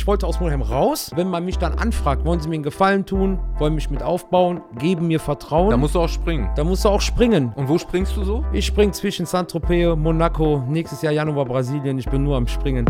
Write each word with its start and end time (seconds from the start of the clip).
ich 0.00 0.06
wollte 0.06 0.26
aus 0.26 0.40
Monheim 0.40 0.62
raus. 0.62 1.10
Wenn 1.14 1.28
man 1.28 1.44
mich 1.44 1.58
dann 1.58 1.74
anfragt, 1.74 2.24
wollen 2.24 2.40
sie 2.40 2.48
mir 2.48 2.54
einen 2.54 2.62
Gefallen 2.62 3.04
tun, 3.04 3.38
wollen 3.58 3.74
mich 3.74 3.90
mit 3.90 4.02
aufbauen, 4.02 4.62
geben 4.78 5.08
mir 5.08 5.20
Vertrauen. 5.20 5.68
Da 5.68 5.76
musst 5.76 5.94
du 5.94 6.00
auch 6.00 6.08
springen. 6.08 6.48
Da 6.56 6.64
musst 6.64 6.86
du 6.86 6.88
auch 6.88 7.02
springen. 7.02 7.52
Und 7.54 7.68
wo 7.68 7.76
springst 7.76 8.16
du 8.16 8.24
so? 8.24 8.42
Ich 8.50 8.64
spring 8.64 8.94
zwischen 8.94 9.26
Saint-Tropez, 9.26 9.94
Monaco, 9.96 10.64
nächstes 10.66 11.02
Jahr 11.02 11.12
Januar 11.12 11.44
Brasilien. 11.44 11.98
Ich 11.98 12.08
bin 12.08 12.24
nur 12.24 12.38
am 12.38 12.48
Springen. 12.48 12.86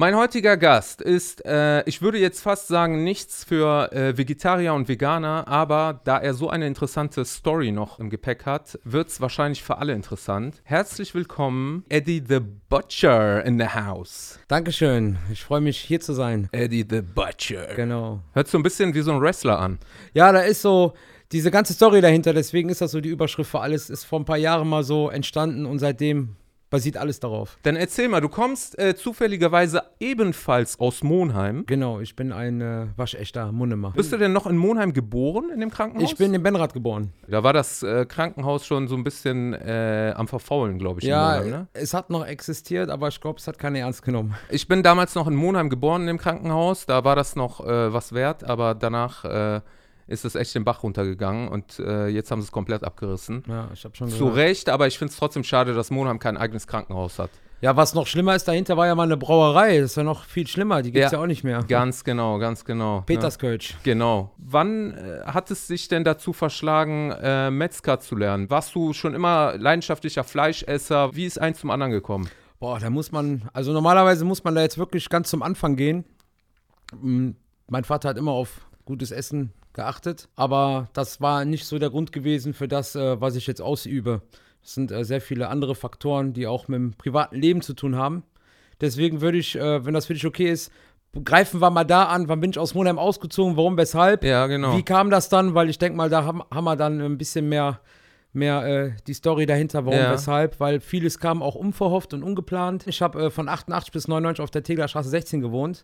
Mein 0.00 0.14
heutiger 0.14 0.56
Gast 0.56 1.02
ist, 1.02 1.44
äh, 1.44 1.82
ich 1.82 2.02
würde 2.02 2.18
jetzt 2.18 2.40
fast 2.40 2.68
sagen, 2.68 3.02
nichts 3.02 3.42
für 3.42 3.92
äh, 3.92 4.16
Vegetarier 4.16 4.72
und 4.72 4.86
Veganer, 4.86 5.48
aber 5.48 6.00
da 6.04 6.18
er 6.18 6.34
so 6.34 6.48
eine 6.48 6.68
interessante 6.68 7.24
Story 7.24 7.72
noch 7.72 7.98
im 7.98 8.08
Gepäck 8.08 8.46
hat, 8.46 8.78
wird 8.84 9.08
es 9.08 9.20
wahrscheinlich 9.20 9.64
für 9.64 9.78
alle 9.78 9.94
interessant. 9.94 10.62
Herzlich 10.62 11.16
willkommen, 11.16 11.84
Eddie 11.88 12.22
the 12.24 12.38
Butcher 12.68 13.44
in 13.44 13.58
the 13.58 13.66
house. 13.66 14.38
Dankeschön. 14.46 15.18
Ich 15.32 15.42
freue 15.42 15.62
mich, 15.62 15.80
hier 15.80 15.98
zu 15.98 16.12
sein. 16.12 16.48
Eddie 16.52 16.86
the 16.88 17.00
Butcher. 17.00 17.74
Genau. 17.74 18.20
Hört 18.34 18.46
so 18.46 18.56
ein 18.56 18.62
bisschen 18.62 18.94
wie 18.94 19.00
so 19.00 19.10
ein 19.10 19.20
Wrestler 19.20 19.58
an. 19.58 19.80
Ja, 20.14 20.30
da 20.30 20.42
ist 20.42 20.62
so 20.62 20.92
diese 21.32 21.50
ganze 21.50 21.72
Story 21.72 22.00
dahinter. 22.00 22.32
Deswegen 22.32 22.68
ist 22.68 22.80
das 22.80 22.92
so 22.92 23.00
die 23.00 23.08
Überschrift 23.08 23.50
für 23.50 23.62
alles. 23.62 23.90
Ist 23.90 24.04
vor 24.04 24.20
ein 24.20 24.24
paar 24.24 24.36
Jahren 24.36 24.68
mal 24.68 24.84
so 24.84 25.10
entstanden 25.10 25.66
und 25.66 25.80
seitdem 25.80 26.36
basiert 26.70 26.96
alles 26.96 27.20
darauf. 27.20 27.58
Dann 27.62 27.76
erzähl 27.76 28.08
mal, 28.08 28.20
du 28.20 28.28
kommst 28.28 28.78
äh, 28.78 28.94
zufälligerweise 28.94 29.82
ebenfalls 30.00 30.78
aus 30.78 31.02
Monheim. 31.02 31.64
Genau, 31.66 32.00
ich 32.00 32.16
bin 32.16 32.32
ein 32.32 32.60
äh, 32.60 32.86
waschechter 32.96 33.52
Munnemer. 33.52 33.92
Bist 33.96 34.12
du 34.12 34.16
denn 34.16 34.32
noch 34.32 34.46
in 34.46 34.56
Monheim 34.56 34.92
geboren, 34.92 35.50
in 35.52 35.60
dem 35.60 35.70
Krankenhaus? 35.70 36.10
Ich 36.10 36.18
bin 36.18 36.34
in 36.34 36.42
Benrath 36.42 36.74
geboren. 36.74 37.12
Da 37.26 37.42
war 37.42 37.52
das 37.52 37.82
äh, 37.82 38.04
Krankenhaus 38.06 38.66
schon 38.66 38.88
so 38.88 38.96
ein 38.96 39.04
bisschen 39.04 39.54
äh, 39.54 40.12
am 40.16 40.28
Verfaulen, 40.28 40.78
glaube 40.78 41.00
ich. 41.00 41.06
Ja, 41.06 41.36
Monheim, 41.36 41.50
ne? 41.50 41.68
es 41.72 41.94
hat 41.94 42.10
noch 42.10 42.26
existiert, 42.26 42.90
aber 42.90 43.08
ich 43.08 43.20
glaube, 43.20 43.38
es 43.38 43.46
hat 43.46 43.58
keiner 43.58 43.80
ernst 43.80 44.02
genommen. 44.02 44.34
Ich 44.50 44.68
bin 44.68 44.82
damals 44.82 45.14
noch 45.14 45.26
in 45.26 45.34
Monheim 45.34 45.70
geboren, 45.70 46.02
in 46.02 46.08
dem 46.08 46.18
Krankenhaus. 46.18 46.86
Da 46.86 47.04
war 47.04 47.16
das 47.16 47.36
noch 47.36 47.64
äh, 47.66 47.92
was 47.92 48.12
wert, 48.12 48.44
aber 48.44 48.74
danach 48.74 49.24
äh, 49.24 49.60
ist 50.08 50.24
es 50.24 50.34
echt 50.34 50.54
den 50.54 50.64
Bach 50.64 50.82
runtergegangen 50.82 51.48
und 51.48 51.78
äh, 51.78 52.08
jetzt 52.08 52.30
haben 52.30 52.40
sie 52.40 52.46
es 52.46 52.52
komplett 52.52 52.82
abgerissen. 52.82 53.44
Ja, 53.46 53.68
ich 53.72 53.84
habe 53.84 53.94
schon 53.94 54.08
Zu 54.08 54.28
Recht, 54.28 54.68
aber 54.68 54.86
ich 54.86 54.98
finde 54.98 55.12
es 55.12 55.18
trotzdem 55.18 55.44
schade, 55.44 55.74
dass 55.74 55.90
Monheim 55.90 56.18
kein 56.18 56.36
eigenes 56.36 56.66
Krankenhaus 56.66 57.18
hat. 57.18 57.30
Ja, 57.60 57.74
was 57.76 57.92
noch 57.92 58.06
schlimmer 58.06 58.36
ist, 58.36 58.46
dahinter 58.46 58.76
war 58.76 58.86
ja 58.86 58.94
mal 58.94 59.02
eine 59.02 59.16
Brauerei. 59.16 59.80
Das 59.80 59.90
ist 59.90 59.96
ja 59.96 60.04
noch 60.04 60.24
viel 60.24 60.46
schlimmer. 60.46 60.80
Die 60.80 60.92
gibt 60.92 61.04
es 61.04 61.10
Ja. 61.10 61.18
ja. 61.18 61.24
auch 61.24 61.26
nicht 61.26 61.42
mehr. 61.42 61.64
Ganz 61.66 62.04
genau, 62.04 62.38
ganz 62.38 62.64
genau. 62.64 63.00
Peterskölsch. 63.00 63.70
Ja, 63.70 63.76
genau. 63.82 64.32
Wann 64.38 64.94
äh, 64.94 65.22
hat 65.26 65.50
es 65.50 65.66
sich 65.66 65.88
denn 65.88 66.04
dazu 66.04 66.32
verschlagen, 66.32 67.10
äh, 67.20 67.50
Metzger 67.50 67.98
zu 67.98 68.14
lernen? 68.14 68.48
Warst 68.48 68.76
du 68.76 68.92
schon 68.92 69.12
immer 69.12 69.54
leidenschaftlicher 69.58 70.22
Fleischesser? 70.22 71.16
Wie 71.16 71.26
ist 71.26 71.40
eins 71.40 71.58
zum 71.58 71.70
anderen 71.70 71.90
gekommen? 71.90 72.30
Boah, 72.60 72.78
da 72.78 72.90
muss 72.90 73.10
man, 73.10 73.42
also 73.52 73.72
normalerweise 73.72 74.24
muss 74.24 74.44
man 74.44 74.54
da 74.54 74.60
jetzt 74.62 74.78
wirklich 74.78 75.08
ganz 75.08 75.28
zum 75.28 75.42
Anfang 75.42 75.74
gehen. 75.74 76.04
Mm, 77.00 77.30
Mein 77.68 77.84
Vater 77.84 78.08
hat 78.10 78.16
immer 78.18 78.32
auf 78.32 78.68
gutes 78.84 79.10
Essen 79.10 79.52
geachtet, 79.72 80.28
aber 80.36 80.88
das 80.92 81.20
war 81.20 81.44
nicht 81.44 81.64
so 81.66 81.78
der 81.78 81.90
Grund 81.90 82.12
gewesen 82.12 82.54
für 82.54 82.68
das, 82.68 82.94
äh, 82.96 83.20
was 83.20 83.36
ich 83.36 83.46
jetzt 83.46 83.60
ausübe. 83.62 84.22
Es 84.62 84.74
sind 84.74 84.90
äh, 84.90 85.04
sehr 85.04 85.20
viele 85.20 85.48
andere 85.48 85.74
Faktoren, 85.74 86.32
die 86.32 86.46
auch 86.46 86.68
mit 86.68 86.76
dem 86.78 86.94
privaten 86.94 87.36
Leben 87.36 87.62
zu 87.62 87.74
tun 87.74 87.96
haben. 87.96 88.24
Deswegen 88.80 89.20
würde 89.20 89.38
ich, 89.38 89.56
äh, 89.56 89.84
wenn 89.84 89.94
das 89.94 90.06
für 90.06 90.14
dich 90.14 90.26
okay 90.26 90.50
ist, 90.50 90.72
greifen 91.24 91.60
wir 91.60 91.70
mal 91.70 91.84
da 91.84 92.04
an, 92.04 92.28
wann 92.28 92.40
bin 92.40 92.50
ich 92.50 92.58
aus 92.58 92.74
Monheim 92.74 92.98
ausgezogen, 92.98 93.56
warum, 93.56 93.76
weshalb. 93.76 94.24
Ja, 94.24 94.46
genau. 94.46 94.76
Wie 94.76 94.82
kam 94.82 95.10
das 95.10 95.28
dann? 95.28 95.54
Weil 95.54 95.68
ich 95.70 95.78
denke 95.78 95.96
mal, 95.96 96.10
da 96.10 96.24
haben, 96.24 96.42
haben 96.52 96.64
wir 96.64 96.76
dann 96.76 97.00
ein 97.00 97.18
bisschen 97.18 97.48
mehr, 97.48 97.80
mehr 98.32 98.64
äh, 98.66 98.92
die 99.06 99.14
Story 99.14 99.46
dahinter, 99.46 99.84
warum, 99.86 99.98
Ja. 99.98 100.12
weshalb. 100.12 100.60
Weil 100.60 100.80
vieles 100.80 101.18
kam 101.18 101.42
auch 101.42 101.54
unverhofft 101.54 102.12
und 102.14 102.22
ungeplant. 102.22 102.86
Ich 102.86 103.00
habe 103.00 103.24
äh, 103.26 103.30
von 103.30 103.48
88 103.48 103.90
bis 103.92 104.06
99 104.06 104.42
auf 104.42 104.50
der 104.50 104.62
Teglerstraße 104.62 105.08
16 105.08 105.40
gewohnt. 105.40 105.82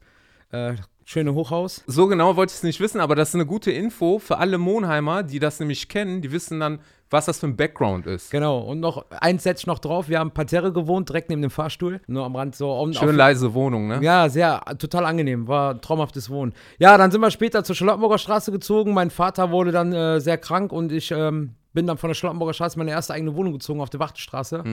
Äh, 0.53 0.75
schöne 1.05 1.35
Hochhaus. 1.35 1.83
So 1.87 2.07
genau 2.07 2.37
wollte 2.37 2.51
ich 2.51 2.57
es 2.57 2.63
nicht 2.63 2.81
wissen, 2.81 3.01
aber 3.01 3.15
das 3.15 3.31
ist 3.31 3.35
eine 3.35 3.47
gute 3.47 3.71
Info 3.71 4.19
für 4.19 4.39
alle 4.39 4.59
Monheimer, 4.59 5.23
die 5.23 5.39
das 5.39 5.61
nämlich 5.61 5.89
kennen. 5.89 6.23
Die 6.23 6.33
wissen 6.33 6.61
dann, 6.61 6.81
was 7.11 7.27
das 7.27 7.39
für 7.39 7.47
ein 7.47 7.57
Background 7.57 8.07
ist. 8.07 8.31
Genau. 8.31 8.59
Und 8.59 8.81
noch 8.81 9.05
eins 9.11 9.45
setze 9.45 9.63
ich 9.63 9.67
noch 9.67 9.79
drauf. 9.79 10.09
Wir 10.09 10.19
haben 10.19 10.33
Parterre 10.33 10.73
gewohnt, 10.73 11.09
direkt 11.09 11.31
neben 11.31 11.43
dem 11.43 11.51
Fahrstuhl. 11.51 12.01
Nur 12.07 12.25
am 12.25 12.35
Rand 12.35 12.57
so. 12.57 12.73
Und 12.73 12.97
Schön 12.97 13.11
auf, 13.11 13.15
leise 13.15 13.55
Wohnung, 13.55 13.87
ne? 13.87 14.01
Ja, 14.03 14.29
sehr, 14.29 14.61
total 14.79 15.05
angenehm. 15.05 15.47
War 15.47 15.81
traumhaftes 15.81 16.31
Wohnen. 16.31 16.55
Ja, 16.79 16.99
dann 16.99 17.11
sind 17.11 17.21
wir 17.21 17.31
später 17.31 17.63
zur 17.63 17.77
Charlottenburger 17.77 18.19
Straße 18.19 18.51
gezogen. 18.51 18.95
Mein 18.95 19.11
Vater 19.11 19.51
wurde 19.51 19.71
dann 19.71 19.93
äh, 19.93 20.21
sehr 20.21 20.39
krank 20.39 20.73
und 20.73 20.91
ich 20.91 21.11
ähm, 21.11 21.55
bin 21.73 21.87
dann 21.87 21.99
von 21.99 22.09
der 22.09 22.15
Charlottenburger 22.15 22.55
Straße 22.55 22.75
in 22.77 22.79
meine 22.81 22.93
erste 22.93 23.15
eigene 23.15 23.35
Wohnung 23.37 23.53
gezogen 23.53 23.81
auf 23.81 23.91
der 23.91 24.01
Wachtenstraße. 24.01 24.65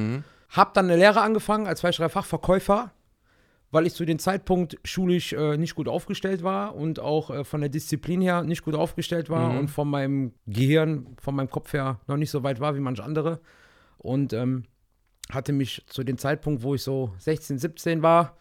Hab 0.49 0.73
dann 0.73 0.85
eine 0.85 0.97
Lehre 0.97 1.21
angefangen 1.21 1.67
als 1.67 1.81
Fachverkäufer, 1.81 2.91
weil 3.71 3.87
ich 3.87 3.93
zu 3.93 4.05
dem 4.05 4.19
Zeitpunkt 4.19 4.77
schulisch 4.83 5.33
äh, 5.33 5.57
nicht 5.57 5.75
gut 5.75 5.87
aufgestellt 5.87 6.43
war 6.43 6.75
und 6.75 6.99
auch 6.99 7.29
äh, 7.29 7.43
von 7.43 7.61
der 7.61 7.69
Disziplin 7.69 8.21
her 8.21 8.43
nicht 8.43 8.63
gut 8.63 8.75
aufgestellt 8.75 9.29
war 9.29 9.57
und 9.57 9.69
von 9.69 9.89
meinem 9.89 10.33
Gehirn, 10.45 11.15
von 11.21 11.35
meinem 11.35 11.49
Kopf 11.49 11.73
her 11.73 11.99
noch 12.07 12.17
nicht 12.17 12.31
so 12.31 12.43
weit 12.43 12.59
war 12.59 12.75
wie 12.75 12.81
manche 12.81 13.03
andere. 13.03 13.39
Und 13.97 14.33
ähm, 14.33 14.65
hatte 15.31 15.53
mich 15.53 15.83
zu 15.87 16.03
dem 16.03 16.17
Zeitpunkt, 16.17 16.63
wo 16.63 16.75
ich 16.75 16.83
so 16.83 17.13
16, 17.19 17.57
17 17.59 18.01
war, 18.01 18.37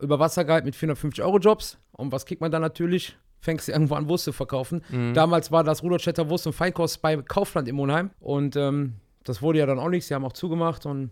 über 0.00 0.18
Wasser 0.18 0.44
gehalten 0.44 0.66
mit 0.66 0.76
450 0.76 1.22
Euro 1.22 1.38
Jobs. 1.38 1.78
Und 1.92 2.12
was 2.12 2.24
kriegt 2.24 2.40
man 2.40 2.50
dann 2.50 2.62
natürlich? 2.62 3.16
Fängst 3.40 3.68
du 3.68 3.72
irgendwo 3.72 3.94
an 3.94 4.08
Wurst 4.08 4.24
zu 4.24 4.32
verkaufen. 4.32 4.82
Damals 5.14 5.50
war 5.50 5.64
das 5.64 5.82
Rudolstädter 5.82 6.28
Wurst 6.28 6.46
und 6.46 6.52
Feinkost 6.52 7.02
bei 7.02 7.16
Kaufland 7.16 7.68
in 7.68 7.74
Monheim. 7.74 8.10
Und 8.20 8.56
ähm, 8.56 8.94
das 9.24 9.42
wurde 9.42 9.58
ja 9.58 9.66
dann 9.66 9.78
auch 9.78 9.88
nichts. 9.88 10.08
Sie 10.08 10.14
haben 10.14 10.24
auch 10.24 10.32
zugemacht. 10.32 10.86
Und 10.86 11.10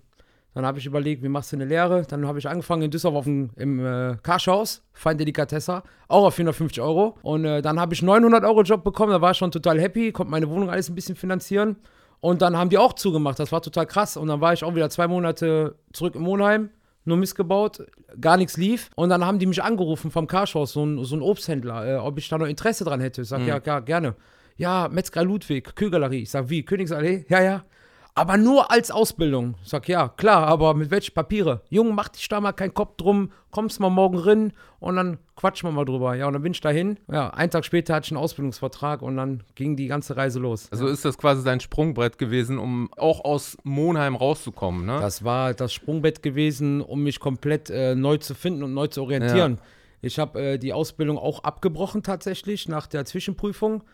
dann 0.59 0.67
habe 0.67 0.81
ich 0.81 0.87
überlegt, 0.87 1.23
wie 1.23 1.29
machst 1.29 1.53
du 1.53 1.57
eine 1.57 1.67
Lehre? 1.67 2.03
Dann 2.03 2.27
habe 2.27 2.41
ich 2.41 2.49
angefangen 2.49 2.83
in 2.83 2.91
Düsseldorf 2.91 3.27
dem, 3.27 3.51
im 3.55 3.79
äh, 3.79 4.17
Karschhaus, 4.25 4.83
Fein 4.93 5.17
Delikatessa, 5.17 5.85
auch 6.09 6.25
auf 6.25 6.35
450 6.35 6.83
Euro. 6.83 7.17
Und 7.23 7.45
äh, 7.45 7.63
dann 7.63 7.79
habe 7.79 7.95
ich 7.95 8.03
900 8.03 8.43
Euro 8.43 8.63
Job 8.63 8.83
bekommen. 8.83 9.13
Da 9.13 9.21
war 9.21 9.31
ich 9.31 9.37
schon 9.37 9.53
total 9.53 9.81
happy, 9.81 10.11
konnte 10.11 10.33
meine 10.33 10.49
Wohnung 10.49 10.69
alles 10.69 10.89
ein 10.89 10.97
bisschen 10.97 11.15
finanzieren. 11.15 11.77
Und 12.19 12.43
dann 12.43 12.57
haben 12.57 12.71
die 12.71 12.79
auch 12.79 12.93
zugemacht. 12.95 13.39
Das 13.39 13.53
war 13.53 13.63
total 13.63 13.87
krass. 13.87 14.17
Und 14.17 14.27
dann 14.27 14.41
war 14.41 14.53
ich 14.53 14.65
auch 14.65 14.75
wieder 14.75 14.91
zwei 14.91 15.07
Monate 15.07 15.77
zurück 15.93 16.17
in 16.17 16.23
Monheim, 16.23 16.71
nur 17.05 17.19
missgebaut, 17.19 17.87
gar 18.21 18.37
nichts 18.37 18.57
lief. 18.57 18.91
Und 18.97 19.11
dann 19.11 19.25
haben 19.25 19.39
die 19.39 19.47
mich 19.47 19.63
angerufen 19.63 20.11
vom 20.11 20.27
Karschhaus, 20.27 20.73
so 20.73 20.85
ein, 20.85 21.05
so 21.05 21.15
ein 21.15 21.23
Obsthändler, 21.23 21.87
äh, 21.87 21.97
ob 21.99 22.19
ich 22.19 22.29
da 22.29 22.37
noch 22.37 22.47
Interesse 22.47 22.83
dran 22.83 22.99
hätte. 22.99 23.23
Ich 23.23 23.29
sage, 23.29 23.45
ja, 23.45 23.61
ja, 23.65 23.79
gerne. 23.79 24.17
Ja, 24.57 24.89
Metzger 24.91 25.23
Ludwig, 25.23 25.77
Kühlgalerie. 25.77 26.23
Ich 26.23 26.33
sage, 26.33 26.51
wie? 26.51 26.65
Königsallee? 26.65 27.27
Ja, 27.29 27.41
ja. 27.41 27.65
Aber 28.19 28.37
nur 28.37 28.73
als 28.73 28.91
Ausbildung. 28.91 29.55
Ich 29.63 29.69
sag, 29.69 29.89
ja, 29.89 30.09
klar, 30.09 30.47
aber 30.49 30.75
mit 30.75 30.91
welchen 30.91 31.15
Papiere? 31.15 31.61
Junge, 31.71 31.93
mach 31.93 32.09
dich 32.09 32.29
da 32.29 32.41
mal 32.41 32.51
keinen 32.51 32.75
Kopf 32.75 32.97
drum, 32.97 33.31
kommst 33.53 33.79
mal 33.79 33.91
morgen 33.91 34.19
rein 34.19 34.53
und 34.81 34.97
dann 34.97 35.19
quatschen 35.37 35.69
wir 35.69 35.73
mal 35.73 35.85
drüber. 35.85 36.17
Ja, 36.17 36.27
und 36.27 36.33
dann 36.33 36.43
bin 36.43 36.51
ich 36.51 36.61
dahin. 36.61 36.99
Ja, 37.09 37.31
einen 37.31 37.53
Tag 37.53 37.65
später 37.65 37.95
hatte 37.95 38.07
ich 38.07 38.11
einen 38.11 38.19
Ausbildungsvertrag 38.19 39.03
und 39.03 39.17
dann 39.17 39.45
ging 39.55 39.77
die 39.77 39.87
ganze 39.87 40.17
Reise 40.17 40.41
los. 40.41 40.67
Also 40.73 40.89
ist 40.89 41.05
das 41.05 41.17
quasi 41.17 41.45
dein 41.45 41.61
Sprungbrett 41.61 42.19
gewesen, 42.19 42.59
um 42.59 42.91
auch 42.97 43.25
aus 43.25 43.57
Monheim 43.63 44.17
rauszukommen, 44.17 44.85
ne? 44.85 44.99
Das 45.01 45.23
war 45.23 45.55
das 45.55 45.73
Sprungbett 45.73 46.21
gewesen, 46.21 46.81
um 46.81 47.05
mich 47.05 47.21
komplett 47.21 47.71
äh, 47.71 47.95
neu 47.95 48.17
zu 48.17 48.35
finden 48.35 48.65
und 48.65 48.75
neu 48.75 48.89
zu 48.89 49.03
orientieren. 49.03 49.59
Ich 50.03 50.19
habe 50.19 50.41
äh, 50.41 50.59
die 50.59 50.73
Ausbildung 50.73 51.19
auch 51.19 51.45
abgebrochen 51.45 52.03
tatsächlich 52.03 52.69
nach 52.69 52.89
der 52.89 53.05
Zwischenprüfung, 53.05 53.85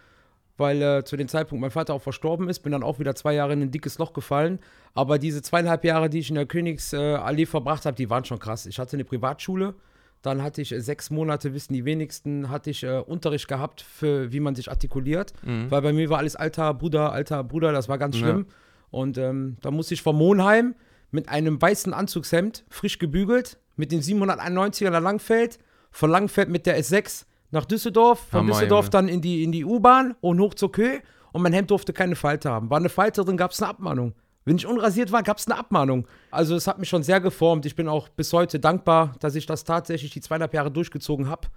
weil 0.56 0.81
äh, 0.82 1.04
zu 1.04 1.16
dem 1.16 1.28
Zeitpunkt 1.28 1.60
mein 1.60 1.70
Vater 1.70 1.94
auch 1.94 2.03
verstorben 2.03 2.48
ist. 2.48 2.60
Bin 2.60 2.72
dann 2.72 2.82
auch 2.82 2.98
wieder 2.98 3.15
zwei 3.15 3.34
Jahre 3.34 3.53
in 3.54 3.62
ein 3.62 3.70
dickes 3.70 3.98
Loch 3.98 4.12
gefallen. 4.12 4.59
Aber 4.94 5.19
diese 5.19 5.42
zweieinhalb 5.42 5.84
Jahre, 5.84 6.09
die 6.10 6.19
ich 6.20 6.28
in 6.28 6.37
der 6.37 6.47
Königsallee 6.47 7.47
verbracht 7.47 7.87
habe, 7.87 7.97
die 7.97 8.10
waren 8.10 8.25
schon 8.25 8.38
krass. 8.38 8.66
Ich 8.66 8.78
hatte 8.78 8.97
eine 8.97 9.04
Privatschule. 9.04 9.75
Dann 10.22 10.43
hatte 10.43 10.62
ich 10.62 10.72
äh, 10.72 10.81
sechs 10.81 11.10
Monate, 11.10 11.53
wissen 11.54 11.75
die 11.75 11.84
wenigsten, 11.84 12.48
hatte 12.48 12.70
ich 12.70 12.82
äh, 12.82 12.98
Unterricht 12.98 13.47
gehabt, 13.48 13.82
für 13.82 14.32
wie 14.32 14.41
man 14.41 14.54
sich 14.54 14.70
artikuliert. 14.70 15.32
Weil 15.43 15.82
bei 15.82 15.93
mir 15.93 16.09
war 16.09 16.19
alles 16.19 16.37
alter 16.37 16.72
Bruder, 16.72 17.12
alter 17.12 17.44
Bruder, 17.44 17.72
das 17.72 17.88
war 17.88 17.98
ganz 17.98 18.16
Ja. 18.16 18.22
schlimm. 18.22 18.47
Und 18.91 19.19
ähm, 19.19 19.56
da 19.60 19.70
musste 19.70 19.93
ich 19.94 20.03
von 20.03 20.16
Monheim 20.16 20.75
mit 21.10 21.28
einem 21.28 21.60
weißen 21.60 21.93
Anzugshemd, 21.93 22.64
frisch 22.70 22.98
gebügelt, 22.98 23.59
mit 23.76 23.93
den 23.93 24.00
791er 24.00 24.90
nach 24.90 25.02
Langfeld, 25.02 25.58
von 25.90 26.11
Langfeld 26.11 26.49
mit 26.49 26.64
der 26.67 26.81
S6 26.81 27.25
nach 27.54 27.64
Düsseldorf, 27.64 28.20
von 28.30 28.40
Hammer, 28.40 28.52
Düsseldorf 28.52 28.86
Junge. 28.86 28.90
dann 28.90 29.08
in 29.08 29.20
die, 29.22 29.42
in 29.42 29.52
die 29.52 29.64
U-Bahn 29.64 30.14
und 30.20 30.38
hoch 30.40 30.54
zur 30.54 30.70
Kö. 30.70 30.98
Und 31.32 31.42
mein 31.42 31.52
Hemd 31.52 31.70
durfte 31.70 31.92
keine 31.92 32.14
Falte 32.14 32.50
haben. 32.50 32.70
War 32.70 32.78
eine 32.78 32.88
Falte 32.88 33.24
drin, 33.24 33.36
gab 33.36 33.50
es 33.50 33.60
eine 33.60 33.70
Abmahnung. 33.70 34.14
Wenn 34.44 34.56
ich 34.56 34.66
unrasiert 34.66 35.10
war, 35.10 35.22
gab 35.22 35.38
es 35.38 35.46
eine 35.46 35.58
Abmahnung. 35.58 36.06
Also 36.30 36.54
es 36.54 36.66
hat 36.66 36.78
mich 36.78 36.88
schon 36.88 37.02
sehr 37.02 37.20
geformt. 37.20 37.64
Ich 37.66 37.74
bin 37.74 37.88
auch 37.88 38.08
bis 38.08 38.32
heute 38.32 38.60
dankbar, 38.60 39.14
dass 39.20 39.34
ich 39.34 39.46
das 39.46 39.64
tatsächlich 39.64 40.12
die 40.12 40.20
zweieinhalb 40.20 40.52
Jahre 40.52 40.70
durchgezogen 40.70 41.28
habe, 41.28 41.48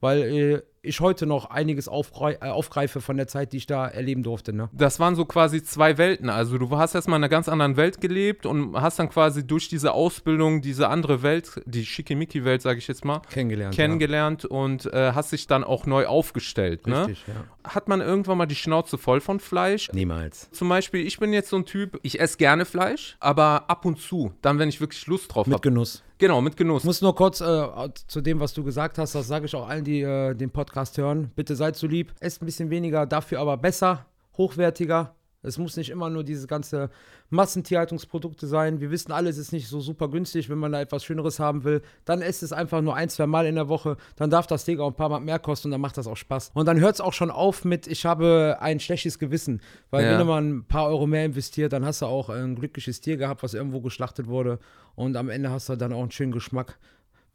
weil 0.00 0.20
äh, 0.22 0.62
ich 0.86 1.00
heute 1.00 1.26
noch 1.26 1.50
einiges 1.50 1.88
aufgrei 1.88 2.34
äh, 2.34 2.48
aufgreife 2.48 3.00
von 3.00 3.16
der 3.16 3.26
Zeit, 3.26 3.52
die 3.52 3.58
ich 3.58 3.66
da 3.66 3.86
erleben 3.86 4.22
durfte. 4.22 4.52
Ne? 4.52 4.68
Das 4.72 5.00
waren 5.00 5.14
so 5.14 5.24
quasi 5.24 5.62
zwei 5.62 5.98
Welten. 5.98 6.30
Also 6.30 6.58
du 6.58 6.70
hast 6.76 6.94
erstmal 6.94 7.18
in 7.18 7.24
einer 7.24 7.28
ganz 7.28 7.48
anderen 7.48 7.76
Welt 7.76 8.00
gelebt 8.00 8.46
und 8.46 8.74
hast 8.80 8.98
dann 8.98 9.08
quasi 9.08 9.46
durch 9.46 9.68
diese 9.68 9.92
Ausbildung 9.92 10.62
diese 10.62 10.88
andere 10.88 11.22
Welt, 11.22 11.60
die 11.66 11.84
Schickimicki-Welt, 11.84 12.62
sage 12.62 12.78
ich 12.78 12.88
jetzt 12.88 13.04
mal, 13.04 13.20
Kennengelernt. 13.30 13.74
kennengelernt 13.74 14.44
und 14.44 14.86
äh, 14.92 15.12
hast 15.12 15.32
dich 15.32 15.46
dann 15.46 15.64
auch 15.64 15.86
neu 15.86 16.06
aufgestellt. 16.06 16.82
ja. 16.86 16.92
Ne? 16.92 17.06
Richtig, 17.08 17.24
ja. 17.28 17.44
Hat 17.64 17.88
man 17.88 18.00
irgendwann 18.00 18.38
mal 18.38 18.46
die 18.46 18.54
Schnauze 18.54 18.98
voll 18.98 19.20
von 19.20 19.40
Fleisch? 19.40 19.90
Niemals. 19.92 20.50
Zum 20.52 20.68
Beispiel, 20.68 21.06
ich 21.06 21.18
bin 21.18 21.32
jetzt 21.32 21.50
so 21.50 21.56
ein 21.56 21.64
Typ, 21.66 21.98
ich 22.02 22.20
esse 22.20 22.36
gerne 22.38 22.64
Fleisch, 22.64 23.16
aber 23.20 23.68
ab 23.68 23.84
und 23.84 24.00
zu, 24.00 24.32
dann, 24.42 24.58
wenn 24.58 24.68
ich 24.68 24.80
wirklich 24.80 25.06
Lust 25.06 25.34
drauf 25.34 25.46
Mit 25.46 25.54
habe. 25.54 25.62
Genuss. 25.62 26.02
Genau, 26.18 26.40
mit 26.40 26.56
Genuss. 26.56 26.82
Ich 26.82 26.86
muss 26.86 27.02
nur 27.02 27.14
kurz 27.14 27.42
äh, 27.42 27.88
zu 28.06 28.22
dem, 28.22 28.40
was 28.40 28.54
du 28.54 28.64
gesagt 28.64 28.96
hast, 28.96 29.14
das 29.14 29.26
sage 29.26 29.46
ich 29.46 29.54
auch 29.54 29.68
allen, 29.68 29.84
die 29.84 30.00
äh, 30.00 30.34
den 30.34 30.50
Podcast 30.50 30.96
hören. 30.96 31.30
Bitte 31.36 31.56
seid 31.56 31.76
so 31.76 31.86
lieb, 31.86 32.14
esst 32.20 32.40
ein 32.40 32.46
bisschen 32.46 32.70
weniger, 32.70 33.04
dafür 33.04 33.40
aber 33.40 33.58
besser, 33.58 34.06
hochwertiger. 34.38 35.15
Es 35.46 35.58
muss 35.58 35.76
nicht 35.76 35.90
immer 35.90 36.10
nur 36.10 36.24
diese 36.24 36.46
ganze 36.46 36.90
Massentierhaltungsprodukte 37.30 38.46
sein. 38.46 38.80
Wir 38.80 38.90
wissen 38.90 39.12
alle, 39.12 39.30
es 39.30 39.38
ist 39.38 39.52
nicht 39.52 39.68
so 39.68 39.80
super 39.80 40.08
günstig, 40.08 40.48
wenn 40.50 40.58
man 40.58 40.72
da 40.72 40.80
etwas 40.80 41.04
Schöneres 41.04 41.38
haben 41.38 41.64
will. 41.64 41.80
Dann 42.04 42.20
esst 42.22 42.42
es 42.42 42.52
einfach 42.52 42.82
nur 42.82 42.94
ein, 42.96 43.08
zwei 43.08 43.26
Mal 43.26 43.46
in 43.46 43.54
der 43.54 43.68
Woche. 43.68 43.96
Dann 44.16 44.30
darf 44.30 44.46
das 44.46 44.62
Steak 44.62 44.80
auch 44.80 44.88
ein 44.88 44.94
paar 44.96 45.08
Mal 45.08 45.20
mehr 45.20 45.38
kosten 45.38 45.68
und 45.68 45.72
dann 45.72 45.80
macht 45.80 45.96
das 45.96 46.06
auch 46.06 46.16
Spaß. 46.16 46.50
Und 46.54 46.66
dann 46.66 46.80
hört 46.80 46.96
es 46.96 47.00
auch 47.00 47.12
schon 47.12 47.30
auf 47.30 47.64
mit, 47.64 47.86
ich 47.86 48.04
habe 48.04 48.56
ein 48.60 48.80
schlechtes 48.80 49.18
Gewissen. 49.18 49.60
Weil 49.90 50.04
Ja. 50.04 50.18
wenn 50.18 50.26
man 50.26 50.48
ein 50.58 50.64
paar 50.64 50.86
Euro 50.88 51.06
mehr 51.06 51.24
investiert, 51.24 51.72
dann 51.72 51.84
hast 51.84 52.02
du 52.02 52.06
auch 52.06 52.28
ein 52.28 52.56
glückliches 52.56 53.00
Tier 53.00 53.16
gehabt, 53.16 53.42
was 53.42 53.54
irgendwo 53.54 53.80
geschlachtet 53.80 54.26
wurde. 54.26 54.58
Und 54.94 55.16
am 55.16 55.28
Ende 55.28 55.50
hast 55.50 55.68
du 55.68 55.76
dann 55.76 55.92
auch 55.92 56.02
einen 56.02 56.10
schönen 56.10 56.32
Geschmack, 56.32 56.78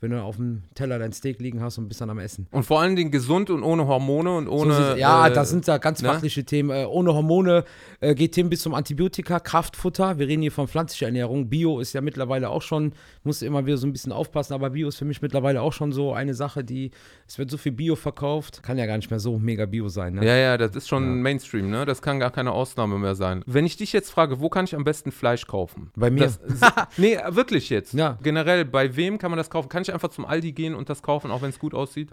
wenn 0.01 0.11
du 0.11 0.21
auf 0.21 0.35
dem 0.35 0.63
Teller 0.75 0.99
dein 0.99 1.13
Steak 1.13 1.39
liegen 1.39 1.61
hast 1.61 1.77
und 1.77 1.87
bist 1.87 2.01
dann 2.01 2.09
am 2.09 2.19
Essen. 2.19 2.47
Und 2.51 2.63
vor 2.63 2.81
allen 2.81 2.95
Dingen 2.95 3.11
gesund 3.11 3.49
und 3.49 3.63
ohne 3.63 3.87
Hormone 3.87 4.35
und 4.35 4.45
So 4.47 4.51
ohne. 4.51 4.73
sieht's- 4.75 4.99
ja, 4.99 5.27
äh, 5.27 5.33
das 5.33 5.49
sind 5.51 5.67
da 5.67 5.77
ganz 5.77 6.01
ne? 6.01 6.09
fachliche 6.09 6.43
Themen. 6.43 6.71
Äh, 6.71 6.85
ohne 6.85 7.13
Hormone 7.13 7.63
äh, 7.99 8.15
geht 8.15 8.33
Tim 8.33 8.49
bis 8.49 8.61
zum 8.61 8.73
Antibiotika, 8.73 9.39
Kraftfutter. 9.39 10.17
Wir 10.17 10.27
reden 10.27 10.41
hier 10.41 10.51
von 10.51 10.67
pflanzlicher 10.67 11.05
Ernährung. 11.05 11.49
Bio 11.49 11.79
ist 11.79 11.93
ja 11.93 12.01
mittlerweile 12.01 12.49
auch 12.49 12.63
schon, 12.63 12.93
muss 13.23 13.41
immer 13.43 13.65
wieder 13.65 13.77
so 13.77 13.85
ein 13.87 13.91
bisschen 13.93 14.11
aufpassen, 14.11 14.53
aber 14.53 14.71
Bio 14.71 14.87
ist 14.87 14.97
für 14.97 15.05
mich 15.05 15.21
mittlerweile 15.21 15.61
auch 15.61 15.73
schon 15.73 15.91
so 15.91 16.13
eine 16.13 16.33
Sache, 16.33 16.63
die, 16.63 16.89
es 17.27 17.37
wird 17.37 17.51
so 17.51 17.57
viel 17.57 17.71
Bio 17.71 17.95
verkauft, 17.95 18.63
kann 18.63 18.77
ja 18.79 18.87
gar 18.87 18.97
nicht 18.97 19.11
mehr 19.11 19.19
so 19.19 19.37
mega 19.37 19.67
Bio 19.67 19.87
sein. 19.87 20.15
Ne? 20.15 20.25
Ja, 20.25 20.35
ja, 20.35 20.57
das 20.57 20.75
ist 20.75 20.87
schon 20.89 21.21
Mainstream, 21.21 21.69
ne? 21.69 21.85
Das 21.85 22.01
kann 22.01 22.19
gar 22.19 22.31
keine 22.31 22.51
Ausnahme 22.53 22.97
mehr 22.97 23.13
sein. 23.13 23.43
Wenn 23.45 23.65
ich 23.67 23.77
dich 23.77 23.93
jetzt 23.93 24.09
frage, 24.09 24.39
wo 24.39 24.49
kann 24.49 24.65
ich 24.65 24.75
am 24.75 24.83
besten 24.83 25.11
Fleisch 25.11 25.45
kaufen? 25.45 25.91
Bei 25.95 26.09
mir. 26.09 26.21
Das, 26.21 26.39
nee, 26.97 27.17
wirklich 27.29 27.69
jetzt. 27.69 27.93
Ja. 27.93 28.17
Generell, 28.23 28.65
bei 28.65 28.95
wem 28.95 29.19
kann 29.19 29.29
man 29.29 29.37
das 29.37 29.49
kaufen? 29.51 29.69
Kann 29.69 29.83
ich 29.83 29.90
einfach 29.91 30.09
zum 30.09 30.25
Aldi 30.25 30.51
gehen 30.51 30.75
und 30.75 30.89
das 30.89 31.01
kaufen, 31.01 31.31
auch 31.31 31.41
wenn 31.41 31.49
es 31.49 31.59
gut 31.59 31.73
aussieht? 31.73 32.09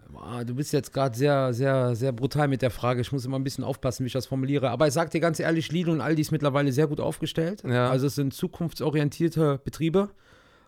Du 0.46 0.54
bist 0.54 0.72
jetzt 0.72 0.92
gerade 0.92 1.16
sehr, 1.16 1.52
sehr, 1.52 1.94
sehr 1.94 2.12
brutal 2.12 2.48
mit 2.48 2.62
der 2.62 2.70
Frage. 2.70 3.00
Ich 3.00 3.12
muss 3.12 3.24
immer 3.24 3.38
ein 3.38 3.44
bisschen 3.44 3.64
aufpassen, 3.64 4.04
wie 4.04 4.08
ich 4.08 4.12
das 4.12 4.26
formuliere. 4.26 4.70
Aber 4.70 4.86
ich 4.86 4.94
sag 4.94 5.10
dir 5.10 5.20
ganz 5.20 5.40
ehrlich, 5.40 5.70
Lidl 5.72 5.90
und 5.90 6.00
Aldi 6.00 6.22
ist 6.22 6.32
mittlerweile 6.32 6.72
sehr 6.72 6.86
gut 6.86 7.00
aufgestellt. 7.00 7.62
Ja. 7.64 7.90
Also 7.90 8.06
es 8.06 8.14
sind 8.14 8.34
zukunftsorientierte 8.34 9.60
Betriebe. 9.64 10.10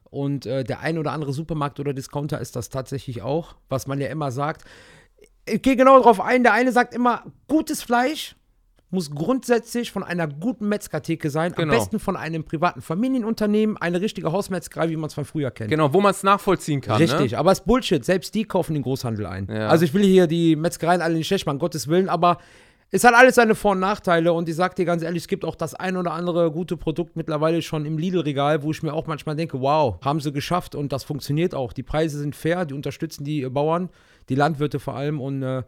Und 0.05 0.45
äh, 0.47 0.65
der 0.65 0.81
ein 0.81 0.99
oder 0.99 1.13
andere 1.13 1.33
Supermarkt 1.33 1.79
oder 1.79 1.93
Discounter 1.93 2.41
ist 2.41 2.57
das 2.57 2.69
tatsächlich 2.69 3.23
auch, 3.23 3.55
was 3.69 3.87
man 3.87 4.01
ja 4.01 4.09
immer 4.09 4.33
sagt. 4.33 4.65
Ich 5.47 5.63
gehe 5.63 5.77
genau 5.77 5.99
darauf 5.99 6.21
ein. 6.21 6.43
Der 6.43 6.53
eine 6.53 6.73
sagt 6.73 6.95
immer, 6.95 7.25
gutes 7.47 7.83
Fleisch 7.83 8.35
muss 8.91 9.11
grundsätzlich 9.11 9.93
von 9.93 10.03
einer 10.03 10.27
guten 10.27 10.69
Metzgertheke 10.69 11.31
sein. 11.31 11.53
Genau. 11.53 11.73
Am 11.73 11.79
besten 11.79 11.99
von 12.01 12.17
einem 12.17 12.45
privaten 12.45 12.83
Familienunternehmen, 12.83 13.77
eine 13.77 14.01
richtige 14.01 14.33
Hausmetzgerei, 14.33 14.91
wie 14.91 14.97
man 14.97 15.07
es 15.09 15.15
von 15.15 15.25
früher 15.25 15.51
kennt. 15.51 15.71
Genau, 15.71 15.93
wo 15.93 16.01
man 16.01 16.11
es 16.11 16.23
nachvollziehen 16.23 16.81
kann. 16.81 16.97
Richtig, 16.97 17.33
Ne? 17.33 17.39
aber 17.39 17.53
es 17.53 17.61
ist 17.61 17.67
Bullshit. 17.67 18.05
Selbst 18.05 18.35
die 18.35 18.45
kaufen 18.45 18.75
den 18.75 18.83
Großhandel 18.83 19.27
ein. 19.27 19.47
Ja. 19.51 19.69
Also 19.69 19.85
ich 19.85 19.95
will 19.95 20.03
hier 20.03 20.27
die 20.27 20.57
Metzgereien 20.57 21.01
alle 21.03 21.15
nicht 21.15 21.29
schlecht 21.29 21.47
machen, 21.47 21.59
Gottes 21.59 21.89
Willen, 21.89 22.09
aber 22.09 22.39
es 22.93 23.05
hat 23.05 23.15
alles 23.15 23.37
seine 23.37 23.55
Vor- 23.55 23.73
und 23.73 23.79
Nachteile 23.81 24.33
und 24.33 24.49
ich 24.49 24.57
sag 24.57 24.75
dir 24.75 24.85
ganz 24.85 25.05
ehrlich, 25.05 25.23
es 25.23 25.29
gibt 25.29 25.45
auch 25.45 25.55
das 25.55 25.75
ein 25.75 25.97
oder 25.97 26.11
andere 26.11 26.51
gute 26.51 26.77
Produkt 26.77 27.15
mittlerweile 27.15 27.63
schon 27.63 27.87
im 27.87 27.97
Lidl-Regal, 27.99 28.65
wo 28.65 28.73
ich 28.73 28.83
mir 28.83 28.93
auch 28.93 29.07
manchmal 29.07 29.37
denke, 29.37 29.61
wow, 29.61 29.99
haben 30.05 30.19
sie 30.19 30.33
geschafft 30.33 30.75
und 30.75 30.93
das 30.93 31.05
funktioniert 31.05 31.55
auch. 31.55 31.73
Die 31.73 31.85
Preise 31.85 32.19
sind 32.19 32.35
fair, 32.35 32.65
die 32.65 32.75
unterstützen 32.75 33.23
die 33.23 33.49
Bauern, 33.49 33.91
die 34.29 34.35
Landwirte 34.35 34.81
vor 34.81 34.97
allem 34.97 35.21
und 35.21 35.45
äh, 35.45 35.63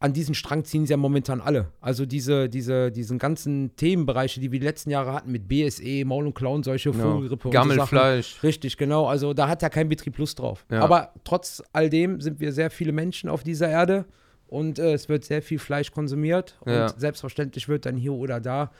an 0.00 0.12
diesen 0.12 0.34
Strang 0.34 0.64
ziehen 0.64 0.86
sie 0.86 0.92
ja 0.92 0.96
momentan 0.96 1.40
alle. 1.40 1.72
Also 1.80 2.06
diese, 2.06 2.48
diese, 2.48 2.92
diesen 2.92 3.18
ganzen 3.18 3.74
Themenbereiche, 3.76 4.38
die 4.40 4.52
wir 4.52 4.60
die 4.60 4.66
letzten 4.66 4.90
Jahre 4.90 5.12
hatten 5.12 5.32
mit 5.32 5.48
BSE, 5.48 6.04
Maul- 6.04 6.26
und 6.26 6.34
Klauenseuche, 6.34 6.92
Vogelgrippe 6.92 7.48
und 7.48 7.52
so 7.54 7.58
Sachen. 7.60 7.74
Gammelfleisch. 7.76 8.42
Richtig, 8.44 8.76
genau. 8.76 9.06
Also 9.06 9.34
da 9.34 9.48
hat 9.48 9.60
ja 9.62 9.68
kein 9.68 9.88
Betrieb 9.88 10.16
Lust 10.18 10.38
drauf. 10.38 10.64
Ja. 10.70 10.80
Aber 10.82 11.12
trotz 11.24 11.62
all 11.72 11.90
dem 11.90 12.20
sind 12.20 12.38
wir 12.38 12.52
sehr 12.52 12.70
viele 12.70 12.92
Menschen 12.92 13.28
auf 13.28 13.42
dieser 13.42 13.68
Erde 13.68 14.04
und 14.46 14.78
äh, 14.78 14.92
es 14.92 15.08
wird 15.08 15.24
sehr 15.24 15.42
viel 15.42 15.58
Fleisch 15.58 15.90
konsumiert. 15.90 16.58
Und 16.60 16.72
Ja. 16.72 16.88
selbstverständlich 16.96 17.68
wird 17.68 17.84
dann 17.84 17.96
hier 17.96 18.12
oder 18.12 18.40
da 18.40 18.70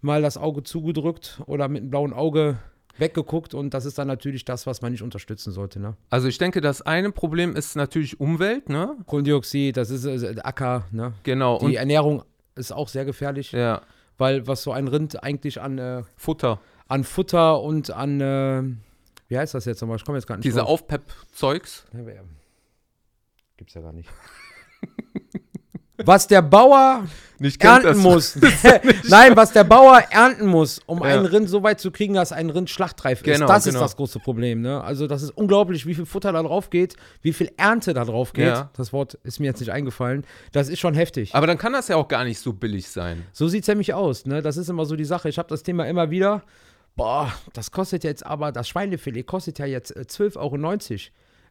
mal 0.00 0.22
das 0.22 0.36
Auge 0.36 0.64
zugedrückt 0.64 1.40
oder 1.46 1.68
mit 1.68 1.82
einem 1.82 1.90
blauen 1.90 2.12
Auge 2.12 2.58
weggeguckt 2.98 3.54
und 3.54 3.74
das 3.74 3.84
ist 3.84 3.98
dann 3.98 4.06
natürlich 4.08 4.44
das, 4.44 4.66
was 4.66 4.82
man 4.82 4.92
nicht 4.92 5.02
unterstützen 5.02 5.52
sollte. 5.52 5.80
Ne? 5.80 5.96
Also 6.10 6.28
ich 6.28 6.38
denke, 6.38 6.60
das 6.60 6.82
eine 6.82 7.10
Problem 7.12 7.56
ist 7.56 7.74
natürlich 7.76 8.20
Umwelt, 8.20 8.68
ne? 8.68 8.96
Kohlendioxid, 9.06 9.76
das 9.76 9.90
ist 9.90 10.04
äh, 10.04 10.36
Acker, 10.42 10.84
ne? 10.92 11.12
Genau. 11.24 11.58
Die 11.58 11.76
Ernährung 11.76 12.22
ist 12.54 12.72
auch 12.72 12.88
sehr 12.88 13.04
gefährlich, 13.04 13.52
ja, 13.52 13.82
weil 14.18 14.46
was 14.46 14.62
so 14.62 14.72
ein 14.72 14.86
Rind 14.88 15.22
eigentlich 15.22 15.60
an, 15.60 15.78
äh, 15.78 16.02
Futter. 16.16 16.60
an 16.88 17.02
Futter 17.04 17.60
und 17.60 17.90
an, 17.90 18.20
äh, 18.20 18.62
wie 19.28 19.38
heißt 19.38 19.54
das 19.54 19.64
jetzt 19.64 19.80
nochmal? 19.80 19.96
Ich 19.96 20.04
komme 20.04 20.18
jetzt 20.18 20.26
gar 20.26 20.36
nicht 20.36 20.44
Diese. 20.44 20.64
Aufpepp-Zeugs. 20.64 21.84
Wer- 21.92 22.22
Gibt's 23.56 23.74
ja 23.74 23.80
gar 23.80 23.92
nicht. 23.92 24.08
Was 26.04 26.26
der 26.26 26.42
Bauer 26.42 27.06
Nicht 27.44 27.60
kennt 27.60 27.84
ernten 27.84 28.00
muss. 28.00 28.38
Nein, 29.08 29.36
was 29.36 29.52
der 29.52 29.64
Bauer 29.64 30.02
ernten 30.10 30.46
muss, 30.46 30.80
um 30.86 31.00
Ja. 31.00 31.04
einen 31.04 31.26
Rind 31.26 31.50
so 31.50 31.62
weit 31.62 31.78
zu 31.78 31.90
kriegen, 31.90 32.14
dass 32.14 32.32
ein 32.32 32.48
Rind 32.48 32.70
schlachtreif 32.70 33.18
ist. 33.18 33.24
Genau, 33.24 33.46
das 33.46 33.64
genau. 33.64 33.76
ist 33.76 33.82
das 33.82 33.96
große 33.96 34.18
Problem. 34.18 34.62
Ne? 34.62 34.82
Also, 34.82 35.06
das 35.06 35.22
ist 35.22 35.30
unglaublich, 35.30 35.84
wie 35.84 35.94
viel 35.94 36.06
Futter 36.06 36.32
da 36.32 36.42
drauf 36.42 36.70
geht, 36.70 36.96
wie 37.20 37.34
viel 37.34 37.50
Ernte 37.58 37.92
da 37.92 38.06
drauf 38.06 38.32
geht. 38.32 38.46
Ja. 38.46 38.70
Das 38.74 38.94
Wort 38.94 39.18
ist 39.24 39.40
mir 39.40 39.46
jetzt 39.46 39.60
nicht 39.60 39.70
eingefallen. 39.70 40.24
Das 40.52 40.70
ist 40.70 40.80
schon 40.80 40.94
heftig. 40.94 41.34
Aber 41.34 41.46
dann 41.46 41.58
kann 41.58 41.74
das 41.74 41.88
ja 41.88 41.96
auch 41.96 42.08
gar 42.08 42.24
nicht 42.24 42.38
so 42.40 42.54
billig 42.54 42.88
sein. 42.88 43.26
So 43.34 43.46
sieht 43.46 43.64
es 43.64 43.68
nämlich 43.68 43.92
aus. 43.92 44.24
Ne? 44.24 44.40
Das 44.40 44.56
ist 44.56 44.70
immer 44.70 44.86
so 44.86 44.96
die 44.96 45.04
Sache. 45.04 45.28
Ich 45.28 45.36
habe 45.36 45.48
das 45.50 45.62
Thema 45.62 45.84
immer 45.86 46.10
wieder. 46.10 46.44
Boah, 46.96 47.30
das 47.52 47.72
kostet 47.72 48.04
jetzt 48.04 48.24
aber, 48.24 48.52
das 48.52 48.68
Schweinefilet 48.68 49.26
kostet 49.26 49.58
ja 49.58 49.66
jetzt 49.66 49.94
äh, 49.94 50.06
12,90 50.08 50.38
Euro. 50.38 50.98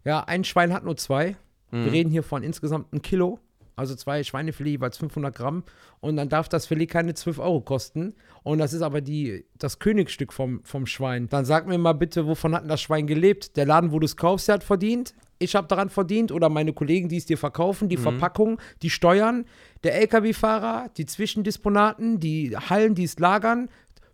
Ja, 0.06 0.24
ein 0.24 0.44
Schwein 0.44 0.74
hat 0.74 0.84
nur 0.86 0.98
zwei. 0.98 1.36
Wir 1.70 1.92
reden 1.92 2.12
hier 2.12 2.22
von 2.22 2.44
insgesamt 2.44 2.94
ein 2.94 3.02
Kilo. 3.02 3.40
Also 3.76 3.96
zwei 3.96 4.24
Schweinefilet 4.24 4.72
jeweils 4.72 4.98
500 4.98 5.36
Gramm. 5.36 5.64
Und 6.00 6.16
dann 6.18 6.30
darf 6.30 6.48
das 6.50 6.68
Filet 6.68 6.88
keine 6.88 7.14
12 7.14 7.40
Euro 7.40 7.62
kosten. 7.62 8.14
Und 8.44 8.60
das 8.60 8.74
ist 8.74 8.82
aber 8.82 9.02
die, 9.02 9.46
das 9.58 9.80
Königsstück 9.80 10.32
vom, 10.34 10.64
vom 10.64 10.86
Schwein. 10.86 11.28
Dann 11.30 11.46
sag 11.46 11.66
mir 11.68 11.78
mal 11.78 11.94
bitte, 11.94 12.28
wovon 12.28 12.54
hat 12.54 12.62
denn 12.64 12.70
das 12.70 12.82
Schwein 12.82 13.08
gelebt? 13.08 13.58
Der 13.58 13.66
Laden, 13.66 13.92
wo 13.92 14.00
du 14.00 14.06
es 14.06 14.16
kaufst, 14.18 14.48
der 14.48 14.56
hat 14.56 14.64
verdient. 14.64 15.14
Ich 15.40 15.56
habe 15.56 15.68
daran 15.68 15.90
verdient 15.90 16.32
oder 16.32 16.48
meine 16.50 16.72
Kollegen, 16.74 17.10
die 17.10 17.18
es 17.18 17.26
dir 17.26 17.38
verkaufen, 17.38 17.90
die 17.90 17.98
Verpackung, 17.98 18.60
die 18.82 18.90
Steuern, 18.90 19.46
der 19.84 19.96
LKW-Fahrer, 19.96 20.90
die 20.96 21.06
Zwischendisponaten, 21.06 22.20
die 22.20 22.56
Hallen, 22.56 22.96
die 22.96 23.04
es 23.04 23.20
lagern, 23.20 23.70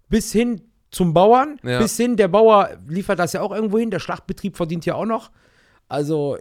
bis 0.07 0.31
hin 0.31 0.61
zum 0.89 1.13
Bauern, 1.13 1.59
Ja. 1.63 1.79
bis 1.79 1.97
hin, 1.97 2.15
der 2.17 2.29
Bauer 2.29 2.77
liefert 2.87 3.19
das 3.19 3.33
ja 3.33 3.41
auch 3.41 3.53
irgendwo 3.53 3.77
hin, 3.77 3.91
der 3.91 3.99
Schlachtbetrieb 3.99 4.57
verdient 4.57 4.85
ja 4.87 4.95
auch 4.95 5.05
noch. 5.05 5.29
Also 5.87 6.37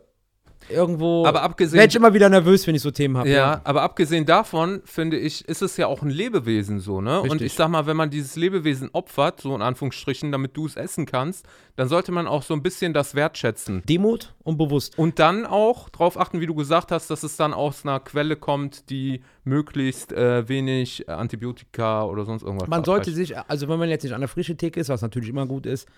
irgendwo 0.71 1.25
Aber 1.27 1.43
abgesehen- 1.43 1.79
werde 1.79 1.91
ich 1.91 1.97
immer 1.97 2.15
wieder 2.15 2.29
nervös, 2.29 2.67
wenn 2.67 2.75
ich 2.75 2.83
so 2.83 2.91
Themen 2.91 3.17
habe. 3.17 3.29
Ja, 3.29 3.61
aber 3.65 3.83
abgesehen 3.83 4.27
davon, 4.27 4.81
finde 4.85 5.19
ich, 5.19 5.47
ist 5.49 5.63
es 5.63 5.77
ja 5.77 5.87
auch 5.87 6.03
ein 6.03 6.11
Lebewesen 6.11 6.81
so, 6.81 7.01
ne? 7.01 7.21
Und 7.21 7.31
Richtig. 7.33 7.47
ich 7.49 7.53
sag 7.55 7.69
mal, 7.69 7.87
wenn 7.87 7.97
man 7.97 8.11
dieses 8.11 8.37
Lebewesen 8.37 8.91
opfert, 8.93 9.41
so 9.41 9.55
in 9.55 9.63
Anführungsstrichen, 9.63 10.33
damit 10.33 10.57
du 10.57 10.67
es 10.67 10.77
essen 10.77 11.07
kannst, 11.07 11.47
dann 11.77 11.89
sollte 11.89 12.13
man 12.13 12.27
auch 12.27 12.43
so 12.43 12.55
ein 12.55 12.63
bisschen 12.63 12.93
das 12.93 13.15
wertschätzen. 13.15 13.83
Demut 13.89 14.35
und 14.43 14.59
bewusst. 14.59 14.99
Und 14.99 15.19
dann 15.19 15.47
auch 15.47 15.89
darauf 15.89 16.19
achten, 16.19 16.41
wie 16.41 16.47
du 16.47 16.55
gesagt 16.55 16.93
hast, 16.93 17.09
dass 17.11 17.23
es 17.23 17.37
dann 17.37 17.55
aus 17.55 17.85
einer 17.85 18.01
Quelle 18.01 18.37
kommt, 18.37 18.91
die 18.91 19.23
möglichst 19.45 20.13
äh, 20.13 20.49
wenig 20.49 21.09
Antibiotika 21.09 22.05
oder 22.05 22.25
sonst 22.25 22.43
irgendwas 22.43 22.69
Man 22.69 22.85
sollte 22.85 23.11
sich, 23.13 23.37
also 23.39 23.69
wenn 23.69 23.79
man 23.79 23.89
jetzt 23.89 24.03
nicht 24.03 24.13
an 24.13 24.21
der 24.21 24.29
frischen 24.29 24.59
Theke 24.59 24.81
ist, 24.81 24.89
was 24.89 25.03
natürlich 25.03 25.29
immer 25.31 25.47
gut 25.47 25.67
ist, 25.67 25.89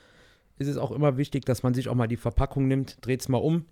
ist 0.59 0.69
es 0.69 0.77
auch 0.77 0.91
immer 0.91 1.17
wichtig, 1.17 1.47
dass 1.47 1.63
man 1.63 1.73
sich 1.73 1.89
auch 1.89 1.95
mal 1.95 2.07
die 2.07 2.19
Verpackung 2.19 2.69
nimmt, 2.69 2.99
dreht 3.01 3.21
es 3.23 3.29
mal 3.29 3.39
um. 3.39 3.65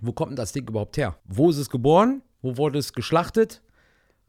Wo 0.00 0.12
kommt 0.12 0.30
denn 0.32 0.36
das 0.36 0.52
Ding 0.52 0.68
überhaupt 0.68 0.96
her? 0.96 1.16
Wo 1.24 1.50
ist 1.50 1.56
es 1.58 1.70
geboren? 1.70 2.22
Wo 2.42 2.56
wurde 2.56 2.78
es 2.78 2.92
geschlachtet? 2.92 3.62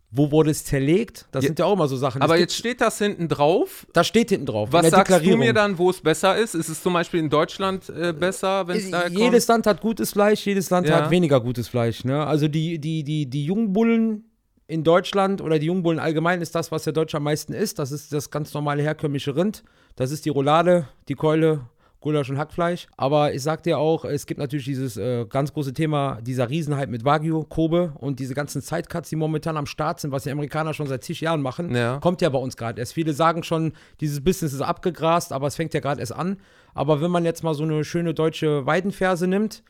Wo 0.10 0.32
wurde 0.32 0.52
es 0.52 0.64
zerlegt? 0.64 1.28
Das 1.32 1.44
Ja, 1.44 1.48
sind 1.50 1.60
ja 1.60 1.66
auch 1.66 1.74
immer 1.74 1.90
so 1.90 1.98
Sachen. 1.98 2.22
Aber 2.22 2.38
jetzt 2.40 2.56
steht 2.56 2.80
das 2.80 2.98
hinten 2.98 3.28
drauf. 3.28 3.86
das 3.92 4.08
steht 4.08 4.30
hinten 4.30 4.46
drauf. 4.46 4.70
Was 4.72 4.90
sagst 4.90 5.26
du 5.26 5.36
mir 5.36 5.52
dann, 5.52 5.78
wo 5.78 5.90
es 5.90 6.00
besser 6.00 6.38
ist? 6.38 6.56
Ist 6.56 6.70
es 6.70 6.82
zum 6.82 6.94
Beispiel 6.94 7.20
in 7.20 7.30
Deutschland 7.30 7.90
äh, 7.90 8.14
besser, 8.14 8.68
wenn 8.70 8.78
es 8.78 8.90
da 8.90 9.08
jedes 9.08 9.48
Land 9.48 9.68
hat 9.68 9.82
gutes 9.82 10.12
Fleisch, 10.14 10.46
jedes 10.46 10.70
Land 10.70 10.88
Ja. 10.88 10.96
hat 11.04 11.12
weniger 11.12 11.42
gutes 11.42 11.68
Fleisch. 11.68 12.06
Ne? 12.06 12.26
Also 12.26 12.48
die, 12.48 12.80
die, 12.80 13.04
die, 13.04 13.30
die 13.30 13.44
Jungbullen 13.46 14.24
in 14.68 14.86
Deutschland 14.86 15.42
oder 15.42 15.60
die 15.60 15.66
Jungbullen 15.68 16.00
allgemein 16.00 16.42
ist 16.42 16.56
das, 16.56 16.72
was 16.72 16.86
der 16.86 16.94
Deutsche 16.94 17.18
am 17.18 17.24
meisten 17.24 17.52
isst. 17.52 17.78
Das 17.78 17.92
ist 17.92 18.14
das 18.14 18.32
ganz 18.32 18.54
normale 18.54 18.84
herkömmliche 18.84 19.36
Rind. 19.36 19.64
Das 19.98 20.12
ist 20.12 20.24
die 20.26 20.30
Roulade, 20.30 20.88
die 21.10 21.16
Keule, 21.16 21.62
Gulasch 22.00 22.30
und 22.30 22.38
Hackfleisch. 22.38 22.88
Aber 22.96 23.34
ich 23.34 23.42
sag 23.42 23.64
dir 23.64 23.78
auch, 23.80 24.06
es 24.06 24.26
gibt 24.28 24.40
natürlich 24.40 24.66
dieses 24.66 24.98
äh, 24.98 25.26
ganz 25.28 25.52
große 25.54 25.74
Thema 25.74 26.20
dieser 26.22 26.50
Riesenhype 26.50 26.88
mit 26.92 27.04
Wagyu, 27.06 27.44
Kobe 27.44 27.94
und 27.96 28.20
diese 28.20 28.34
ganzen 28.36 28.62
Sidecuts, 28.62 29.10
die 29.10 29.16
momentan 29.16 29.58
am 29.58 29.66
Start 29.66 30.00
sind, 30.00 30.12
was 30.12 30.24
die 30.24 30.32
Amerikaner 30.32 30.74
schon 30.74 30.88
seit 30.88 31.04
zig 31.04 31.22
Jahren 31.22 31.42
machen, 31.42 31.74
Ja. 31.76 32.00
kommt 32.00 32.22
ja 32.22 32.30
bei 32.30 32.40
uns 32.40 32.56
gerade 32.56 32.80
erst. 32.80 32.94
Viele 32.94 33.14
sagen 33.14 33.44
schon, 33.44 33.74
dieses 34.00 34.24
Business 34.24 34.54
ist 34.54 34.62
abgegrast, 34.62 35.34
aber 35.34 35.48
es 35.48 35.56
fängt 35.56 35.74
ja 35.74 35.80
gerade 35.80 36.00
erst 36.00 36.14
an. 36.16 36.38
Aber 36.74 37.02
wenn 37.02 37.10
man 37.12 37.26
jetzt 37.26 37.44
mal 37.44 37.56
so 37.56 37.64
eine 37.64 37.84
schöne 37.84 38.14
deutsche 38.14 38.66
Weidenferse 38.66 39.28
nimmt, 39.28 39.64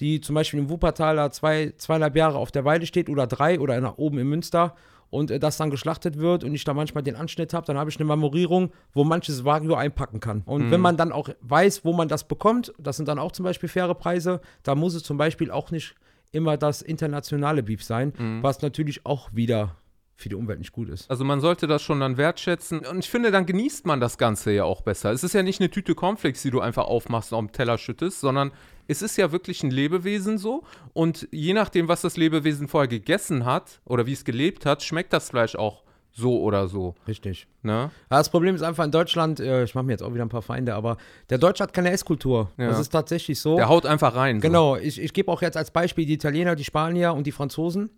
die 0.00 0.20
zum 0.20 0.34
Beispiel 0.34 0.60
im 0.60 0.70
Wuppertal 0.70 1.16
da 1.16 1.30
zwei, 1.30 1.72
zweieinhalb 1.76 2.14
Jahre 2.16 2.38
auf 2.38 2.50
der 2.52 2.64
Weide 2.64 2.86
steht 2.86 3.08
oder 3.08 3.26
drei 3.26 3.58
oder 3.60 3.76
in, 3.76 3.84
oben 3.84 4.18
in 4.18 4.28
Münster 4.28 4.74
und 5.10 5.30
äh, 5.30 5.38
das 5.38 5.56
dann 5.56 5.70
geschlachtet 5.70 6.18
wird 6.18 6.44
und 6.44 6.54
ich 6.54 6.64
da 6.64 6.74
manchmal 6.74 7.02
den 7.02 7.16
Anschnitt 7.16 7.54
habe, 7.54 7.66
dann 7.66 7.78
habe 7.78 7.90
ich 7.90 7.96
eine 7.96 8.04
Memorierung, 8.06 8.72
wo 8.92 9.04
manches 9.04 9.44
Wagyu 9.44 9.74
einpacken 9.74 10.20
kann. 10.20 10.42
Und 10.46 10.66
Mhm. 10.66 10.70
wenn 10.70 10.80
man 10.80 10.96
dann 10.96 11.12
auch 11.12 11.28
weiß, 11.40 11.84
wo 11.84 11.92
man 11.92 12.08
das 12.08 12.26
bekommt, 12.28 12.72
das 12.78 12.96
sind 12.96 13.08
dann 13.08 13.18
auch 13.18 13.32
zum 13.32 13.44
Beispiel 13.44 13.68
faire 13.68 13.94
Preise, 13.94 14.40
da 14.62 14.74
muss 14.74 14.94
es 14.94 15.02
zum 15.02 15.16
Beispiel 15.16 15.50
auch 15.50 15.70
nicht 15.70 15.94
immer 16.32 16.56
das 16.58 16.82
internationale 16.82 17.62
Beef 17.62 17.82
sein, 17.82 18.12
Mhm. 18.18 18.42
was 18.42 18.60
natürlich 18.60 19.06
auch 19.06 19.30
wieder 19.32 19.76
für 20.14 20.28
die 20.28 20.34
Umwelt 20.34 20.58
nicht 20.58 20.72
gut 20.72 20.88
ist. 20.88 21.08
Also 21.08 21.24
man 21.24 21.40
sollte 21.40 21.68
das 21.68 21.80
schon 21.80 22.00
dann 22.00 22.16
wertschätzen. 22.16 22.80
Und 22.80 22.98
ich 22.98 23.08
finde, 23.08 23.30
dann 23.30 23.46
genießt 23.46 23.86
man 23.86 24.00
das 24.00 24.18
Ganze 24.18 24.50
ja 24.50 24.64
auch 24.64 24.80
besser. 24.82 25.12
Es 25.12 25.22
ist 25.22 25.32
ja 25.32 25.44
nicht 25.44 25.60
eine 25.60 25.70
Tüte 25.70 25.94
Cornflakes, 25.94 26.42
die 26.42 26.50
du 26.50 26.60
einfach 26.60 26.86
aufmachst 26.86 27.32
und 27.32 27.38
auf 27.38 27.44
den 27.46 27.52
Teller 27.52 27.78
schüttest, 27.78 28.20
sondern 28.20 28.50
es 28.88 29.02
ist 29.02 29.16
ja 29.16 29.30
wirklich 29.30 29.62
ein 29.62 29.70
Lebewesen 29.70 30.38
so. 30.38 30.64
Und 30.92 31.28
je 31.30 31.52
nachdem, 31.52 31.86
was 31.86 32.00
das 32.00 32.16
Lebewesen 32.16 32.66
vorher 32.66 32.88
gegessen 32.88 33.44
hat 33.44 33.80
oder 33.84 34.06
wie 34.06 34.12
es 34.14 34.24
gelebt 34.24 34.66
hat, 34.66 34.82
schmeckt 34.82 35.12
das 35.12 35.30
Fleisch 35.30 35.54
auch 35.54 35.84
so 36.10 36.40
oder 36.40 36.66
so. 36.66 36.96
Richtig. 37.06 37.46
Ne? 37.62 37.90
Ja, 38.10 38.18
das 38.18 38.28
Problem 38.30 38.54
ist 38.56 38.62
einfach 38.62 38.84
in 38.84 38.90
Deutschland, 38.90 39.38
äh, 39.38 39.62
ich 39.62 39.74
mache 39.76 39.84
mir 39.84 39.92
jetzt 39.92 40.02
auch 40.02 40.12
wieder 40.12 40.24
ein 40.24 40.28
paar 40.30 40.42
Feinde, 40.42 40.74
aber 40.74 40.96
der 41.30 41.38
Deutsche 41.38 41.62
hat 41.62 41.72
keine 41.72 41.92
Esskultur. 41.92 42.50
Ja. 42.56 42.66
Das 42.68 42.80
ist 42.80 42.88
tatsächlich 42.88 43.38
so. 43.38 43.54
Der 43.56 43.68
haut 43.68 43.86
einfach 43.86 44.16
rein. 44.16 44.38
So. 44.38 44.40
Genau, 44.40 44.74
ich, 44.76 45.00
ich 45.00 45.12
gebe 45.12 45.30
auch 45.30 45.42
jetzt 45.42 45.56
als 45.56 45.70
Beispiel 45.70 46.06
die 46.06 46.14
Italiener, 46.14 46.56
die 46.56 46.64
Spanier 46.64 47.12
und 47.14 47.26
die 47.28 47.32
Franzosen. 47.32 47.90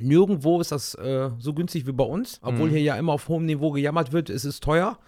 Nirgendwo 0.00 0.60
ist 0.60 0.72
das 0.72 0.94
äh, 0.94 1.28
so 1.38 1.52
günstig 1.52 1.86
wie 1.86 1.92
bei 1.92 2.04
uns, 2.04 2.38
obwohl 2.42 2.68
Mhm. 2.68 2.72
hier 2.72 2.80
ja 2.82 2.96
immer 2.96 3.12
auf 3.12 3.28
hohem 3.28 3.44
Niveau 3.44 3.72
gejammert 3.72 4.12
wird, 4.12 4.30
es 4.30 4.44
ist 4.46 4.62
teuer. 4.62 4.98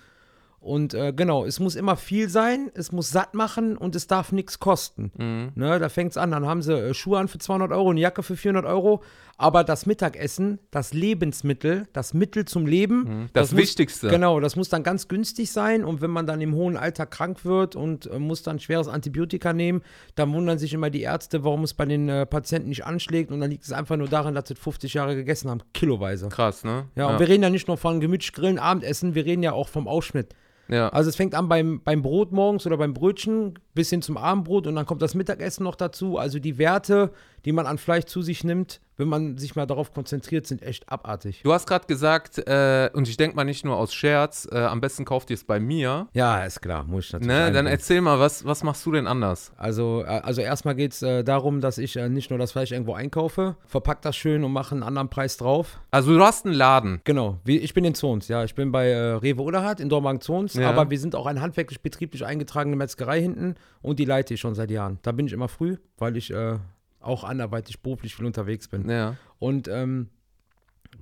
Und 0.64 0.94
äh, 0.94 1.12
genau, 1.12 1.44
es 1.44 1.60
muss 1.60 1.76
immer 1.76 1.94
viel 1.94 2.30
sein, 2.30 2.70
es 2.72 2.90
muss 2.90 3.10
satt 3.10 3.34
machen 3.34 3.76
und 3.76 3.94
es 3.94 4.06
darf 4.06 4.32
nichts 4.32 4.58
kosten. 4.60 5.12
Mhm. 5.18 5.52
Ne, 5.56 5.78
da 5.78 5.90
fängt 5.90 6.12
es 6.12 6.16
an, 6.16 6.30
dann 6.30 6.46
haben 6.46 6.62
sie 6.62 6.72
äh, 6.72 6.94
Schuhe 6.94 7.18
an 7.18 7.28
für 7.28 7.36
200 7.36 7.70
Euro, 7.70 7.90
eine 7.90 8.00
Jacke 8.00 8.22
für 8.22 8.34
400 8.34 8.64
Euro, 8.64 9.02
aber 9.36 9.62
das 9.62 9.84
Mittagessen, 9.84 10.60
das 10.70 10.94
Lebensmittel, 10.94 11.86
das 11.92 12.14
Mittel 12.14 12.46
zum 12.46 12.66
Leben, 12.66 13.04
Mhm. 13.04 13.28
Das 13.34 13.52
muss, 13.52 13.60
Wichtigste. 13.60 14.08
Genau, 14.08 14.40
das 14.40 14.56
muss 14.56 14.70
dann 14.70 14.82
ganz 14.82 15.08
günstig 15.08 15.52
sein 15.52 15.84
und 15.84 16.00
wenn 16.00 16.10
man 16.10 16.26
dann 16.26 16.40
im 16.40 16.54
hohen 16.54 16.78
Alter 16.78 17.04
krank 17.04 17.44
wird 17.44 17.76
und 17.76 18.06
äh, 18.06 18.18
muss 18.18 18.42
dann 18.42 18.58
schweres 18.58 18.88
Antibiotika 18.88 19.52
nehmen, 19.52 19.82
dann 20.14 20.32
wundern 20.32 20.58
sich 20.58 20.72
immer 20.72 20.88
die 20.88 21.02
Ärzte, 21.02 21.44
warum 21.44 21.64
es 21.64 21.74
bei 21.74 21.84
den 21.84 22.08
äh, 22.08 22.24
Patienten 22.24 22.70
nicht 22.70 22.86
anschlägt 22.86 23.30
und 23.30 23.40
dann 23.40 23.50
liegt 23.50 23.64
es 23.64 23.72
einfach 23.72 23.98
nur 23.98 24.08
daran, 24.08 24.34
dass 24.34 24.48
sie 24.48 24.54
50 24.54 24.94
Jahre 24.94 25.14
gegessen 25.14 25.50
haben, 25.50 25.60
kiloweise. 25.74 26.28
Krass, 26.30 26.64
ne? 26.64 26.86
Ja, 26.96 27.08
und 27.08 27.18
wir 27.18 27.28
reden 27.28 27.42
ja 27.42 27.50
nicht 27.50 27.68
nur 27.68 27.76
von 27.76 28.00
gemütlich 28.00 28.32
grillen, 28.32 28.58
Abendessen, 28.58 29.14
wir 29.14 29.26
reden 29.26 29.42
ja 29.42 29.52
auch 29.52 29.68
vom 29.68 29.86
Ausschnitt. 29.86 30.34
Ja. 30.68 30.88
Also 30.88 31.10
es 31.10 31.16
fängt 31.16 31.34
an 31.34 31.48
beim, 31.48 31.80
beim 31.82 32.02
Brot 32.02 32.32
morgens 32.32 32.66
oder 32.66 32.76
beim 32.76 32.94
Brötchen 32.94 33.58
bis 33.74 33.90
hin 33.90 34.02
zum 34.02 34.16
Abendbrot 34.16 34.66
und 34.66 34.76
dann 34.76 34.86
kommt 34.86 35.02
das 35.02 35.14
Mittagessen 35.14 35.64
noch 35.64 35.74
dazu. 35.76 36.18
Also 36.18 36.38
die 36.38 36.58
Werte, 36.58 37.10
die 37.44 37.52
man 37.52 37.66
an 37.66 37.78
Fleisch 37.78 38.04
zu 38.04 38.22
sich 38.22 38.44
nimmt, 38.44 38.80
wenn 38.96 39.08
man 39.08 39.36
sich 39.38 39.56
mal 39.56 39.66
darauf 39.66 39.92
konzentriert, 39.92 40.46
sind 40.46 40.62
echt 40.62 40.88
abartig. 40.88 41.40
Du 41.42 41.52
hast 41.52 41.66
gerade 41.66 41.86
gesagt, 41.86 42.38
äh, 42.38 42.90
und 42.92 43.08
ich 43.08 43.16
denke 43.16 43.34
mal 43.34 43.42
nicht 43.44 43.64
nur 43.64 43.76
aus 43.76 43.92
Scherz, 43.92 44.48
äh, 44.52 44.56
am 44.58 44.80
besten 44.80 45.04
kauft 45.04 45.30
ihr 45.30 45.34
es 45.34 45.42
bei 45.42 45.58
mir. 45.58 46.06
Ja, 46.12 46.44
ist 46.44 46.62
klar, 46.62 46.84
muss 46.84 47.06
ich 47.06 47.12
natürlich 47.12 47.34
Ne? 47.34 47.50
Dann 47.50 47.66
erzähl 47.66 48.00
mal, 48.00 48.20
was, 48.20 48.44
was 48.44 48.62
machst 48.62 48.86
du 48.86 48.92
denn 48.92 49.08
anders? 49.08 49.52
Also, 49.56 50.02
äh, 50.04 50.20
also 50.22 50.40
erstmal 50.42 50.76
geht 50.76 50.92
es 50.92 51.02
äh, 51.02 51.24
darum, 51.24 51.60
dass 51.60 51.78
ich 51.78 51.96
äh, 51.96 52.08
nicht 52.08 52.30
nur 52.30 52.38
das 52.38 52.52
Fleisch 52.52 52.70
irgendwo 52.70 52.94
einkaufe, 52.94 53.56
verpack 53.66 54.00
das 54.02 54.14
schön 54.14 54.44
und 54.44 54.52
mache 54.52 54.76
einen 54.76 54.84
anderen 54.84 55.08
Preis 55.08 55.36
drauf. 55.36 55.80
Also 55.90 56.16
du 56.16 56.24
hast 56.24 56.46
einen 56.46 56.54
Laden. 56.54 57.00
Genau, 57.02 57.40
ich 57.44 57.74
bin 57.74 57.84
in 57.84 57.96
Zons, 57.96 58.28
ja. 58.28 58.44
Ich 58.44 58.54
bin 58.54 58.70
bei 58.70 58.90
äh, 58.90 58.96
Rewe 59.14 59.42
Oderhardt 59.42 59.80
in 59.80 59.88
Dormagen-Zons, 59.88 60.54
Ja. 60.54 60.70
aber 60.70 60.90
wir 60.90 61.00
sind 61.00 61.16
auch 61.16 61.26
eine 61.26 61.40
handwerklich 61.40 61.80
betrieblich 61.80 62.24
eingetragene 62.24 62.76
Metzgerei 62.76 63.20
hinten 63.20 63.56
und 63.82 63.98
die 63.98 64.04
leite 64.04 64.34
ich 64.34 64.40
schon 64.40 64.54
seit 64.54 64.70
Jahren. 64.70 64.98
Da 65.02 65.12
bin 65.12 65.26
ich 65.26 65.32
immer 65.32 65.48
früh, 65.48 65.76
weil 65.98 66.16
ich 66.16 66.30
äh, 66.30 66.58
auch 67.00 67.24
anderweitig 67.24 67.80
beruflich 67.80 68.14
viel 68.14 68.26
unterwegs 68.26 68.68
bin. 68.68 68.88
Ja. 68.88 69.16
Und 69.38 69.68
ähm, 69.68 70.08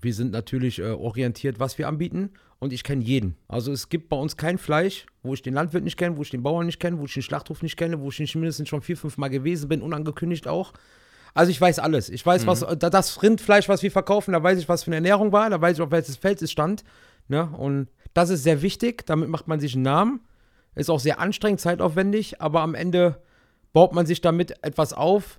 wir 0.00 0.14
sind 0.14 0.33
natürlich 0.33 0.78
äh, 0.81 0.90
orientiert, 0.90 1.61
was 1.61 1.78
wir 1.78 1.87
anbieten. 1.88 2.31
Und 2.59 2.73
ich 2.73 2.85
kenne 2.85 3.02
jeden. 3.02 3.37
Also 3.49 3.73
es 3.73 3.88
gibt 3.88 4.09
bei 4.09 4.16
uns 4.16 4.37
kein 4.37 4.57
Fleisch, 4.57 5.07
wo 5.25 5.35
ich 5.35 5.42
den 5.42 5.54
Landwirt 5.54 5.83
nicht 5.83 5.97
kenne, 5.97 6.16
wo 6.16 6.23
ich 6.23 6.31
den 6.31 6.45
Bauern 6.45 6.66
nicht 6.66 6.78
kenne, 6.78 6.99
wo 7.00 7.07
ich 7.07 7.14
den 7.14 7.23
Schlachthof 7.25 7.61
nicht 7.62 7.76
kenne, 7.76 8.00
wo 8.00 8.09
ich 8.11 8.21
nicht 8.21 8.37
mindestens 8.37 8.69
schon 8.69 8.83
vier, 8.83 8.97
fünf 8.97 9.19
Mal 9.19 9.28
gewesen 9.28 9.69
bin, 9.69 9.83
unangekündigt 9.83 10.47
auch. 10.47 10.73
Also 11.35 11.50
ich 11.50 11.61
weiß 11.61 11.81
alles. 11.81 12.09
Ich 12.09 12.25
weiß, 12.25 12.47
was 12.47 12.61
da- 12.61 12.90
das 12.90 13.21
Rindfleisch, 13.23 13.69
was 13.69 13.83
wir 13.83 13.90
verkaufen, 13.90 14.33
da 14.33 14.40
weiß 14.42 14.59
ich, 14.61 14.69
was 14.69 14.85
für 14.85 14.90
eine 14.90 14.97
Ernährung 14.97 15.33
war, 15.33 15.50
da 15.50 15.61
weiß 15.61 15.78
ich, 15.78 15.83
auf 15.83 15.90
welches 15.90 16.16
Feld 16.16 16.40
es 16.40 16.52
stand. 16.52 16.85
Ne? 17.26 17.49
Und 17.50 17.88
das 18.14 18.31
ist 18.31 18.45
sehr 18.45 18.62
wichtig. 18.62 19.07
Damit 19.07 19.28
macht 19.28 19.49
man 19.49 19.59
sich 19.59 19.75
einen 19.75 19.83
Namen. 19.83 20.21
Ist 20.75 20.91
auch 20.91 21.00
sehr 21.00 21.19
anstrengend, 21.21 21.61
zeitaufwendig, 21.61 22.41
aber 22.41 22.61
am 22.62 22.75
Ende 22.75 23.21
baut 23.73 23.93
man 23.95 24.07
sich 24.07 24.21
damit 24.21 24.55
etwas 24.64 24.93
auf, 24.93 25.38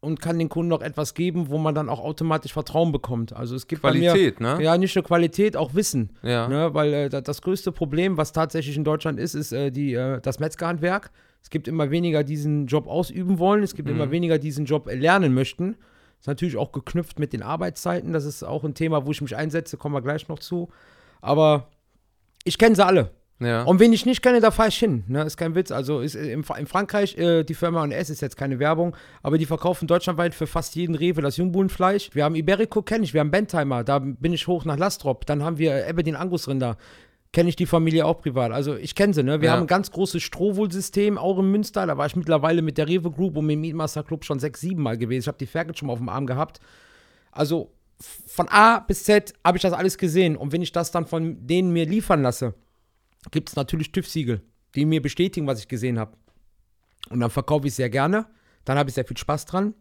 und 0.00 0.20
kann 0.20 0.38
den 0.38 0.48
Kunden 0.48 0.68
noch 0.68 0.80
etwas 0.80 1.12
geben, 1.14 1.48
wo 1.48 1.58
man 1.58 1.74
dann 1.74 1.88
auch 1.88 1.98
automatisch 1.98 2.52
Vertrauen 2.52 2.92
bekommt. 2.92 3.32
Also 3.32 3.56
es 3.56 3.66
gibt 3.66 3.80
Qualität, 3.82 4.38
mir, 4.38 4.54
ne? 4.58 4.62
Ja, 4.62 4.78
nicht 4.78 4.94
nur 4.94 5.02
Qualität, 5.02 5.56
auch 5.56 5.74
Wissen. 5.74 6.10
Ja. 6.22 6.46
Ne? 6.46 6.72
Weil 6.72 6.94
äh, 6.94 7.08
da- 7.08 7.20
das 7.20 7.42
größte 7.42 7.72
Problem, 7.72 8.16
was 8.16 8.30
tatsächlich 8.30 8.76
in 8.76 8.84
Deutschland 8.84 9.18
ist, 9.18 9.34
ist 9.34 9.50
äh, 9.50 9.72
die, 9.72 9.94
äh, 9.94 10.20
das 10.20 10.38
Metzgerhandwerk. 10.38 11.10
Es 11.42 11.50
gibt 11.50 11.66
immer 11.66 11.90
weniger, 11.90 12.22
die 12.22 12.34
diesen 12.34 12.68
Job 12.68 12.86
ausüben 12.86 13.40
wollen. 13.40 13.64
Es 13.64 13.74
gibt 13.74 13.88
Mhm. 13.88 13.96
immer 13.96 14.10
weniger, 14.12 14.38
die 14.38 14.46
diesen 14.46 14.66
Job 14.66 14.88
lernen 14.88 15.34
möchten. 15.34 15.74
Ist 16.20 16.28
natürlich 16.28 16.56
auch 16.56 16.70
geknüpft 16.70 17.18
mit 17.18 17.32
den 17.32 17.42
Arbeitszeiten. 17.42 18.12
Das 18.12 18.24
ist 18.24 18.44
auch 18.44 18.62
ein 18.62 18.74
Thema, 18.74 19.04
wo 19.04 19.10
ich 19.10 19.20
mich 19.20 19.34
einsetze, 19.34 19.76
kommen 19.78 19.96
wir 19.96 20.02
gleich 20.02 20.28
noch 20.28 20.38
zu. 20.38 20.68
Aber 21.20 21.70
ich 22.44 22.56
kenne 22.56 22.76
sie 22.76 22.86
alle. 22.86 23.10
Ja. 23.40 23.62
Und 23.62 23.78
wen 23.78 23.92
ich 23.92 24.04
nicht 24.04 24.20
kenne, 24.20 24.40
da 24.40 24.50
fahre 24.50 24.68
ich 24.68 24.78
hin. 24.78 25.04
Ne? 25.06 25.22
Ist 25.22 25.36
kein 25.36 25.54
Witz. 25.54 25.70
Also 25.70 26.00
ist 26.00 26.16
in, 26.16 26.42
Fra- 26.42 26.56
in 26.58 26.66
Frankreich, 26.66 27.16
äh, 27.16 27.44
die 27.44 27.54
Firma 27.54 27.84
NS 27.84 28.10
ist 28.10 28.20
jetzt 28.20 28.36
keine 28.36 28.58
Werbung, 28.58 28.96
aber 29.22 29.38
die 29.38 29.46
verkaufen 29.46 29.86
deutschlandweit 29.86 30.34
für 30.34 30.48
fast 30.48 30.74
jeden 30.74 30.96
Rewe 30.96 31.22
das 31.22 31.36
Jungbuhlenfleisch. 31.36 32.10
Wir 32.14 32.24
haben 32.24 32.34
Iberico, 32.34 32.82
kenne 32.82 33.04
ich. 33.04 33.14
Wir 33.14 33.20
haben 33.20 33.30
Bentheimer, 33.30 33.84
da 33.84 34.00
bin 34.00 34.32
ich 34.32 34.48
hoch 34.48 34.64
nach 34.64 34.76
Lastrop. 34.76 35.24
Dann 35.26 35.44
haben 35.44 35.58
wir 35.58 35.72
äh, 35.72 35.88
Eberdin 35.88 36.16
Angusrinder. 36.16 36.76
Kenne 37.30 37.50
ich 37.50 37.56
die 37.56 37.66
Familie 37.66 38.06
auch 38.06 38.22
privat. 38.22 38.50
Also 38.52 38.74
ich 38.74 38.94
kenne 38.94 39.12
sie, 39.14 39.22
ne? 39.22 39.40
Wir 39.40 39.48
Ja. 39.48 39.52
haben 39.52 39.64
ein 39.64 39.66
ganz 39.68 39.90
großes 39.92 40.22
Strohwohl-System, 40.22 41.16
auch 41.18 41.38
in 41.38 41.50
Münster. 41.50 41.86
Da 41.86 41.96
war 41.98 42.06
ich 42.06 42.16
mittlerweile 42.16 42.62
mit 42.62 42.76
der 42.78 42.88
Rewe 42.88 43.10
Group 43.10 43.36
und 43.36 43.46
mit 43.46 43.52
dem 43.54 43.60
Mietmaster 43.60 44.02
Club 44.02 44.24
schon 44.24 44.38
sechs, 44.40 44.60
sieben 44.62 44.82
Mal 44.82 44.96
gewesen. 44.98 45.24
Ich 45.24 45.28
habe 45.28 45.38
die 45.38 45.46
Ferkel 45.46 45.76
schon 45.76 45.86
mal 45.88 45.92
auf 45.92 45.98
dem 46.00 46.08
Arm 46.08 46.26
gehabt. 46.26 46.58
Also 47.30 47.70
von 48.26 48.48
A 48.48 48.80
bis 48.80 49.04
Z 49.04 49.34
habe 49.44 49.58
ich 49.58 49.62
das 49.62 49.74
alles 49.74 49.98
gesehen. 49.98 50.36
Und 50.36 50.52
wenn 50.52 50.62
ich 50.62 50.72
das 50.72 50.90
dann 50.90 51.06
von 51.06 51.46
denen 51.46 51.72
mir 51.72 51.84
liefern 51.84 52.22
lasse, 52.22 52.54
gibt 53.30 53.48
es 53.50 53.56
natürlich 53.56 53.92
TÜV-Siegel, 53.92 54.40
die 54.74 54.84
mir 54.84 55.02
bestätigen, 55.02 55.46
was 55.46 55.58
ich 55.60 55.68
gesehen 55.68 55.98
habe. 55.98 56.12
Und 57.10 57.20
dann 57.20 57.30
verkaufe 57.30 57.66
ich 57.66 57.72
es 57.72 57.76
sehr 57.76 57.90
gerne. 57.90 58.26
Dann 58.64 58.78
habe 58.78 58.88
ich 58.90 58.94
sehr 58.94 59.04
viel 59.04 59.16
Spaß 59.16 59.46
dran. 59.46 59.74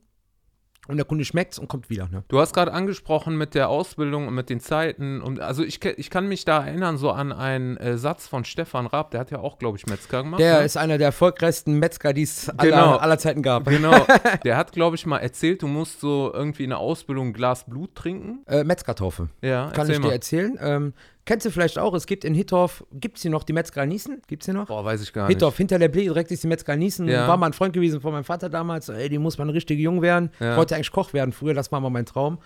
Und 0.87 0.95
der 0.95 1.05
Kunde 1.05 1.25
schmeckt's 1.25 1.59
und 1.59 1.67
kommt 1.67 1.89
wieder. 1.89 2.07
Ne? 2.07 2.23
Du 2.29 2.39
hast 2.39 2.53
gerade 2.53 2.71
angesprochen 2.71 3.37
mit 3.37 3.55
der 3.55 3.67
Ausbildung 3.67 4.27
und 4.27 4.33
mit 4.33 4.49
den 4.49 4.61
Zeiten. 4.61 5.21
Und 5.21 5.41
also 5.41 5.61
ich, 5.65 5.83
ich 5.83 6.09
kann 6.09 6.29
mich 6.29 6.45
da 6.45 6.65
erinnern, 6.65 6.97
so 6.97 7.11
an 7.11 7.33
einen 7.33 7.75
äh, 7.75 7.97
Satz 7.97 8.25
von 8.27 8.45
Stefan 8.45 8.87
Raab, 8.87 9.11
der 9.11 9.19
hat 9.19 9.29
ja 9.29 9.39
auch, 9.39 9.59
glaube 9.59 9.77
ich, 9.77 9.85
Metzger 9.87 10.23
gemacht. 10.23 10.39
Der 10.39 10.59
ne? 10.59 10.65
ist 10.65 10.77
einer 10.77 10.97
der 10.97 11.07
erfolgreichsten 11.07 11.77
Metzger, 11.79 12.13
die 12.13 12.21
es 12.21 12.49
Genau. 12.61 12.75
aller, 12.77 13.01
aller 13.01 13.17
Zeiten 13.19 13.41
gab. 13.41 13.65
Genau. 13.65 13.93
Der 14.45 14.55
hat, 14.55 14.71
glaube 14.71 14.95
ich, 14.95 15.05
mal 15.05 15.17
erzählt, 15.17 15.61
du 15.61 15.67
musst 15.67 15.99
so 15.99 16.31
irgendwie 16.33 16.63
in 16.63 16.69
der 16.69 16.79
Ausbildung 16.79 17.27
ein 17.29 17.33
Glas 17.33 17.65
Blut 17.65 17.93
trinken. 17.95 18.43
Äh, 18.47 18.63
Metzgertaufe. 18.63 19.27
Ja, 19.41 19.71
Kann 19.71 19.89
ich 19.89 19.97
dir 19.97 20.03
mal. 20.03 20.11
erzählen. 20.13 20.57
Ähm, 20.61 20.93
kennst 21.27 21.45
du 21.45 21.51
vielleicht 21.51 21.77
auch, 21.77 21.93
es 21.93 22.07
gibt 22.07 22.25
in 22.25 22.33
Hittorf, 22.33 22.83
gibt 22.91 23.17
es 23.17 23.21
hier 23.21 23.29
noch 23.29 23.43
die 23.43 23.53
Metzgerei 23.53 23.85
Niesen? 23.85 24.21
Gibt 24.27 24.41
es 24.41 24.45
hier 24.45 24.55
noch? 24.55 24.65
Boah, 24.67 24.83
weiß 24.83 25.03
ich 25.03 25.13
gar 25.13 25.27
nicht. 25.27 25.35
Hittorf, 25.35 25.55
hinter 25.57 25.77
der 25.77 25.89
Ble 25.89 26.01
direkt 26.01 26.31
ist 26.31 26.41
die 26.41 26.47
Metzgerei 26.47 26.77
Niesen. 26.77 27.07
Ja. 27.07 27.27
War 27.27 27.37
mal 27.37 27.45
ein 27.47 27.53
Freund 27.53 27.73
gewesen 27.73 28.01
von 28.01 28.11
meinem 28.13 28.23
Vater 28.23 28.49
damals. 28.49 28.89
Ey, 28.89 29.09
die 29.09 29.19
muss 29.19 29.37
man 29.37 29.49
richtig 29.51 29.77
jung 29.79 30.01
werden. 30.01 30.31
Ja. 30.39 30.51
Ich 30.53 30.57
wollte 30.57 30.73
eigentlich 30.75 30.91
Koch 30.91 31.13
werden 31.13 31.31
früher, 31.33 31.53
das 31.53 31.71
war 31.71 31.79
mal 31.79 31.91
mein 31.91 32.07
Traum. 32.07 32.39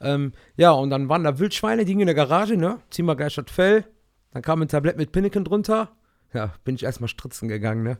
Ähm, 0.00 0.32
ja, 0.56 0.70
und 0.72 0.90
dann 0.90 1.08
waren 1.08 1.24
da 1.24 1.38
Wildschweine, 1.38 1.84
die 1.84 1.90
hingen 1.92 2.02
in 2.02 2.06
der 2.06 2.14
Garage, 2.14 2.56
ne? 2.56 2.78
Ziehen 2.90 3.06
wir 3.06 3.16
gleich 3.16 3.34
das 3.34 3.50
Fell. 3.50 3.84
Dann 4.32 4.42
kam 4.42 4.60
ein 4.62 4.68
Tablett 4.68 4.98
mit 4.98 5.10
Pinneken 5.10 5.42
drunter. 5.44 5.88
Ja, 6.34 6.52
bin 6.64 6.74
ich 6.74 6.84
erstmal 6.84 7.08
stritzen 7.08 7.48
gegangen, 7.48 7.82
ne? 7.82 7.98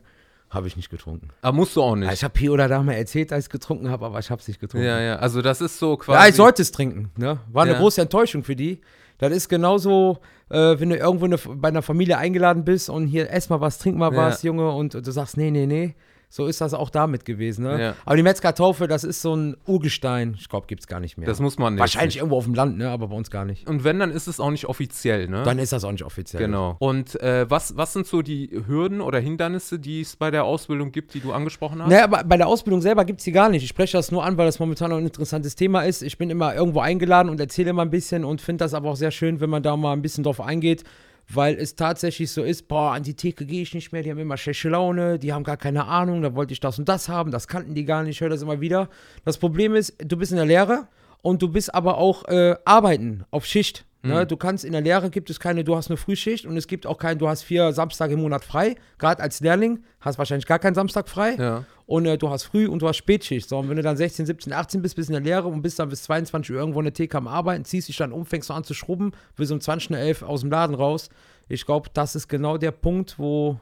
Habe 0.49 0.67
ich 0.67 0.77
nicht 0.77 0.89
getrunken. 0.89 1.29
Aber 1.41 1.57
musst 1.57 1.75
du 1.75 1.81
auch 1.81 1.95
nicht. 1.95 2.13
ich 2.13 2.23
habe 2.23 2.39
hier 2.39 2.53
oder 2.53 2.69
da 2.69 2.81
mal 2.81 2.93
erzählt, 2.93 3.31
dass 3.31 3.39
ich 3.39 3.45
es 3.45 3.49
getrunken 3.49 3.89
habe, 3.89 4.05
aber 4.05 4.19
ich 4.19 4.29
habe 4.31 4.39
es 4.39 4.47
nicht 4.47 4.61
getrunken. 4.61 4.85
Ja, 4.87 5.01
ja. 5.01 5.15
Also 5.17 5.41
das 5.41 5.59
ist 5.59 5.77
so 5.77 5.97
quasi. 5.97 6.21
Ja, 6.21 6.29
ich 6.29 6.35
sollte 6.35 6.61
es 6.61 6.71
trinken. 6.71 7.11
Ne? 7.17 7.39
War 7.51 7.63
eine 7.63 7.73
Ja. 7.73 7.79
große 7.79 7.99
Enttäuschung 8.01 8.43
für 8.43 8.55
die. 8.55 8.79
Das 9.19 9.31
ist 9.31 9.49
genauso, 9.49 10.19
äh, 10.49 10.79
wenn 10.79 10.89
du 10.89 10.95
irgendwo 10.97 11.25
eine, 11.25 11.37
bei 11.37 11.69
einer 11.69 11.81
Familie 11.81 12.17
eingeladen 12.17 12.63
bist 12.63 12.89
und 12.89 13.07
hier 13.07 13.31
ess 13.31 13.49
mal 13.49 13.61
was, 13.61 13.79
trink 13.79 13.97
mal 13.97 14.11
Ja. 14.13 14.27
was, 14.27 14.43
Junge, 14.43 14.71
und 14.71 14.93
du 14.93 15.11
sagst, 15.11 15.37
nee, 15.37 15.51
nee, 15.51 15.65
nee. 15.65 15.95
So 16.29 16.45
ist 16.45 16.59
das 16.59 16.73
auch 16.73 16.89
damit 16.89 17.23
gewesen. 17.23 17.63
Ne? 17.63 17.81
Ja. 17.81 17.95
Aber 18.05 18.17
die 18.17 18.23
Metzger-Taufe, 18.23 18.87
das 18.87 19.05
ist 19.05 19.21
so 19.21 19.33
ein 19.33 19.55
Urgestein. 19.65 20.35
Ich 20.37 20.49
glaube, 20.49 20.67
gibt 20.67 20.81
es 20.81 20.87
gar 20.87 20.99
nicht 20.99 21.17
mehr. 21.17 21.25
Das 21.25 21.39
muss 21.39 21.57
man 21.57 21.75
nicht. 21.75 21.79
Wahrscheinlich 21.79 22.17
irgendwo 22.17 22.37
auf 22.37 22.43
dem 22.43 22.53
Land, 22.53 22.77
ne? 22.77 22.89
aber 22.89 23.07
bei 23.07 23.15
uns 23.15 23.31
gar 23.31 23.45
nicht. 23.45 23.67
Und 23.67 23.85
wenn, 23.85 23.97
dann 23.99 24.11
ist 24.11 24.27
es 24.27 24.39
auch 24.41 24.51
nicht 24.51 24.65
offiziell, 24.65 25.29
ne? 25.29 25.43
Dann 25.43 25.57
ist 25.57 25.71
das 25.71 25.85
auch 25.85 25.91
nicht 25.91 26.03
offiziell. 26.03 26.43
Genau. 26.43 26.75
Und 26.79 27.19
äh, 27.21 27.49
was, 27.49 27.77
was 27.77 27.93
sind 27.93 28.07
so 28.07 28.21
die 28.21 28.61
Hürden 28.67 28.99
oder 28.99 29.19
Hindernisse, 29.19 29.79
die 29.79 30.01
es 30.01 30.17
bei 30.17 30.29
der 30.29 30.43
Ausbildung 30.43 30.91
gibt, 30.91 31.13
die 31.13 31.21
du 31.21 31.31
angesprochen 31.31 31.81
hast? 31.81 31.89
Naja, 31.89 32.03
aber 32.03 32.25
bei 32.25 32.35
der 32.35 32.47
Ausbildung 32.47 32.81
selber 32.81 33.05
gibt 33.05 33.19
es 33.19 33.23
die 33.23 33.31
gar 33.31 33.47
nicht. 33.47 33.63
Ich 33.63 33.69
spreche 33.69 33.95
das 33.95 34.11
nur 34.11 34.25
an, 34.25 34.37
weil 34.37 34.45
das 34.45 34.59
momentan 34.59 34.89
noch 34.89 34.97
ein 34.97 35.05
interessantes 35.05 35.55
Thema 35.55 35.83
ist. 35.83 36.01
Ich 36.01 36.17
bin 36.17 36.29
immer 36.29 36.53
irgendwo 36.53 36.81
eingeladen 36.81 37.29
und 37.29 37.39
erzähle 37.39 37.69
immer 37.69 37.83
ein 37.83 37.89
bisschen 37.89 38.25
und 38.25 38.41
finde 38.41 38.65
das 38.65 38.73
aber 38.73 38.89
auch 38.89 38.97
sehr 38.97 39.11
schön, 39.11 39.39
wenn 39.39 39.49
man 39.49 39.63
da 39.63 39.77
mal 39.77 39.93
ein 39.93 40.01
bisschen 40.01 40.25
drauf 40.25 40.41
eingeht, 40.41 40.83
weil 41.29 41.55
es 41.55 41.75
tatsächlich 41.75 42.31
so 42.31 42.43
ist, 42.43 42.67
boah, 42.67 42.93
an 42.93 43.03
die 43.03 43.15
Theke 43.15 43.45
gehe 43.45 43.61
ich 43.61 43.73
nicht 43.73 43.91
mehr, 43.91 44.03
die 44.03 44.11
haben 44.11 44.17
immer 44.17 44.37
schlechte 44.37 44.69
Laune, 44.69 45.19
die 45.19 45.33
haben 45.33 45.43
gar 45.43 45.57
keine 45.57 45.85
Ahnung, 45.85 46.21
da 46.21 46.35
wollte 46.35 46.53
ich 46.53 46.59
das 46.59 46.79
und 46.79 46.87
das 46.87 47.09
haben, 47.09 47.31
das 47.31 47.47
kannten 47.47 47.73
die 47.73 47.85
gar 47.85 48.03
nicht, 48.03 48.17
ich 48.17 48.21
höre 48.21 48.29
das 48.29 48.41
immer 48.41 48.61
wieder. 48.61 48.89
Das 49.25 49.37
Problem 49.37 49.75
ist, 49.75 49.95
du 49.99 50.17
bist 50.17 50.31
in 50.31 50.37
der 50.37 50.45
Lehre 50.45 50.87
und 51.21 51.41
du 51.41 51.49
bist 51.49 51.73
aber 51.73 51.97
auch 51.97 52.25
äh, 52.25 52.55
arbeiten 52.63 53.25
auf 53.31 53.45
Schicht. 53.45 53.86
Ne? 54.03 54.23
Mhm. 54.23 54.27
Du 54.27 54.37
kannst 54.37 54.63
in 54.63 54.71
der 54.71 54.81
Lehre 54.81 55.09
gibt 55.09 55.29
es 55.29 55.39
keine, 55.39 55.63
du 55.63 55.75
hast 55.75 55.89
eine 55.89 55.97
Frühschicht 55.97 56.45
und 56.45 56.55
es 56.55 56.67
gibt 56.67 56.85
auch 56.85 56.97
kein, 56.97 57.17
du 57.17 57.27
hast 57.27 57.43
vier 57.43 57.73
Samstage 57.73 58.13
im 58.13 58.21
Monat 58.21 58.45
frei. 58.45 58.75
Gerade 58.99 59.21
als 59.21 59.39
Lehrling 59.39 59.83
hast 59.99 60.17
wahrscheinlich 60.17 60.45
gar 60.45 60.59
keinen 60.59 60.75
Samstag 60.75 61.09
frei. 61.09 61.35
Ja. 61.35 61.65
Und 61.85 62.05
äh, 62.05 62.17
du 62.17 62.29
hast 62.29 62.43
Früh- 62.43 62.67
und 62.67 62.81
du 62.81 62.87
hast 62.87 62.97
Spätschicht. 62.97 63.49
So, 63.49 63.57
und 63.57 63.69
wenn 63.69 63.77
du 63.77 63.81
dann 63.81 63.97
16, 63.97 64.25
17, 64.25 64.53
18 64.53 64.81
bist, 64.81 64.95
bist 64.95 65.09
in 65.09 65.13
der 65.13 65.21
Lehre 65.21 65.47
und 65.47 65.61
bist 65.61 65.79
dann 65.79 65.89
bis 65.89 66.03
22 66.03 66.53
Uhr 66.53 66.59
irgendwo 66.59 66.79
in 66.79 66.85
der 66.85 66.93
TK 66.93 67.15
am 67.15 67.27
Arbeiten, 67.27 67.65
ziehst 67.65 67.87
dich 67.87 67.97
dann 67.97 68.11
um, 68.11 68.25
fängst 68.25 68.49
du 68.49 68.53
an 68.53 68.63
zu 68.63 68.73
schrubben, 68.73 69.13
bis 69.35 69.51
um 69.51 69.59
20 69.59 69.91
Uhr 69.91 69.97
11 69.97 70.23
aus 70.23 70.41
dem 70.41 70.51
Laden 70.51 70.75
raus. 70.75 71.09
Ich 71.47 71.65
glaube, 71.65 71.89
das 71.93 72.15
ist 72.15 72.27
genau 72.27 72.57
der 72.57 72.71
Punkt, 72.71 73.17
wo 73.17 73.59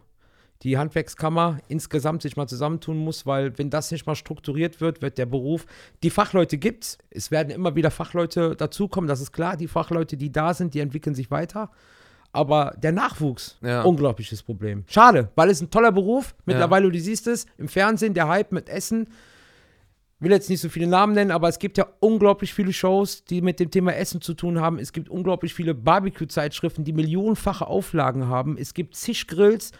die 0.63 0.77
Handwerkskammer 0.77 1.59
insgesamt 1.67 2.21
sich 2.21 2.38
mal 2.38 2.47
zusammentun 2.47 2.97
muss, 2.97 3.25
weil 3.25 3.57
wenn 3.57 3.69
das 3.69 3.91
nicht 3.91 4.05
mal 4.07 4.15
strukturiert 4.15 4.81
wird, 4.81 5.01
wird 5.01 5.17
der 5.17 5.25
Beruf, 5.25 5.65
die 6.01 6.09
Fachleute 6.09 6.57
gibt's, 6.57 6.97
es 7.09 7.29
werden 7.29 7.50
immer 7.50 7.75
wieder 7.75 7.91
Fachleute 7.91 8.55
dazukommen, 8.55 9.07
das 9.07 9.21
ist 9.21 9.31
klar, 9.31 9.57
die 9.57 9.67
Fachleute, 9.67 10.17
die 10.17 10.31
da 10.31 10.53
sind, 10.53 10.74
die 10.74 10.79
entwickeln 10.79 11.13
sich 11.13 11.29
weiter, 11.29 11.69
aber 12.31 12.74
der 12.81 12.91
Nachwuchs, 12.93 13.57
Ja. 13.62 13.83
unglaubliches 13.83 14.43
Problem. 14.43 14.83
Schade, 14.88 15.29
weil 15.35 15.50
es 15.50 15.62
ein 15.62 15.69
toller 15.71 15.91
Beruf, 15.91 16.35
mittlerweile, 16.45 16.89
du 16.89 17.00
siehst 17.00 17.27
es, 17.27 17.45
im 17.57 17.67
Fernsehen, 17.67 18.13
der 18.13 18.27
Hype 18.27 18.51
mit 18.51 18.69
Essen, 18.69 19.07
will 20.19 20.31
jetzt 20.31 20.50
nicht 20.50 20.62
so 20.62 20.69
viele 20.69 20.88
Namen 20.88 21.13
nennen, 21.13 21.31
aber 21.31 21.50
es 21.50 21.59
gibt 21.59 21.77
ja 21.77 21.85
unglaublich 22.00 22.53
viele 22.53 22.71
Shows, 22.74 23.25
die 23.25 23.41
mit 23.41 23.59
dem 23.59 23.69
Thema 23.69 23.93
Essen 23.95 24.21
zu 24.21 24.33
tun 24.33 24.59
haben. 24.62 24.79
Es 24.79 24.93
gibt 24.93 25.09
unglaublich 25.09 25.53
viele 25.53 25.75
Barbecue-Zeitschriften, 25.75 26.85
die 26.85 26.93
millionenfache 26.93 27.67
Auflagen 27.67 28.27
haben. 28.27 28.57
Es 28.57 28.74
gibt 28.74 28.95
zig 28.95 29.27
Grills. 29.27 29.71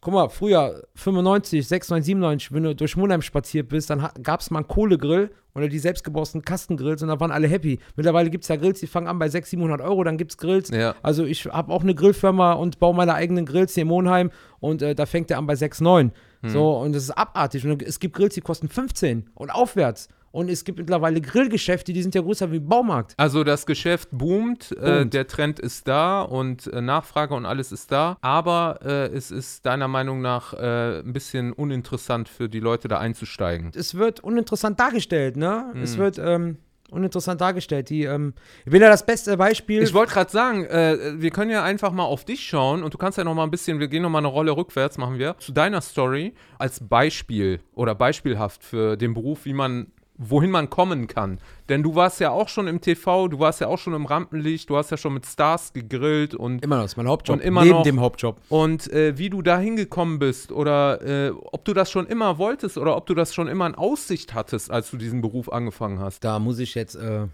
Guck 0.00 0.14
mal, 0.14 0.28
früher 0.28 0.84
95, 0.94 1.66
96, 1.66 2.06
97, 2.06 2.52
wenn 2.52 2.62
du 2.62 2.74
durch 2.74 2.96
Monheim 2.96 3.20
spaziert 3.20 3.68
bist, 3.68 3.90
dann 3.90 4.08
gab 4.22 4.40
es 4.40 4.50
mal 4.50 4.60
einen 4.60 4.68
Kohlegrill 4.68 5.30
oder 5.54 5.68
die 5.68 5.78
selbstgebauten 5.80 6.42
Kastengrills 6.42 7.02
und 7.02 7.08
da 7.08 7.18
waren 7.18 7.32
alle 7.32 7.48
happy. 7.48 7.80
Mittlerweile 7.96 8.30
gibt 8.30 8.44
es 8.44 8.48
ja 8.48 8.56
Grills, 8.56 8.78
die 8.78 8.86
fangen 8.86 9.08
an 9.08 9.18
bei 9.18 9.28
600, 9.28 9.50
700 9.50 9.80
Euro, 9.80 10.04
dann 10.04 10.16
gibt 10.16 10.30
es 10.30 10.38
Grills. 10.38 10.70
Ja. 10.70 10.94
Also 11.02 11.24
ich 11.24 11.46
habe 11.46 11.72
auch 11.72 11.82
eine 11.82 11.96
Grillfirma 11.96 12.52
und 12.52 12.78
baue 12.78 12.94
meine 12.94 13.14
eigenen 13.14 13.44
Grills 13.44 13.74
hier 13.74 13.82
in 13.82 13.88
Monheim 13.88 14.30
und 14.60 14.82
äh, 14.82 14.94
da 14.94 15.04
fängt 15.04 15.30
der 15.30 15.38
an 15.38 15.46
bei 15.46 15.56
6, 15.56 15.80
9. 15.80 16.12
So, 16.42 16.78
und 16.78 16.94
das 16.94 17.02
ist 17.02 17.10
abartig. 17.10 17.66
Und 17.66 17.82
es 17.82 17.98
gibt 17.98 18.14
Grills, 18.14 18.34
die 18.34 18.40
kosten 18.40 18.68
15 18.68 19.30
und 19.34 19.50
aufwärts. 19.50 20.08
Und 20.38 20.48
es 20.50 20.62
gibt 20.64 20.78
mittlerweile 20.78 21.20
Grillgeschäfte, 21.20 21.92
die 21.92 22.00
sind 22.00 22.14
ja 22.14 22.20
größer 22.22 22.52
wie 22.52 22.60
Baumarkt. 22.60 23.14
Also 23.16 23.42
das 23.42 23.66
Geschäft 23.66 24.08
boomt, 24.12 24.70
Äh, 24.70 25.04
der 25.04 25.26
Trend 25.26 25.58
ist 25.58 25.88
da 25.88 26.22
und 26.22 26.68
äh, 26.68 26.80
Nachfrage 26.80 27.34
und 27.34 27.44
alles 27.44 27.72
ist 27.72 27.90
da, 27.90 28.16
aber 28.20 28.78
äh, 28.84 29.06
es 29.08 29.32
ist 29.32 29.66
deiner 29.66 29.88
Meinung 29.88 30.20
nach 30.20 30.52
äh, 30.54 31.00
ein 31.00 31.12
bisschen 31.12 31.52
uninteressant 31.52 32.28
für 32.28 32.48
die 32.48 32.60
Leute 32.60 32.86
da 32.86 32.98
einzusteigen. 32.98 33.72
Es 33.74 33.96
wird 33.96 34.20
uninteressant 34.20 34.78
dargestellt, 34.78 35.36
ne? 35.36 35.72
Es 35.82 35.96
Mhm. 35.96 36.00
wird 36.00 36.18
ähm, 36.18 36.56
uninteressant 36.90 37.40
dargestellt. 37.40 37.90
Die, 37.90 38.04
ähm, 38.04 38.32
ich 38.64 38.70
bin 38.70 38.80
ja 38.80 38.88
das 38.88 39.04
beste 39.04 39.36
Beispiel. 39.36 39.82
Ich 39.82 39.92
wollte 39.92 40.12
gerade 40.12 40.30
sagen, 40.30 40.64
äh, 40.66 41.20
wir 41.20 41.30
können 41.30 41.50
ja 41.50 41.64
einfach 41.64 41.90
mal 41.90 42.04
auf 42.04 42.24
dich 42.24 42.46
schauen 42.46 42.84
und 42.84 42.94
du 42.94 42.98
kannst 42.98 43.18
ja 43.18 43.24
noch 43.24 43.34
mal 43.34 43.42
ein 43.44 43.50
bisschen, 43.50 43.80
wir 43.80 43.88
gehen 43.88 44.02
noch 44.02 44.10
mal 44.10 44.18
eine 44.18 44.28
Rolle 44.28 44.56
rückwärts, 44.56 44.98
machen 44.98 45.18
wir, 45.18 45.36
zu 45.38 45.50
deiner 45.52 45.80
Story 45.80 46.32
als 46.58 46.78
Beispiel 46.86 47.60
oder 47.74 47.96
beispielhaft 47.96 48.62
für 48.62 48.96
den 48.96 49.14
Beruf, 49.14 49.44
wie 49.44 49.52
man 49.52 49.88
wohin 50.18 50.50
man 50.50 50.68
kommen 50.68 51.06
kann. 51.06 51.38
Denn 51.68 51.82
du 51.84 51.94
warst 51.94 52.18
ja 52.18 52.30
auch 52.30 52.48
schon 52.48 52.66
im 52.66 52.80
TV, 52.80 53.28
du 53.28 53.38
warst 53.38 53.60
ja 53.60 53.68
auch 53.68 53.78
schon 53.78 53.94
im 53.94 54.04
Rampenlicht, 54.04 54.68
du 54.68 54.76
hast 54.76 54.90
ja 54.90 54.96
schon 54.96 55.14
mit 55.14 55.24
Stars 55.26 55.72
gegrillt 55.72 56.34
und 56.34 56.62
immer 56.64 56.78
noch, 56.78 56.84
ist 56.84 56.96
mein 56.96 57.06
Hauptjob. 57.06 57.36
Und 57.36 57.42
immer 57.42 57.62
Neben 57.62 57.76
noch- 57.76 57.82
dem 57.84 58.00
Hauptjob. 58.00 58.40
Und 58.48 58.92
äh, 58.92 59.16
wie 59.16 59.30
du 59.30 59.42
da 59.42 59.58
hingekommen 59.58 60.18
bist 60.18 60.50
oder 60.50 61.00
äh, 61.02 61.30
ob 61.30 61.64
du 61.64 61.72
das 61.72 61.90
schon 61.90 62.06
immer 62.06 62.36
wolltest 62.38 62.76
oder 62.78 62.96
ob 62.96 63.06
du 63.06 63.14
das 63.14 63.32
schon 63.32 63.46
immer 63.48 63.66
in 63.66 63.76
Aussicht 63.76 64.34
hattest, 64.34 64.70
als 64.70 64.90
du 64.90 64.96
diesen 64.96 65.20
Beruf 65.20 65.52
angefangen 65.52 66.00
hast. 66.00 66.24
Da 66.24 66.38
muss 66.40 66.58
ich 66.58 66.74
jetzt 66.74 66.96
äh, 66.96 67.26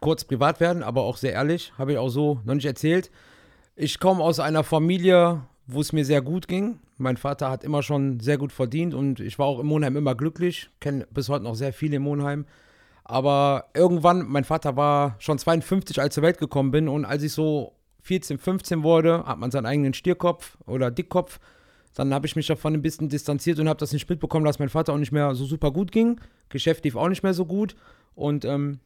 kurz 0.00 0.24
privat 0.24 0.58
werden, 0.60 0.82
aber 0.82 1.02
auch 1.02 1.16
sehr 1.16 1.32
ehrlich, 1.32 1.72
habe 1.78 1.92
ich 1.92 1.98
auch 1.98 2.08
so 2.08 2.40
noch 2.44 2.54
nicht 2.54 2.66
erzählt. 2.66 3.10
Ich 3.76 4.00
komme 4.00 4.22
aus 4.22 4.40
einer 4.40 4.64
Familie, 4.64 5.42
wo 5.66 5.80
es 5.80 5.92
mir 5.92 6.04
sehr 6.04 6.22
gut 6.22 6.48
ging. 6.48 6.78
Mein 6.98 7.16
Vater 7.16 7.50
hat 7.50 7.64
immer 7.64 7.82
schon 7.82 8.20
sehr 8.20 8.38
gut 8.38 8.52
verdient 8.52 8.94
und 8.94 9.20
ich 9.20 9.38
war 9.38 9.46
auch 9.46 9.58
im 9.58 9.66
Monheim 9.66 9.96
immer 9.96 10.14
glücklich. 10.14 10.70
Kenne 10.80 11.06
bis 11.10 11.28
heute 11.28 11.44
noch 11.44 11.54
sehr 11.54 11.72
viele 11.72 11.96
im 11.96 12.02
Monheim. 12.02 12.46
Aber 13.04 13.66
irgendwann, 13.74 14.26
mein 14.26 14.44
Vater 14.44 14.76
war 14.76 15.16
schon 15.18 15.38
52, 15.38 16.00
als 16.00 16.08
ich 16.08 16.14
zur 16.14 16.22
Welt 16.22 16.38
gekommen 16.38 16.70
bin 16.70 16.88
und 16.88 17.04
als 17.04 17.22
ich 17.22 17.32
so 17.32 17.72
14, 18.02 18.38
15 18.38 18.82
wurde, 18.82 19.24
hat 19.24 19.38
man 19.38 19.50
seinen 19.50 19.66
eigenen 19.66 19.94
Stierkopf 19.94 20.56
oder 20.66 20.90
Dickkopf. 20.90 21.40
Dann 21.94 22.12
habe 22.12 22.26
ich 22.26 22.36
mich 22.36 22.46
davon 22.46 22.74
ein 22.74 22.82
bisschen 22.82 23.08
distanziert 23.08 23.58
und 23.58 23.68
habe 23.68 23.78
das 23.78 23.92
nicht 23.92 24.08
mitbekommen, 24.08 24.44
dass 24.44 24.58
mein 24.58 24.68
Vater 24.68 24.92
auch 24.92 24.98
nicht 24.98 25.12
mehr 25.12 25.34
so 25.34 25.44
super 25.44 25.70
gut 25.70 25.92
ging. 25.92 26.20
Geschäft 26.48 26.84
lief 26.84 26.96
auch 26.96 27.08
nicht 27.08 27.22
mehr 27.22 27.34
so 27.34 27.46
gut. 27.46 27.76
Und 28.14 28.44
ähm, 28.44 28.80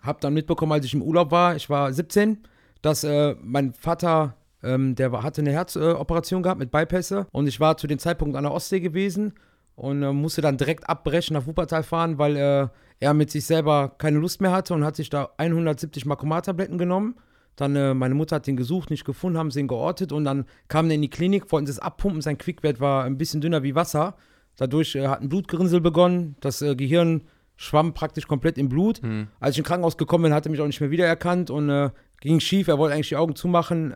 habe 0.00 0.18
dann 0.20 0.34
mitbekommen, 0.34 0.72
als 0.72 0.84
ich 0.84 0.94
im 0.94 1.02
Urlaub 1.02 1.30
war, 1.30 1.56
ich 1.56 1.70
war 1.70 1.92
17, 1.92 2.38
dass 2.82 3.04
äh, 3.04 3.36
mein 3.40 3.72
Vater, 3.72 4.36
ähm, 4.64 4.94
der 4.94 5.12
hatte 5.22 5.40
eine 5.40 5.52
Herzoperation 5.52 6.00
Operation 6.00 6.42
gehabt 6.42 6.58
mit 6.58 6.70
Bypässe 6.70 7.26
und 7.32 7.46
ich 7.46 7.60
war 7.60 7.76
zu 7.76 7.86
dem 7.86 7.98
Zeitpunkt 7.98 8.36
an 8.36 8.44
der 8.44 8.52
Ostsee 8.52 8.80
gewesen 8.80 9.34
und 9.76 10.02
äh, 10.02 10.12
musste 10.12 10.40
dann 10.40 10.56
direkt 10.56 10.88
abbrechen 10.88 11.34
nach 11.34 11.46
Wuppertal 11.46 11.82
fahren, 11.82 12.18
weil 12.18 12.36
äh, 12.36 12.68
er 13.00 13.14
mit 13.14 13.30
sich 13.30 13.44
selber 13.44 13.94
keine 13.98 14.18
Lust 14.18 14.40
mehr 14.40 14.52
hatte 14.52 14.74
und 14.74 14.84
hat 14.84 14.96
sich 14.96 15.10
da 15.10 15.30
170 15.36 16.06
Makomat-Tabletten 16.06 16.78
genommen. 16.78 17.16
Dann, 17.56 17.76
äh, 17.76 17.94
meine 17.94 18.14
Mutter 18.14 18.36
hat 18.36 18.48
ihn 18.48 18.56
gesucht, 18.56 18.90
nicht 18.90 19.04
gefunden, 19.04 19.38
haben 19.38 19.50
sie 19.50 19.60
ihn 19.60 19.68
geortet 19.68 20.12
und 20.12 20.24
dann 20.24 20.46
kam 20.68 20.88
er 20.88 20.96
in 20.96 21.02
die 21.02 21.10
Klinik, 21.10 21.50
wollten 21.52 21.66
sie 21.66 21.72
es 21.72 21.78
abpumpen, 21.78 22.20
sein 22.20 22.38
Quickwert 22.38 22.80
war 22.80 23.04
ein 23.04 23.18
bisschen 23.18 23.40
dünner 23.40 23.62
wie 23.62 23.74
Wasser. 23.74 24.16
Dadurch 24.56 24.94
äh, 24.94 25.08
hat 25.08 25.20
ein 25.20 25.28
Blutgerinnsel 25.28 25.80
begonnen, 25.80 26.36
das 26.40 26.62
äh, 26.62 26.74
Gehirn 26.74 27.22
schwamm 27.56 27.94
praktisch 27.94 28.26
komplett 28.26 28.58
im 28.58 28.68
Blut. 28.68 29.00
Als 29.38 29.54
ich 29.54 29.58
im 29.58 29.64
Krankenhaus 29.64 29.96
gekommen 29.96 30.24
bin, 30.24 30.34
hat 30.34 30.46
er 30.46 30.50
mich 30.50 30.60
auch 30.60 30.66
nicht 30.66 30.80
mehr 30.80 30.90
wiedererkannt 30.90 31.50
und 31.50 31.70
äh, 31.70 31.90
ging 32.20 32.40
schief. 32.40 32.66
Er 32.66 32.78
wollte 32.78 32.94
eigentlich 32.94 33.10
die 33.10 33.16
Augen 33.16 33.36
zumachen. 33.36 33.94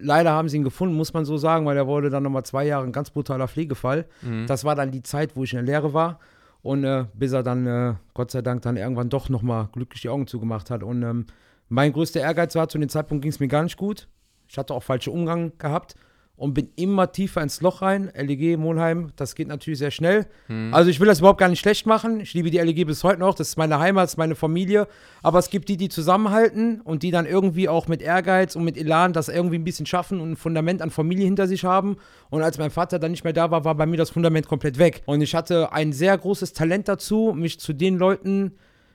Leider 0.00 0.32
haben 0.32 0.48
sie 0.48 0.56
ihn 0.56 0.64
gefunden, 0.64 0.96
muss 0.96 1.12
man 1.12 1.24
so 1.24 1.36
sagen, 1.36 1.66
weil 1.66 1.76
er 1.76 1.86
wurde 1.86 2.10
dann 2.10 2.22
nochmal 2.22 2.44
zwei 2.44 2.64
Jahre 2.66 2.84
ein 2.84 2.92
ganz 2.92 3.10
brutaler 3.10 3.48
Pflegefall. 3.48 4.06
Das 4.46 4.64
war 4.64 4.74
dann 4.74 4.90
die 4.90 5.02
Zeit, 5.02 5.36
wo 5.36 5.44
ich 5.44 5.52
in 5.52 5.58
der 5.58 5.66
Lehre 5.66 5.92
war. 5.92 6.18
Und 6.62 6.84
äh, 6.84 7.06
bis 7.14 7.32
er 7.32 7.42
dann, 7.42 7.66
äh, 7.66 7.94
Gott 8.14 8.30
sei 8.30 8.42
Dank, 8.42 8.62
dann 8.62 8.76
irgendwann 8.76 9.08
doch 9.08 9.28
nochmal 9.28 9.68
glücklich 9.72 10.02
die 10.02 10.08
Augen 10.08 10.26
zugemacht 10.26 10.70
hat. 10.70 10.82
Und 10.82 11.02
ähm, 11.02 11.26
mein 11.68 11.92
größter 11.92 12.20
Ehrgeiz 12.20 12.54
war, 12.54 12.68
zu 12.68 12.78
dem 12.78 12.88
Zeitpunkt 12.88 13.22
ging 13.22 13.30
es 13.30 13.40
mir 13.40 13.48
gar 13.48 13.62
nicht 13.62 13.76
gut. 13.76 14.08
Ich 14.48 14.58
hatte 14.58 14.74
auch 14.74 14.82
falsche 14.82 15.10
Umgang 15.10 15.52
gehabt 15.58 15.94
und 16.40 16.54
bin 16.54 16.70
immer 16.74 17.12
tiefer 17.12 17.42
ins 17.42 17.60
Loch 17.60 17.82
rein. 17.82 18.10
LEG, 18.16 18.58
Monheim, 18.58 19.12
das 19.16 19.34
geht 19.34 19.46
natürlich 19.46 19.78
sehr 19.78 19.90
schnell. 19.90 20.26
Also 20.72 20.88
ich 20.88 20.98
will 20.98 21.06
das 21.06 21.18
überhaupt 21.18 21.38
gar 21.38 21.50
nicht 21.50 21.60
schlecht 21.60 21.84
machen. 21.84 22.18
Ich 22.20 22.32
liebe 22.32 22.50
die 22.50 22.56
LEG 22.56 22.86
bis 22.86 23.04
heute 23.04 23.20
noch. 23.20 23.34
Das 23.34 23.48
ist 23.48 23.56
meine 23.58 23.78
Heimat, 23.78 24.04
das 24.04 24.12
ist 24.12 24.16
meine 24.16 24.34
Familie. 24.34 24.88
Aber 25.22 25.38
es 25.38 25.50
gibt 25.50 25.68
die, 25.68 25.76
die 25.76 25.90
zusammenhalten 25.90 26.80
und 26.80 27.02
die 27.02 27.10
dann 27.10 27.26
irgendwie 27.26 27.68
auch 27.68 27.88
mit 27.88 28.00
Ehrgeiz 28.00 28.56
und 28.56 28.64
mit 28.64 28.78
Elan 28.78 29.12
das 29.12 29.28
irgendwie 29.28 29.56
ein 29.58 29.64
bisschen 29.64 29.84
schaffen 29.84 30.18
und 30.18 30.30
ein 30.30 30.36
Fundament 30.36 30.80
an 30.80 30.88
Familie 30.88 31.26
hinter 31.26 31.46
sich 31.46 31.64
haben. 31.64 31.98
Und 32.30 32.40
als 32.40 32.56
mein 32.56 32.70
Vater 32.70 32.98
dann 32.98 33.10
nicht 33.10 33.24
mehr 33.24 33.34
da 33.34 33.50
war, 33.50 33.66
war 33.66 33.74
bei 33.74 33.84
mir 33.84 33.98
das 33.98 34.08
Fundament 34.08 34.48
komplett 34.48 34.78
weg. 34.78 35.02
Und 35.04 35.20
ich 35.20 35.34
hatte 35.34 35.74
ein 35.74 35.92
sehr 35.92 36.16
großes 36.16 36.54
Talent 36.54 36.88
dazu, 36.88 37.34
mich 37.36 37.60
zu 37.60 37.74
den 37.74 37.98
Leuten 37.98 38.52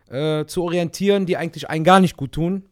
äh, 0.09 0.45
zu 0.45 0.63
orientieren, 0.63 1.27
die 1.27 1.37
eigentlich 1.37 1.69
einen 1.69 1.83
gar 1.83 1.99
nicht 1.99 2.17
gut 2.17 2.31
tun 2.31 2.63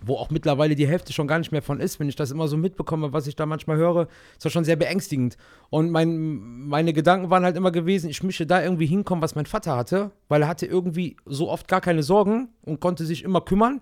wo 0.00 0.16
auch 0.16 0.30
mittlerweile 0.30 0.74
die 0.74 0.86
Hälfte 0.86 1.12
schon 1.12 1.26
gar 1.26 1.38
nicht 1.38 1.52
mehr 1.52 1.62
von 1.62 1.80
ist, 1.80 1.98
wenn 1.98 2.08
ich 2.08 2.16
das 2.16 2.30
immer 2.30 2.48
so 2.48 2.56
mitbekomme, 2.56 3.12
was 3.12 3.26
ich 3.26 3.36
da 3.36 3.46
manchmal 3.46 3.76
höre, 3.76 4.08
ist 4.32 4.44
das 4.44 4.52
schon 4.52 4.64
sehr 4.64 4.76
beängstigend. 4.76 5.36
Und 5.70 5.90
mein, 5.90 6.66
meine 6.68 6.92
Gedanken 6.92 7.30
waren 7.30 7.44
halt 7.44 7.56
immer 7.56 7.70
gewesen, 7.70 8.10
ich 8.10 8.22
möchte 8.22 8.46
da 8.46 8.62
irgendwie 8.62 8.86
hinkommen, 8.86 9.22
was 9.22 9.34
mein 9.34 9.46
Vater 9.46 9.76
hatte, 9.76 10.10
weil 10.28 10.42
er 10.42 10.48
hatte 10.48 10.66
irgendwie 10.66 11.16
so 11.24 11.50
oft 11.50 11.66
gar 11.66 11.80
keine 11.80 12.02
Sorgen 12.02 12.48
und 12.62 12.80
konnte 12.80 13.06
sich 13.06 13.24
immer 13.24 13.40
kümmern. 13.40 13.80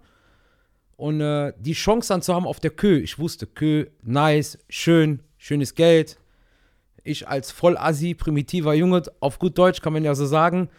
Und 0.96 1.20
äh, 1.20 1.52
die 1.58 1.72
Chance 1.72 2.08
dann 2.08 2.22
zu 2.22 2.32
haben 2.34 2.46
auf 2.46 2.60
der 2.60 2.70
Kö, 2.70 2.98
ich 2.98 3.18
wusste, 3.18 3.46
Kö, 3.46 3.86
nice, 4.02 4.58
schön, 4.68 5.20
schönes 5.36 5.74
Geld. 5.74 6.18
Ich 7.02 7.28
als 7.28 7.50
Vollassi, 7.50 8.14
primitiver 8.14 8.72
Junge, 8.74 9.02
auf 9.20 9.38
gut 9.38 9.58
Deutsch 9.58 9.82
kann 9.82 9.92
man 9.92 10.04
ja 10.04 10.14
so 10.14 10.24
sagen, 10.24 10.70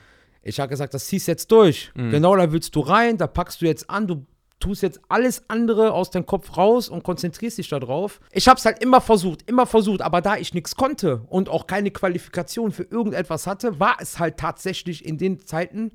ich 0.42 0.60
habe 0.60 0.70
gesagt, 0.70 0.94
das 0.94 1.08
ziehst 1.08 1.28
jetzt 1.28 1.52
durch. 1.52 1.92
Genau 2.12 2.36
da 2.36 2.52
willst 2.52 2.76
du 2.76 2.80
rein, 2.80 3.18
da 3.18 3.28
packst 3.28 3.62
du 3.62 3.66
jetzt 3.66 3.90
an, 3.90 4.08
du 4.08 4.26
tust 4.60 4.82
jetzt 4.84 5.02
alles 5.10 5.44
andere 5.48 5.94
aus 5.94 6.12
deinem 6.12 6.26
Kopf 6.26 6.58
raus 6.58 6.90
und 6.90 7.04
konzentrierst 7.04 7.58
dich 7.58 7.70
darauf. 7.70 8.20
Ich 8.32 8.48
habe 8.48 8.58
es 8.58 8.66
halt 8.66 8.82
immer 8.82 9.02
versucht, 9.02 9.48
immer 9.50 9.66
versucht, 9.66 10.02
aber 10.02 10.22
da 10.22 10.38
ich 10.38 10.54
nichts 10.54 10.76
konnte 10.76 11.22
und 11.28 11.50
auch 11.50 11.68
keine 11.68 11.92
Qualifikation 11.92 12.72
für 12.72 12.84
irgendetwas 12.84 13.48
hatte, 13.48 13.80
war 13.80 13.98
es 14.00 14.20
halt 14.20 14.38
tatsächlich 14.38 15.06
in 15.06 15.18
den 15.18 15.40
Zeiten, 15.46 15.92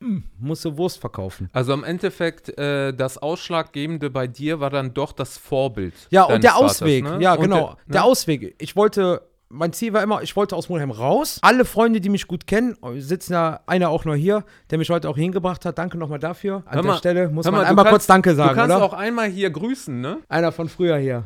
hm, 0.00 0.24
musste 0.38 0.76
Wurst 0.78 0.98
verkaufen. 0.98 1.50
Also 1.52 1.72
im 1.72 1.84
Endeffekt, 1.84 2.56
äh, 2.58 2.92
das 2.94 3.18
Ausschlaggebende 3.18 4.08
bei 4.10 4.26
dir 4.26 4.58
war 4.58 4.70
dann 4.70 4.94
doch 4.94 5.12
das 5.12 5.36
Vorbild. 5.36 5.94
Ja, 6.10 6.24
und 6.24 6.42
der 6.42 6.52
Vaters, 6.52 6.82
Ausweg, 6.82 7.04
ne? 7.04 7.18
ja, 7.20 7.34
Und 7.34 7.42
genau, 7.42 7.66
Der, 7.66 7.76
der 7.86 8.00
ne? 8.00 8.06
Ausweg. 8.06 8.54
Ich 8.58 8.76
wollte, 8.76 9.29
mein 9.52 9.72
Ziel 9.72 9.92
war 9.92 10.02
immer, 10.02 10.22
ich 10.22 10.36
wollte 10.36 10.54
aus 10.56 10.68
Monheim 10.68 10.90
raus. 10.92 11.38
Alle 11.42 11.64
Freunde, 11.64 12.00
die 12.00 12.08
mich 12.08 12.26
gut 12.28 12.46
kennen, 12.46 12.76
sitzen 12.98 13.32
ja 13.32 13.60
einer 13.66 13.90
auch 13.90 14.04
nur 14.04 14.14
hier, 14.16 14.44
der 14.70 14.78
mich 14.78 14.88
heute 14.90 15.08
auch 15.08 15.16
hingebracht 15.16 15.64
hat. 15.64 15.76
Danke 15.76 15.98
nochmal 15.98 16.20
dafür. 16.20 16.62
An 16.66 16.74
Hör 16.76 16.82
der 16.82 16.90
mal, 16.92 16.98
Stelle 16.98 17.28
muss 17.28 17.44
man 17.44 17.54
mal, 17.54 17.64
einmal 17.64 17.84
kannst- 17.84 17.90
kurz 17.92 18.06
Danke 18.06 18.34
sagen, 18.34 18.50
Du 18.50 18.54
kannst 18.54 18.76
oder? 18.76 18.84
auch 18.84 18.92
einmal 18.92 19.28
hier 19.28 19.50
grüßen, 19.50 20.00
ne? 20.00 20.18
Einer 20.28 20.52
von 20.52 20.68
früher 20.68 20.96
hier. 20.98 21.24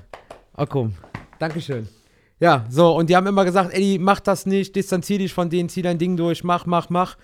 Ach 0.57 0.67
komm. 0.69 0.95
Dankeschön. 1.39 1.87
Ja, 2.41 2.65
so, 2.69 2.97
und 2.97 3.11
die 3.11 3.17
haben 3.17 3.27
immer 3.27 3.45
gesagt, 3.45 3.73
Eddie, 3.73 3.99
mach 3.99 4.21
das 4.21 4.45
nicht, 4.47 4.75
distanzier 4.75 5.19
dich 5.19 5.33
von 5.33 5.51
denen, 5.51 5.69
zieh 5.69 5.83
dein 5.83 5.99
Ding 5.99 6.17
durch, 6.17 6.43
mach, 6.45 6.67
mach, 6.67 6.91
mach. 6.91 7.17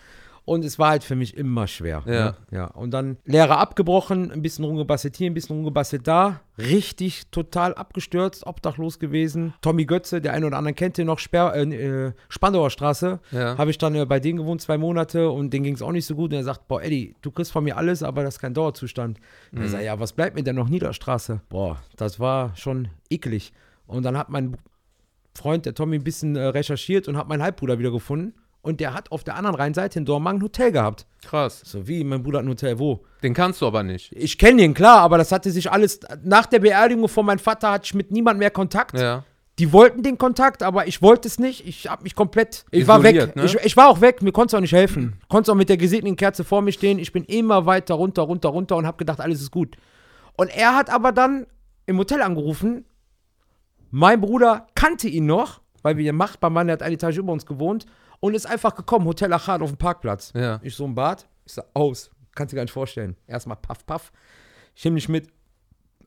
Und 0.45 0.65
es 0.65 0.79
war 0.79 0.91
halt 0.91 1.05
für 1.05 1.17
mich 1.17 1.37
immer 1.37 1.67
schwer. 1.67 2.03
Ja. 2.07 2.13
Ne? 2.13 2.37
ja. 2.51 2.65
Und 2.67 2.91
dann 2.93 3.19
Lehre 3.25 3.59
abgebrochen, 3.59 4.31
ein 4.31 4.43
bisschen 4.43 4.65
rumgebastelt 4.65 5.17
hier, 5.17 5.31
ein 5.31 5.35
bisschen 5.35 5.57
rumgebastelt 5.57 6.07
da. 6.07 6.41
Richtig 6.59 7.29
total 7.31 7.75
abgestürzt, 7.75 8.47
obdachlos 8.47 8.99
gewesen. 8.99 9.55
Tommy 9.61 9.85
Götze, 9.85 10.21
der 10.21 10.33
eine 10.33 10.47
oder 10.47 10.59
andere 10.59 10.75
kennt 10.75 10.99
den 10.99 11.07
noch, 11.07 11.19
Sper 11.19 11.55
äh, 11.55 11.63
äh, 11.63 12.13
Spandauer 12.29 12.71
Straße. 12.71 13.21
Ja. 13.31 13.57
Habe 13.57 13.71
ich 13.71 13.79
dann 13.79 13.95
äh, 13.95 14.05
bei 14.07 14.21
denen 14.21 14.39
gewohnt, 14.39 14.61
zwei 14.61 14.77
Monate 14.77 15.31
und 15.31 15.53
denen 15.53 15.65
ging 15.65 15.75
es 15.75 15.83
auch 15.83 15.93
nicht 15.93 16.07
so 16.07 16.15
gut. 16.15 16.33
Und 16.33 16.39
er 16.39 16.45
sagt, 16.45 16.69
boah, 16.69 16.83
Eddie, 16.83 17.15
du 17.23 17.31
kriegst 17.31 17.53
von 17.53 17.65
mir 17.65 17.77
alles, 17.77 18.03
aber 18.03 18.23
das 18.23 18.35
ist 18.35 18.41
kein 18.41 18.55
Dauerzustand. 18.55 19.19
Und 19.53 19.63
Er 19.63 19.69
sagt, 19.69 19.85
ja, 19.85 20.01
was 20.01 20.13
bleibt 20.13 20.37
mir 20.37 20.43
denn 20.43 20.57
noch 20.57 20.69
Niederstraße? 20.69 21.41
Boah, 21.49 21.83
das 21.97 22.19
war 22.19 22.57
schon 22.57 22.89
eklig. 23.09 23.53
Und 23.87 24.05
dann 24.05 24.17
hat 24.17 24.31
mein 24.31 24.57
Freund, 25.35 25.67
der 25.67 25.75
Tommy, 25.75 25.97
ein 25.97 26.05
bisschen 26.05 26.37
äh, 26.37 26.47
recherchiert 26.47 27.09
und 27.09 27.17
hat 27.17 27.29
meinen 27.29 27.43
Halbbruder 27.43 27.79
wieder 27.79 27.91
gefunden. 27.91 28.35
Und 28.63 28.81
der 28.81 28.93
hat 28.93 29.11
auf 29.11 29.25
der 29.25 29.37
anderen 29.37 29.57
Rheinseite 29.57 29.99
in 29.99 30.05
Dormagen 30.05 30.41
ein 30.41 30.43
Hotel 30.43 30.71
gehabt. 30.71 31.07
Krass. 31.23 31.63
So 31.65 31.89
wie, 31.89 32.05
mein 32.05 32.23
Bruder 32.23 32.39
hat 32.39 32.45
ein 32.45 32.51
Hotel, 32.51 32.79
wo? 32.79 33.05
Den 33.23 33.33
kannst 33.33 33.63
du 33.63 33.67
aber 33.67 33.83
nicht. 33.83 34.13
Ich 34.13 34.37
kenne 34.37 34.63
ihn, 34.63 34.75
klar, 34.75 34.99
aber 34.99 35.17
das 35.17 35.33
hatte 35.33 35.51
sich 35.51 35.73
alles, 35.73 36.01
nach 36.23 36.47
der 36.47 36.59
Beerdigung 36.59 37.09
von 37.09 37.25
meinem 37.25 37.39
Vater 37.39 37.71
hatte 37.73 37.87
ich 37.87 37.95
mit 37.95 38.11
niemand 38.11 38.39
mehr 38.39 38.51
Kontakt. 38.51 38.99
Ja. 38.99 39.25
Die 39.59 39.73
wollten 39.73 40.03
den 40.03 40.19
Kontakt, 40.19 40.63
aber 40.63 40.87
ich 40.87 41.01
wollte 41.01 41.29
es 41.29 41.39
nicht. 41.39 41.67
Ich 41.67 41.89
habe 41.89 42.03
mich 42.03 42.15
komplett, 42.15 42.65
ich 42.71 42.87
war 42.87 43.03
weg. 43.03 43.17
Isoliert, 43.17 43.37
ne? 43.37 43.45
Ich, 43.45 43.55
ich 43.55 43.77
war 43.77 43.89
auch 43.89 44.01
weg, 44.01 44.23
mir 44.23 44.33
konnte 44.33 44.55
es 44.55 44.59
auch 44.59 44.63
nicht 44.63 44.73
helfen. 44.73 45.19
Konnte 45.29 45.53
auch 45.53 45.57
mit 45.57 45.69
der 45.69 45.77
gesegneten 45.77 46.17
Kerze 46.17 46.45
vor 46.45 46.63
mir 46.63 46.73
stehen. 46.73 46.99
Ich 46.99 47.13
bin 47.13 47.25
immer 47.25 47.67
weiter 47.67 47.95
runter, 47.95 48.23
runter, 48.23 48.51
runter 48.51 48.77
und 48.77 48.87
habe 48.87 48.99
gedacht, 48.99 49.21
alles 49.21 49.41
ist 49.41 49.51
gut. 49.51 49.77
Und 50.37 50.49
er 50.49 50.77
hat 50.77 50.91
aber 50.91 51.13
dann 51.13 51.47
im 51.87 51.99
Hotel 51.99 52.23
angerufen. 52.23 52.85
Mein 53.91 54.21
Bruder 54.21 54.67
kannte 54.75 55.09
ihn 55.09 55.27
noch, 55.27 55.61
weil 55.83 55.97
wir 55.97 56.13
Nachbarn 56.13 56.55
waren, 56.55 56.67
der 56.67 56.75
hat 56.75 56.83
eine 56.83 56.95
Etage 56.95 57.19
über 57.19 57.33
uns 57.33 57.45
gewohnt 57.45 57.87
und 58.21 58.35
ist 58.35 58.47
einfach 58.47 58.75
gekommen, 58.75 59.07
Hotel 59.07 59.33
Achat 59.33 59.63
auf 59.63 59.71
dem 59.71 59.79
Parkplatz. 59.79 60.33
Ja. 60.35 60.61
Ich 60.63 60.75
so 60.75 60.85
im 60.85 60.95
Bad, 60.95 61.27
ich 61.45 61.53
so, 61.53 61.63
aus, 61.75 62.11
kannst 62.35 62.53
du 62.53 62.57
gar 62.57 62.63
nicht 62.63 62.73
vorstellen. 62.73 63.17
Erstmal 63.27 63.57
paff, 63.57 63.85
paff. 63.85 64.13
Ich 64.75 64.85
nehme 64.85 64.97
dich 64.97 65.09
mit, 65.09 65.29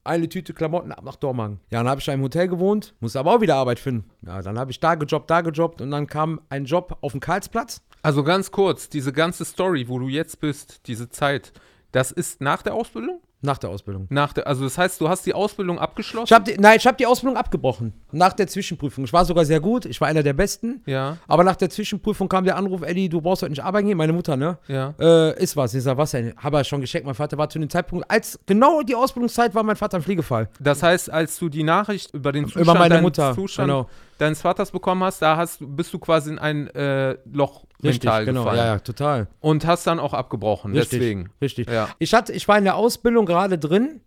eine 0.03 0.27
Tüte 0.27 0.53
Klamotten 0.53 0.91
ab 0.91 1.03
nach 1.03 1.15
Dormagen. 1.15 1.59
Ja, 1.69 1.79
dann 1.79 1.89
habe 1.89 1.99
ich 1.99 2.05
da 2.05 2.13
im 2.13 2.21
Hotel 2.21 2.47
gewohnt, 2.47 2.93
musste 2.99 3.19
aber 3.19 3.35
auch 3.35 3.41
wieder 3.41 3.55
Arbeit 3.55 3.79
finden. 3.79 4.09
Ja, 4.25 4.41
dann 4.41 4.59
habe 4.59 4.71
ich 4.71 4.79
da 4.79 4.95
gejobbt, 4.95 5.29
da 5.29 5.41
gejobbt 5.41 5.81
und 5.81 5.91
dann 5.91 6.07
kam 6.07 6.41
ein 6.49 6.65
Job 6.65 6.97
auf 7.01 7.13
dem 7.13 7.21
Karlsplatz. 7.21 7.81
Also 8.01 8.23
ganz 8.23 8.51
kurz, 8.51 8.89
diese 8.89 9.13
ganze 9.13 9.45
Story, 9.45 9.87
wo 9.87 9.99
du 9.99 10.09
jetzt 10.09 10.41
bist, 10.41 10.87
diese 10.87 11.09
Zeit, 11.09 11.53
das 11.93 12.11
ist 12.11 12.41
nach 12.41 12.61
der 12.61 12.73
Ausbildung? 12.73 13.21
Nach 13.45 13.57
der 13.57 13.69
Ausbildung. 13.69 14.07
Nach 14.09 14.31
der, 14.31 14.47
also 14.47 14.63
das 14.63 14.77
heißt, 14.77 15.01
du 15.01 15.09
hast 15.09 15.25
die 15.25 15.33
Ausbildung 15.33 15.77
abgeschlossen? 15.77 16.27
Ich 16.27 16.31
hab 16.31 16.45
die, 16.45 16.55
nein, 16.57 16.77
ich 16.77 16.87
habe 16.87 16.95
die 16.95 17.05
Ausbildung 17.05 17.35
abgebrochen. 17.35 17.93
Nach 18.13 18.31
der 18.31 18.47
Zwischenprüfung. 18.47 19.03
Ich 19.03 19.11
war 19.11 19.25
sogar 19.25 19.43
sehr 19.43 19.59
gut. 19.59 19.85
Ich 19.85 19.99
war 19.99 20.07
einer 20.07 20.23
der 20.23 20.31
Besten. 20.31 20.81
Ja, 20.85 21.17
Aber 21.27 21.43
nach 21.43 21.57
der 21.57 21.69
Zwischenprüfung 21.69 22.29
kam 22.29 22.45
der 22.45 22.55
Anruf, 22.55 22.83
Eddie, 22.83 23.09
du 23.09 23.19
brauchst 23.19 23.41
heute 23.41 23.51
nicht 23.51 23.63
arbeiten 23.63 23.87
gehen. 23.87 23.97
Meine 23.97 24.13
Mutter, 24.13 24.37
ne? 24.37 24.57
ja. 24.69 24.93
Äh, 24.97 25.43
ist 25.43 25.57
was. 25.57 25.73
Ich 25.73 25.83
sag, 25.83 25.97
was 25.97 26.11
denn? 26.11 26.33
Habe 26.37 26.57
er 26.57 26.63
schon 26.63 26.79
gescheckt. 26.79 27.05
Mein 27.05 27.15
Vater 27.15 27.37
war 27.37 27.49
zu 27.49 27.59
dem 27.59 27.69
Zeitpunkt, 27.69 28.09
als 28.09 28.39
genau 28.45 28.81
die 28.81 28.95
Ausbildungszeit 28.95 29.53
war 29.53 29.63
mein 29.63 29.75
Vater 29.75 29.97
im 29.97 30.03
Pflegefall. 30.03 30.47
Das 30.61 30.81
heißt, 30.81 31.09
als 31.11 31.37
du 31.37 31.49
die 31.49 31.63
Nachricht 31.63 32.13
über 32.13 32.31
den 32.31 32.45
Zustand, 32.45 32.63
Über 32.63 32.75
meine 32.75 33.01
Mutter, 33.01 33.35
Zustand 33.35 33.67
genau. 33.67 33.89
Deines 34.23 34.41
Vaters 34.41 34.71
bekommen 34.71 35.03
hast, 35.03 35.21
da 35.21 35.37
hast, 35.37 35.59
bist 35.61 35.93
du 35.93 35.99
quasi 35.99 36.31
in 36.31 36.39
ein 36.39 36.67
äh, 36.75 37.17
Loch 37.31 37.65
Richtig, 37.83 38.03
mental 38.03 38.25
genau. 38.25 38.43
gefallen. 38.43 38.59
Ja, 38.59 38.65
ja, 38.65 38.79
total. 38.79 39.27
Und 39.39 39.65
hast 39.65 39.85
dann 39.87 39.99
auch 39.99 40.13
abgebrochen, 40.13 40.73
Richtig, 40.73 40.99
deswegen. 40.99 41.29
Richtig. 41.41 41.69
Ja. 41.69 41.89
Ich, 41.99 42.13
hatte, 42.13 42.33
ich 42.33 42.47
war 42.47 42.57
in 42.57 42.63
der 42.63 42.75
Ausbildung 42.75 43.25
gerade 43.25 43.57
drin, 43.57 44.01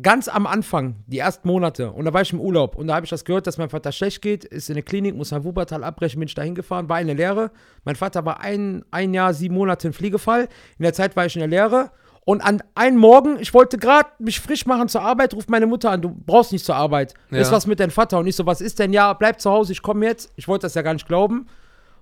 ganz 0.00 0.28
am 0.28 0.46
Anfang, 0.46 0.96
die 1.06 1.18
ersten 1.18 1.48
Monate. 1.48 1.90
Und 1.90 2.04
da 2.04 2.12
war 2.12 2.22
ich 2.22 2.32
im 2.32 2.40
Urlaub. 2.40 2.76
Und 2.76 2.88
da 2.88 2.94
habe 2.96 3.04
ich 3.04 3.10
das 3.10 3.24
gehört, 3.24 3.46
dass 3.46 3.58
mein 3.58 3.70
Vater 3.70 3.92
schlecht 3.92 4.22
geht, 4.22 4.44
ist 4.44 4.68
in 4.68 4.74
der 4.74 4.82
Klinik, 4.82 5.16
muss 5.16 5.30
nach 5.30 5.44
Wuppertal 5.44 5.84
abbrechen, 5.84 6.20
bin 6.20 6.28
ich 6.28 6.34
da 6.34 6.42
hingefahren, 6.42 6.88
war 6.88 7.00
in 7.00 7.06
der 7.06 7.16
Lehre. 7.16 7.50
Mein 7.84 7.96
Vater 7.96 8.24
war 8.24 8.40
ein, 8.40 8.84
ein 8.90 9.14
Jahr, 9.14 9.34
sieben 9.34 9.54
Monate 9.54 9.88
in 9.88 9.92
Pflegefall. 9.92 10.48
In 10.78 10.82
der 10.82 10.92
Zeit 10.92 11.16
war 11.16 11.26
ich 11.26 11.36
in 11.36 11.40
der 11.40 11.48
Lehre. 11.48 11.90
Und 12.28 12.40
an 12.40 12.60
einem 12.74 12.98
Morgen, 12.98 13.38
ich 13.38 13.54
wollte 13.54 13.78
gerade 13.78 14.08
mich 14.18 14.40
frisch 14.40 14.66
machen 14.66 14.88
zur 14.88 15.02
Arbeit, 15.02 15.32
ruft 15.32 15.48
meine 15.48 15.68
Mutter 15.68 15.92
an, 15.92 16.02
du 16.02 16.08
brauchst 16.08 16.50
nicht 16.50 16.64
zur 16.64 16.74
Arbeit. 16.74 17.14
Ja. 17.30 17.38
Ist 17.38 17.52
was 17.52 17.68
mit 17.68 17.78
deinem 17.78 17.92
Vater? 17.92 18.18
Und 18.18 18.26
ich 18.26 18.34
so, 18.34 18.44
was 18.44 18.60
ist 18.60 18.80
denn? 18.80 18.92
Ja, 18.92 19.12
bleib 19.12 19.40
zu 19.40 19.48
Hause, 19.48 19.70
ich 19.70 19.80
komme 19.80 20.04
jetzt. 20.06 20.32
Ich 20.34 20.48
wollte 20.48 20.62
das 20.62 20.74
ja 20.74 20.82
gar 20.82 20.92
nicht 20.92 21.06
glauben. 21.06 21.46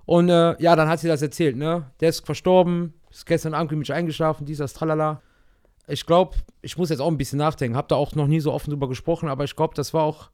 Und 0.05 0.29
äh, 0.29 0.59
ja, 0.59 0.75
dann 0.75 0.89
hat 0.89 0.99
sie 0.99 1.07
das 1.07 1.21
erzählt, 1.21 1.55
ne? 1.57 1.91
Der 1.99 2.09
ist 2.09 2.25
verstorben, 2.25 2.95
ist 3.11 3.27
gestern 3.27 3.53
Abend 3.53 3.69
mit 3.69 3.81
mich 3.81 3.93
eingeschlafen, 3.93 4.47
dieses 4.47 4.73
Tralala. 4.73 5.21
Ich 5.87 6.07
glaube, 6.07 6.37
ich 6.63 6.75
muss 6.75 6.89
jetzt 6.89 7.01
auch 7.01 7.07
ein 7.07 7.19
bisschen 7.19 7.37
nachdenken. 7.37 7.77
Hab 7.77 7.87
da 7.87 7.95
auch 7.95 8.15
noch 8.15 8.25
nie 8.25 8.39
so 8.39 8.51
offen 8.51 8.71
drüber 8.71 8.89
gesprochen, 8.89 9.29
aber 9.29 9.43
ich 9.43 9.55
glaube, 9.55 9.75
das 9.75 9.93
war 9.93 10.01
auch 10.01 10.31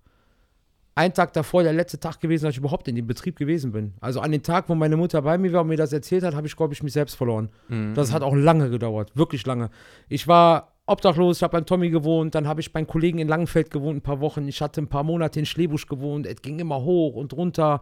ein 1.01 1.13
Tag 1.13 1.33
davor 1.33 1.63
der 1.63 1.73
letzte 1.73 1.99
Tag 1.99 2.19
gewesen, 2.19 2.45
dass 2.45 2.53
ich 2.53 2.59
überhaupt 2.59 2.87
in 2.87 2.95
dem 2.95 3.07
Betrieb 3.07 3.35
gewesen 3.35 3.71
bin. 3.71 3.93
Also 4.01 4.19
an 4.19 4.31
den 4.31 4.43
Tag, 4.43 4.69
wo 4.69 4.75
meine 4.75 4.97
Mutter 4.97 5.21
bei 5.23 5.37
mir 5.37 5.51
war 5.51 5.61
und 5.61 5.67
mir 5.67 5.77
das 5.77 5.91
erzählt 5.91 6.23
hat, 6.23 6.35
habe 6.35 6.45
ich, 6.45 6.55
glaube 6.55 6.73
ich, 6.73 6.83
mich 6.83 6.93
selbst 6.93 7.15
verloren. 7.15 7.49
Das 7.95 8.13
hat 8.13 8.21
auch 8.21 8.35
lange 8.35 8.69
gedauert, 8.69 9.11
wirklich 9.15 9.45
lange. 9.45 9.69
Ich 10.09 10.27
war 10.27 10.73
obdachlos, 10.85 11.37
ich 11.37 11.43
habe 11.43 11.53
beim 11.53 11.65
Tommy 11.65 11.89
gewohnt, 11.89 12.35
dann 12.35 12.47
habe 12.47 12.61
ich 12.61 12.71
beim 12.71 12.85
Kollegen 12.85 13.19
in 13.19 13.27
Langenfeld 13.27 13.71
gewohnt 13.71 13.97
ein 13.97 14.01
paar 14.01 14.19
Wochen. 14.19 14.47
Ich 14.47 14.61
hatte 14.61 14.81
ein 14.81 14.87
paar 14.87 15.03
Monate 15.03 15.39
in 15.39 15.45
Schlebusch 15.45 15.87
gewohnt. 15.87 16.27
Es 16.27 16.41
ging 16.41 16.59
immer 16.59 16.81
hoch 16.83 17.15
und 17.15 17.33
runter. 17.33 17.81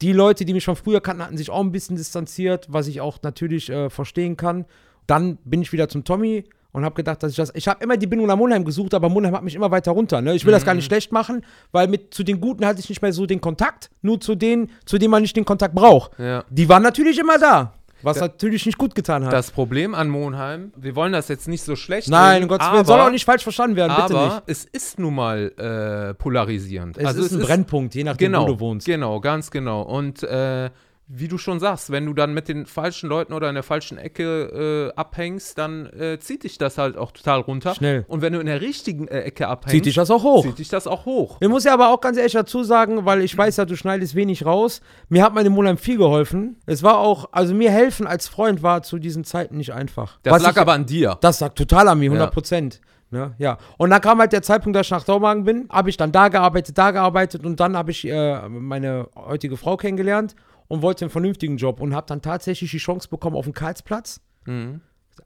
Die 0.00 0.12
Leute, 0.12 0.44
die 0.44 0.54
mich 0.54 0.64
von 0.64 0.76
früher 0.76 1.00
kannten, 1.00 1.22
hatten 1.22 1.36
sich 1.36 1.50
auch 1.50 1.60
ein 1.60 1.72
bisschen 1.72 1.96
distanziert, 1.96 2.66
was 2.70 2.86
ich 2.86 3.00
auch 3.00 3.18
natürlich 3.22 3.70
äh, 3.70 3.90
verstehen 3.90 4.36
kann. 4.36 4.64
Dann 5.06 5.36
bin 5.44 5.62
ich 5.62 5.72
wieder 5.72 5.88
zum 5.88 6.04
Tommy 6.04 6.44
und 6.74 6.84
habe 6.84 6.96
gedacht, 6.96 7.22
dass 7.22 7.30
ich 7.30 7.36
das. 7.36 7.52
Ich 7.54 7.68
habe 7.68 7.82
immer 7.82 7.96
die 7.96 8.08
Bindung 8.08 8.26
nach 8.26 8.36
Monheim 8.36 8.64
gesucht, 8.64 8.94
aber 8.94 9.08
Monheim 9.08 9.34
hat 9.34 9.44
mich 9.44 9.54
immer 9.54 9.70
weiter 9.70 9.92
runter. 9.92 10.20
Ne? 10.20 10.34
Ich 10.34 10.44
will 10.44 10.52
das 10.52 10.64
gar 10.64 10.74
nicht 10.74 10.84
schlecht 10.84 11.12
machen, 11.12 11.46
weil 11.70 11.86
mit 11.86 12.12
zu 12.12 12.24
den 12.24 12.40
Guten 12.40 12.66
hatte 12.66 12.80
ich 12.80 12.88
nicht 12.88 13.00
mehr 13.00 13.12
so 13.12 13.26
den 13.26 13.40
Kontakt, 13.40 13.90
nur 14.02 14.20
zu 14.20 14.34
denen, 14.34 14.70
zu 14.84 14.98
denen 14.98 15.12
man 15.12 15.22
nicht 15.22 15.36
den 15.36 15.44
Kontakt 15.44 15.74
braucht. 15.74 16.18
Ja. 16.18 16.44
Die 16.50 16.68
waren 16.68 16.82
natürlich 16.82 17.20
immer 17.20 17.38
da, 17.38 17.74
was 18.02 18.18
natürlich 18.18 18.66
nicht 18.66 18.76
gut 18.76 18.96
getan 18.96 19.24
hat. 19.24 19.32
Das 19.32 19.52
Problem 19.52 19.94
an 19.94 20.08
Monheim, 20.08 20.72
wir 20.76 20.96
wollen 20.96 21.12
das 21.12 21.28
jetzt 21.28 21.46
nicht 21.46 21.62
so 21.62 21.76
schlecht 21.76 22.08
Nein, 22.08 22.32
reden, 22.32 22.42
um 22.42 22.48
Gottes 22.48 22.66
aber, 22.66 22.76
Willen, 22.78 22.86
soll 22.86 23.00
auch 23.00 23.10
nicht 23.10 23.24
falsch 23.24 23.44
verstanden 23.44 23.76
werden, 23.76 23.94
bitte 23.94 24.18
aber 24.18 24.34
nicht. 24.34 24.42
es 24.46 24.64
ist 24.64 24.98
nun 24.98 25.14
mal 25.14 25.52
äh, 25.56 26.14
polarisierend. 26.14 26.98
Es 26.98 27.06
also 27.06 27.22
ist 27.22 27.34
ein 27.34 27.40
Brennpunkt, 27.40 27.94
je 27.94 28.02
nachdem, 28.02 28.32
genau, 28.32 28.48
wo 28.48 28.52
du 28.54 28.58
wohnst. 28.58 28.84
Genau, 28.84 29.20
ganz 29.20 29.52
genau. 29.52 29.82
Und 29.82 30.24
äh, 30.24 30.70
wie 31.06 31.28
du 31.28 31.36
schon 31.36 31.60
sagst, 31.60 31.90
wenn 31.90 32.06
du 32.06 32.14
dann 32.14 32.32
mit 32.32 32.48
den 32.48 32.64
falschen 32.64 33.10
Leuten 33.10 33.34
oder 33.34 33.48
in 33.50 33.54
der 33.54 33.62
falschen 33.62 33.98
Ecke 33.98 34.92
äh, 34.94 34.98
abhängst, 34.98 35.58
dann 35.58 35.86
äh, 35.86 36.18
zieht 36.18 36.44
dich 36.44 36.56
das 36.56 36.78
halt 36.78 36.96
auch 36.96 37.12
total 37.12 37.40
runter. 37.40 37.74
Schnell. 37.74 38.06
Und 38.08 38.22
wenn 38.22 38.32
du 38.32 38.40
in 38.40 38.46
der 38.46 38.62
richtigen 38.62 39.06
äh, 39.08 39.20
Ecke 39.20 39.46
abhängst, 39.48 39.72
Zieht 39.74 39.84
dich 39.84 39.96
das 39.96 40.10
auch 40.10 40.22
hoch. 40.22 40.44
zieht 40.44 40.58
dich 40.58 40.68
das 40.68 40.86
auch 40.86 41.04
hoch. 41.04 41.36
Ich 41.40 41.48
muss 41.48 41.64
ja 41.64 41.74
aber 41.74 41.90
auch 41.90 42.00
ganz 42.00 42.16
ehrlich 42.16 42.32
dazu 42.32 42.64
sagen, 42.64 43.04
weil 43.04 43.20
ich 43.20 43.36
weiß 43.36 43.58
ja, 43.58 43.66
du 43.66 43.76
schneidest 43.76 44.14
wenig 44.14 44.46
raus. 44.46 44.80
Mir 45.10 45.22
hat 45.22 45.34
meine 45.34 45.50
Monheim 45.50 45.76
viel 45.76 45.98
geholfen. 45.98 46.56
Es 46.64 46.82
war 46.82 46.98
auch, 46.98 47.28
also 47.32 47.54
mir 47.54 47.70
helfen 47.70 48.06
als 48.06 48.26
Freund 48.26 48.62
war 48.62 48.82
zu 48.82 48.98
diesen 48.98 49.24
Zeiten 49.24 49.58
nicht 49.58 49.74
einfach. 49.74 50.18
Das 50.22 50.32
Was 50.32 50.42
lag 50.42 50.52
ich, 50.52 50.58
aber 50.58 50.72
an 50.72 50.86
dir. 50.86 51.18
Das 51.20 51.38
sagt 51.38 51.58
total 51.58 51.88
an 51.88 51.98
mir, 51.98 52.06
100 52.10 52.32
Prozent. 52.32 52.80
Ne? 53.10 53.34
Ja. 53.38 53.58
Und 53.76 53.90
dann 53.90 54.00
kam 54.00 54.18
halt 54.18 54.32
der 54.32 54.42
Zeitpunkt, 54.42 54.74
dass 54.74 54.86
ich 54.86 54.90
nach 54.90 55.04
Dormagen 55.04 55.44
bin. 55.44 55.68
Habe 55.70 55.90
ich 55.90 55.98
dann 55.98 56.12
da 56.12 56.28
gearbeitet, 56.28 56.78
da 56.78 56.90
gearbeitet 56.90 57.44
und 57.44 57.60
dann 57.60 57.76
habe 57.76 57.90
ich 57.90 58.08
äh, 58.08 58.48
meine 58.48 59.08
heutige 59.14 59.58
Frau 59.58 59.76
kennengelernt 59.76 60.34
und 60.68 60.82
wollte 60.82 61.04
einen 61.04 61.10
vernünftigen 61.10 61.56
Job 61.56 61.80
und 61.80 61.94
habe 61.94 62.06
dann 62.06 62.22
tatsächlich 62.22 62.70
die 62.70 62.78
Chance 62.78 63.08
bekommen 63.08 63.36
auf 63.36 63.44
den 63.44 63.54
Karlsplatz. 63.54 64.20
Mhm. 64.46 64.80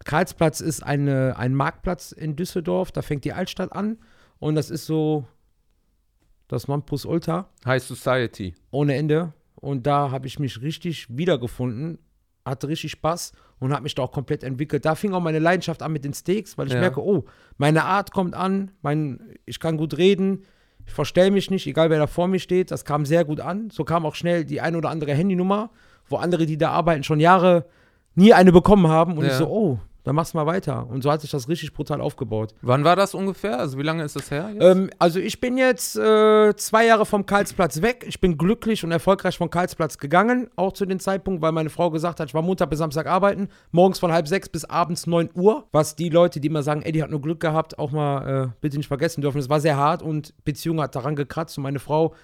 Karlsplatz 0.04 0.60
ist 0.60 0.82
eine, 0.82 1.36
ein 1.38 1.54
Marktplatz 1.54 2.12
in 2.12 2.36
Düsseldorf, 2.36 2.92
da 2.92 3.02
fängt 3.02 3.24
die 3.24 3.32
Altstadt 3.32 3.72
an 3.72 3.98
und 4.38 4.54
das 4.54 4.70
ist 4.70 4.86
so 4.86 5.26
das 6.48 6.68
Nonplusultra 6.68 7.48
High 7.64 7.82
Society. 7.82 8.54
ohne 8.70 8.94
Ende. 8.94 9.32
Und 9.56 9.86
da 9.86 10.10
habe 10.10 10.26
ich 10.26 10.38
mich 10.38 10.62
richtig 10.62 11.06
wiedergefunden, 11.16 11.98
hatte 12.44 12.68
richtig 12.68 12.92
Spaß 12.92 13.32
und 13.58 13.72
habe 13.72 13.82
mich 13.82 13.94
da 13.94 14.02
auch 14.02 14.12
komplett 14.12 14.44
entwickelt. 14.44 14.84
Da 14.84 14.94
fing 14.94 15.12
auch 15.12 15.20
meine 15.20 15.40
Leidenschaft 15.40 15.82
an 15.82 15.92
mit 15.92 16.04
den 16.04 16.14
Steaks, 16.14 16.56
weil 16.56 16.68
ich 16.68 16.74
Ja. 16.74 16.80
merke, 16.80 17.02
oh, 17.02 17.24
meine 17.56 17.84
Art 17.84 18.12
kommt 18.12 18.34
an, 18.34 18.70
mein, 18.82 19.34
ich 19.46 19.58
kann 19.58 19.76
gut 19.76 19.96
reden, 19.98 20.44
ich 20.88 20.94
verstell 20.94 21.30
mich 21.30 21.50
nicht, 21.50 21.66
egal 21.66 21.90
wer 21.90 21.98
da 21.98 22.06
vor 22.06 22.28
mir 22.28 22.40
steht. 22.40 22.70
Das 22.70 22.84
kam 22.86 23.04
sehr 23.04 23.24
gut 23.24 23.40
an. 23.40 23.68
So 23.70 23.84
kam 23.84 24.06
auch 24.06 24.14
schnell 24.14 24.44
die 24.46 24.60
eine 24.62 24.78
oder 24.78 24.88
andere 24.88 25.12
Handynummer, 25.12 25.70
wo 26.08 26.16
andere, 26.16 26.46
die 26.46 26.56
da 26.56 26.70
arbeiten, 26.70 27.04
schon 27.04 27.20
Jahre 27.20 27.66
nie 28.14 28.32
eine 28.32 28.52
bekommen 28.52 28.88
haben. 28.88 29.18
Und 29.18 29.24
Ja. 29.26 29.30
ich 29.30 29.36
so, 29.36 29.48
oh, 29.48 29.78
dann 30.08 30.16
machst 30.16 30.32
du 30.32 30.38
mal 30.38 30.46
weiter. 30.46 30.86
Und 30.88 31.02
so 31.02 31.12
hat 31.12 31.20
sich 31.20 31.30
das 31.30 31.50
richtig 31.50 31.74
brutal 31.74 32.00
aufgebaut. 32.00 32.54
Wann 32.62 32.82
war 32.82 32.96
das 32.96 33.14
ungefähr? 33.14 33.58
Also 33.58 33.76
wie 33.76 33.82
lange 33.82 34.02
ist 34.04 34.16
das 34.16 34.30
her? 34.30 34.48
Jetzt? 34.54 34.64
Ähm, 34.64 34.88
also 34.98 35.20
ich 35.20 35.38
bin 35.38 35.58
jetzt 35.58 35.96
äh, 35.96 36.56
zwei 36.56 36.86
Jahre 36.86 37.04
vom 37.04 37.26
Karlsplatz 37.26 37.82
weg. 37.82 38.06
Ich 38.08 38.18
bin 38.18 38.38
glücklich 38.38 38.84
und 38.84 38.90
erfolgreich 38.90 39.36
vom 39.36 39.50
Karlsplatz 39.50 39.98
gegangen, 39.98 40.48
auch 40.56 40.72
zu 40.72 40.86
dem 40.86 40.98
Zeitpunkt, 40.98 41.42
weil 41.42 41.52
meine 41.52 41.68
Frau 41.68 41.90
gesagt 41.90 42.20
hat, 42.20 42.28
ich 42.28 42.34
war 42.34 42.40
Montag 42.40 42.70
bis 42.70 42.78
Samstag 42.78 43.06
arbeiten, 43.06 43.50
morgens 43.70 43.98
von 43.98 44.10
halb 44.10 44.26
sechs 44.28 44.48
bis 44.48 44.64
abends 44.64 45.06
9 45.06 45.28
Uhr. 45.34 45.66
Was 45.72 45.94
die 45.94 46.08
Leute, 46.08 46.40
die 46.40 46.48
immer 46.48 46.62
sagen, 46.62 46.80
Eddie 46.80 47.02
hat 47.02 47.10
nur 47.10 47.20
Glück 47.20 47.40
gehabt, 47.40 47.78
auch 47.78 47.90
mal 47.90 48.44
äh, 48.46 48.48
bitte 48.62 48.78
nicht 48.78 48.88
vergessen 48.88 49.20
dürfen. 49.20 49.38
Es 49.38 49.50
war 49.50 49.60
sehr 49.60 49.76
hart 49.76 50.00
und 50.00 50.32
Beziehung 50.42 50.80
hat 50.80 50.96
daran 50.96 51.16
gekratzt 51.16 51.58
und 51.58 51.64
meine 51.64 51.80
Frau, 51.80 52.14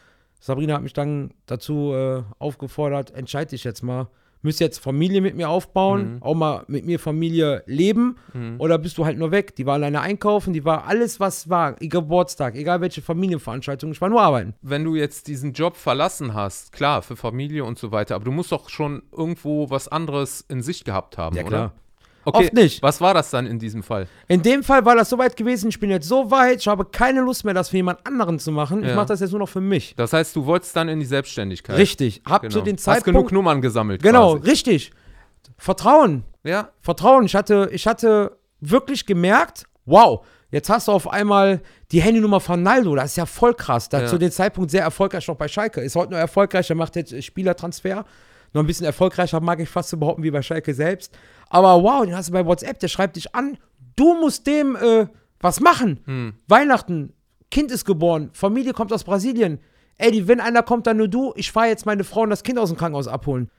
Sabrina, 0.40 0.76
hat 0.76 0.82
mich 0.82 0.94
dann 0.94 1.34
dazu 1.44 1.92
äh, 1.92 2.22
aufgefordert, 2.38 3.10
entscheide 3.10 3.50
dich 3.50 3.62
jetzt 3.62 3.82
mal. 3.82 4.08
Müsst 4.44 4.60
ihr 4.60 4.66
jetzt 4.66 4.78
Familie 4.78 5.20
mit 5.20 5.34
mir 5.36 5.48
aufbauen, 5.48 6.14
Mhm. 6.14 6.22
auch 6.22 6.34
mal 6.34 6.64
mit 6.68 6.84
mir 6.86 6.98
Familie 6.98 7.62
leben 7.66 8.16
oder 8.58 8.78
bist 8.78 8.96
du 8.98 9.04
halt 9.04 9.18
nur 9.18 9.30
weg? 9.30 9.56
Die 9.56 9.66
war 9.66 9.74
alleine 9.74 10.00
einkaufen, 10.00 10.52
die 10.52 10.64
war 10.64 10.86
alles, 10.86 11.18
was 11.18 11.48
war, 11.48 11.80
egal 11.80 12.02
Geburtstag, 12.04 12.54
egal 12.54 12.80
welche 12.80 13.02
Familienveranstaltung, 13.02 13.90
ich 13.92 14.00
war 14.00 14.08
nur 14.08 14.20
arbeiten. 14.20 14.54
Wenn 14.62 14.84
du 14.84 14.94
jetzt 14.96 15.26
diesen 15.26 15.52
Job 15.52 15.76
verlassen 15.76 16.34
hast, 16.34 16.72
klar, 16.72 17.02
für 17.02 17.16
Familie 17.16 17.64
und 17.64 17.78
so 17.78 17.90
weiter, 17.92 18.14
aber 18.14 18.24
du 18.24 18.30
musst 18.32 18.52
doch 18.52 18.68
schon 18.68 19.02
irgendwo 19.10 19.70
was 19.70 19.88
anderes 19.88 20.42
in 20.48 20.62
Sicht 20.62 20.84
gehabt 20.84 21.16
haben, 21.18 21.36
oder? 21.46 21.72
Okay, 22.24 22.44
Oft 22.44 22.52
nicht. 22.54 22.82
Was 22.82 23.00
war 23.00 23.12
das 23.14 23.30
dann 23.30 23.46
in 23.46 23.58
diesem 23.58 23.82
Fall? 23.82 24.06
In 24.28 24.42
dem 24.42 24.62
Fall 24.64 24.84
war 24.84 24.96
das 24.96 25.10
so 25.10 25.18
weit 25.18 25.36
gewesen, 25.36 25.68
ich 25.68 25.78
bin 25.78 25.90
jetzt 25.90 26.08
so 26.08 26.30
weit, 26.30 26.60
ich 26.60 26.66
habe 26.68 26.84
keine 26.86 27.20
Lust 27.20 27.44
mehr, 27.44 27.52
das 27.54 27.68
für 27.68 27.76
jemand 27.76 28.06
anderen 28.06 28.38
zu 28.38 28.50
machen. 28.52 28.82
Ich 28.82 28.88
Ja. 28.88 28.94
mache 28.96 29.06
das 29.06 29.20
jetzt 29.20 29.30
nur 29.30 29.40
noch 29.40 29.48
für 29.48 29.60
mich. 29.60 29.94
Das 29.96 30.12
heißt, 30.12 30.34
du 30.34 30.46
wolltest 30.46 30.74
dann 30.76 30.88
in 30.88 31.00
die 31.00 31.06
Selbstständigkeit. 31.06 31.76
Richtig. 31.76 32.22
Hab 32.26 32.42
Genau. 32.42 32.52
zu 32.52 32.60
den 32.62 32.76
Hast 32.76 32.84
genug 32.84 33.04
Zeitpunkt 33.04 33.32
Nummern 33.32 33.60
gesammelt. 33.60 34.02
Genau, 34.02 34.36
Quasi. 34.36 34.50
richtig. 34.50 34.92
Vertrauen. 35.58 36.24
Ja, 36.42 36.70
Vertrauen. 36.80 37.24
Ich 37.24 37.34
hatte, 37.34 37.68
ich 37.72 37.86
hatte 37.86 38.36
wirklich 38.60 39.06
gemerkt, 39.06 39.64
wow, 39.86 40.24
jetzt 40.50 40.68
hast 40.70 40.88
du 40.88 40.92
auf 40.92 41.10
einmal 41.10 41.60
die 41.92 42.00
Handynummer 42.02 42.40
von 42.40 42.62
Naldo. 42.62 42.94
Das 42.96 43.06
ist 43.06 43.16
ja 43.16 43.26
voll 43.26 43.54
krass. 43.54 43.88
Da 43.88 44.02
Ja. 44.02 44.06
zu 44.06 44.18
dem 44.18 44.30
Zeitpunkt 44.30 44.70
sehr 44.70 44.82
erfolgreich 44.82 45.26
noch 45.28 45.36
bei 45.36 45.48
Schalke. 45.48 45.80
Ist 45.80 45.96
heute 45.96 46.12
noch 46.12 46.18
erfolgreich, 46.18 46.68
er 46.70 46.76
macht 46.76 46.96
jetzt 46.96 47.22
Spielertransfer. 47.22 48.04
Noch 48.52 48.62
ein 48.62 48.66
bisschen 48.66 48.86
erfolgreicher, 48.86 49.40
mag 49.40 49.58
ich 49.60 49.68
fast 49.68 49.88
so 49.88 49.96
behaupten, 49.96 50.22
wie 50.22 50.30
bei 50.30 50.40
Schalke 50.42 50.72
selbst. 50.74 51.12
Aber 51.54 51.82
wow, 51.82 52.04
den 52.04 52.16
hast 52.16 52.28
du 52.28 52.32
bei 52.32 52.44
WhatsApp, 52.44 52.80
der 52.80 52.88
schreibt 52.88 53.16
dich 53.16 53.34
an. 53.34 53.58
Du 53.96 54.14
musst 54.14 54.46
dem 54.46 54.74
äh, 54.76 55.06
was 55.40 55.60
machen. 55.60 56.00
Hm. 56.04 56.34
Weihnachten, 56.48 57.12
Kind 57.50 57.70
ist 57.70 57.84
geboren, 57.84 58.30
Familie 58.32 58.72
kommt 58.72 58.92
aus 58.92 59.04
Brasilien. 59.04 59.60
Ey, 59.96 60.26
wenn 60.26 60.40
einer 60.40 60.64
kommt, 60.64 60.88
dann 60.88 60.96
nur 60.96 61.06
du. 61.06 61.32
Ich 61.36 61.52
fahre 61.52 61.68
jetzt 61.68 61.86
meine 61.86 62.02
Frau 62.02 62.22
und 62.22 62.30
das 62.30 62.42
Kind 62.42 62.58
aus 62.58 62.70
dem 62.70 62.78
Krankenhaus 62.78 63.06
abholen 63.06 63.50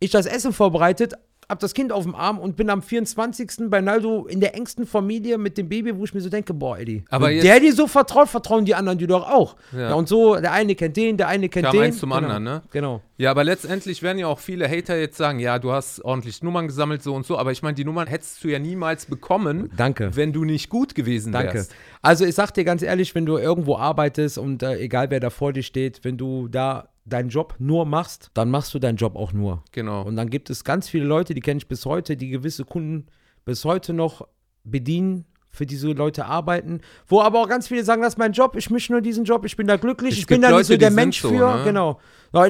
ich 0.00 0.10
das 0.10 0.26
Essen 0.26 0.52
vorbereitet, 0.52 1.14
hab 1.48 1.60
das 1.60 1.72
Kind 1.72 1.92
auf 1.92 2.04
dem 2.04 2.14
Arm 2.14 2.38
und 2.38 2.56
bin 2.56 2.68
am 2.68 2.82
24. 2.82 3.70
bei 3.70 3.80
Naldo 3.80 4.26
in 4.26 4.40
der 4.40 4.54
engsten 4.54 4.86
Familie 4.86 5.38
mit 5.38 5.56
dem 5.56 5.68
Baby, 5.68 5.96
wo 5.96 6.04
ich 6.04 6.12
mir 6.12 6.20
so 6.20 6.28
denke, 6.28 6.52
boah, 6.52 6.78
Eddie. 6.78 7.04
Aber 7.08 7.28
wenn 7.28 7.40
der 7.40 7.58
dir 7.60 7.72
so 7.72 7.86
vertraut, 7.86 8.28
vertrauen 8.28 8.66
die 8.66 8.74
anderen 8.74 8.98
dir 8.98 9.06
doch 9.08 9.28
auch. 9.28 9.56
Ja. 9.72 9.88
Ja. 9.88 9.94
und 9.94 10.08
so, 10.08 10.36
der 10.36 10.52
eine 10.52 10.74
kennt 10.74 10.96
den, 10.96 11.16
der 11.16 11.28
eine 11.28 11.48
kennt 11.48 11.66
Kam 11.66 11.72
den. 11.72 11.82
eins 11.84 11.98
zum 11.98 12.10
genau. 12.10 12.22
anderen, 12.22 12.44
ne? 12.44 12.62
Genau. 12.70 13.00
Ja, 13.16 13.30
aber 13.30 13.44
letztendlich 13.44 14.02
werden 14.02 14.18
ja 14.18 14.26
auch 14.26 14.38
viele 14.38 14.68
Hater 14.68 14.98
jetzt 14.98 15.16
sagen, 15.16 15.40
ja, 15.40 15.58
du 15.58 15.72
hast 15.72 16.04
ordentlich 16.04 16.42
Nummern 16.42 16.66
gesammelt, 16.66 17.02
so 17.02 17.14
und 17.14 17.24
so, 17.26 17.38
aber 17.38 17.50
ich 17.50 17.62
meine, 17.62 17.74
die 17.74 17.84
Nummern 17.84 18.06
hättest 18.06 18.44
du 18.44 18.48
ja 18.48 18.58
niemals 18.58 19.06
bekommen, 19.06 19.70
Danke. 19.76 20.10
wenn 20.14 20.32
du 20.32 20.44
nicht 20.44 20.68
gut 20.68 20.94
gewesen 20.94 21.32
Danke. 21.32 21.54
wärst. 21.54 21.74
Also 22.02 22.24
ich 22.26 22.34
sag 22.34 22.52
dir 22.52 22.64
ganz 22.64 22.82
ehrlich, 22.82 23.14
wenn 23.14 23.26
du 23.26 23.38
irgendwo 23.38 23.76
arbeitest 23.76 24.38
und 24.38 24.62
äh, 24.62 24.76
egal 24.78 25.10
wer 25.10 25.20
da 25.20 25.30
vor 25.30 25.52
dir 25.52 25.62
steht, 25.62 26.04
wenn 26.04 26.16
du 26.18 26.46
da 26.48 26.90
deinen 27.08 27.28
Job 27.28 27.54
nur 27.58 27.84
machst, 27.86 28.30
dann 28.34 28.50
machst 28.50 28.72
du 28.74 28.78
deinen 28.78 28.96
Job 28.96 29.16
auch 29.16 29.32
nur. 29.32 29.62
Genau. 29.72 30.02
Und 30.02 30.16
dann 30.16 30.30
gibt 30.30 30.50
es 30.50 30.64
ganz 30.64 30.88
viele 30.88 31.04
Leute, 31.04 31.34
die 31.34 31.40
kenne 31.40 31.58
ich 31.58 31.68
bis 31.68 31.84
heute, 31.86 32.16
die 32.16 32.28
gewisse 32.28 32.64
Kunden 32.64 33.06
bis 33.44 33.64
heute 33.64 33.92
noch 33.92 34.26
bedienen, 34.64 35.24
für 35.50 35.66
diese 35.66 35.88
Leute 35.92 36.26
arbeiten, 36.26 36.82
wo 37.06 37.20
aber 37.22 37.40
auch 37.40 37.48
ganz 37.48 37.68
viele 37.68 37.82
sagen, 37.82 38.02
das 38.02 38.14
ist 38.14 38.18
mein 38.18 38.32
Job, 38.32 38.54
ich 38.54 38.70
mische 38.70 38.92
nur 38.92 39.00
diesen 39.00 39.24
Job, 39.24 39.44
ich 39.44 39.56
bin 39.56 39.66
da 39.66 39.76
glücklich, 39.76 40.12
Es 40.12 40.18
ich 40.20 40.26
bin 40.26 40.42
da 40.42 40.50
Leute, 40.50 40.58
nicht 40.60 40.66
so 40.68 40.76
der 40.76 40.90
Mensch 40.90 41.20
so, 41.20 41.30
für, 41.30 41.56
ne? 41.56 41.64
genau. 41.64 42.00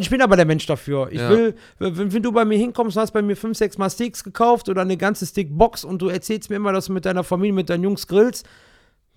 Ich 0.00 0.10
bin 0.10 0.20
aber 0.20 0.34
der 0.36 0.44
Mensch 0.44 0.66
dafür. 0.66 1.08
Ich 1.12 1.20
Ja. 1.20 1.30
will, 1.30 1.54
wenn, 1.78 2.12
wenn 2.12 2.22
du 2.22 2.32
bei 2.32 2.44
mir 2.44 2.58
hinkommst 2.58 2.96
und 2.96 3.00
hast 3.02 3.12
bei 3.12 3.22
mir 3.22 3.36
fünf, 3.36 3.56
sechs 3.56 3.78
Mal 3.78 3.88
Steaks 3.88 4.24
gekauft 4.24 4.68
oder 4.68 4.82
eine 4.82 4.96
ganze 4.96 5.24
Steakbox 5.24 5.84
und 5.84 6.02
du 6.02 6.08
erzählst 6.08 6.50
mir 6.50 6.56
immer, 6.56 6.72
dass 6.72 6.86
du 6.86 6.92
mit 6.92 7.04
deiner 7.06 7.22
Familie, 7.22 7.52
mit 7.54 7.70
deinen 7.70 7.84
Jungs 7.84 8.08
grillst, 8.08 8.46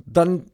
dann 0.05 0.45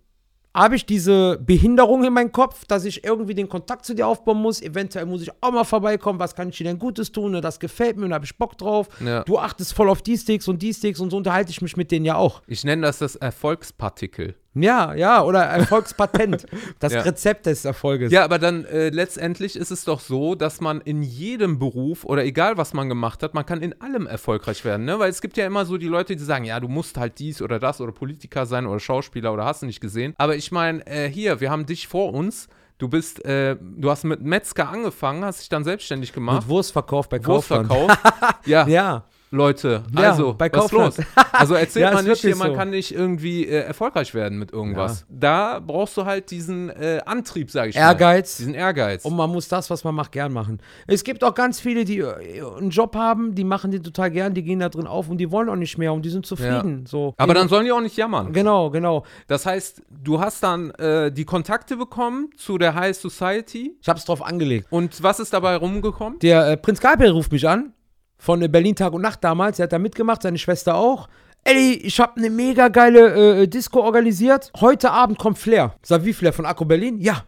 habe 0.58 0.76
ich 0.76 0.86
diese 0.88 1.38
Behinderung 1.38 2.04
in 2.04 2.14
meinem 2.14 2.32
Kopf, 2.32 2.66
dass 2.66 2.84
ich 2.84 3.04
irgendwie 3.04 3.36
den 3.36 3.48
Kontakt 3.48 3.86
zu 3.86 3.94
dir 3.94 4.08
aufbauen 4.08 4.42
muss. 4.42 4.60
Eventuell 4.62 5.06
muss 5.06 5.22
ich 5.22 5.32
auch 5.40 5.52
mal 5.52 5.64
vorbeikommen. 5.64 6.20
Was 6.20 6.34
kann 6.34 6.50
ich 6.50 6.58
dir 6.58 6.64
denn 6.64 6.80
Gutes 6.80 7.12
tun? 7.12 7.34
Ne, 7.34 7.42
Das 7.42 7.60
gefällt 7.60 7.96
mir 7.98 8.06
und 8.06 8.10
da 8.10 8.16
habe 8.16 8.26
ich 8.26 8.38
Bock 8.38 8.58
drauf. 8.58 8.90
Ja. 9.00 9.24
Du 9.24 9.38
achtest 9.38 9.74
voll 9.74 9.88
auf 9.90 10.02
die 10.02 10.18
Sticks 10.18 10.48
und 10.48 10.62
die 10.64 10.74
Sticks 10.74 11.00
und 11.00 11.12
so 11.12 11.18
unterhalte 11.18 11.52
ich 11.52 11.62
mich 11.62 11.78
mit 11.78 11.92
denen 11.92 12.06
ja 12.06 12.16
auch. 12.16 12.42
Ich 12.48 12.64
nenne 12.64 12.82
das 12.82 12.98
das 12.98 13.16
Erfolgspartikel. 13.16 14.36
Ja, 14.62 14.94
ja, 14.94 15.24
oder 15.24 15.44
Erfolgspatent. 15.44 16.46
Das 16.80 16.94
Ja. 16.94 17.02
Rezept 17.02 17.46
des 17.46 17.66
Erfolges. 17.66 18.12
Ja, 18.12 18.24
aber 18.24 18.40
dann 18.40 18.66
äh, 18.66 18.90
letztendlich 18.90 19.56
ist 19.56 19.72
es 19.72 19.84
doch 19.84 20.00
so, 20.00 20.36
dass 20.36 20.62
man 20.62 20.82
in 20.82 21.02
jedem 21.02 21.60
Beruf 21.60 22.04
oder 22.06 22.24
egal 22.24 22.58
was 22.58 22.74
man 22.74 22.90
gemacht 22.90 23.24
hat, 23.24 23.34
man 23.34 23.46
kann 23.46 23.62
in 23.62 23.80
allem 23.82 24.06
erfolgreich 24.08 24.64
werden, 24.66 24.86
ne? 24.86 25.00
Weil 25.00 25.10
es 25.10 25.22
gibt 25.22 25.38
ja 25.38 25.46
immer 25.46 25.66
so 25.66 25.78
die 25.78 25.88
Leute, 25.88 26.16
die 26.16 26.24
sagen, 26.24 26.46
ja, 26.46 26.60
du 26.60 26.68
musst 26.68 26.98
halt 26.98 27.20
dies 27.20 27.42
oder 27.42 27.60
das 27.60 27.82
oder 27.82 27.92
Politiker 27.92 28.46
sein 28.46 28.66
oder 28.68 28.80
Schauspieler 28.80 29.34
oder 29.34 29.46
hast 29.46 29.62
du 29.62 29.66
nicht 29.66 29.82
gesehen. 29.82 30.14
Aber 30.18 30.36
ich 30.36 30.52
meine, 30.52 30.86
äh, 30.88 31.10
hier, 31.10 31.40
wir 31.40 31.50
haben 31.50 31.66
dich 31.66 31.88
vor 31.88 32.14
uns. 32.14 32.48
Du 32.80 32.88
bist, 32.88 33.26
äh, 33.26 33.56
du 33.60 33.90
hast 33.90 34.04
mit 34.04 34.22
Metzger 34.22 34.70
angefangen, 34.70 35.26
hast 35.26 35.40
dich 35.42 35.50
dann 35.50 35.64
selbstständig 35.64 36.14
gemacht. 36.14 36.44
Und 36.44 36.50
Wurstverkauf 36.50 37.10
bei 37.10 37.18
Kaufland. 37.18 37.70
Wurstverkauf. 37.70 37.98
ja, 38.46 38.68
Ja, 38.68 39.06
Leute, 39.32 39.84
Ja, 39.94 40.12
also, 40.12 40.34
bei 40.34 40.52
was 40.52 40.66
ist 40.66 40.72
los? 40.72 40.96
Kaufland. 40.98 41.08
Also 41.34 41.54
erzählt 41.56 41.84
Ja, 41.90 41.94
man 41.94 42.06
nicht 42.06 42.22
hier, 42.22 42.30
wirklich 42.32 42.40
man 42.40 42.52
so. 42.52 42.58
kann 42.58 42.70
nicht 42.70 42.94
irgendwie 42.94 43.46
äh, 43.46 43.60
erfolgreich 43.64 44.14
werden 44.14 44.40
mit 44.40 44.54
irgendwas. 44.54 45.06
Da 45.10 45.60
brauchst 45.60 45.98
du 45.98 46.06
halt 46.06 46.32
diesen 46.32 46.70
äh, 46.70 47.02
Antrieb, 47.06 47.52
sag 47.52 47.70
ich 47.70 47.76
mal. 47.76 47.82
Ehrgeiz. 47.82 48.38
Diesen 48.38 48.54
Ehrgeiz. 48.54 49.04
Und 49.06 49.16
man 49.16 49.30
muss 49.30 49.48
das, 49.48 49.70
was 49.70 49.84
man 49.84 49.96
macht, 49.96 50.12
gern 50.12 50.32
machen. 50.32 50.60
Es 50.88 51.04
gibt 51.04 51.24
auch 51.24 51.34
ganz 51.34 51.60
viele, 51.60 51.84
die 51.84 52.00
äh, 52.00 52.42
einen 52.58 52.70
Job 52.70 52.96
haben, 52.96 53.36
die 53.36 53.44
machen 53.44 53.72
den 53.72 53.84
total 53.84 54.12
gern, 54.12 54.34
die 54.34 54.44
gehen 54.44 54.60
da 54.60 54.70
drin 54.70 54.88
auf 54.88 55.10
und 55.10 55.18
die 55.18 55.30
wollen 55.32 55.50
auch 55.50 55.56
nicht 55.56 55.78
mehr 55.78 55.92
und 55.94 56.04
die 56.04 56.10
sind 56.10 56.26
zufrieden. 56.26 56.86
So. 56.86 57.14
Aber 57.18 57.34
dann 57.34 57.50
sollen 57.50 57.66
die 57.66 57.72
auch 57.72 57.82
nicht 57.82 57.98
jammern. 57.98 58.32
Genau, 58.32 58.70
genau. 58.70 59.04
Das 59.28 59.46
heißt, 59.46 59.82
du 60.04 60.20
hast 60.22 60.42
dann 60.44 60.72
äh, 60.72 61.12
die 61.12 61.26
Kontakte 61.26 61.76
bekommen 61.76 62.30
zu 62.38 62.58
der 62.58 62.76
High 62.76 62.96
Society. 62.96 63.76
Ich 63.82 63.90
habe 63.90 64.00
es 64.00 64.06
drauf 64.06 64.22
angelegt. 64.22 64.68
Und 64.70 65.04
was 65.04 65.20
ist 65.20 65.34
dabei 65.34 65.56
rumgekommen? 65.58 66.20
Der 66.20 66.48
äh, 66.52 66.58
Prinz 66.58 66.80
Gabriel 66.80 67.12
ruft 67.12 67.32
mich 67.32 67.48
an, 67.48 67.74
von 68.18 68.42
äh, 68.42 68.48
Berlin 68.48 68.76
Tag 68.76 68.94
und 68.94 69.02
Nacht 69.02 69.24
damals. 69.24 69.60
Er 69.60 69.64
hat 69.64 69.74
da 69.74 69.80
mitgemacht, 69.80 70.22
seine 70.22 70.38
Schwester 70.38 70.76
auch. 70.76 71.08
Ey, 71.44 71.74
ich 71.74 72.00
habe 72.00 72.18
eine 72.18 72.30
mega 72.30 72.68
geile 72.68 73.44
äh, 73.44 73.48
Disco 73.48 73.80
organisiert. 73.80 74.52
Heute 74.60 74.92
Abend 74.92 75.18
kommt 75.18 75.38
Flair. 75.38 75.76
Sag, 75.82 76.04
wie 76.04 76.14
Flair? 76.14 76.34
Von 76.34 76.46
Akku 76.46 76.66
Berlin? 76.66 77.00
Ja. 77.00 77.24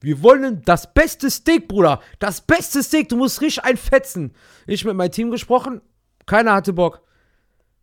Wir 0.00 0.22
wollen 0.22 0.62
das 0.64 0.92
beste 0.92 1.30
Steak, 1.30 1.66
Bruder. 1.66 2.00
Das 2.18 2.40
beste 2.40 2.82
Steak. 2.82 3.08
Du 3.08 3.16
musst 3.16 3.40
richtig 3.40 3.64
einfetzen. 3.64 4.34
Ich 4.66 4.84
mit 4.84 4.94
meinem 4.94 5.10
Team 5.10 5.30
gesprochen. 5.30 5.80
Keiner 6.26 6.52
hatte 6.54 6.72
Bock. 6.72 7.00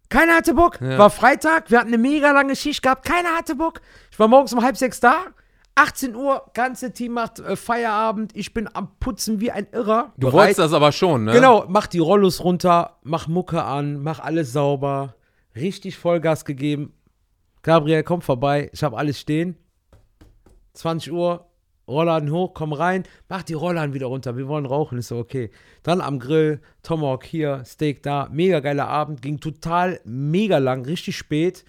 Keiner 0.09 0.35
hatte 0.35 0.53
Bock. 0.53 0.79
Ja. 0.81 0.97
War 0.97 1.09
Freitag. 1.09 1.71
Wir 1.71 1.79
hatten 1.79 1.89
eine 1.89 1.97
mega 1.97 2.31
lange 2.31 2.55
Schicht 2.55 2.83
gehabt. 2.83 3.05
Keiner 3.05 3.29
hatte 3.35 3.55
Bock. 3.55 3.81
Ich 4.11 4.19
war 4.19 4.27
morgens 4.27 4.53
um 4.53 4.63
halb 4.63 4.77
sechs 4.77 4.99
da. 4.99 5.25
18 5.75 6.15
Uhr, 6.15 6.49
ganze 6.53 6.93
Team 6.93 7.13
macht 7.13 7.39
äh, 7.39 7.55
Feierabend. 7.55 8.31
Ich 8.35 8.53
bin 8.53 8.69
am 8.73 8.89
Putzen 8.99 9.41
wie 9.41 9.51
ein 9.51 9.67
Irrer. 9.73 10.13
Du 10.17 10.27
Bereit- 10.27 10.33
wolltest 10.33 10.59
das 10.59 10.73
aber 10.73 10.91
schon, 10.93 11.25
ne? 11.25 11.33
Genau, 11.33 11.65
mach 11.67 11.87
die 11.87 11.99
Rollos 11.99 12.43
runter, 12.43 12.97
mach 13.03 13.27
Mucke 13.27 13.63
an, 13.63 14.01
mach 14.01 14.19
alles 14.19 14.53
sauber. 14.53 15.15
Richtig 15.55 15.97
Vollgas 15.97 16.45
gegeben. 16.45 16.93
Gabriel, 17.61 18.03
komm 18.03 18.21
vorbei, 18.21 18.69
ich 18.73 18.83
habe 18.83 18.97
alles 18.97 19.19
stehen. 19.19 19.57
20 20.73 21.11
Uhr, 21.11 21.45
Rollladen 21.87 22.31
hoch, 22.31 22.53
komm 22.53 22.73
rein, 22.73 23.03
mach 23.29 23.43
die 23.43 23.53
Rollladen 23.53 23.93
wieder 23.93 24.07
runter. 24.07 24.37
Wir 24.37 24.47
wollen 24.47 24.65
rauchen, 24.65 24.97
ist 24.97 25.09
so 25.09 25.17
okay. 25.17 25.51
Dann 25.83 26.01
am 26.01 26.19
Grill, 26.19 26.61
Tomahawk 26.83 27.23
hier, 27.25 27.63
Steak 27.65 28.01
da. 28.01 28.27
Mega 28.31 28.59
geiler 28.59 28.87
Abend, 28.87 29.21
ging 29.21 29.39
total 29.39 29.99
mega 30.05 30.57
lang, 30.57 30.85
richtig 30.85 31.17
spät. 31.17 31.63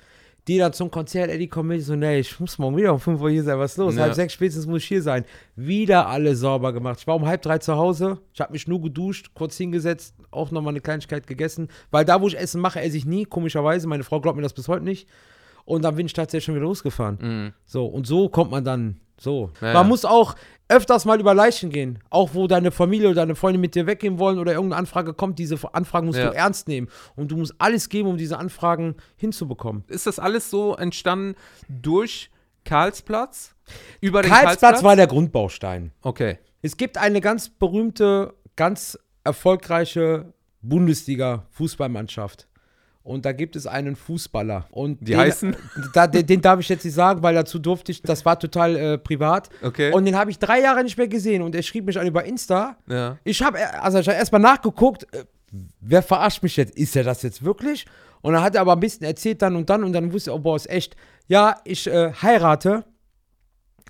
Die 0.48 0.59
dann 0.59 0.72
zum 0.72 0.90
Konzert, 0.90 1.28
Eddie 1.28 1.48
kommt 1.48 1.68
mit, 1.68 1.82
so, 1.82 1.96
nee, 1.96 2.20
ich 2.20 2.38
muss 2.38 2.59
morgen 2.59 2.76
wieder 2.76 2.92
um 2.92 3.00
5 3.00 3.20
Uhr 3.20 3.30
hier 3.30 3.42
sein, 3.42 3.59
was 3.59 3.72
ist 3.72 3.78
los? 3.78 3.96
Ja. 3.96 4.02
Halb 4.02 4.14
sechs 4.14 4.32
spätestens 4.32 4.66
muss 4.66 4.82
ich 4.82 4.88
hier 4.88 5.02
sein. 5.02 5.24
Wieder 5.56 6.06
alles 6.06 6.38
sauber 6.38 6.72
gemacht. 6.72 7.00
Ich 7.00 7.06
war 7.06 7.16
um 7.16 7.26
halb 7.26 7.42
drei 7.42 7.59
zu 7.59 7.74
Hause, 7.74 8.18
ich 8.32 8.40
habe 8.40 8.52
mich 8.52 8.68
nur 8.68 8.80
geduscht, 8.80 9.30
kurz 9.35 9.56
hingesetzt, 9.56 10.14
auch 10.30 10.52
nochmal 10.52 10.72
eine 10.72 10.80
Kleinigkeit 10.80 11.26
gegessen, 11.26 11.68
weil 11.90 12.04
da, 12.04 12.20
wo 12.20 12.28
ich 12.28 12.38
Essen 12.38 12.61
mache, 12.61 12.80
esse 12.80 12.96
ich 12.96 13.06
nie, 13.06 13.24
komischerweise. 13.24 13.88
Meine 13.88 14.04
Frau 14.04 14.20
glaubt 14.20 14.37
mir 14.37 14.42
das 14.42 14.52
bis 14.52 14.68
heute 14.68 14.85
nicht. 14.85 15.09
Und 15.64 15.82
dann 15.82 15.96
bin 15.96 16.06
ich 16.06 16.12
tatsächlich 16.12 16.44
schon 16.44 16.54
wieder 16.54 16.64
losgefahren. 16.64 17.18
Mhm. 17.20 17.52
So, 17.64 17.87
und 17.87 18.06
so 18.06 18.28
kommt 18.28 18.52
man 18.52 18.64
dann 18.64 19.00
so. 19.18 19.50
Ja, 19.61 19.72
man 19.72 19.88
muss 19.88 20.04
auch 20.04 20.37
öfters 20.68 21.05
mal 21.05 21.20
über 21.20 21.35
Leichen 21.35 21.70
gehen. 21.70 21.98
Auch 22.11 22.35
wo 22.35 22.46
deine 22.46 22.70
Familie 22.70 23.09
oder 23.09 23.16
deine 23.22 23.35
Freunde 23.37 23.59
mit 23.59 23.74
dir 23.74 23.87
weggehen 23.87 24.18
wollen 24.18 24.38
oder 24.38 24.52
irgendeine 24.52 24.81
Anfrage 24.81 25.14
kommt, 25.14 25.38
diese 25.38 25.59
Anfragen 25.72 26.07
musst 26.07 26.18
Ja. 26.18 26.31
du 26.31 26.37
ernst 26.37 26.66
nehmen. 26.68 26.88
Und 27.14 27.31
du 27.31 27.37
musst 27.37 27.55
alles 27.59 27.88
geben, 27.88 28.09
um 28.09 28.16
diese 28.16 28.38
Anfragen 28.38 28.96
hinzubekommen. 29.16 29.85
Ist 29.88 30.07
das 30.07 30.18
alles 30.18 30.50
so 30.50 30.74
entstanden 30.74 31.37
durch 31.68 32.31
Karlsplatz? 32.64 33.55
Über 34.00 34.22
den 34.22 34.31
Karlsplatz 34.31 34.61
Karlsplatz? 34.61 34.83
war 34.85 34.96
der 34.96 35.07
Grundbaustein. 35.07 35.92
Okay. 36.02 36.38
Es 36.62 36.76
gibt 36.76 36.98
eine 36.98 37.20
ganz 37.20 37.48
berühmte, 37.48 38.35
ganz 38.57 38.98
erfolgreiche 39.24 40.33
Bundesliga-Fußballmannschaft. 40.62 42.48
Und 43.07 43.25
da 43.25 43.31
gibt 43.31 43.55
es 43.55 43.69
einen 43.69 43.95
Fußballer. 43.95 44.66
Und 44.73 45.01
Die 45.01 45.12
den, 45.12 45.19
heißen? 45.19 45.57
Da, 45.95 46.09
den, 46.09 46.27
den 46.27 46.40
darf 46.40 46.59
ich 46.59 46.69
jetzt 46.69 46.85
nicht 46.85 46.95
sagen, 46.95 47.23
weil 47.23 47.37
dazu 47.37 47.61
durfte 47.61 47.92
ich, 47.92 48.03
das 48.03 48.25
war 48.25 48.37
total 48.37 48.75
äh, 48.77 48.99
privat. 48.99 49.49
Okay. 49.62 49.92
Und 49.92 50.07
den 50.07 50.16
habe 50.16 50.33
ich 50.33 50.40
drei 50.40 50.61
Jahre 50.61 50.83
nicht 50.83 50.99
mehr 50.99 51.07
gesehen. 51.07 51.42
Und 51.42 51.55
er 51.55 51.62
schrieb 51.62 51.87
mich 51.87 52.01
an 52.01 52.07
über 52.09 52.25
Insta. 52.25 52.77
Ja. 52.88 53.16
Ich 53.23 53.40
habe 53.42 53.59
also 53.81 54.01
ich 54.01 54.09
hab 54.09 54.16
erstmal 54.16 54.40
nachgeguckt, 54.40 55.07
äh, 55.14 55.25
wer 55.81 56.03
verarscht 56.03 56.42
mich 56.42 56.57
jetzt? 56.57 56.77
Ist 56.77 56.97
er 56.97 57.05
das 57.05 57.23
jetzt 57.23 57.45
wirklich? 57.45 57.87
Und 58.23 58.33
dann 58.33 58.42
hat 58.42 58.57
er 58.57 58.62
aber 58.62 58.73
ein 58.73 58.81
bisschen 58.81 59.07
erzählt 59.07 59.40
dann 59.40 59.55
und 59.55 59.71
dann 59.71 59.85
und 59.85 59.92
dann 59.92 60.12
wusste 60.12 60.31
ich, 60.31 60.37
oh, 60.37 60.40
boah, 60.40 60.57
ist 60.57 60.69
echt. 60.69 60.97
Ja, 61.29 61.61
ich 61.62 61.87
äh, 61.87 62.12
heirate. 62.12 62.85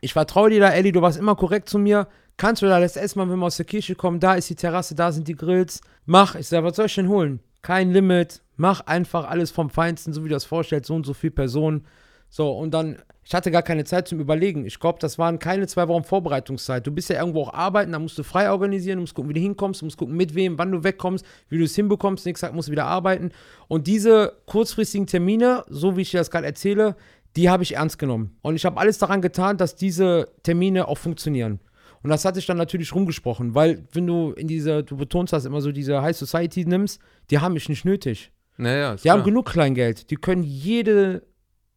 Ich 0.03 0.13
vertraue 0.13 0.51
dir 0.51 0.61
da, 0.61 0.69
Ellie, 0.69 0.93
du 0.93 1.01
warst 1.01 1.19
immer 1.19 1.37
korrekt 1.37 1.71
zu 1.71 1.79
mir. 1.79 2.07
Kannst 2.37 2.61
du 2.61 2.67
da 2.67 2.81
das 2.81 2.99
essen, 2.99 3.19
wenn 3.19 3.39
wir 3.39 3.47
aus 3.47 3.57
der 3.57 3.65
Kirche 3.65 3.95
kommen? 3.95 4.21
Da 4.21 4.35
ist 4.35 4.51
die 4.51 4.57
Terrasse, 4.57 4.95
da 4.95 5.11
sind 5.11 5.27
die 5.27 5.37
Grills. 5.37 5.81
Mach. 6.05 6.35
Ich 6.35 6.49
sage, 6.49 6.67
was 6.67 6.77
soll 6.77 6.85
ich 6.85 6.95
denn 6.95 7.09
holen? 7.09 7.41
Kein 7.67 7.91
Limit. 7.91 8.43
Mach 8.55 8.83
einfach 8.83 9.29
alles 9.29 9.51
vom 9.51 9.71
Feinsten, 9.71 10.13
so 10.13 10.23
wie 10.23 10.29
du 10.29 10.35
das 10.35 10.45
vorstellst, 10.45 10.87
so 10.87 10.95
und 10.95 11.05
so 11.05 11.15
viele 11.15 11.33
Personen. 11.33 11.85
So, 12.29 12.57
und 12.57 12.73
dann, 12.73 12.99
ich 13.25 13.35
hatte 13.35 13.51
gar 13.51 13.63
keine 13.63 13.83
Zeit 13.83 14.07
zum 14.07 14.21
Überlegen. 14.21 14.65
Ich 14.67 14.79
glaube, 14.79 15.01
das 15.01 15.19
waren 15.19 15.41
keine 15.41 15.67
zwei 15.67 15.89
Wochen 15.89 16.05
Vorbereitungszeit. 16.05 16.87
Du 16.87 16.93
bist 16.93 17.11
ja 17.11 17.19
irgendwo 17.19 17.43
auch 17.43 17.53
arbeiten, 17.53 17.91
da 17.91 17.99
musst 17.99 18.17
du 18.19 18.23
frei 18.23 18.53
organisieren, 18.53 18.99
du 18.99 19.01
musst 19.01 19.15
gucken, 19.15 19.31
wie 19.31 19.35
du 19.35 19.41
hinkommst, 19.41 19.81
du 19.81 19.87
musst 19.87 19.97
gucken, 19.97 20.17
mit 20.17 20.37
wem, 20.37 20.59
wann 20.59 20.71
du 20.71 20.85
wegkommst, 20.85 21.27
wie 21.49 21.59
du 21.59 21.65
es 21.65 21.75
hinbekommst. 21.75 22.25
Nächsten 22.25 22.47
Tag 22.47 22.55
musst 22.55 22.69
du 22.69 22.73
wieder 22.73 22.87
arbeiten. 22.87 23.33
Und 23.67 23.89
diese 23.89 24.35
kurzfristigen 24.47 25.09
Termine, 25.09 25.65
so 25.69 25.97
wie 25.97 26.03
ich 26.03 26.13
dir 26.13 26.19
das 26.19 26.31
gerade 26.31 26.47
erzähle, 26.47 26.95
die 27.35 27.51
habe 27.51 27.65
ich 27.65 27.75
ernst 27.75 27.99
genommen. 27.99 28.37
Und 28.43 28.55
ich 28.55 28.65
habe 28.65 28.79
alles 28.79 28.99
daran 28.99 29.23
getan, 29.23 29.57
dass 29.57 29.75
diese 29.75 30.29
Termine 30.45 30.87
auch 30.87 30.99
funktionieren. 30.99 31.59
Und 32.07 32.11
das 32.11 32.25
hatte 32.25 32.39
ich 32.39 32.47
dann 32.47 32.57
natürlich 32.57 32.95
rumgesprochen, 32.95 33.57
weil 33.57 33.83
wenn 33.91 34.07
du 34.07 34.31
in 34.31 34.47
diese, 34.47 34.85
du 34.85 34.97
betonst 34.97 35.33
das 35.33 35.45
immer 35.45 35.61
so, 35.61 35.73
diese 35.73 36.03
High 36.03 36.17
Society 36.17 36.65
nimmst, 36.65 37.01
die 37.31 37.41
haben 37.41 37.55
mich 37.55 37.69
nicht 37.69 37.85
nötig. 37.85 38.31
Naja, 38.59 38.95
Die 38.95 39.11
haben 39.11 39.25
genug 39.25 39.47
Kleingeld. 39.47 40.09
Die 40.13 40.15
können 40.15 40.45
jede 40.45 41.25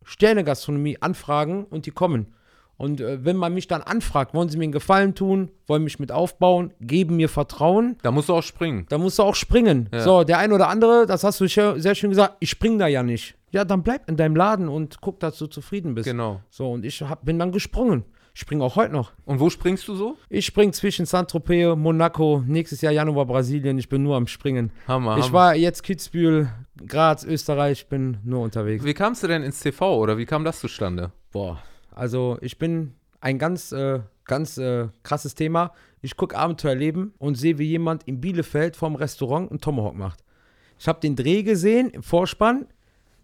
Sternegastronomie 0.04 1.02
anfragen 1.02 1.64
und 1.66 1.88
die 1.88 1.92
kommen. 1.92 2.28
Und 2.78 3.02
äh, 3.02 3.26
wenn 3.26 3.38
man 3.38 3.56
mich 3.56 3.66
dann 3.66 3.82
anfragt, 3.82 4.36
wollen 4.36 4.50
sie 4.50 4.58
mir 4.60 4.66
einen 4.66 4.72
Gefallen 4.72 5.16
tun, 5.16 5.50
wollen 5.66 5.84
mich 5.84 5.98
mit 5.98 6.12
aufbauen, 6.12 6.74
geben 6.80 7.16
mir 7.16 7.28
Vertrauen, 7.28 7.98
Da 8.04 8.12
musst 8.12 8.30
du 8.30 8.34
auch 8.36 8.44
springen. 8.44 8.86
dann 8.90 9.02
musst 9.02 9.18
du 9.18 9.24
auch 9.24 9.34
springen. 9.36 9.90
Ja. 9.92 10.02
So, 10.02 10.24
der 10.24 10.38
ein 10.38 10.54
oder 10.54 10.70
andere, 10.70 11.08
das 11.08 11.24
hast 11.24 11.42
du 11.42 11.48
sehr 11.48 11.96
schön 11.96 12.12
gesagt, 12.12 12.36
ich 12.40 12.52
spring 12.52 12.78
da 12.78 12.86
ja 12.86 13.02
nicht. 13.02 13.34
Ja, 13.52 13.66
dann 13.66 13.82
bleib 13.82 14.08
in 14.08 14.16
deinem 14.16 14.36
Laden 14.36 14.70
und 14.70 15.02
guck, 15.02 15.20
dass 15.20 15.40
du 15.40 15.48
zufrieden 15.48 15.96
bist. 15.96 16.06
Genau. 16.08 16.42
So, 16.52 16.72
und 16.72 16.86
ich 16.86 17.02
hab, 17.02 17.26
bin 17.26 17.40
dann 17.40 17.52
gesprungen. 17.52 18.06
Ich 18.34 18.42
springe 18.42 18.64
auch 18.64 18.76
heute 18.76 18.94
noch. 18.94 19.12
Und 19.26 19.40
wo 19.40 19.50
springst 19.50 19.88
du 19.88 19.96
so? 19.96 20.18
Ich 20.30 20.46
spring 20.46 20.72
zwischen 20.74 21.06
Saint-Tropez, 21.06 21.76
Monaco, 21.76 22.44
nächstes 22.46 22.82
Jahr 22.82 22.94
Januar 22.94 23.26
Brasilien. 23.26 23.78
Ich 23.78 23.90
bin 23.90 24.04
nur 24.04 24.16
am 24.16 24.28
Springen. 24.28 24.72
Hammer. 24.88 25.18
Ich 25.18 25.26
Hammer. 25.26 25.34
war 25.34 25.56
jetzt 25.56 25.84
Kitzbühel, 25.84 26.50
Graz, 26.86 27.24
Österreich, 27.24 27.88
bin 27.88 28.18
nur 28.24 28.42
unterwegs. 28.42 28.86
Wie 28.86 28.94
kamst 28.94 29.24
du 29.24 29.28
denn 29.28 29.44
ins 29.44 29.60
TV 29.60 29.98
oder 29.98 30.18
wie 30.18 30.26
kam 30.26 30.44
das 30.44 30.60
zustande? 30.60 31.12
Boah, 31.32 31.62
also 31.92 32.38
ich 32.42 32.58
bin 32.58 32.94
ein 33.22 33.38
ganz, 33.40 33.72
äh, 33.72 34.00
ganz 34.26 34.58
äh, 34.58 34.88
krasses 35.04 35.36
Thema. 35.36 35.74
Ich 36.02 36.16
gucke 36.16 36.38
Abenteuerleben 36.38 37.14
und 37.18 37.36
sehe, 37.36 37.58
wie 37.58 37.68
jemand 37.68 38.04
in 38.04 38.22
Bielefeld 38.22 38.76
vorm 38.78 38.96
Restaurant 38.96 39.50
einen 39.50 39.60
Tomahawk 39.60 39.96
macht. 39.96 40.24
Ich 40.80 40.88
habe 40.88 41.02
den 41.02 41.16
Dreh 41.16 41.44
gesehen 41.44 41.90
im 41.90 42.04
Vorspann. 42.04 42.68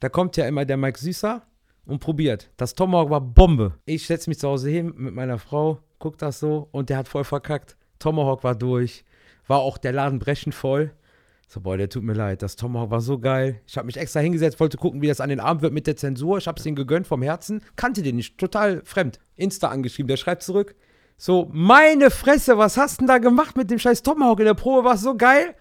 Da 0.02 0.10
kommt 0.10 0.36
ja 0.36 0.46
immer 0.46 0.66
der 0.66 0.76
Mike 0.76 1.00
Süßer 1.00 1.42
und 1.86 2.00
probiert. 2.00 2.52
Das 2.58 2.74
Tomahawk 2.74 3.10
war 3.10 3.22
Bombe. 3.22 3.74
Ich 3.86 4.08
setze 4.08 4.30
mich 4.30 4.40
zu 4.40 4.48
Hause 4.48 4.70
hin 4.70 4.94
mit 4.96 5.14
meiner 5.14 5.40
Frau, 5.40 5.80
guck 6.00 6.18
das 6.18 6.40
so 6.40 6.68
und 6.72 6.90
der 6.90 6.98
hat 6.98 7.08
voll 7.08 7.24
verkackt. 7.24 7.78
Tomahawk 8.00 8.44
war 8.44 8.56
durch. 8.56 9.04
War 9.48 9.60
auch 9.60 9.78
der 9.78 9.92
Laden 9.92 10.20
brechend 10.20 10.56
voll. 10.56 10.92
So, 11.48 11.62
boah, 11.62 11.78
der 11.78 11.90
tut 11.90 12.04
mir 12.04 12.14
leid. 12.14 12.42
Das 12.42 12.56
Tomahawk 12.56 12.90
war 12.90 13.02
so 13.02 13.20
geil. 13.20 13.62
Ich 13.68 13.78
habe 13.78 13.86
mich 13.86 13.98
extra 13.98 14.20
hingesetzt, 14.20 14.60
wollte 14.60 14.78
gucken, 14.78 15.02
wie 15.02 15.08
das 15.08 15.22
an 15.22 15.30
den 15.30 15.40
Abend 15.40 15.62
wird 15.62 15.74
mit 15.74 15.86
der 15.86 15.96
Zensur. 15.96 16.40
Ich 16.40 16.48
habe 16.48 16.58
es 16.58 16.64
den 16.64 16.76
gegönnt 16.76 17.06
vom 17.06 17.22
Herzen. 17.22 17.62
Kannte 17.76 18.02
den 18.02 18.16
nicht. 18.16 18.38
Total 18.40 18.82
fremd. 18.84 19.20
Insta 19.36 19.70
angeschrieben. 19.70 20.08
Der 20.08 20.18
schreibt 20.18 20.42
zurück. 20.42 20.76
So, 21.18 21.50
meine 21.54 22.10
Fresse, 22.10 22.58
was 22.58 22.78
hast 22.78 22.96
du 22.96 23.02
denn 23.02 23.08
da 23.08 23.20
gemacht 23.20 23.56
mit 23.56 23.70
dem 23.70 23.80
scheiß 23.80 24.02
Tomahawk? 24.02 24.40
In 24.40 24.46
der 24.46 24.54
Probe 24.56 24.84
war 24.84 24.98
so 24.98 25.16
geil. 25.16 25.56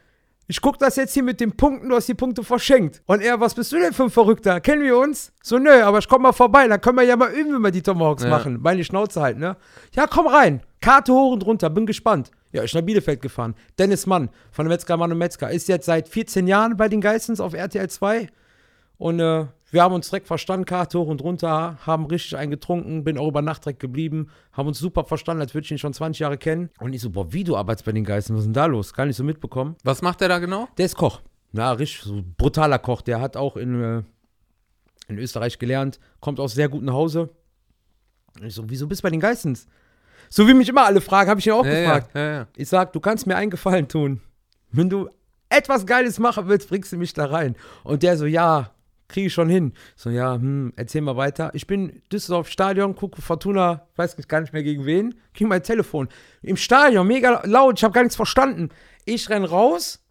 Ich 0.47 0.61
guck 0.61 0.79
das 0.79 0.97
jetzt 0.97 1.15
hier 1.15 1.23
mit 1.23 1.41
den 1.41 1.53
Punkten, 1.57 1.89
du 1.89 1.97
hast 1.97 2.07
die 2.07 2.15
Punkte 2.15 2.45
verschenkt. 2.45 3.01
Und 3.07 3.23
er, 3.23 3.41
was 3.41 3.55
bist 3.55 3.73
du 3.73 3.77
denn 3.79 3.95
für 3.95 4.05
ein 4.05 4.11
Verrückter? 4.11 4.61
Kennen 4.61 4.83
wir 4.83 4.99
uns? 4.99 5.33
So, 5.43 5.59
nö, 5.59 5.83
aber 5.83 5.99
ich 5.99 6.09
komm 6.09 6.23
mal 6.23 6.33
vorbei, 6.33 6.69
dann 6.69 6.81
können 6.81 6.99
wir 6.99 7.05
ja 7.05 7.17
mal 7.17 7.33
üben, 7.33 7.55
wenn 7.55 7.63
wir 7.63 7.71
die 7.71 7.81
Tomahawks 7.83 8.25
Ja. 8.25 8.29
machen. 8.29 8.59
Meine 8.61 8.85
Schnauze 8.85 9.23
halt, 9.23 9.39
ne? 9.39 9.57
Ja, 9.93 10.07
komm 10.07 10.27
rein. 10.27 10.63
Karte 10.83 11.13
hoch 11.15 11.33
und 11.33 11.47
runter, 11.47 11.71
bin 11.71 11.87
gespannt. 11.87 12.31
Ja, 12.53 12.63
ich 12.63 12.75
nach 12.75 12.83
Bielefeld 12.83 13.23
gefahren. 13.23 13.55
Dennis 13.79 14.07
Mann 14.07 14.29
von 14.53 14.67
der 14.67 14.75
Metzger 14.75 14.97
Mann 14.99 15.11
und 15.11 15.19
Metzger 15.19 15.51
ist 15.51 15.67
jetzt 15.69 15.87
seit 15.87 16.09
14 16.09 16.47
Jahren 16.47 16.77
bei 16.77 16.89
den 16.89 17.01
Geissens 17.01 17.41
auf 17.41 17.55
RTL 17.55 17.89
2. 17.89 18.29
Und 18.99 19.21
äh, 19.21 19.47
wir 19.75 19.83
haben 19.83 19.95
uns 19.95 20.09
direkt 20.09 20.27
verstanden, 20.27 20.65
Karte 20.65 20.99
hoch 20.99 21.09
und 21.09 21.21
runter, 21.23 21.77
haben 21.85 22.07
richtig 22.07 22.37
eingetrunken, 22.39 23.05
bin 23.05 23.19
auch 23.19 23.29
über 23.29 23.43
Nacht 23.43 23.65
direkt 23.65 23.81
geblieben, 23.81 24.29
haben 24.53 24.69
uns 24.69 24.79
super 24.79 25.05
verstanden, 25.05 25.43
als 25.43 25.53
würde 25.53 25.65
ich 25.67 25.71
ihn 25.73 25.79
schon 25.79 25.93
20 25.93 26.21
Jahre 26.21 26.39
kennen. 26.39 26.71
Und 26.81 26.95
ich 26.95 27.03
so, 27.03 27.11
boah, 27.11 27.33
wie 27.33 27.45
du 27.45 27.57
arbeitest 27.57 27.85
bei 27.85 27.93
den 27.93 28.05
Geistern, 28.05 28.37
was 28.37 28.43
ist 28.43 28.47
denn 28.47 28.55
da 28.55 28.67
los? 28.67 28.95
Gar 28.95 29.07
nicht 29.07 29.17
so 29.17 29.25
mitbekommen. 29.25 29.77
Was 29.85 30.01
macht 30.01 30.21
der 30.23 30.29
da 30.29 30.39
genau? 30.39 30.69
Der 30.79 30.87
ist 30.87 30.97
Koch. 30.97 31.21
Na, 31.53 31.73
richtig, 31.73 32.03
so 32.03 32.23
brutaler 32.37 32.79
Koch. 32.79 33.03
Der 33.03 33.21
hat 33.21 33.37
auch 33.37 33.57
in, 33.57 33.83
äh, 33.83 34.03
in 35.09 35.19
Österreich 35.19 35.59
gelernt, 35.59 36.01
kommt 36.21 36.41
aus 36.41 36.55
sehr 36.55 36.69
gutem 36.69 36.93
Hause. 36.93 37.31
Und 38.41 38.47
ich 38.47 38.55
so, 38.55 38.65
wieso 38.69 38.87
bist 38.87 39.03
du 39.03 39.05
bei 39.05 39.11
den 39.11 39.21
Geistens? 39.21 39.67
So 40.29 40.49
wie 40.49 40.55
mich 40.55 40.69
immer 40.69 40.85
alle 40.85 41.01
fragen, 41.01 41.31
habe 41.31 41.41
ich 41.41 41.47
ihn 41.47 41.53
auch 41.53 41.65
Ja, 41.65 41.71
gefragt. 41.81 42.11
ja, 42.15 42.21
ja, 42.21 42.33
ja. 42.33 42.47
Ich 42.57 42.69
sag, 42.69 42.93
du 42.93 43.01
kannst 43.01 43.27
mir 43.27 43.37
einen 43.37 43.51
Gefallen 43.51 43.87
tun. 43.89 44.21
Wenn 44.73 44.89
du 44.91 45.09
etwas 45.49 45.87
Geiles 45.87 46.19
machen 46.19 46.49
willst, 46.49 46.69
bringst 46.69 46.93
du 46.93 46.97
mich 46.97 47.13
da 47.13 47.27
rein. 47.27 47.55
Und 47.85 48.03
der 48.03 48.17
so, 48.17 48.27
ja, 48.27 48.71
kriege 49.09 49.27
ich 49.27 49.33
schon 49.33 49.49
hin. 49.49 49.73
So, 49.97 50.11
ja, 50.11 50.35
hm, 50.35 50.73
erzähl 50.77 51.03
mal 51.03 51.17
weiter. 51.17 51.51
Ich 51.55 51.67
bin 51.67 52.03
Düsseldorf 52.13 52.49
Stadion, 52.49 52.95
gucke 52.95 53.23
Fortuna, 53.23 53.87
weiß 53.97 54.17
gar 54.29 54.41
nicht 54.41 54.53
mehr 54.53 54.63
gegen 54.63 54.87
wen, 54.87 55.15
krieg 55.35 55.47
mein 55.47 55.63
Telefon. 55.63 56.09
Im 56.43 56.57
Stadion, 56.57 57.07
mega 57.07 57.43
laut, 57.45 57.79
ich 57.79 57.85
habe 57.85 57.93
gar 57.93 58.03
nichts 58.03 58.17
verstanden. 58.17 58.71
Ich 59.05 59.29
renn 59.29 59.45
raus, 59.45 60.05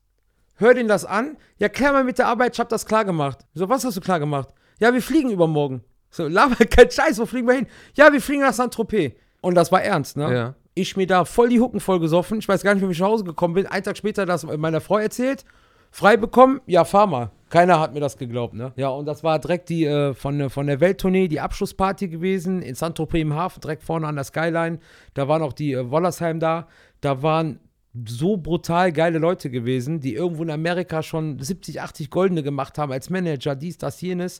hör 0.55 0.73
den 0.73 0.87
das 0.87 1.05
an. 1.05 1.37
Ja, 1.57 1.69
klär 1.69 1.91
mal 1.91 2.03
mit 2.03 2.17
der 2.17 2.27
Arbeit, 2.27 2.53
ich 2.53 2.59
habe 2.59 2.69
das 2.69 2.85
klar 2.85 3.05
gemacht. 3.05 3.39
So, 3.53 3.69
was 3.69 3.83
hast 3.85 3.97
du 3.97 4.01
klar 4.01 4.19
gemacht? 4.19 4.49
Ja, 4.79 4.93
wir 4.93 5.01
fliegen 5.01 5.31
übermorgen. 5.31 5.83
So, 6.09 6.27
laber 6.27 6.65
kein 6.65 6.91
Scheiß, 6.91 7.19
wo 7.19 7.25
fliegen 7.25 7.47
wir 7.47 7.55
hin? 7.55 7.67
Ja, 7.95 8.11
wir 8.11 8.21
fliegen 8.21 8.41
nach 8.41 8.53
Saint-Tropez. 8.53 9.13
Und 9.41 9.55
das 9.55 9.71
war 9.71 9.83
ernst, 9.83 10.15
ne? 10.15 10.33
Ja. 10.33 10.55
Ich 10.75 10.95
mir 10.95 11.05
da 11.05 11.25
voll 11.25 11.49
die 11.49 11.59
Hucken 11.59 11.79
voll 11.79 11.99
gesoffen. 11.99 12.39
Ich 12.39 12.47
weiß 12.47 12.63
gar 12.63 12.73
nicht, 12.73 12.87
wie 12.87 12.91
ich 12.91 12.99
nach 12.99 13.07
Hause 13.07 13.23
gekommen 13.23 13.53
bin. 13.53 13.67
Einen 13.67 13.83
Tag 13.83 13.97
später 13.97 14.25
das 14.25 14.43
meiner 14.43 14.81
Frau 14.81 14.97
erzählt. 14.97 15.45
Frei 15.91 16.17
bekommen, 16.17 16.61
ja, 16.65 16.85
fahr 16.85 17.05
mal. 17.05 17.29
Keiner 17.53 17.79
hat 17.79 17.93
mir 17.93 17.99
das 17.99 18.17
geglaubt, 18.17 18.55
ne? 18.55 18.73
Ja, 18.77 18.89
und 18.89 19.05
das 19.05 19.23
war 19.23 19.37
direkt 19.37 19.69
die 19.69 19.85
äh, 19.85 20.15
von, 20.15 20.39
der- 20.39 20.49
von 20.49 20.65
der 20.65 20.79
Welttournee, 20.79 21.27
die 21.27 21.39
Abschlussparty 21.39 22.07
gewesen 22.07 22.63
in 22.63 22.73
Saint-Tropez 22.73 23.21
im 23.21 23.35
Hafen, 23.35 23.61
direkt 23.61 23.83
vorne 23.83 24.07
an 24.07 24.15
der 24.15 24.23
Skyline. 24.23 24.79
Da 25.13 25.27
waren 25.27 25.43
auch 25.43 25.53
die 25.53 25.73
äh, 25.73 25.91
Wollersheim 25.91 26.39
da. 26.39 26.67
Da 26.99 27.21
waren 27.21 27.59
so 28.07 28.37
brutal 28.37 28.91
geile 28.91 29.19
Leute 29.19 29.51
gewesen, 29.51 29.99
die 29.99 30.15
irgendwo 30.15 30.41
in 30.41 30.49
Amerika 30.49 31.03
schon 31.03 31.37
70, 31.37 31.79
80 31.79 32.09
Goldene 32.09 32.41
gemacht 32.41 32.79
haben 32.79 32.91
als 32.91 33.11
Manager, 33.11 33.55
dies, 33.55 33.77
das, 33.77 34.01
jenes. 34.01 34.39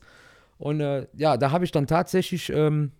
Und 0.58 0.80
äh, 0.80 1.06
ja, 1.14 1.36
da 1.36 1.52
habe 1.52 1.64
ich 1.64 1.70
dann 1.70 1.86
tatsächlich 1.86 2.50
ähm, 2.50 2.90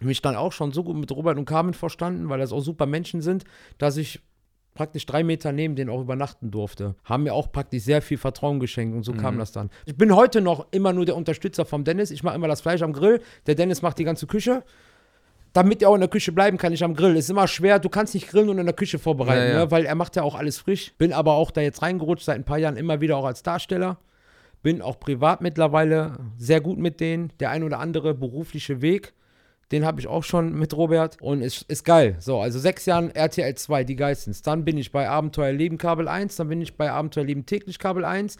mich 0.00 0.22
dann 0.22 0.34
auch 0.34 0.52
schon 0.52 0.72
so 0.72 0.82
gut 0.82 0.96
mit 0.96 1.12
Robert 1.12 1.36
und 1.36 1.44
Carmen 1.44 1.74
verstanden, 1.74 2.30
weil 2.30 2.38
das 2.40 2.52
auch 2.54 2.60
super 2.62 2.86
Menschen 2.86 3.20
sind, 3.20 3.44
dass 3.76 3.98
ich 3.98 4.22
praktisch 4.74 5.06
drei 5.06 5.22
Meter 5.22 5.52
neben 5.52 5.76
denen 5.76 5.90
auch 5.90 6.00
übernachten 6.00 6.50
durfte. 6.50 6.94
Haben 7.04 7.24
mir 7.24 7.34
auch 7.34 7.52
praktisch 7.52 7.82
sehr 7.82 8.02
viel 8.02 8.18
Vertrauen 8.18 8.60
geschenkt 8.60 8.96
und 8.96 9.02
so 9.02 9.12
kam 9.12 9.38
das 9.38 9.52
dann. 9.52 9.70
Ich 9.86 9.96
bin 9.96 10.14
heute 10.14 10.40
noch 10.40 10.66
immer 10.70 10.92
nur 10.92 11.04
der 11.04 11.16
Unterstützer 11.16 11.64
vom 11.64 11.84
Dennis. 11.84 12.10
Ich 12.10 12.22
mache 12.22 12.36
immer 12.36 12.48
das 12.48 12.60
Fleisch 12.60 12.82
am 12.82 12.92
Grill. 12.92 13.20
Der 13.46 13.54
Dennis 13.54 13.82
macht 13.82 13.98
die 13.98 14.04
ganze 14.04 14.26
Küche. 14.26 14.62
Damit 15.52 15.82
er 15.82 15.90
auch 15.90 15.94
in 15.94 16.00
der 16.00 16.08
Küche 16.08 16.32
bleiben 16.32 16.56
kann, 16.56 16.72
ich 16.72 16.82
am 16.82 16.94
Grill. 16.94 17.14
Ist 17.14 17.28
immer 17.28 17.46
schwer, 17.46 17.78
du 17.78 17.90
kannst 17.90 18.14
nicht 18.14 18.28
grillen 18.28 18.48
und 18.48 18.58
in 18.58 18.64
der 18.64 18.74
Küche 18.74 18.98
vorbereiten, 18.98 19.48
Ja, 19.48 19.58
ja. 19.58 19.64
Ne? 19.64 19.70
weil 19.70 19.84
er 19.84 19.94
macht 19.94 20.16
ja 20.16 20.22
auch 20.22 20.34
alles 20.34 20.56
frisch. 20.58 20.94
Bin 20.96 21.12
aber 21.12 21.34
auch 21.34 21.50
da 21.50 21.60
jetzt 21.60 21.82
reingerutscht, 21.82 22.24
seit 22.24 22.36
ein 22.36 22.44
paar 22.44 22.56
Jahren 22.58 22.78
immer 22.78 23.02
wieder 23.02 23.18
auch 23.18 23.26
als 23.26 23.42
Darsteller. 23.42 23.98
Bin 24.62 24.80
auch 24.80 24.98
privat 24.98 25.42
mittlerweile 25.42 26.12
sehr 26.38 26.62
gut 26.62 26.78
mit 26.78 27.00
denen. 27.00 27.32
Der 27.40 27.50
ein 27.50 27.64
oder 27.64 27.80
andere 27.80 28.14
berufliche 28.14 28.80
Weg, 28.80 29.12
den 29.72 29.86
habe 29.86 30.00
ich 30.00 30.06
auch 30.06 30.22
schon 30.22 30.52
mit 30.52 30.76
Robert 30.76 31.16
und 31.20 31.40
ist, 31.40 31.62
ist 31.68 31.84
geil. 31.84 32.16
So, 32.20 32.40
also 32.40 32.58
sechs 32.58 32.86
Jahren 32.86 33.10
RTL 33.10 33.54
2, 33.54 33.84
die 33.84 33.96
Geistens. 33.96 34.42
Dann 34.42 34.64
bin 34.64 34.76
ich 34.76 34.92
bei 34.92 35.08
Abenteuerleben 35.08 35.78
Kabel 35.78 36.08
1, 36.08 36.36
dann 36.36 36.48
bin 36.48 36.60
ich 36.60 36.76
bei 36.76 36.90
Abenteuerleben 36.90 37.46
täglich 37.46 37.78
Kabel 37.78 38.04
1. 38.04 38.36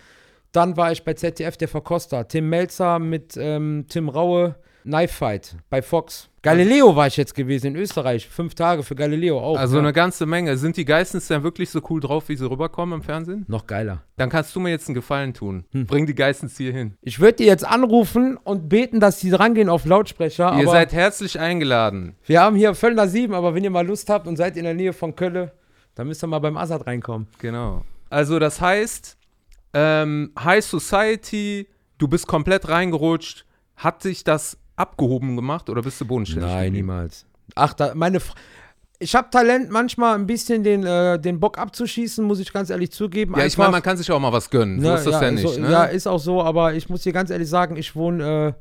Dann 0.53 0.77
war 0.77 0.92
ich 0.92 1.03
bei 1.03 1.14
ZDF 1.14 1.57
der 1.57 1.68
Verkoster. 1.68 2.29
Tim 2.29 2.51
Melzer 2.51 2.99
mit 2.99 3.37
ähm, 3.38 3.87
Tim 3.88 4.11
Raue, 4.11 4.57
Knife 4.83 5.14
Fight 5.14 5.57
bei 5.71 5.83
Fox. 5.83 6.29
Galileo 6.42 6.97
war 6.97 7.07
ich 7.07 7.16
jetzt 7.16 7.35
gewesen 7.37 7.68
in 7.68 7.77
Österreich. 7.77 8.29
Fünf 8.29 8.57
Tage 8.57 8.83
für 8.83 8.97
Galileo 8.97 9.38
auch. 9.38 9.57
Also 9.57 9.77
ja. 9.77 9.83
eine 9.83 9.92
ganze 9.92 10.27
Menge. 10.27 10.57
Sind 10.57 10.77
die 10.77 10.85
Geistens 10.85 11.29
denn 11.29 11.45
wirklich 11.45 11.71
so 11.71 11.81
cool 11.88 12.01
drauf, 12.01 12.29
wie 12.29 12.37
sie 12.37 12.51
rüberkommen 12.51 12.99
im 12.99 13.03
Fernsehen? 13.03 13.45
Noch 13.47 13.68
geiler. 13.68 14.03
Dann 14.16 14.29
kannst 14.29 14.55
du 14.57 14.61
mir 14.61 14.71
jetzt 14.71 14.88
einen 14.88 14.97
Gefallen 14.97 15.35
tun. 15.35 15.64
Hm. 15.71 15.87
Bring 15.87 16.07
die 16.07 16.16
Geistens 16.16 16.57
hier 16.57 16.73
hin. 16.73 16.97
Ich 17.01 17.21
würde 17.21 17.35
die 17.35 17.45
jetzt 17.45 17.64
anrufen 17.64 18.37
und 18.37 18.68
beten, 18.68 18.99
dass 18.99 19.21
sie 19.21 19.31
rangehen 19.31 19.68
auf 19.68 19.85
Lautsprecher. 19.85 20.55
Ihr 20.57 20.62
aber 20.62 20.73
seid 20.73 20.92
herzlich 20.92 21.38
eingeladen. 21.38 22.16
wir 22.25 22.40
haben 22.40 22.57
hier 22.57 22.75
Völlner 22.75 23.07
7, 23.07 23.35
aber 23.35 23.55
wenn 23.55 23.62
ihr 23.62 23.71
mal 23.71 23.87
Lust 23.87 24.11
habt 24.11 24.27
und 24.27 24.37
seid 24.37 24.57
in 24.57 24.64
der 24.64 24.75
Nähe 24.75 24.92
von 24.92 25.14
Kölle, 25.14 25.53
dann 25.95 26.09
müsst 26.09 26.25
ihr 26.25 26.27
mal 26.27 26.40
beim 26.40 26.57
Assad 26.57 26.87
reinkommen. 26.87 27.29
Genau. 27.38 27.85
Also 28.11 28.40
das 28.40 28.61
heißt, 28.61 29.16
ähm, 29.75 30.33
High 30.38 30.64
Society, 30.64 31.68
du 31.99 32.09
bist 32.09 32.27
komplett 32.27 32.68
reingerutscht. 32.68 33.47
Hat 33.77 34.03
sich 34.03 34.23
das 34.25 34.59
abgehoben 34.76 35.37
gemacht 35.37 35.68
oder 35.68 35.82
bist 35.82 36.00
du 36.00 36.04
bodenständig? 36.04 36.50
Nein, 36.50 36.72
niemals. 36.72 37.26
Ach, 37.54 37.72
da, 37.74 37.94
meine. 37.94 38.18
F 38.18 38.35
ich 38.98 39.16
habe 39.16 39.29
Talent, 39.31 39.68
manchmal 39.68 40.14
ein 40.14 40.27
bisschen 40.29 40.62
den, 40.62 40.87
äh, 40.87 41.18
den 41.18 41.40
Bock 41.40 41.58
abzuschießen, 41.58 42.25
muss 42.25 42.38
ich 42.38 42.52
ganz 42.52 42.70
ehrlich 42.70 42.92
zugeben. 42.92 43.35
Ja, 43.37 43.44
ich 43.44 43.58
meine, 43.58 43.73
man 43.73 43.83
kann 43.83 43.96
sich 43.96 44.10
auch 44.12 44.20
mal 44.20 44.33
was 44.33 44.48
gönnen. 44.48 44.81
So 44.81 44.88
Ne, 44.88 44.94
ist 44.94 45.06
das 45.06 45.20
ja, 45.20 45.31
nicht, 45.31 45.42
so, 45.42 45.60
ne? 45.60 45.73
Ja, 45.73 45.85
ist 45.85 46.06
auch 46.06 46.20
so, 46.20 46.40
aber 46.40 46.75
ich 46.75 46.88
muss 46.88 47.02
dir 47.02 47.12
ganz 47.12 47.31
ehrlich 47.31 47.48
sagen, 47.48 47.77
ich 47.77 47.96
wohne 47.96 48.54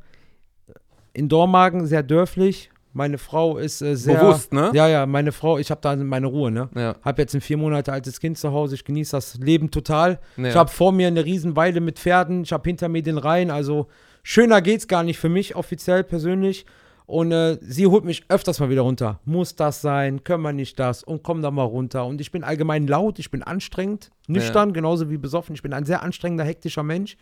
äh, 0.68 0.74
in 1.14 1.30
Dormagen, 1.30 1.86
sehr 1.86 2.02
dörflich. 2.02 2.72
Meine 2.94 3.20
Frau 3.20 3.58
ist 3.58 3.82
äh, 3.82 3.96
sehr. 3.96 4.18
Bewusst, 4.18 4.52
ne? 4.52 4.72
Ja, 4.74 4.88
ja, 4.88 5.06
meine 5.06 5.32
Frau, 5.32 5.60
ich 5.60 5.70
habe 5.70 5.80
da 5.82 5.96
meine 5.96 6.26
Ruhe, 6.26 6.50
ne? 6.50 6.70
Ja. 6.76 6.96
Hab 7.04 7.20
jetzt 7.20 7.36
ein 7.36 7.42
vier 7.42 7.58
Monate 7.58 7.94
altes 7.94 8.20
Kind 8.20 8.38
zu 8.38 8.52
Hause, 8.52 8.76
ich 8.76 8.84
genieße 8.84 9.12
das 9.12 9.36
Leben 9.36 9.70
total. 9.70 10.20
Ja. 10.38 10.50
Ich 10.50 10.56
habe 10.56 10.72
vor 10.72 10.92
mir 10.92 11.08
eine 11.08 11.24
Riesenweide 11.24 11.82
mit 11.82 12.00
Pferden, 12.00 12.44
ich 12.44 12.52
habe 12.52 12.68
hinter 12.68 12.90
mir 12.90 13.04
den 13.04 13.20
Rhein, 13.20 13.52
also 13.52 13.88
schöner 14.24 14.62
geht's 14.62 14.88
gar 14.88 15.04
nicht 15.04 15.20
für 15.20 15.30
mich 15.30 15.56
offiziell 15.56 16.04
persönlich. 16.04 16.66
Und 17.06 17.34
äh, 17.34 17.58
sie 17.62 17.88
holt 17.88 18.06
mich 18.06 18.24
öfters 18.30 18.62
mal 18.62 18.70
wieder 18.70 18.84
runter. 18.84 19.20
Muss 19.26 19.56
das 19.58 19.82
sein? 19.82 20.24
Können 20.24 20.44
wir 20.44 20.54
nicht 20.54 20.80
das? 20.80 21.04
Und 21.04 21.24
komm 21.24 21.42
da 21.42 21.52
mal 21.52 21.64
runter. 21.64 22.06
Und 22.06 22.22
ich 22.22 22.32
bin 22.32 22.44
allgemein 22.46 22.88
laut, 22.88 23.20
ich 23.20 23.30
bin 23.30 23.44
anstrengend, 23.44 24.12
nüchtern, 24.28 24.72
genauso 24.72 25.10
wie 25.10 25.18
besoffen. 25.18 25.54
Ich 25.54 25.62
bin 25.62 25.74
ein 25.74 25.84
sehr 25.84 26.04
anstrengender, 26.04 26.46
hektischer 26.46 26.84
Mensch. 26.84 27.18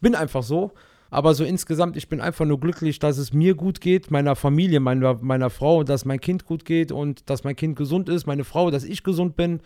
Bin 0.00 0.14
einfach 0.14 0.44
so. 0.44 0.72
Aber 1.10 1.34
so 1.34 1.44
insgesamt, 1.44 1.96
ich 1.96 2.08
bin 2.08 2.20
einfach 2.20 2.46
nur 2.46 2.60
glücklich, 2.60 2.98
dass 2.98 3.18
es 3.18 3.32
mir 3.32 3.54
gut 3.54 3.80
geht, 3.80 4.10
meiner 4.10 4.36
Familie, 4.36 4.80
meiner, 4.80 5.18
meiner 5.20 5.50
Frau, 5.50 5.82
dass 5.82 6.04
mein 6.04 6.20
Kind 6.20 6.46
gut 6.46 6.64
geht 6.64 6.90
und 6.90 7.28
dass 7.28 7.44
mein 7.44 7.56
Kind 7.56 7.76
gesund 7.76 8.08
ist, 8.08 8.26
meine 8.26 8.44
Frau, 8.44 8.70
dass 8.70 8.84
ich 8.84 9.02
gesund 9.02 9.36
bin. 9.36 9.60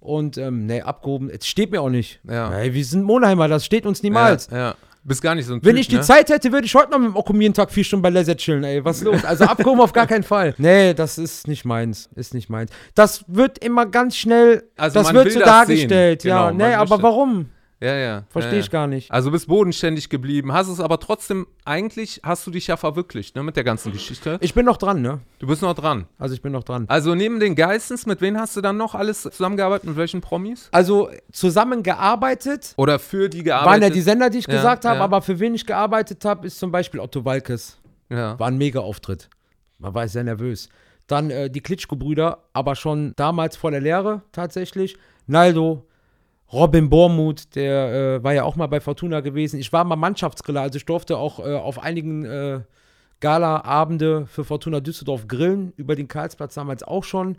Und 0.00 0.38
ähm, 0.38 0.64
nee, 0.66 0.80
abgehoben, 0.80 1.28
es 1.28 1.46
steht 1.46 1.72
mir 1.72 1.82
auch 1.82 1.90
nicht. 1.90 2.20
Ja. 2.26 2.52
Ey, 2.52 2.72
wir 2.72 2.84
sind 2.84 3.02
Monheimer, 3.02 3.48
das 3.48 3.64
steht 3.64 3.84
uns 3.84 4.02
niemals. 4.02 4.48
Ja, 4.50 4.56
ja. 4.56 4.74
Bist 5.04 5.22
gar 5.22 5.34
nicht 5.34 5.46
so 5.46 5.54
ein 5.54 5.60
Wenn 5.64 5.72
typ, 5.76 5.80
ich 5.80 5.88
die 5.88 5.96
ne? 5.96 6.02
Zeit 6.02 6.28
hätte, 6.28 6.52
würde 6.52 6.66
ich 6.66 6.74
heute 6.74 6.90
noch 6.90 6.98
mit 6.98 7.08
dem 7.08 7.16
Okum 7.16 7.40
jeden 7.40 7.54
Tag 7.54 7.70
vier 7.70 7.84
Stunden 7.84 8.02
bei 8.02 8.10
Leisure 8.10 8.36
chillen, 8.36 8.62
ey. 8.64 8.84
Was 8.84 8.98
ist 8.98 9.04
los? 9.04 9.24
Also 9.24 9.44
abgehoben 9.44 9.80
auf 9.80 9.92
gar 9.92 10.06
keinen 10.06 10.22
Fall. 10.24 10.54
Nee, 10.58 10.92
das 10.92 11.16
ist 11.18 11.48
nicht 11.48 11.64
meins. 11.64 12.10
Ist 12.14 12.34
nicht 12.34 12.50
meins. 12.50 12.70
Das 12.94 13.24
wird 13.28 13.58
immer 13.64 13.86
ganz 13.86 14.16
schnell, 14.16 14.64
Also 14.76 14.94
das 14.94 15.06
man 15.06 15.14
wird 15.14 15.24
will 15.26 15.32
so 15.32 15.38
das 15.40 15.48
dargestellt. 15.48 16.22
sehen. 16.22 16.28
Ja, 16.30 16.50
Genau, 16.50 16.64
nee, 16.68 16.74
aber 16.74 16.90
möchte- 16.96 17.02
warum? 17.04 17.46
Ja, 17.80 17.94
ja. 17.94 18.24
Verstehe 18.30 18.54
ja, 18.54 18.60
ich 18.60 18.70
gar 18.70 18.88
nicht. 18.88 19.10
Also 19.12 19.30
bist 19.30 19.46
bodenständig 19.46 20.08
geblieben, 20.08 20.52
hast 20.52 20.66
es 20.68 20.80
aber 20.80 20.98
trotzdem, 20.98 21.46
eigentlich 21.64 22.20
hast 22.24 22.44
du 22.46 22.50
dich 22.50 22.66
ja 22.66 22.76
verwirklicht, 22.76 23.36
ne, 23.36 23.42
mit 23.44 23.54
der 23.56 23.62
ganzen 23.62 23.92
Geschichte. 23.92 24.36
Ich 24.40 24.52
bin 24.52 24.66
noch 24.66 24.78
dran, 24.78 25.00
ne? 25.00 25.20
Du 25.38 25.46
bist 25.46 25.62
noch 25.62 25.74
dran. 25.74 26.06
Also 26.18 26.34
ich 26.34 26.42
bin 26.42 26.50
noch 26.50 26.64
dran. 26.64 26.86
Also 26.88 27.14
neben 27.14 27.38
den 27.38 27.54
Geistens, 27.54 28.04
mit 28.04 28.20
wem 28.20 28.36
hast 28.36 28.56
du 28.56 28.60
dann 28.60 28.76
noch 28.76 28.96
alles 28.96 29.22
zusammengearbeitet? 29.22 29.86
Mit 29.88 29.96
welchen 29.96 30.20
Promis? 30.20 30.68
Also 30.72 31.08
zusammengearbeitet 31.32 32.74
Oder 32.76 32.98
für 32.98 33.28
die 33.28 33.42
gearbeitet? 33.42 33.70
waren 33.72 33.82
ja 33.82 33.90
die 33.90 34.00
Sender, 34.00 34.30
die 34.30 34.38
ich 34.38 34.46
Ja, 34.48 34.54
gesagt 34.54 34.84
habe, 34.84 34.98
ja. 34.98 35.04
aber 35.04 35.22
für 35.22 35.38
wen 35.38 35.54
ich 35.54 35.66
gearbeitet 35.66 36.24
habe, 36.24 36.46
ist 36.46 36.58
zum 36.58 36.72
Beispiel 36.72 37.00
Otto 37.00 37.24
Walkes. 37.24 37.78
Ja. 38.10 38.38
War 38.38 38.48
ein 38.48 38.58
Mega-Auftritt. 38.58 39.28
Man 39.78 39.94
war 39.94 40.08
sehr 40.08 40.24
nervös. 40.24 40.68
Dann 41.06 41.30
äh, 41.30 41.48
die 41.48 41.60
Klitschko-Brüder, 41.60 42.38
aber 42.52 42.74
schon 42.74 43.12
damals 43.16 43.56
vor 43.56 43.70
der 43.70 43.80
Lehre 43.80 44.22
tatsächlich. 44.32 44.96
Naldo, 45.26 45.86
Robin 46.52 46.88
Bormuth, 46.88 47.54
der 47.54 48.16
äh, 48.16 48.24
war 48.24 48.32
ja 48.32 48.44
auch 48.44 48.56
mal 48.56 48.66
bei 48.66 48.80
Fortuna 48.80 49.20
gewesen. 49.20 49.60
Ich 49.60 49.72
war 49.72 49.84
mal 49.84 49.96
Mannschaftsgriller, 49.96 50.62
also 50.62 50.76
ich 50.76 50.86
durfte 50.86 51.18
auch 51.18 51.40
äh, 51.40 51.54
auf 51.54 51.82
einigen 51.82 52.24
äh, 52.24 52.60
Gala-Abende 53.20 54.26
für 54.26 54.44
Fortuna 54.44 54.80
Düsseldorf 54.80 55.28
grillen, 55.28 55.72
über 55.76 55.94
den 55.96 56.08
Karlsplatz 56.08 56.54
damals 56.54 56.82
auch 56.82 57.04
schon. 57.04 57.36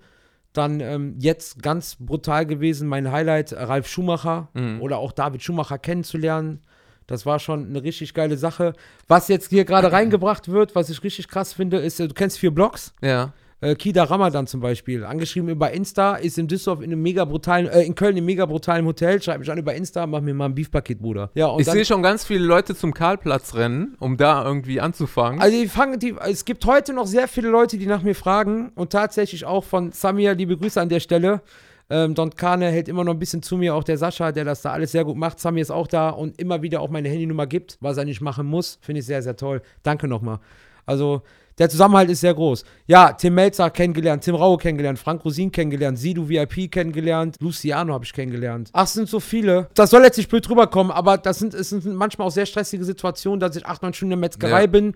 Dann 0.54 0.80
ähm, 0.80 1.16
jetzt 1.20 1.62
ganz 1.62 1.96
brutal 2.00 2.46
gewesen, 2.46 2.88
mein 2.88 3.12
Highlight, 3.12 3.54
Ralf 3.54 3.88
Schumacher 3.88 4.50
oder 4.80 4.98
auch 4.98 5.12
David 5.12 5.44
Schumacher 5.44 5.78
kennenzulernen. 5.78 6.62
Das 7.10 7.26
war 7.26 7.40
schon 7.40 7.68
eine 7.68 7.82
richtig 7.82 8.14
geile 8.14 8.38
Sache. 8.38 8.74
Was 9.08 9.30
jetzt 9.30 9.50
hier 9.50 9.66
gerade 9.66 9.92
reingebracht 9.92 10.48
wird, 10.48 10.76
was 10.76 10.92
ich 10.92 11.04
richtig 11.04 11.28
krass 11.28 11.54
finde, 11.54 11.78
ist, 11.78 12.00
äh, 12.00 12.08
du 12.08 12.14
kennst 12.14 12.38
vier 12.38 12.52
Blogs? 12.52 12.94
Ja. 13.02 13.34
Äh, 13.62 13.76
Kida 13.76 14.06
Ramadan 14.06 14.48
zum 14.48 14.62
Beispiel, 14.62 15.04
angeschrieben 15.04 15.50
über 15.50 15.72
Insta, 15.72 16.16
ist 16.16 16.38
in 16.38 16.48
Düsseldorf 16.48 16.82
in 16.82 16.92
einem 16.92 17.02
mega 17.02 17.26
brutalen, 17.26 17.68
äh, 17.68 17.82
in 17.82 17.94
Köln 17.94 18.16
einem 18.16 18.26
mega 18.26 18.46
brutalen 18.46 18.86
Hotel, 18.86 19.22
schreibt 19.22 19.40
mich 19.40 19.52
an 19.52 19.58
über 19.58 19.74
Insta, 19.74 20.08
mach 20.08 20.22
mir 20.22 20.34
mal 20.34 20.46
ein 20.46 20.56
Beefpaket, 20.56 21.02
Bruder. 21.02 21.30
Ja, 21.34 21.54
Ich 21.58 21.68
sehe 21.68 21.84
schon 21.84 22.02
ganz 22.02 22.24
viele 22.24 22.46
Leute 22.46 22.74
zum 22.74 22.94
Karlplatz 22.94 23.56
rennen, 23.56 23.96
um 24.00 24.16
da 24.16 24.46
irgendwie 24.46 24.80
anzufangen. 24.80 25.42
also 25.42 25.58
die 25.58 25.68
fangen, 25.68 26.00
die, 26.00 26.16
es 26.26 26.46
gibt 26.46 26.66
heute 26.66 26.94
noch 26.94 27.06
sehr 27.06 27.28
viele 27.28 27.50
Leute, 27.50 27.78
die 27.78 27.86
nach 27.86 28.02
mir 28.02 28.16
fragen 28.16 28.72
und 28.76 28.92
tatsächlich 28.92 29.44
auch 29.44 29.66
von 29.66 29.92
Samir, 29.92 30.36
liebe 30.36 30.56
Grüße 30.58 30.80
an 30.80 30.88
der 30.88 31.02
Stelle. 31.02 31.42
Ähm, 31.90 32.14
Don 32.14 32.30
Kane 32.30 32.68
hält 32.68 32.88
immer 32.88 33.04
noch 33.04 33.14
ein 33.14 33.20
bisschen 33.20 33.42
zu 33.42 33.58
mir, 33.58 33.76
auch 33.76 33.84
der 33.84 33.98
Sascha, 33.98 34.32
der 34.32 34.46
das 34.46 34.62
da 34.62 34.72
alles 34.72 34.92
sehr 34.94 35.04
gut 35.04 35.18
macht. 35.18 35.40
Samir 35.40 35.64
ist 35.64 35.72
auch 35.72 35.88
da 35.88 36.12
und 36.12 36.40
immer 36.40 36.62
wieder 36.62 36.80
auch 36.82 36.90
meine 36.90 37.10
Handynummer 37.10 37.48
gibt, 37.48 37.78
was 37.82 37.98
er 37.98 38.06
nicht 38.06 38.22
machen 38.22 38.46
muss. 38.46 38.78
Finde 38.82 39.00
ich 39.00 39.06
sehr, 39.06 39.22
sehr 39.24 39.36
toll. 39.36 39.62
Danke 39.84 40.08
nochmal. 40.08 40.40
Also, 40.86 41.24
der 41.60 41.70
Zusammenhalt 41.70 42.10
ist 42.10 42.22
sehr 42.22 42.34
groß. 42.34 42.64
Ja, 42.88 43.12
Tim 43.14 43.36
Melzer 43.36 43.70
kennengelernt, 43.70 44.24
Tim 44.24 44.36
Raue 44.36 44.58
kennengelernt, 44.58 44.98
Frank 44.98 45.24
Rosin 45.24 45.52
kennengelernt, 45.52 46.00
Sidu 46.00 46.28
VIP 46.28 46.72
kennengelernt, 46.72 47.36
Luciano 47.40 47.94
habe 47.94 48.06
ich 48.06 48.14
kennengelernt. 48.14 48.70
Ach, 48.74 48.86
es 48.86 48.94
sind 48.94 49.08
so 49.10 49.20
viele. 49.20 49.70
Das 49.76 49.92
soll 49.92 50.02
jetzt 50.04 50.18
nicht 50.18 50.30
blöd 50.30 50.50
rüberkommen, 50.50 50.92
aber 50.92 51.18
das 51.18 51.38
sind, 51.40 51.54
es 51.54 51.70
sind 51.70 51.86
manchmal 51.86 52.28
auch 52.28 52.32
sehr 52.32 52.46
stressige 52.46 52.84
Situationen, 52.84 53.40
dass 53.40 53.56
ich 53.56 53.66
acht, 53.66 53.84
neun 53.84 53.94
Stunden 53.94 54.14
in 54.14 54.20
der 54.22 54.28
Metzgerei 54.30 54.62
Ja. 54.62 54.68
bin. 54.68 54.96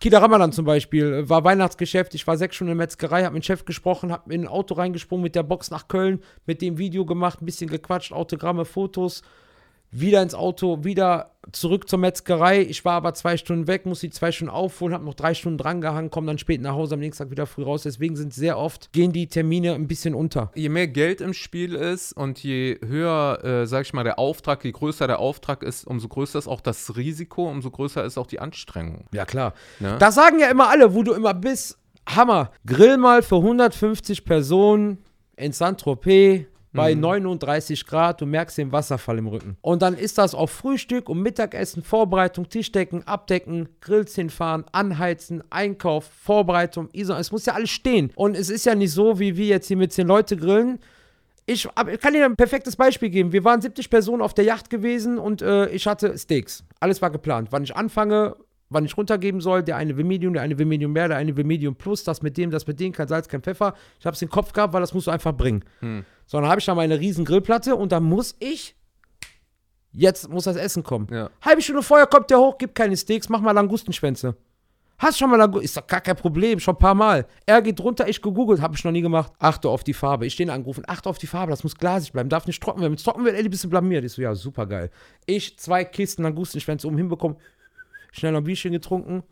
Kida 0.00 0.20
Ramadan 0.20 0.52
zum 0.52 0.64
Beispiel, 0.64 1.12
äh, 1.12 1.28
war 1.28 1.42
Weihnachtsgeschäft, 1.44 2.14
ich 2.14 2.24
war 2.26 2.36
sechs 2.36 2.54
Stunden 2.54 2.70
in 2.72 2.78
der 2.78 2.84
Metzgerei, 2.84 3.24
hab 3.24 3.32
mit 3.32 3.42
dem 3.42 3.46
Chef 3.46 3.64
gesprochen, 3.64 4.12
hab 4.12 4.30
in 4.30 4.42
ein 4.42 4.48
Auto 4.48 4.74
reingesprungen 4.74 5.24
mit 5.24 5.34
der 5.34 5.42
Box 5.42 5.70
nach 5.72 5.88
Köln, 5.88 6.22
mit 6.46 6.62
dem 6.62 6.78
Video 6.78 7.04
gemacht, 7.04 7.42
ein 7.42 7.46
bisschen 7.46 7.68
gequatscht, 7.68 8.12
Autogramme, 8.12 8.64
Fotos, 8.64 9.22
wieder 9.90 10.22
ins 10.22 10.34
Auto, 10.34 10.84
wieder 10.84 11.32
zurück 11.52 11.88
zur 11.88 11.98
Metzgerei. 11.98 12.60
Ich 12.60 12.84
war 12.84 12.94
aber 12.94 13.14
zwei 13.14 13.36
Stunden 13.36 13.66
weg, 13.66 13.86
muss 13.86 14.00
die 14.00 14.10
zwei 14.10 14.32
Stunden 14.32 14.52
aufholen, 14.52 14.94
hab 14.94 15.02
noch 15.02 15.14
drei 15.14 15.34
Stunden 15.34 15.58
drangehangen, 15.58 16.10
komme 16.10 16.26
dann 16.26 16.38
spät 16.38 16.60
nach 16.60 16.74
Hause, 16.74 16.94
am 16.94 17.00
nächsten 17.00 17.24
Tag 17.24 17.30
wieder 17.30 17.46
früh 17.46 17.62
raus. 17.62 17.82
Deswegen 17.82 18.16
sind 18.16 18.34
sehr 18.34 18.58
oft, 18.58 18.92
gehen 18.92 19.12
die 19.12 19.28
Termine 19.28 19.74
ein 19.74 19.88
bisschen 19.88 20.14
unter. 20.14 20.50
je 20.54 20.68
mehr 20.68 20.88
Geld 20.88 21.20
im 21.20 21.32
Spiel 21.32 21.74
ist 21.74 22.12
und 22.12 22.42
je 22.42 22.78
höher, 22.86 23.44
äh, 23.44 23.66
sag 23.66 23.86
ich 23.86 23.92
mal, 23.92 24.04
der 24.04 24.18
Auftrag, 24.18 24.64
je 24.64 24.72
größer 24.72 25.06
der 25.06 25.18
Auftrag 25.20 25.62
ist, 25.62 25.86
umso 25.86 26.08
größer 26.08 26.38
ist 26.38 26.48
auch 26.48 26.60
das 26.60 26.96
Risiko, 26.96 27.48
umso 27.48 27.70
größer 27.70 28.04
ist 28.04 28.18
auch 28.18 28.26
die 28.26 28.40
Anstrengung. 28.40 29.06
Ja, 29.12 29.24
klar. 29.24 29.54
Ne? 29.80 29.96
Das 29.98 30.14
sagen 30.14 30.38
ja 30.38 30.48
immer 30.50 30.68
alle, 30.68 30.94
wo 30.94 31.02
du 31.02 31.12
immer 31.12 31.34
bist. 31.34 31.78
Hammer. 32.06 32.52
Grill 32.66 32.96
mal 32.96 33.22
für 33.22 33.36
150 33.36 34.24
Personen 34.24 34.98
in 35.36 35.52
Saint-Tropez 35.52 36.46
bei 36.78 36.94
39 36.94 37.86
Grad. 37.86 38.20
Du 38.20 38.26
merkst 38.26 38.56
den 38.58 38.72
Wasserfall 38.72 39.18
im 39.18 39.26
Rücken. 39.26 39.56
Und 39.60 39.82
dann 39.82 39.94
ist 39.94 40.18
das 40.18 40.34
auch 40.34 40.48
Frühstück 40.48 41.08
und 41.08 41.20
Mittagessen, 41.20 41.82
Vorbereitung, 41.82 42.48
Tischdecken, 42.48 43.06
Abdecken, 43.06 43.68
Grills 43.80 44.14
hinfahren, 44.14 44.64
anheizen, 44.72 45.42
Einkauf, 45.50 46.10
Vorbereitung, 46.22 46.88
ISO. 46.92 47.14
Es 47.14 47.32
muss 47.32 47.46
ja 47.46 47.54
alles 47.54 47.70
stehen. 47.70 48.12
Und 48.14 48.36
es 48.36 48.48
ist 48.48 48.64
ja 48.64 48.74
nicht 48.74 48.92
so, 48.92 49.18
wie 49.18 49.36
wir 49.36 49.46
jetzt 49.46 49.68
hier 49.68 49.76
mit 49.76 49.92
10 49.92 50.06
Leute 50.06 50.36
grillen. 50.36 50.78
Ich, 51.46 51.64
ich 51.64 52.00
kann 52.00 52.12
dir 52.12 52.24
ein 52.24 52.36
perfektes 52.36 52.76
Beispiel 52.76 53.08
geben. 53.08 53.32
Wir 53.32 53.42
waren 53.42 53.60
70 53.60 53.88
Personen 53.88 54.22
auf 54.22 54.34
der 54.34 54.44
Yacht 54.44 54.68
gewesen 54.68 55.18
und 55.18 55.40
äh, 55.40 55.68
ich 55.70 55.86
hatte 55.86 56.16
Steaks. 56.18 56.62
Alles 56.78 57.00
war 57.00 57.10
geplant. 57.10 57.48
Wann 57.50 57.64
ich 57.64 57.74
anfange, 57.74 58.36
wann 58.70 58.84
ich 58.84 58.96
runtergeben 58.96 59.40
soll. 59.40 59.62
Der 59.62 59.76
eine 59.76 59.96
will 59.96 60.04
Medium, 60.04 60.34
der 60.34 60.42
eine 60.42 60.58
will 60.58 60.66
Medium 60.66 60.92
mehr, 60.92 61.08
der 61.08 61.16
eine 61.16 61.36
will 61.36 61.44
Medium 61.44 61.74
plus. 61.74 62.04
Das 62.04 62.22
mit 62.22 62.36
dem, 62.36 62.50
das 62.50 62.66
mit 62.66 62.78
dem, 62.80 62.92
kein 62.92 63.08
Salz, 63.08 63.28
kein 63.28 63.42
Pfeffer. 63.42 63.74
Ich 63.98 64.06
habe 64.06 64.14
es 64.14 64.22
im 64.22 64.28
Kopf 64.28 64.52
gehabt, 64.52 64.72
weil 64.72 64.80
das 64.80 64.94
musst 64.94 65.06
du 65.06 65.10
einfach 65.10 65.32
bringen. 65.32 65.64
So, 65.80 65.86
dann 66.30 66.46
habe 66.46 66.60
ich 66.60 66.66
da 66.66 66.74
meine 66.74 67.00
riesen 67.00 67.24
Grillplatte 67.24 67.74
und 67.74 67.92
dann 67.92 68.04
muss 68.04 68.36
ich. 68.38 68.76
Jetzt 69.92 70.28
muss 70.28 70.44
das 70.44 70.56
Essen 70.56 70.82
kommen. 70.82 71.08
Ja. 71.10 71.30
Halbe 71.40 71.62
Stunde 71.62 71.82
vorher 71.82 72.06
kommt 72.06 72.30
der 72.30 72.38
hoch, 72.38 72.58
gibt 72.58 72.74
keine 72.74 72.96
Steaks, 72.96 73.28
mach 73.28 73.40
mal 73.40 73.52
Langustenschwänze. 73.52 74.36
Hast 74.98 75.16
schon 75.18 75.30
mal 75.30 75.36
Langusten? 75.36 75.64
Ist 75.64 75.76
doch 75.76 75.86
gar 75.86 76.00
kein 76.00 76.16
Problem, 76.16 76.58
schon 76.58 76.74
ein 76.74 76.78
paar 76.78 76.94
Mal. 76.94 77.26
Er 77.46 77.62
geht 77.62 77.80
runter, 77.80 78.08
ich 78.08 78.20
gegoogelt, 78.20 78.60
habe 78.60 78.74
ich 78.74 78.84
noch 78.84 78.90
nie 78.90 79.00
gemacht. 79.00 79.32
Achte 79.38 79.68
auf 79.68 79.84
die 79.84 79.94
Farbe. 79.94 80.26
Ich 80.26 80.34
stehe 80.34 80.52
angerufen, 80.52 80.82
achte 80.86 81.08
auf 81.08 81.18
die 81.18 81.28
Farbe, 81.28 81.50
das 81.50 81.62
muss 81.62 81.76
glasig 81.76 82.12
bleiben, 82.12 82.28
darf 82.28 82.46
nicht 82.46 82.60
trocken 82.60 82.80
werden. 82.80 82.90
Wenn 82.90 82.96
es 82.96 83.04
trocken 83.04 83.24
wird, 83.24 83.36
Eddie, 83.36 83.48
bist 83.48 83.64
du 83.64 83.70
blamiert. 83.70 84.04
Ich 84.04 84.12
so, 84.12 84.22
ja, 84.22 84.34
super 84.34 84.66
geil. 84.66 84.90
Ich 85.24 85.56
zwei 85.58 85.84
Kisten 85.84 86.24
Langustenschwänze 86.24 86.88
um 86.88 86.96
hinbekommen, 86.96 87.38
schnell 88.10 88.32
noch 88.32 88.40
ein 88.40 88.44
Bierchen 88.44 88.72
getrunken. 88.72 89.22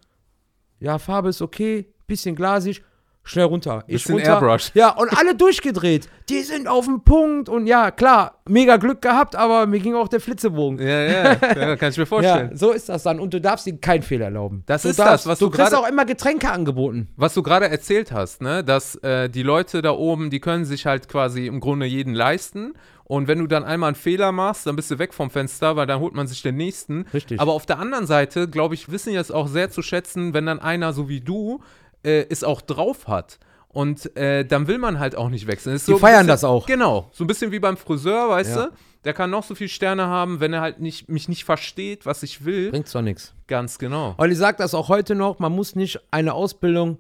Ja, 0.79 0.99
Farbe 0.99 1.31
ist 1.31 1.43
okay, 1.43 1.93
bisschen 2.07 2.37
glasig, 2.37 2.83
schnell 3.27 3.45
runter. 3.45 3.85
Ich 3.87 4.03
Bisschen 4.05 4.15
runter. 4.15 4.35
Airbrush. 4.35 4.71
Ja, 4.75 4.91
und 4.97 5.17
alle 5.17 5.35
durchgedreht. 5.35 6.09
Die 6.29 6.41
sind 6.43 6.67
auf 6.67 6.87
dem 6.87 7.03
Punkt 7.03 7.49
und 7.49 7.67
ja, 7.67 7.91
klar, 7.91 8.41
mega 8.49 8.79
Glück 8.79 9.03
gehabt, 9.03 9.37
aber 9.37 9.67
mir 9.67 9.79
ging 9.81 9.95
auch 9.95 10.09
der 10.09 10.21
Flitzebogen. 10.21 10.79
Ja, 10.81 11.03
ja, 11.03 11.23
ja 11.57 11.77
kann 11.77 11.91
ich 11.91 11.99
mir 11.99 12.07
vorstellen. 12.07 12.51
Ja, 12.53 12.57
so 12.57 12.73
ist 12.73 12.89
das 12.89 13.03
dann. 13.03 13.21
Und 13.21 13.35
du 13.35 13.41
darfst 13.41 13.67
dir 13.67 13.77
keinen 13.79 14.03
Fehler 14.03 14.27
erlauben. 14.27 14.63
Das 14.67 14.83
du 14.83 14.89
ist 14.89 14.99
das, 14.99 15.27
was 15.27 15.39
du 15.39 15.47
du 15.47 15.51
kriegst 15.51 15.71
gerade- 15.73 15.83
auch 15.85 15.89
immer 15.89 16.05
Getränke 16.05 16.51
angeboten. 16.51 17.09
Was 17.17 17.35
du 17.35 17.43
gerade 17.43 17.69
erzählt 17.69 18.13
hast, 18.13 18.43
ne, 18.43 18.65
dass 18.65 18.95
äh, 18.97 19.29
die 19.29 19.43
Leute 19.43 19.83
da 19.83 19.91
oben, 19.93 20.31
die 20.31 20.41
können 20.41 20.65
sich 20.65 20.87
halt 20.87 21.09
quasi 21.09 21.47
im 21.47 21.61
Grunde 21.61 21.87
jeden 21.87 22.15
leisten. 22.15 22.73
Und 23.09 23.29
wenn 23.29 23.39
du 23.39 23.47
dann 23.47 23.63
einmal 23.63 23.91
einen 23.91 23.95
Fehler 23.95 24.33
machst, 24.33 24.67
dann 24.67 24.75
bist 24.75 24.91
du 24.91 24.99
weg 24.99 25.15
vom 25.15 25.31
Fenster, 25.31 25.77
weil 25.77 25.87
dann 25.87 26.01
holt 26.01 26.15
man 26.15 26.27
sich 26.27 26.43
den 26.43 26.57
nächsten. 26.57 27.07
Richtig. 27.15 27.41
Aber 27.41 27.53
auf 27.53 27.65
der 27.65 27.79
anderen 27.79 28.05
Seite, 28.05 28.49
glaube 28.49 28.75
ich, 28.75 28.91
wissen 28.91 29.11
die 29.11 29.17
es 29.17 29.31
auch 29.31 29.47
sehr 29.47 29.71
zu 29.71 29.81
schätzen, 29.81 30.35
wenn 30.35 30.45
dann 30.47 30.59
einer 30.59 30.93
so 30.93 31.09
wie 31.09 31.21
du 31.21 31.61
äh, 32.07 32.27
es 32.31 32.45
auch 32.45 32.61
drauf 32.63 33.09
hat. 33.09 33.39
Und 33.69 34.17
äh, 34.17 34.45
dann 34.47 34.69
will 34.69 34.79
man 34.79 34.99
halt 34.99 35.17
auch 35.17 35.29
nicht 35.29 35.47
wechseln. 35.47 35.75
Die 35.75 35.79
so 35.79 35.99
feiern 35.99 36.21
bisschen, 36.21 36.29
das 36.29 36.45
auch. 36.45 36.67
Genau. 36.67 37.11
So 37.13 37.25
ein 37.25 37.27
bisschen 37.27 37.53
wie 37.53 37.59
beim 37.59 37.77
Friseur, 37.77 38.31
weißt 38.31 38.57
Ja. 38.57 38.65
du? 38.67 38.73
Der 39.05 39.13
kann 39.13 39.31
noch 39.31 39.45
so 39.45 39.55
viele 39.55 39.69
Sterne 39.69 40.07
haben, 40.07 40.41
wenn 40.41 40.53
er 40.53 40.63
halt 40.63 40.81
nicht, 40.81 41.09
mich 41.09 41.29
nicht 41.29 41.45
versteht, 41.45 42.07
was 42.07 42.23
ich 42.23 42.45
will. 42.45 42.71
Bringt 42.71 42.89
zwar 42.89 43.03
nichts. 43.03 43.35
Ganz 43.47 43.79
genau. 43.79 44.15
Olli 44.19 44.35
sagt 44.35 44.61
das 44.61 44.75
auch 44.75 44.89
heute 44.89 45.15
noch, 45.15 45.39
man 45.39 45.53
muss 45.53 45.77
nicht 45.77 46.01
eine 46.11 46.33
Ausbildung 46.33 46.99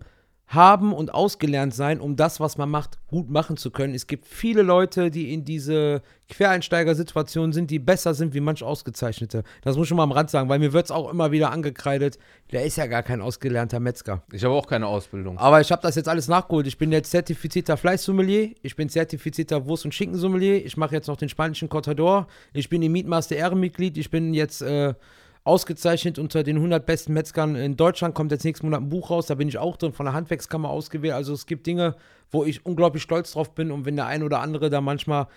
haben 0.48 0.92
und 0.92 1.12
ausgelernt 1.12 1.74
sein, 1.74 2.00
um 2.00 2.14
das, 2.14 2.38
was 2.38 2.56
man 2.56 2.70
macht, 2.70 2.98
gut 3.08 3.28
machen 3.28 3.56
zu 3.56 3.72
können. 3.72 3.94
Es 3.94 4.06
gibt 4.06 4.26
viele 4.26 4.62
Leute, 4.62 5.10
die 5.10 5.34
in 5.34 5.44
diese 5.44 6.02
Quereinsteigersituation 6.28 7.52
sind, 7.52 7.70
die 7.70 7.80
besser 7.80 8.14
sind 8.14 8.32
wie 8.32 8.40
manch 8.40 8.62
Ausgezeichnete. 8.62 9.42
Das 9.62 9.76
muss 9.76 9.84
ich 9.84 9.88
schon 9.88 9.96
mal 9.96 10.04
am 10.04 10.12
Rand 10.12 10.30
sagen, 10.30 10.48
weil 10.48 10.60
mir 10.60 10.72
wird 10.72 10.84
es 10.84 10.90
auch 10.92 11.10
immer 11.10 11.32
wieder 11.32 11.50
angekreidet, 11.50 12.18
der 12.52 12.64
ist 12.64 12.76
ja 12.76 12.86
gar 12.86 13.02
kein 13.02 13.20
ausgelernter 13.20 13.80
Metzger. 13.80 14.22
Ich 14.32 14.44
habe 14.44 14.54
auch 14.54 14.68
keine 14.68 14.86
Ausbildung. 14.86 15.36
Aber 15.36 15.60
ich 15.60 15.72
habe 15.72 15.82
das 15.82 15.96
jetzt 15.96 16.08
alles 16.08 16.28
nachgeholt. 16.28 16.68
Ich 16.68 16.78
bin 16.78 16.92
jetzt 16.92 17.10
zertifizierter 17.10 17.76
Fleischsommelier, 17.76 18.50
ich 18.62 18.76
bin 18.76 18.88
zertifizierter 18.88 19.66
Wurst- 19.66 19.84
und 19.84 19.94
Schinkensommelier, 19.94 20.64
ich 20.64 20.76
mache 20.76 20.94
jetzt 20.94 21.08
noch 21.08 21.16
den 21.16 21.28
spanischen 21.28 21.68
Cortador, 21.68 22.28
ich 22.52 22.68
bin 22.68 22.82
im 22.82 22.92
Mietmaster 22.92 23.34
Ehrenmitglied, 23.34 23.98
ich 23.98 24.10
bin 24.10 24.32
jetzt 24.32 24.62
äh, 24.62 24.94
ausgezeichnet 25.46 26.18
unter 26.18 26.42
den 26.42 26.56
100 26.56 26.84
besten 26.84 27.12
Metzgern 27.12 27.54
in 27.54 27.76
Deutschland. 27.76 28.14
Kommt 28.14 28.32
jetzt 28.32 28.44
nächsten 28.44 28.66
Monat 28.66 28.82
ein 28.82 28.88
Buch 28.88 29.10
raus, 29.10 29.26
da 29.26 29.36
bin 29.36 29.48
ich 29.48 29.58
auch 29.58 29.76
drin, 29.76 29.92
von 29.92 30.06
der 30.06 30.12
Handwerkskammer 30.12 30.68
ausgewählt. 30.68 31.14
Also 31.14 31.32
es 31.32 31.46
gibt 31.46 31.66
Dinge, 31.66 31.94
wo 32.30 32.44
ich 32.44 32.66
unglaublich 32.66 33.02
stolz 33.02 33.32
drauf 33.32 33.54
bin 33.54 33.70
und 33.70 33.84
wenn 33.84 33.96
der 33.96 34.06
ein 34.06 34.24
oder 34.24 34.40
andere 34.40 34.70
da 34.70 34.80
manchmal, 34.80 35.28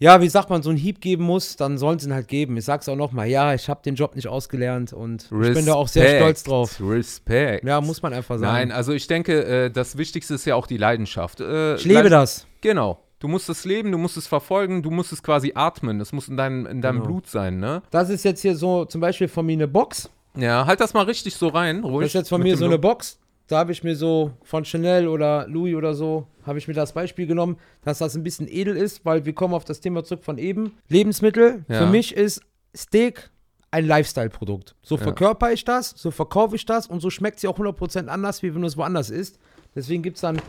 ja, 0.00 0.20
wie 0.20 0.28
sagt 0.28 0.50
man, 0.50 0.64
so 0.64 0.70
einen 0.70 0.78
Hieb 0.78 1.00
geben 1.00 1.22
muss, 1.22 1.54
dann 1.54 1.78
sollen 1.78 2.00
sie 2.00 2.08
ihn 2.08 2.12
halt 2.14 2.26
geben. 2.26 2.56
Ich 2.56 2.64
sag's 2.64 2.88
auch 2.88 2.96
nochmal, 2.96 3.28
ja, 3.28 3.54
ich 3.54 3.68
habe 3.68 3.82
den 3.84 3.94
Job 3.94 4.16
nicht 4.16 4.26
ausgelernt 4.26 4.92
und 4.92 5.30
Respekt. 5.30 5.46
ich 5.46 5.54
bin 5.54 5.66
da 5.66 5.74
auch 5.74 5.88
sehr 5.88 6.18
stolz 6.18 6.42
drauf. 6.42 6.80
Respekt. 6.80 7.64
Ja, 7.64 7.80
muss 7.80 8.02
man 8.02 8.12
einfach 8.12 8.38
sagen. 8.38 8.52
Nein, 8.52 8.72
also 8.72 8.92
ich 8.92 9.06
denke, 9.06 9.44
äh, 9.44 9.70
das 9.70 9.96
Wichtigste 9.96 10.34
ist 10.34 10.44
ja 10.44 10.56
auch 10.56 10.66
die 10.66 10.76
Leidenschaft. 10.76 11.40
Äh, 11.40 11.76
ich 11.76 11.84
lebe 11.84 12.02
Leid 12.02 12.12
das. 12.12 12.46
Genau. 12.60 13.03
Du 13.24 13.28
musst 13.28 13.48
es 13.48 13.64
leben, 13.64 13.90
du 13.90 13.96
musst 13.96 14.18
es 14.18 14.26
verfolgen, 14.26 14.82
du 14.82 14.90
musst 14.90 15.10
es 15.10 15.22
quasi 15.22 15.52
atmen. 15.54 15.98
Das 15.98 16.12
muss 16.12 16.28
in 16.28 16.36
deinem, 16.36 16.66
in 16.66 16.82
deinem 16.82 16.96
genau. 16.96 17.06
Blut 17.06 17.26
sein, 17.26 17.58
ne? 17.58 17.80
Das 17.90 18.10
ist 18.10 18.22
jetzt 18.22 18.42
hier 18.42 18.54
so 18.54 18.84
zum 18.84 19.00
Beispiel 19.00 19.28
von 19.28 19.46
mir 19.46 19.54
eine 19.54 19.66
Box. 19.66 20.10
Ja, 20.36 20.66
halt 20.66 20.78
das 20.80 20.92
mal 20.92 21.04
richtig 21.04 21.34
so 21.34 21.48
rein, 21.48 21.84
ruhig. 21.84 22.00
Das 22.00 22.08
ist 22.08 22.14
jetzt 22.14 22.28
von 22.28 22.42
mir 22.42 22.54
so 22.58 22.66
eine 22.66 22.78
Box. 22.78 23.18
Da 23.46 23.56
habe 23.56 23.72
ich 23.72 23.82
mir 23.82 23.96
so 23.96 24.32
von 24.42 24.66
Chanel 24.66 25.08
oder 25.08 25.48
Louis 25.48 25.74
oder 25.74 25.94
so, 25.94 26.26
habe 26.44 26.58
ich 26.58 26.68
mir 26.68 26.74
das 26.74 26.92
Beispiel 26.92 27.26
genommen, 27.26 27.56
dass 27.82 27.96
das 27.96 28.14
ein 28.14 28.22
bisschen 28.22 28.46
edel 28.46 28.76
ist, 28.76 29.06
weil 29.06 29.24
wir 29.24 29.32
kommen 29.32 29.54
auf 29.54 29.64
das 29.64 29.80
Thema 29.80 30.04
zurück 30.04 30.22
von 30.22 30.36
eben. 30.36 30.76
Lebensmittel, 30.88 31.64
ja. 31.66 31.78
für 31.78 31.86
mich 31.86 32.14
ist 32.14 32.42
Steak 32.76 33.30
ein 33.70 33.86
Lifestyle-Produkt. 33.86 34.74
So 34.82 34.96
ja. 34.96 35.02
verkörper 35.02 35.50
ich 35.50 35.64
das, 35.64 35.94
so 35.96 36.10
verkaufe 36.10 36.56
ich 36.56 36.66
das 36.66 36.86
und 36.88 37.00
so 37.00 37.08
schmeckt 37.08 37.40
sie 37.40 37.48
auch 37.48 37.58
100% 37.58 38.08
anders, 38.08 38.42
wie 38.42 38.54
wenn 38.54 38.60
du 38.60 38.66
es 38.66 38.76
woanders 38.76 39.08
isst. 39.08 39.38
Deswegen 39.74 40.02
gibt 40.02 40.18
es 40.18 40.20
dann 40.20 40.42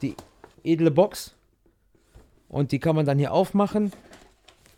die 0.00 0.14
edle 0.62 0.92
Box 0.92 1.34
und 2.48 2.72
die 2.72 2.78
kann 2.78 2.96
man 2.96 3.06
dann 3.06 3.18
hier 3.18 3.32
aufmachen. 3.32 3.92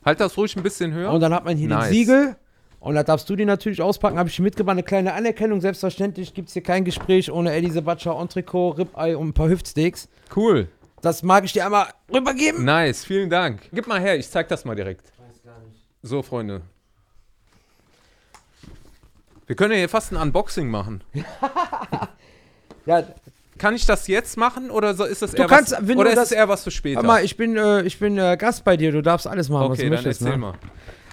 Halt 0.05 0.21
das 0.21 0.37
ruhig 0.37 0.57
ein 0.57 0.63
bisschen 0.63 0.93
höher. 0.93 1.13
Und 1.13 1.21
dann 1.21 1.35
hat 1.35 1.45
man 1.45 1.57
hier 1.57 1.69
nice. 1.69 1.89
den 1.89 1.93
Siegel. 1.93 2.37
Und 2.81 2.95
da 2.95 3.03
darfst 3.03 3.29
du 3.29 3.37
die 3.37 3.45
natürlich 3.45 3.83
auspacken. 3.83 4.19
Habe 4.19 4.31
ich 4.31 4.39
mitgebracht, 4.41 4.73
eine 4.73 4.83
kleine 4.83 5.13
Anerkennung. 5.13 5.61
Selbstverständlich 5.61 6.33
gibt 6.33 6.49
es 6.49 6.55
hier 6.55 6.63
kein 6.63 6.85
Gespräch 6.85 7.31
ohne 7.31 7.53
Eddie 7.53 7.71
Sebacha, 7.71 8.19
Entrecot, 8.21 8.79
Ribeye 8.79 9.17
und 9.17 9.29
ein 9.29 9.33
paar 9.35 9.51
Hüftsteaks. 9.51 10.09
Cool. 10.35 10.69
Das 11.03 11.23
mag 11.23 11.45
ich 11.45 11.53
dir 11.53 11.67
einmal 11.67 11.89
rübergeben. 12.13 12.65
Nice, 12.65 13.05
vielen 13.05 13.29
Dank. 13.29 13.61
Gib 13.73 13.87
mal 13.87 14.01
her, 14.01 14.19
ich 14.19 14.29
zeig 14.29 14.49
das 14.49 14.65
mal 14.65 14.75
direkt. 14.75 15.13
Weiß 15.19 15.43
gar 15.43 15.59
nicht. 15.61 15.83
So, 16.03 16.23
Freunde. 16.23 16.63
Wir 19.47 19.57
können 19.57 19.73
ja 19.73 19.79
hier 19.79 19.89
fast 19.89 20.13
ein 20.13 20.17
Unboxing 20.17 20.69
machen. 20.69 21.05
ja, 22.87 23.05
kann 23.61 23.75
ich 23.75 23.85
das 23.85 24.07
jetzt 24.09 24.39
machen 24.39 24.71
oder 24.71 24.95
so 24.95 25.05
ist 25.05 25.21
das 25.21 25.35
eher, 25.35 25.47
kannst, 25.47 25.73
was, 25.73 25.97
oder 25.97 26.11
ist 26.11 26.17
das, 26.17 26.33
eher 26.33 26.49
was 26.49 26.65
für 26.65 26.71
später? 26.71 27.03
Mal, 27.03 27.23
ich 27.23 27.37
bin, 27.37 27.57
äh, 27.57 27.83
ich 27.83 27.99
bin 27.99 28.17
äh, 28.17 28.37
Gast 28.39 28.65
bei 28.65 28.77
dir, 28.77 28.91
du 28.91 29.03
darfst 29.03 29.27
alles 29.27 29.51
machen, 29.51 29.65
okay, 29.65 29.73
was 29.73 29.79
du 29.79 29.89
möchtest. 29.91 30.21
Erzähl 30.23 30.33
ne? 30.33 30.39
mal. 30.39 30.55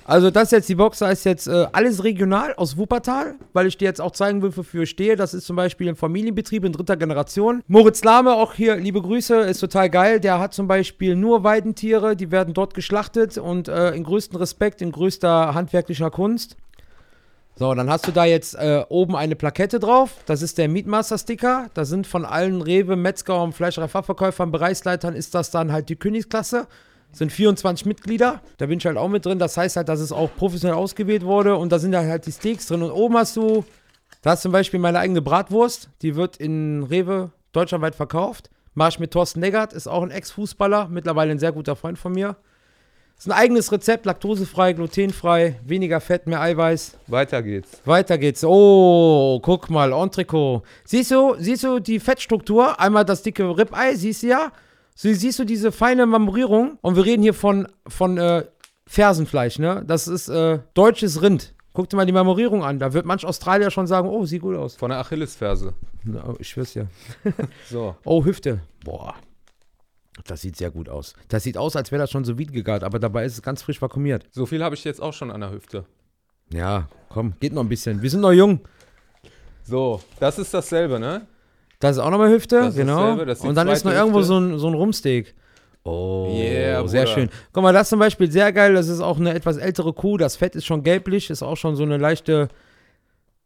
Also 0.05 0.31
das 0.31 0.51
jetzt, 0.51 0.69
die 0.69 0.75
Box 0.75 0.99
da 0.99 1.11
ist 1.11 1.25
jetzt 1.25 1.47
äh, 1.47 1.67
alles 1.73 2.05
regional 2.05 2.53
aus 2.55 2.77
Wuppertal, 2.77 3.35
weil 3.51 3.67
ich 3.67 3.77
dir 3.77 3.83
jetzt 3.83 3.99
auch 3.99 4.13
zeigen 4.13 4.41
will, 4.41 4.55
wofür 4.55 4.83
ich 4.83 4.89
stehe. 4.89 5.17
Das 5.17 5.33
ist 5.33 5.45
zum 5.45 5.57
Beispiel 5.57 5.89
ein 5.89 5.97
Familienbetrieb 5.97 6.63
in 6.63 6.71
dritter 6.71 6.95
Generation. 6.95 7.61
Moritz 7.67 8.01
Lahme, 8.05 8.31
auch 8.31 8.53
hier, 8.53 8.77
liebe 8.77 9.01
Grüße, 9.01 9.35
ist 9.41 9.59
total 9.59 9.89
geil. 9.89 10.21
Der 10.21 10.39
hat 10.39 10.53
zum 10.53 10.69
Beispiel 10.69 11.17
nur 11.17 11.43
Weidentiere, 11.43 12.15
die 12.15 12.31
werden 12.31 12.53
dort 12.53 12.73
geschlachtet 12.73 13.37
und 13.37 13.67
äh, 13.67 13.91
in 13.91 14.05
größten 14.05 14.37
Respekt, 14.37 14.81
in 14.81 14.93
größter 14.93 15.53
handwerklicher 15.53 16.09
Kunst. 16.09 16.55
So, 17.59 17.73
dann 17.73 17.89
hast 17.89 18.07
du 18.07 18.11
da 18.11 18.23
jetzt 18.23 18.53
äh, 18.53 18.85
oben 18.87 19.15
eine 19.15 19.35
Plakette 19.35 19.79
drauf. 19.79 20.11
Das 20.27 20.43
ist 20.43 20.59
der 20.59 20.67
Meatmaster-Sticker. 20.67 21.71
Da 21.73 21.85
sind 21.85 22.05
von 22.05 22.23
allen 22.23 22.61
Rewe, 22.61 22.95
Metzger 22.95 23.41
und 23.41 23.53
Fleischereifachverkäufern, 23.53 24.51
Bereichsleitern 24.51 25.15
ist 25.15 25.33
das 25.33 25.49
dann 25.49 25.71
halt 25.71 25.89
die 25.89 25.95
Königsklasse. 25.95 26.67
Sind 27.11 27.31
24 27.31 27.87
Mitglieder. 27.87 28.41
Da 28.57 28.67
bin 28.67 28.77
ich 28.77 28.85
halt 28.85 28.97
auch 28.97 29.09
mit 29.09 29.25
drin. 29.25 29.39
Das 29.39 29.57
heißt 29.57 29.75
halt, 29.75 29.89
dass 29.89 30.01
es 30.01 30.11
auch 30.11 30.29
professionell 30.37 30.77
ausgewählt 30.77 31.25
wurde. 31.25 31.55
Und 31.55 31.71
da 31.71 31.79
sind 31.79 31.95
halt 31.95 32.27
die 32.27 32.31
Steaks 32.31 32.67
drin. 32.67 32.83
Und 32.83 32.91
oben 32.91 33.17
hast 33.17 33.35
du, 33.35 33.65
da 34.21 34.33
ist 34.33 34.43
zum 34.43 34.51
Beispiel 34.51 34.79
meine 34.79 34.99
eigene 34.99 35.23
Bratwurst. 35.23 35.89
Die 36.03 36.15
wird 36.15 36.37
in 36.37 36.83
Rewe 36.83 37.31
deutschlandweit 37.53 37.95
verkauft. 37.95 38.51
Mach 38.75 38.89
ich 38.89 38.99
mit 38.99 39.09
Thorsten 39.09 39.39
Neggert, 39.39 39.73
ist 39.73 39.87
auch 39.87 40.03
ein 40.03 40.11
Ex-Fußballer, 40.11 40.89
mittlerweile 40.89 41.31
ein 41.31 41.39
sehr 41.39 41.51
guter 41.51 41.75
Freund 41.75 41.97
von 41.97 42.11
mir. 42.11 42.35
Das 43.17 43.25
ist 43.25 43.31
ein 43.31 43.37
eigenes 43.37 43.71
Rezept, 43.71 44.05
laktosefrei, 44.05 44.73
glutenfrei, 44.73 45.59
weniger 45.65 45.99
Fett, 45.99 46.27
mehr 46.27 46.39
Eiweiß. 46.39 46.99
Weiter 47.07 47.41
geht's. 47.41 47.81
Weiter 47.83 48.15
geht's. 48.19 48.43
Oh, 48.43 49.39
guck 49.41 49.71
mal, 49.71 49.91
Entrecot. 49.91 50.61
Siehst 50.85 51.09
du, 51.09 51.33
siehst 51.39 51.63
du 51.63 51.79
die 51.79 51.99
Fettstruktur? 51.99 52.79
Einmal 52.79 53.05
das 53.05 53.23
dicke 53.23 53.57
Ribeye, 53.57 53.95
siehst 53.95 54.21
du 54.21 54.27
ja? 54.27 54.51
Sie, 54.93 55.15
siehst 55.15 55.39
du 55.39 55.45
diese 55.45 55.71
feine 55.71 56.05
Marmorierung? 56.05 56.77
Und 56.81 56.95
wir 56.95 57.05
reden 57.05 57.23
hier 57.23 57.33
von, 57.33 57.67
von 57.87 58.19
äh, 58.19 58.43
Fersenfleisch, 58.85 59.57
ne? 59.57 59.83
Das 59.87 60.07
ist 60.07 60.29
äh, 60.29 60.59
deutsches 60.75 61.23
Rind. 61.23 61.55
Guck 61.73 61.89
dir 61.89 61.97
mal 61.97 62.05
die 62.05 62.11
Marmorierung 62.11 62.63
an. 62.63 62.77
Da 62.77 62.93
wird 62.93 63.07
manch 63.07 63.25
Australier 63.25 63.71
schon 63.71 63.87
sagen, 63.87 64.07
oh, 64.09 64.25
sieht 64.25 64.43
gut 64.43 64.55
aus. 64.55 64.75
Von 64.75 64.91
der 64.91 64.99
Achillesferse. 64.99 65.73
Na, 66.03 66.35
ich 66.37 66.49
schwör's 66.49 66.75
ja. 66.75 66.85
so. 67.67 67.95
Oh, 68.03 68.23
Hüfte. 68.23 68.61
Boah. 68.85 69.15
Das 70.25 70.41
sieht 70.41 70.55
sehr 70.55 70.71
gut 70.71 70.89
aus. 70.89 71.13
Das 71.29 71.43
sieht 71.43 71.57
aus, 71.57 71.75
als 71.75 71.91
wäre 71.91 72.01
das 72.01 72.11
schon 72.11 72.25
so 72.25 72.37
vide 72.37 72.51
gegart, 72.51 72.83
aber 72.83 72.99
dabei 72.99 73.25
ist 73.25 73.33
es 73.33 73.41
ganz 73.41 73.61
frisch 73.61 73.81
vakuumiert. 73.81 74.25
So 74.31 74.45
viel 74.45 74.63
habe 74.63 74.75
ich 74.75 74.83
jetzt 74.83 75.01
auch 75.01 75.13
schon 75.13 75.31
an 75.31 75.41
der 75.41 75.51
Hüfte. 75.51 75.85
Ja, 76.51 76.87
komm, 77.09 77.33
geht 77.39 77.53
noch 77.53 77.63
ein 77.63 77.69
bisschen. 77.69 78.01
Wir 78.01 78.09
sind 78.09 78.21
noch 78.21 78.31
jung. 78.31 78.61
So, 79.63 80.01
das 80.19 80.39
ist 80.39 80.53
dasselbe, 80.53 80.99
ne? 80.99 81.27
Das 81.79 81.97
ist 81.97 82.01
auch 82.01 82.09
nochmal 82.09 82.31
Hüfte, 82.31 82.55
das 82.55 82.75
genau. 82.75 83.11
Und 83.11 83.27
dann 83.55 83.67
ist 83.67 83.83
noch 83.83 83.91
Hüfte. 83.91 83.91
irgendwo 83.91 84.21
so 84.21 84.39
ein, 84.39 84.57
so 84.57 84.67
ein 84.67 84.73
Rumsteak. 84.73 85.35
Oh, 85.83 86.33
yeah, 86.33 86.85
sehr 86.87 87.03
Bruder. 87.03 87.13
schön. 87.13 87.29
Guck 87.53 87.63
mal, 87.63 87.71
das 87.71 87.89
zum 87.89 87.99
Beispiel 87.99 88.29
sehr 88.29 88.51
geil. 88.51 88.73
Das 88.73 88.89
ist 88.89 88.99
auch 88.99 89.17
eine 89.17 89.33
etwas 89.33 89.57
ältere 89.57 89.93
Kuh. 89.93 90.17
Das 90.17 90.35
Fett 90.35 90.55
ist 90.55 90.65
schon 90.65 90.83
gelblich, 90.83 91.29
ist 91.29 91.43
auch 91.43 91.55
schon 91.55 91.75
so 91.77 91.83
eine 91.83 91.97
leichte 91.97 92.49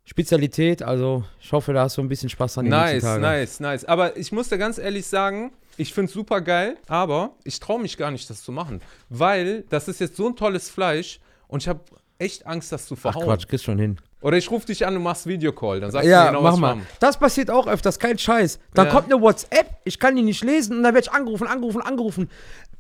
Spezialität. 0.06 0.84
Also, 0.84 1.24
ich 1.40 1.52
hoffe, 1.52 1.74
da 1.74 1.84
hast 1.84 1.98
du 1.98 2.02
ein 2.02 2.10
bisschen 2.10 2.30
Spaß 2.30 2.56
dran. 2.56 2.68
Nice, 2.68 3.04
nice, 3.04 3.60
nice. 3.60 3.86
Aber 3.86 4.18
ich 4.18 4.32
muss 4.32 4.50
dir 4.50 4.58
ganz 4.58 4.78
ehrlich 4.78 5.06
sagen, 5.06 5.52
ich 5.78 5.94
finde 5.94 6.10
es 6.10 6.14
super 6.14 6.42
geil, 6.42 6.78
aber 6.88 7.36
ich 7.44 7.60
traue 7.60 7.82
mich 7.82 7.98
gar 7.98 8.12
nicht, 8.12 8.30
das 8.30 8.44
zu 8.44 8.52
machen. 8.52 8.82
Weil 9.10 9.64
das 9.70 9.88
ist 9.88 10.00
jetzt 10.00 10.16
so 10.16 10.28
ein 10.28 10.36
tolles 10.36 10.70
Fleisch 10.70 11.20
und 11.48 11.64
ich 11.64 11.68
habe 11.68 11.82
echt 12.20 12.46
Angst, 12.46 12.72
das 12.72 12.86
zu 12.86 12.96
verhauen. 12.96 13.24
Ach 13.24 13.28
Quatsch, 13.28 13.48
kriegst 13.48 13.66
schon 13.66 13.80
hin. 13.80 13.98
Oder 14.22 14.38
ich 14.38 14.52
rufe 14.52 14.68
dich 14.68 14.86
an, 14.86 14.94
du 14.94 15.00
machst 15.00 15.26
Videocall, 15.26 15.80
dann 15.80 15.90
sagst 15.90 16.08
ja, 16.08 16.26
du 16.26 16.28
genau, 16.30 16.44
mach 16.44 16.54
was 16.54 16.60
mal. 16.60 16.78
Das 17.00 17.18
passiert 17.18 17.50
auch 17.50 17.66
öfters, 17.66 17.98
kein 17.98 18.20
Scheiß. 18.20 18.60
Dann 18.76 18.86
ja. 18.86 18.92
kommt 18.92 19.12
eine 19.12 19.20
WhatsApp, 19.20 19.78
ich 19.84 20.00
kann 20.00 20.16
die 20.16 20.22
nicht 20.22 20.44
lesen 20.44 20.78
und 20.78 20.84
dann 20.84 20.94
werde 20.94 21.08
ich 21.08 21.12
angerufen, 21.12 21.48
angerufen, 21.48 21.82
angerufen. 21.82 22.30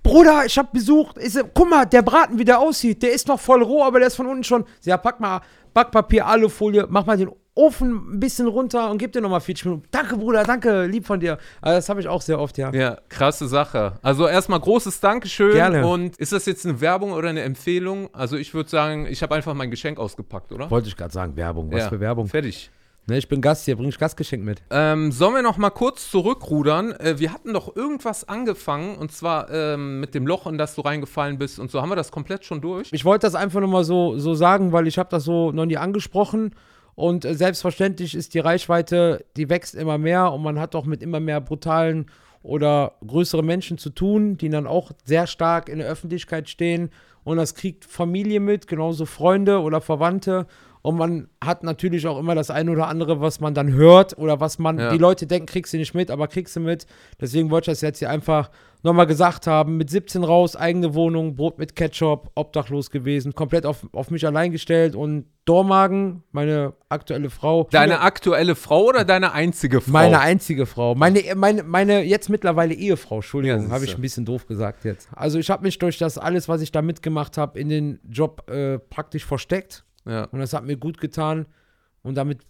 Bruder, 0.03 0.45
ich 0.45 0.57
habe 0.57 0.69
besucht. 0.71 1.17
Ist, 1.17 1.43
guck 1.53 1.69
mal, 1.69 1.85
der 1.85 2.03
Braten, 2.03 2.37
wie 2.37 2.45
der 2.45 2.59
aussieht, 2.59 3.01
der 3.01 3.13
ist 3.13 3.27
noch 3.27 3.39
voll 3.39 3.63
roh, 3.63 3.83
aber 3.83 3.99
der 3.99 4.07
ist 4.07 4.15
von 4.15 4.27
unten 4.27 4.43
schon. 4.43 4.65
Ja, 4.83 4.97
pack 4.97 5.19
mal 5.19 5.41
Backpapier, 5.73 6.25
Alufolie, 6.27 6.85
mach 6.89 7.05
mal 7.05 7.17
den 7.17 7.29
Ofen 7.53 8.13
ein 8.13 8.19
bisschen 8.19 8.47
runter 8.47 8.89
und 8.89 8.97
gib 8.97 9.11
dir 9.11 9.19
nochmal 9.21 9.41
40 9.41 9.65
Minuten. 9.65 9.83
Danke, 9.91 10.15
Bruder, 10.15 10.43
danke, 10.43 10.85
lieb 10.85 11.05
von 11.05 11.19
dir. 11.19 11.37
Also 11.61 11.77
das 11.77 11.89
habe 11.89 11.99
ich 11.99 12.07
auch 12.07 12.21
sehr 12.21 12.39
oft, 12.39 12.57
ja. 12.57 12.71
Ja, 12.73 12.97
krasse 13.09 13.47
Sache. 13.47 13.93
Also 14.01 14.25
erstmal 14.25 14.59
großes 14.59 15.01
Dankeschön. 15.01 15.51
Gerne. 15.51 15.85
Und 15.85 16.15
ist 16.17 16.31
das 16.31 16.45
jetzt 16.45 16.65
eine 16.65 16.79
Werbung 16.79 17.11
oder 17.11 17.29
eine 17.29 17.41
Empfehlung? 17.41 18.09
Also 18.13 18.37
ich 18.37 18.53
würde 18.53 18.69
sagen, 18.69 19.05
ich 19.05 19.21
habe 19.21 19.35
einfach 19.35 19.53
mein 19.53 19.69
Geschenk 19.69 19.99
ausgepackt, 19.99 20.53
oder? 20.53 20.71
Wollte 20.71 20.87
ich 20.87 20.95
gerade 20.95 21.11
sagen, 21.13 21.35
Werbung. 21.35 21.71
Was 21.71 21.81
ja, 21.81 21.89
für 21.89 21.99
Werbung? 21.99 22.27
Fertig. 22.27 22.71
Ne, 23.07 23.17
ich 23.17 23.27
bin 23.27 23.41
Gast 23.41 23.65
hier, 23.65 23.75
bring 23.75 23.89
ich 23.89 23.97
Gastgeschenk 23.97 24.43
mit. 24.43 24.61
Ähm, 24.69 25.11
sollen 25.11 25.33
wir 25.33 25.41
noch 25.41 25.57
mal 25.57 25.71
kurz 25.71 26.11
zurückrudern? 26.11 26.91
Äh, 26.93 27.17
wir 27.17 27.33
hatten 27.33 27.53
doch 27.53 27.75
irgendwas 27.75 28.29
angefangen 28.29 28.95
und 28.95 29.11
zwar 29.11 29.49
ähm, 29.49 29.99
mit 29.99 30.13
dem 30.13 30.27
Loch, 30.27 30.45
in 30.45 30.57
das 30.57 30.75
du 30.75 30.81
reingefallen 30.81 31.39
bist 31.39 31.59
und 31.59 31.71
so. 31.71 31.81
Haben 31.81 31.89
wir 31.89 31.95
das 31.95 32.11
komplett 32.11 32.45
schon 32.45 32.61
durch? 32.61 32.89
Ich 32.91 33.03
wollte 33.03 33.25
das 33.25 33.33
einfach 33.33 33.59
nur 33.59 33.69
mal 33.69 33.83
so, 33.83 34.19
so 34.19 34.35
sagen, 34.35 34.71
weil 34.71 34.87
ich 34.87 34.99
habe 34.99 35.09
das 35.09 35.23
so 35.23 35.51
noch 35.51 35.65
nie 35.65 35.77
angesprochen 35.77 36.53
und 36.93 37.25
äh, 37.25 37.33
selbstverständlich 37.33 38.13
ist 38.13 38.35
die 38.35 38.39
Reichweite, 38.39 39.25
die 39.35 39.49
wächst 39.49 39.73
immer 39.73 39.97
mehr 39.97 40.31
und 40.31 40.43
man 40.43 40.59
hat 40.59 40.75
auch 40.75 40.85
mit 40.85 41.01
immer 41.01 41.19
mehr 41.19 41.41
brutalen 41.41 42.05
oder 42.43 42.93
größeren 43.05 43.45
Menschen 43.45 43.77
zu 43.77 43.89
tun, 43.89 44.37
die 44.37 44.49
dann 44.49 44.67
auch 44.67 44.91
sehr 45.05 45.27
stark 45.27 45.69
in 45.69 45.79
der 45.79 45.87
Öffentlichkeit 45.87 46.49
stehen. 46.49 46.89
Und 47.23 47.37
das 47.37 47.53
kriegt 47.53 47.85
Familie 47.85 48.39
mit, 48.39 48.67
genauso 48.67 49.05
Freunde 49.05 49.61
oder 49.61 49.79
Verwandte. 49.79 50.47
Und 50.83 50.97
man 50.97 51.27
hat 51.43 51.63
natürlich 51.63 52.07
auch 52.07 52.17
immer 52.17 52.33
das 52.35 52.49
eine 52.49 52.71
oder 52.71 52.87
andere, 52.87 53.21
was 53.21 53.39
man 53.39 53.53
dann 53.53 53.71
hört 53.73 54.17
oder 54.17 54.39
was 54.39 54.57
man, 54.57 54.79
Ja. 54.79 54.91
die 54.91 54.97
Leute 54.97 55.27
denken, 55.27 55.45
kriegst 55.45 55.73
du 55.73 55.77
nicht 55.77 55.93
mit, 55.93 56.09
aber 56.09 56.27
kriegst 56.27 56.55
du 56.55 56.59
mit. 56.59 56.85
Deswegen 57.19 57.51
wollte 57.51 57.69
ich 57.69 57.75
das 57.77 57.81
jetzt 57.81 57.99
hier 57.99 58.09
einfach 58.09 58.49
nochmal 58.83 59.05
gesagt 59.05 59.45
haben. 59.45 59.77
Mit 59.77 59.91
17 59.91 60.23
raus, 60.23 60.55
eigene 60.55 60.95
Wohnung, 60.95 61.35
Brot 61.35 61.59
mit 61.59 61.75
Ketchup, 61.75 62.31
obdachlos 62.33 62.89
gewesen, 62.89 63.33
komplett 63.35 63.65
auf, 63.67 63.87
auf 63.93 64.09
mich 64.09 64.25
allein 64.25 64.51
gestellt 64.51 64.95
und 64.95 65.25
Dormagen, 65.45 66.23
meine 66.31 66.73
aktuelle 66.89 67.29
Frau. 67.29 67.67
Deine 67.71 67.99
aktuelle 68.01 68.55
Frau 68.55 68.85
oder 68.85 69.05
deine 69.05 69.33
einzige 69.33 69.81
Frau? 69.81 69.91
Meine 69.91 70.19
einzige 70.19 70.65
Frau. 70.65 70.95
Meine, 70.95 71.21
meine, 71.35 71.61
meine 71.63 72.03
jetzt 72.03 72.29
mittlerweile 72.29 72.73
Ehefrau, 72.73 73.15
Ja, 73.15 73.19
Entschuldigung, 73.19 73.59
siehste. 73.59 73.73
habe 73.75 73.85
ich 73.85 73.95
ein 73.95 74.01
bisschen 74.01 74.25
doof 74.25 74.47
gesagt 74.47 74.83
jetzt. 74.85 75.09
Also 75.15 75.37
ich 75.37 75.49
habe 75.51 75.63
mich 75.63 75.77
durch 75.77 75.97
das 75.99 76.17
alles, 76.17 76.47
was 76.47 76.61
ich 76.61 76.71
da 76.71 76.81
mitgemacht 76.81 77.37
habe, 77.37 77.59
in 77.59 77.69
den 77.69 77.99
Job 78.09 78.49
äh, 78.49 78.79
praktisch 78.79 79.25
versteckt. 79.25 79.83
Ja. 80.05 80.25
Und 80.25 80.39
das 80.39 80.53
hat 80.53 80.63
mir 80.63 80.77
gut 80.77 80.99
getan. 80.99 81.45
Und 82.03 82.15
damit, 82.15 82.41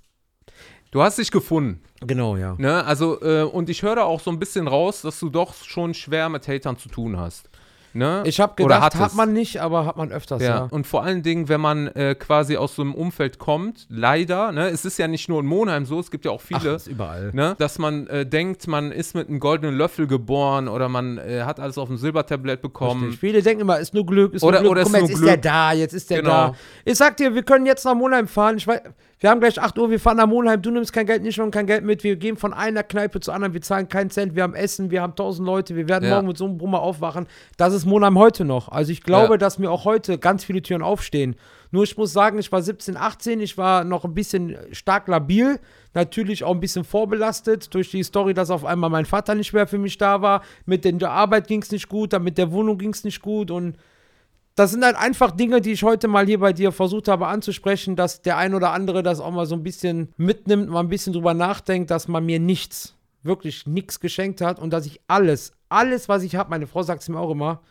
Du 0.92 1.02
hast 1.02 1.18
dich 1.18 1.32
gefunden. 1.32 1.82
genau, 2.02 2.36
ja. 2.36 2.56
Ne? 2.58 2.84
Also, 2.84 3.22
äh, 3.22 3.44
und 3.44 3.70
ich 3.70 3.82
höre 3.82 3.96
da 3.96 4.04
auch 4.04 4.20
so 4.20 4.30
ein 4.30 4.40
bisschen 4.40 4.68
raus, 4.68 5.02
dass 5.02 5.20
du 5.22 5.30
doch 5.30 5.54
schon 5.54 5.94
schwer 5.94 6.28
mit 6.28 6.50
Hatern 6.50 6.78
zu 6.78 6.90
tun 6.90 7.18
hast. 7.18 7.50
Ne? 7.94 8.24
Ich 8.26 8.40
habe 8.40 8.54
Oder 8.64 8.76
gedacht, 8.76 8.82
hat 8.96 8.96
hattest. 9.02 9.18
man 9.18 9.34
nicht, 9.34 9.62
aber 9.62 9.86
hat 9.86 9.98
man 9.98 10.12
öfters, 10.12 10.42
Ja. 10.42 10.48
ja. 10.48 10.68
und 10.72 10.88
vor 10.88 11.04
allen 11.04 11.24
Dingen, 11.24 11.50
wenn 11.50 11.60
man 11.60 11.88
äh, 11.88 12.16
quasi 12.16 12.56
aus 12.56 12.76
so 12.76 12.82
einem 12.82 12.94
Umfeld 12.94 13.38
kommt, 13.38 13.86
leider, 13.90 14.52
ne, 14.54 14.70
es 14.70 14.86
ist 14.86 14.98
ja 14.98 15.08
nicht 15.10 15.28
nur 15.28 15.42
in 15.42 15.46
Monheim 15.46 15.86
so, 15.86 16.00
es 16.00 16.10
gibt 16.10 16.24
ja 16.26 16.32
auch 16.32 16.42
Ach, 16.54 16.62
viele, 16.62 16.76
ist 16.76 16.88
überall. 16.88 17.32
ne, 17.34 17.56
dass 17.60 17.80
man 17.80 18.08
äh, 18.08 18.26
denkt, 18.26 18.68
man 18.68 18.92
ist 18.92 19.14
mit 19.16 19.28
einem 19.28 19.40
goldenen 19.40 19.76
Löffel 19.76 20.08
geboren 20.08 20.68
oder 20.70 20.88
man 20.90 21.18
äh, 21.18 21.42
hat 21.46 21.60
alles 21.60 21.78
auf 21.78 21.90
dem 21.90 21.98
Silbertablett 21.98 22.62
bekommen. 22.62 23.02
Richtig. 23.04 23.20
Viele 23.20 23.42
denken 23.42 23.62
immer, 23.62 23.80
ist 23.80 23.94
nur 23.94 24.06
Glück, 24.06 24.34
ist 24.34 24.44
Oder- 24.44 24.62
nur 24.62 24.74
Glück. 24.76 24.86
oder 24.88 24.92
Guck 24.92 24.94
ist 24.94 25.02
jetzt 25.02 25.10
ist 25.12 25.18
Glück. 25.18 25.28
der 25.30 25.38
da, 25.52 25.72
jetzt 25.74 25.94
ist 25.94 26.10
der 26.10 26.18
Genau. 26.22 26.32
da. 26.32 26.56
Ich 26.86 26.98
sag 26.98 27.18
dir, 27.18 27.36
wir 27.36 27.44
können 27.44 27.66
jetzt 27.66 27.84
nach 27.84 27.96
Monheim 27.96 28.28
fahren. 28.28 28.58
Ich 28.58 28.68
weiß, 28.68 28.82
wir 29.22 29.30
haben 29.30 29.40
gleich 29.40 29.62
8 29.62 29.78
Uhr, 29.78 29.92
wir 29.92 30.00
fahren 30.00 30.18
nach 30.18 30.26
Monheim, 30.26 30.62
du 30.64 30.72
nimmst 30.72 30.92
kein 30.94 31.06
Geld, 31.06 31.22
nicht 31.22 31.36
schon 31.36 31.52
kein 31.52 31.68
Geld 31.68 31.84
mit. 31.86 32.04
Wir 32.04 32.16
gehen 32.16 32.38
von 32.38 32.54
einer 32.54 32.82
Kneipe 32.82 33.20
zur 33.20 33.36
anderen, 33.36 33.54
wir 33.54 33.62
zahlen 33.62 33.88
keinen 33.88 34.10
Cent, 34.10 34.36
wir 34.36 34.42
haben 34.42 34.56
Essen, 34.56 34.90
wir 34.90 35.04
haben 35.04 35.12
1000 35.12 35.46
Leute, 35.46 35.76
wir 35.76 35.88
werden 35.88 36.06
Ja. 36.10 36.16
morgen 36.16 36.28
mit 36.28 36.38
so 36.40 36.46
einem 36.46 36.58
Brummer 36.58 36.82
aufwachen. 36.82 37.28
Das 37.56 37.74
ist 37.76 37.86
Monheim 37.86 38.18
heute 38.18 38.46
noch. 38.46 38.70
Also 38.70 38.92
ich 38.92 39.04
glaube, 39.04 39.36
Ja. 39.36 39.38
dass 39.38 39.60
mir 39.60 39.70
auch 39.70 39.86
heute 39.86 40.18
ganz 40.18 40.44
viele 40.44 40.64
Türen 40.64 40.82
aufstehen. 40.82 41.36
Nur 41.70 41.84
ich 41.84 41.96
muss 41.98 42.12
sagen, 42.12 42.40
ich 42.40 42.52
war 42.52 42.64
17, 42.64 42.98
18, 42.98 43.40
ich 43.42 43.60
war 43.60 43.84
noch 43.84 44.06
ein 44.06 44.16
bisschen 44.16 44.58
stark 44.72 45.08
labil, 45.08 45.60
natürlich 45.94 46.44
auch 46.44 46.54
ein 46.56 46.60
bisschen 46.60 46.84
vorbelastet 46.84 47.74
durch 47.76 47.92
die 47.92 48.02
Story, 48.04 48.34
dass 48.34 48.50
auf 48.50 48.66
einmal 48.66 48.90
mein 48.90 49.06
Vater 49.06 49.36
nicht 49.36 49.54
mehr 49.54 49.68
für 49.68 49.78
mich 49.78 50.00
da 50.00 50.24
war. 50.24 50.42
Mit 50.66 50.84
der 50.84 51.12
Arbeit 51.12 51.48
ging 51.48 51.62
es 51.62 51.72
nicht 51.72 51.88
gut, 51.90 52.12
dann 52.14 52.24
mit 52.24 52.40
der 52.40 52.52
Wohnung 52.52 52.80
ging 52.80 52.90
es 52.92 53.04
nicht 53.04 53.22
gut 53.22 53.52
und 53.52 53.78
das 54.56 54.72
sind 54.72 54.84
halt 54.84 54.96
einfach 54.96 55.32
Dinge, 55.32 55.62
die 55.62 55.72
ich 55.72 55.84
heute 55.84 56.08
mal 56.08 56.26
hier 56.26 56.40
bei 56.40 56.54
dir 56.54 56.72
versucht 56.72 57.08
habe 57.08 57.28
anzusprechen, 57.28 57.96
dass 57.96 58.22
der 58.22 58.38
ein 58.38 58.54
oder 58.54 58.72
andere 58.72 59.02
das 59.02 59.20
auch 59.20 59.32
mal 59.32 59.46
so 59.46 59.56
ein 59.56 59.64
bisschen 59.64 60.14
mitnimmt, 60.18 60.70
mal 60.70 60.82
ein 60.82 60.90
bisschen 60.90 61.14
drüber 61.14 61.34
nachdenkt, 61.34 61.90
dass 61.90 62.08
man 62.08 62.26
mir 62.26 62.40
nichts, 62.40 62.96
wirklich 63.24 63.66
nichts 63.66 64.00
geschenkt 64.00 64.42
hat 64.42 64.60
und 64.60 64.72
dass 64.72 64.86
ich 64.86 65.00
alles, 65.08 65.54
alles, 65.70 66.10
was 66.10 66.24
ich 66.24 66.36
habe, 66.36 66.50
meine 66.50 66.68
Frau 66.68 66.84
sagt 66.84 67.02
es 67.02 67.10
mir 67.10 67.20
auch 67.20 67.32
immer, 67.32 67.62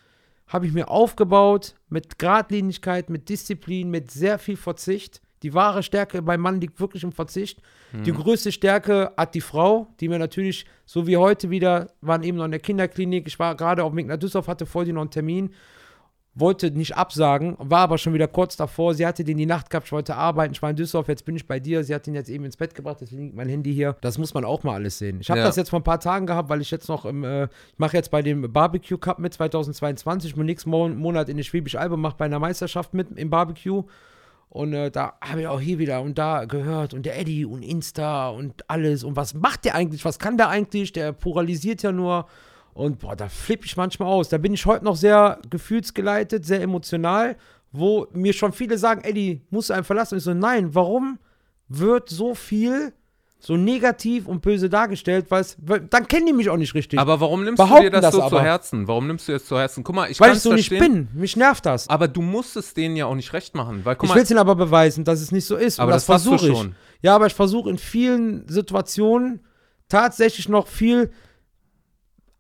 habe 0.47 0.67
ich 0.67 0.73
mir 0.73 0.89
aufgebaut 0.89 1.75
mit 1.89 2.19
Gradlinigkeit, 2.19 3.11
mit 3.11 3.29
Disziplin, 3.29 3.91
mit 3.91 4.11
sehr 4.11 4.39
viel 4.39 4.57
Verzicht. 4.57 5.21
Die 5.43 5.55
wahre 5.55 5.83
Stärke 5.83 6.23
beim 6.23 6.41
Mann 6.41 6.61
liegt 6.61 6.81
wirklich 6.81 7.03
im 7.03 7.13
Verzicht. 7.13 7.63
Die 8.05 8.13
größte 8.13 8.53
Stärke 8.53 9.13
hat 9.17 9.35
die 9.35 9.41
Frau, 9.41 9.87
die 10.01 10.09
mir 10.09 10.19
natürlich, 10.19 10.67
so 10.85 11.07
wie 11.07 11.17
heute 11.17 11.51
wieder, 11.51 11.93
waren 12.01 12.23
eben 12.25 12.37
noch 12.37 12.45
in 12.45 12.51
der 12.51 12.61
Kinderklinik. 12.61 13.27
Ich 13.27 13.39
war 13.39 13.55
gerade 13.55 13.85
auf 13.85 13.95
nach 13.95 14.17
Düsseldorf, 14.17 14.49
hatte 14.49 14.67
vor 14.67 14.85
dir 14.85 14.93
noch 14.93 15.01
einen 15.01 15.11
Termin 15.11 15.55
wollte 16.41 16.71
nicht 16.71 16.97
absagen, 16.97 17.57
war 17.59 17.81
aber 17.81 17.99
schon 17.99 18.15
wieder 18.15 18.27
kurz 18.29 18.57
davor. 18.57 18.95
Sie 18.95 19.07
hatte 19.07 19.23
den 19.23 19.37
die 19.37 19.47
Nacht 19.47 19.71
gehabt, 19.71 19.87
ich 19.87 19.93
wollte 19.93 20.17
arbeiten, 20.17 20.53
ich 20.53 20.63
war 20.63 20.71
in 20.71 20.77
Düsseldorf, 20.77 21.09
jetzt 21.09 21.25
bin 21.25 21.37
ich 21.37 21.47
bei 21.47 21.61
dir. 21.61 21.85
Sie 21.85 21.95
hat 21.95 22.07
ihn 22.07 22.15
jetzt 22.15 22.29
eben 22.31 22.45
ins 22.45 22.57
Bett 22.57 22.75
gebracht, 22.75 22.99
deswegen 23.01 23.23
liegt 23.25 23.37
mein 23.37 23.49
Handy 23.49 23.73
hier. 23.73 23.97
Das 24.01 24.19
muss 24.19 24.35
man 24.35 24.45
auch 24.45 24.63
mal 24.65 24.75
alles 24.75 24.99
sehen. 24.99 25.19
Ich 25.21 25.31
habe 25.31 25.41
Ja. 25.41 25.47
das 25.47 25.57
jetzt 25.57 25.71
vor 25.71 25.81
ein 25.81 25.85
paar 25.85 26.01
Tagen 26.01 26.27
gehabt, 26.27 26.49
weil 26.49 26.61
ich 26.61 26.71
jetzt 26.71 26.89
noch 26.89 27.05
im, 27.05 27.23
äh, 27.25 27.45
ich 27.45 27.79
mache 27.79 27.97
jetzt 27.97 28.11
bei 28.11 28.23
dem 28.23 28.53
Barbecue 28.53 28.99
Cup 28.99 29.19
mit 29.19 29.35
2022, 29.35 30.35
bin 30.35 30.47
nächsten 30.47 30.71
Mon 30.71 30.97
Monat 30.97 31.29
in 31.29 31.37
der 31.37 31.45
Schwäbisch 31.45 31.77
Albe, 31.77 31.97
mache 31.97 32.17
bei 32.19 32.25
einer 32.25 32.39
Meisterschaft 32.39 32.95
mit 32.95 33.17
im 33.19 33.31
Barbecue. 33.31 33.85
Und 34.49 34.73
äh, 34.73 34.91
da 34.91 35.13
habe 35.21 35.43
ich 35.43 35.47
auch 35.47 35.61
hier 35.61 35.79
wieder 35.79 36.03
und 36.03 36.19
da 36.19 36.45
gehört 36.45 36.93
und 36.93 37.07
der 37.07 37.17
Eddie 37.21 37.45
und 37.45 37.63
Insta 37.63 38.31
und 38.31 38.69
alles. 38.69 39.05
Und 39.05 39.15
was 39.15 39.33
macht 39.35 39.65
der 39.65 39.77
eigentlich? 39.77 40.05
Was 40.05 40.19
kann 40.19 40.37
der 40.37 40.49
eigentlich? 40.49 40.91
Der 40.93 41.13
pluralisiert 41.13 41.83
ja 41.85 41.93
nur. 41.93 42.27
Und 42.81 42.99
boah, 42.99 43.15
da 43.15 43.29
flippe 43.29 43.67
ich 43.67 43.77
manchmal 43.77 44.09
aus. 44.09 44.31
Da 44.31 44.39
bin 44.39 44.55
ich 44.55 44.65
heute 44.65 44.87
noch 44.87 44.97
sehr 44.97 45.39
gefühlsgeleitet, 45.51 46.47
sehr 46.47 46.63
emotional, 46.63 47.37
wo 47.73 48.07
mir 48.15 48.33
schon 48.33 48.55
viele 48.55 48.79
sagen, 48.79 49.03
Eddie, 49.05 49.43
musst 49.51 49.69
du 49.69 49.75
einen 49.75 49.85
verlassen. 49.85 50.15
Und 50.15 50.19
ich 50.19 50.25
so, 50.25 50.33
nein, 50.33 50.75
warum 50.75 51.19
wird 51.69 52.09
so 52.09 52.35
viel 52.35 52.95
so 53.39 53.59
negativ 53.59 54.27
und 54.27 54.41
böse 54.41 54.71
dargestellt? 54.71 55.27
Weil 55.29 55.45
dann 55.91 56.09
kennen 56.09 56.25
die 56.25 56.33
mich 56.33 56.49
auch 56.49 56.57
nicht 56.57 56.73
richtig. 56.73 56.99
Aber 56.99 57.21
warum 57.21 57.45
nimmst 57.45 57.59
du 57.59 57.65
Behaupten 57.65 57.85
dir 57.85 57.91
das, 57.91 58.01
das 58.01 58.15
so 58.15 58.21
zu 58.21 58.25
aber. 58.25 58.43
Herzen? 58.43 58.89
Warum 58.89 59.07
nimmst 59.07 59.29
du 59.29 59.33
das 59.33 59.45
zu 59.45 59.59
Herzen? 59.59 59.85
Guck 59.85 59.95
mal, 59.95 60.11
ich 60.11 60.19
weil 60.19 60.33
ich 60.33 60.41
so 60.41 60.55
nicht 60.55 60.69
verstehen, 60.71 61.09
bin. 61.09 61.21
Mich 61.21 61.37
nervt 61.37 61.67
das. 61.67 61.87
Aber 61.87 62.09
du 62.09 62.23
musst 62.23 62.57
es 62.57 62.73
denen 62.73 62.97
ja 62.97 63.05
auch 63.05 63.15
nicht 63.15 63.35
recht 63.35 63.55
machen, 63.55 63.85
weil 63.85 63.99
ich 64.03 64.15
will 64.15 64.23
es 64.23 64.31
ihnen 64.31 64.41
aber 64.41 64.55
beweisen, 64.55 65.05
dass 65.05 65.21
es 65.21 65.33
nicht 65.33 65.45
so 65.45 65.57
ist. 65.57 65.81
Aber 65.81 65.93
das, 65.93 66.07
das 66.07 66.25
du 66.25 66.31
versuche 66.31 66.51
ich. 66.51 66.57
schon. 66.57 66.75
Ja, 67.03 67.15
aber 67.15 67.27
ich 67.27 67.35
versuche 67.35 67.69
in 67.69 67.77
vielen 67.77 68.49
Situationen 68.49 69.41
tatsächlich 69.91 70.49
noch 70.49 70.67
viel 70.67 71.11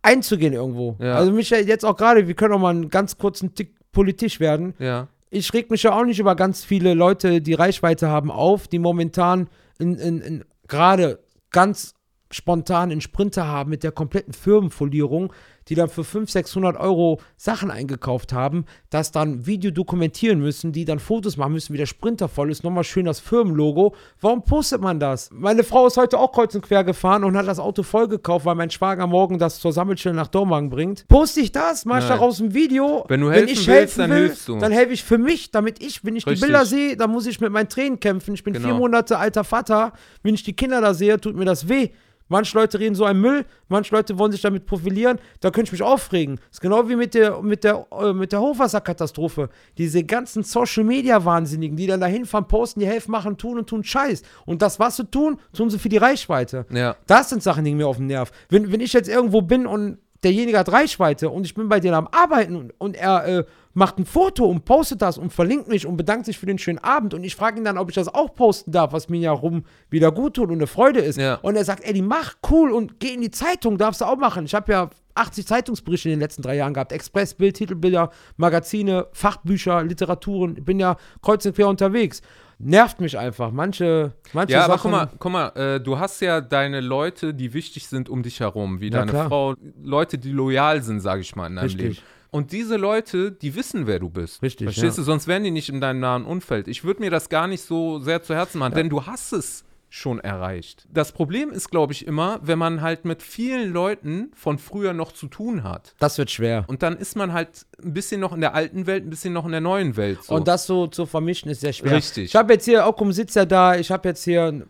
einzugehen 0.02 0.52
irgendwo. 0.52 0.96
Ja. 0.98 1.14
Also 1.14 1.32
mich 1.32 1.50
ja 1.50 1.58
jetzt 1.58 1.84
auch 1.84 1.96
gerade, 1.96 2.26
wir 2.26 2.34
können 2.34 2.54
auch 2.54 2.58
mal 2.58 2.70
einen 2.70 2.90
ganz 2.90 3.18
kurzen 3.18 3.54
Tick 3.54 3.74
politisch 3.92 4.40
werden. 4.40 4.74
ja, 4.78 5.08
Ich 5.30 5.52
reg 5.52 5.70
mich 5.70 5.82
ja 5.82 5.92
auch 5.92 6.04
nicht 6.04 6.18
über 6.18 6.36
ganz 6.36 6.64
viele 6.64 6.94
Leute, 6.94 7.40
die 7.40 7.54
Reichweite 7.54 8.08
haben, 8.08 8.30
auf, 8.30 8.68
die 8.68 8.78
momentan 8.78 9.48
in, 9.78 9.96
in, 9.96 10.20
in 10.20 10.44
gerade 10.68 11.18
ganz 11.50 11.94
spontan 12.30 12.90
einen 12.90 13.00
Sprinter 13.00 13.46
haben 13.46 13.70
mit 13.70 13.82
der 13.82 13.92
kompletten 13.92 14.32
Firmenfolierung, 14.32 15.32
die 15.70 15.76
dann 15.76 15.88
für 15.88 16.04
500, 16.04 16.30
600 16.30 16.76
Euro 16.78 17.20
Sachen 17.36 17.70
eingekauft 17.70 18.32
haben, 18.32 18.64
das 18.90 19.12
dann 19.12 19.46
Video 19.46 19.70
dokumentieren 19.70 20.40
müssen, 20.40 20.72
die 20.72 20.84
dann 20.84 20.98
Fotos 20.98 21.36
machen 21.36 21.52
müssen, 21.52 21.72
wie 21.72 21.78
der 21.78 21.86
Sprinter 21.86 22.28
voll 22.28 22.50
ist, 22.50 22.64
nochmal 22.64 22.84
schön 22.84 23.06
das 23.06 23.20
Firmenlogo. 23.20 23.94
Warum 24.20 24.42
postet 24.42 24.80
man 24.80 24.98
das? 25.00 25.30
Meine 25.32 25.62
Frau 25.64 25.86
ist 25.86 25.96
heute 25.96 26.18
auch 26.18 26.32
kreuz 26.32 26.54
und 26.54 26.62
quer 26.62 26.82
gefahren 26.84 27.22
und 27.24 27.36
hat 27.36 27.46
das 27.46 27.60
Auto 27.60 27.82
voll 27.84 28.08
gekauft, 28.08 28.44
weil 28.44 28.56
mein 28.56 28.70
Schwager 28.70 29.06
morgen 29.06 29.38
das 29.38 29.60
zur 29.60 29.72
Sammelstelle 29.72 30.14
nach 30.16 30.26
Dormagen 30.26 30.70
bringt. 30.70 31.06
Poste 31.08 31.40
ich 31.40 31.52
das? 31.52 31.84
Mach 31.84 32.00
ich 32.00 32.08
daraus 32.08 32.40
ein 32.40 32.52
Video? 32.52 33.04
Wenn 33.08 33.20
du 33.20 33.28
Wenn 33.28 33.34
helfen 33.34 33.48
ich 33.52 33.66
willst, 33.68 33.98
helfen 33.98 34.10
dann 34.10 34.10
will. 34.10 34.60
Dann 34.60 34.72
helfe 34.72 34.92
ich 34.92 35.04
für 35.04 35.18
mich, 35.18 35.52
damit 35.52 35.80
ich, 35.82 36.04
wenn 36.04 36.16
ich 36.16 36.26
Richtig. 36.26 36.40
die 36.40 36.46
Bilder 36.46 36.66
sehe, 36.66 36.96
dann 36.96 37.10
muss 37.10 37.26
ich 37.26 37.40
mit 37.40 37.52
meinen 37.52 37.68
Tränen 37.68 38.00
kämpfen. 38.00 38.34
Ich 38.34 38.42
bin 38.42 38.54
Genau. 38.54 38.66
vier 38.66 38.74
Monate 38.74 39.18
alter 39.18 39.44
Vater. 39.44 39.92
Wenn 40.24 40.34
ich 40.34 40.42
die 40.42 40.52
Kinder 40.54 40.80
da 40.80 40.94
sehe, 40.94 41.20
tut 41.20 41.36
mir 41.36 41.44
das 41.44 41.68
weh. 41.68 41.90
Manche 42.30 42.56
Leute 42.56 42.78
reden 42.78 42.94
so 42.94 43.04
einen 43.04 43.20
Müll, 43.20 43.44
manche 43.68 43.94
Leute 43.94 44.16
wollen 44.18 44.30
sich 44.30 44.40
damit 44.40 44.64
profilieren, 44.64 45.18
da 45.40 45.50
könnte 45.50 45.68
ich 45.68 45.72
mich 45.72 45.82
aufregen. 45.82 46.36
Das 46.36 46.52
ist 46.52 46.60
genau 46.60 46.88
wie 46.88 46.94
mit 46.94 47.12
der, 47.12 47.42
mit 47.42 47.64
der, 47.64 47.86
äh, 47.90 48.12
mit 48.12 48.30
der 48.30 48.40
Hochwasserkatastrophe. 48.40 49.50
Diese 49.76 50.04
ganzen 50.04 50.44
Social-Media-Wahnsinnigen, 50.44 51.76
die 51.76 51.88
dann 51.88 52.00
dahin 52.00 52.24
fahren, 52.24 52.46
posten, 52.46 52.80
die 52.80 52.86
helfen, 52.86 53.10
machen, 53.10 53.36
tun 53.36 53.58
und 53.58 53.68
tun 53.68 53.82
Scheiß. 53.82 54.22
Und 54.46 54.62
das, 54.62 54.78
was 54.78 54.96
sie 54.96 55.06
tun, 55.06 55.38
tun 55.52 55.70
sie 55.70 55.78
für 55.78 55.88
die 55.88 55.96
Reichweite. 55.96 56.66
ja. 56.70 56.96
Das 57.08 57.30
sind 57.30 57.42
Sachen, 57.42 57.64
die 57.64 57.74
mir 57.74 57.88
auf 57.88 57.96
den 57.96 58.06
Nerv. 58.06 58.30
Wenn, 58.48 58.70
wenn 58.70 58.80
ich 58.80 58.92
jetzt 58.92 59.08
irgendwo 59.08 59.42
bin 59.42 59.66
und 59.66 59.98
derjenige 60.22 60.58
hat 60.58 60.70
Reichweite 60.70 61.30
und 61.30 61.44
ich 61.44 61.54
bin 61.54 61.68
bei 61.68 61.80
denen 61.80 61.94
am 61.94 62.08
Arbeiten 62.12 62.54
und, 62.54 62.74
und 62.78 62.96
er 62.96 63.26
äh, 63.26 63.44
macht 63.72 63.98
ein 63.98 64.04
Foto 64.04 64.44
und 64.46 64.64
postet 64.64 65.00
das 65.02 65.16
und 65.18 65.32
verlinkt 65.32 65.68
mich 65.68 65.86
und 65.86 65.96
bedankt 65.96 66.26
sich 66.26 66.38
für 66.38 66.46
den 66.46 66.58
schönen 66.58 66.78
Abend 66.78 67.14
und 67.14 67.22
ich 67.22 67.36
frage 67.36 67.58
ihn 67.58 67.64
dann, 67.64 67.78
ob 67.78 67.88
ich 67.88 67.94
das 67.94 68.08
auch 68.08 68.34
posten 68.34 68.72
darf, 68.72 68.92
was 68.92 69.08
mir 69.08 69.20
ja 69.20 69.32
rum 69.32 69.64
wieder 69.90 70.10
gut 70.12 70.34
tut 70.34 70.48
und 70.48 70.54
eine 70.56 70.66
Freude 70.66 71.00
ist. 71.00 71.18
Ja. 71.18 71.36
Und 71.36 71.56
er 71.56 71.64
sagt, 71.64 71.84
Eddie, 71.84 72.02
mach 72.02 72.34
cool 72.50 72.72
und 72.72 72.98
geh 73.00 73.14
in 73.14 73.20
die 73.20 73.30
Zeitung, 73.30 73.78
darfst 73.78 74.00
du 74.00 74.06
auch 74.06 74.16
machen. 74.16 74.44
Ich 74.44 74.54
habe 74.54 74.72
ja 74.72 74.90
80 75.14 75.46
Zeitungsberichte 75.46 76.08
in 76.08 76.14
den 76.14 76.20
letzten 76.20 76.42
drei 76.42 76.56
Jahren 76.56 76.74
gehabt. 76.74 76.92
Express, 76.92 77.34
Bild, 77.34 77.56
Titelbilder, 77.56 78.10
Magazine, 78.36 79.06
Fachbücher, 79.12 79.82
Literaturen. 79.84 80.56
Ich 80.58 80.64
bin 80.64 80.80
ja 80.80 80.96
kreuz 81.22 81.44
und 81.46 81.54
quer 81.54 81.68
unterwegs. 81.68 82.22
Nervt 82.58 83.00
mich 83.00 83.16
einfach. 83.18 83.52
Manche, 83.52 84.12
manche 84.32 84.52
Ja, 84.54 84.66
Sachen. 84.66 84.92
aber 84.92 85.10
guck 85.18 85.32
mal, 85.32 85.48
guck 85.52 85.56
mal 85.56 85.74
äh, 85.76 85.80
du 85.80 85.98
hast 85.98 86.20
ja 86.20 86.40
deine 86.40 86.80
Leute, 86.80 87.32
die 87.34 87.54
wichtig 87.54 87.86
sind 87.86 88.08
um 88.08 88.22
dich 88.22 88.40
herum, 88.40 88.80
wie 88.80 88.86
Ja, 88.90 88.98
deine 88.98 89.10
klar. 89.12 89.28
Frau, 89.28 89.54
Leute, 89.82 90.18
die 90.18 90.30
loyal 90.32 90.82
sind, 90.82 91.00
sage 91.00 91.22
ich 91.22 91.34
mal, 91.36 91.46
in 91.46 91.56
deinem 91.56 91.64
Richtig. 91.64 91.82
Leben. 91.82 91.98
Und 92.30 92.52
diese 92.52 92.76
Leute, 92.76 93.32
die 93.32 93.54
wissen, 93.54 93.86
wer 93.86 93.98
du 93.98 94.08
bist. 94.08 94.42
Richtig, 94.42 94.66
Verstehst 94.66 94.98
ja. 94.98 95.02
du? 95.02 95.04
Sonst 95.04 95.26
wären 95.26 95.42
die 95.42 95.50
nicht 95.50 95.68
in 95.68 95.80
deinem 95.80 96.00
nahen 96.00 96.24
Umfeld. 96.24 96.68
Ich 96.68 96.84
würde 96.84 97.00
mir 97.00 97.10
das 97.10 97.28
gar 97.28 97.46
nicht 97.46 97.62
so 97.62 97.98
sehr 97.98 98.22
zu 98.22 98.34
Herzen 98.34 98.58
machen, 98.58 98.74
denn 98.74 98.88
du 98.88 99.06
hast 99.06 99.32
es 99.32 99.64
schon 99.90 100.20
erreicht. 100.20 100.86
Das 100.92 101.10
Problem 101.10 101.50
ist, 101.50 101.68
glaube 101.68 101.92
ich, 101.92 102.06
immer, 102.06 102.38
wenn 102.42 102.58
man 102.58 102.80
halt 102.80 103.04
mit 103.04 103.22
vielen 103.22 103.72
Leuten 103.72 104.30
von 104.36 104.58
früher 104.58 104.92
noch 104.92 105.10
zu 105.10 105.26
tun 105.26 105.64
hat. 105.64 105.96
Das 105.98 106.16
wird 106.16 106.30
schwer. 106.30 106.64
Und 106.68 106.84
dann 106.84 106.96
ist 106.96 107.16
man 107.16 107.32
halt 107.32 107.66
ein 107.82 107.92
bisschen 107.92 108.20
noch 108.20 108.32
in 108.32 108.40
der 108.40 108.54
alten 108.54 108.86
Welt, 108.86 109.04
ein 109.04 109.10
bisschen 109.10 109.32
noch 109.32 109.44
in 109.44 109.50
der 109.50 109.60
neuen 109.60 109.96
Welt. 109.96 110.22
So. 110.22 110.34
Und 110.36 110.46
das 110.46 110.66
so 110.66 110.86
zu 110.86 111.06
vermischen 111.06 111.50
ist 111.50 111.60
sehr 111.60 111.72
schwer. 111.72 111.96
Richtig. 111.96 112.26
Ich 112.26 112.36
habe 112.36 112.52
jetzt 112.52 112.64
hier, 112.66 112.86
Okum 112.86 113.10
sitzt 113.10 113.34
ja 113.34 113.44
da, 113.44 113.74
ich 113.74 113.90
habe 113.90 114.08
jetzt 114.08 114.22
hier 114.22 114.64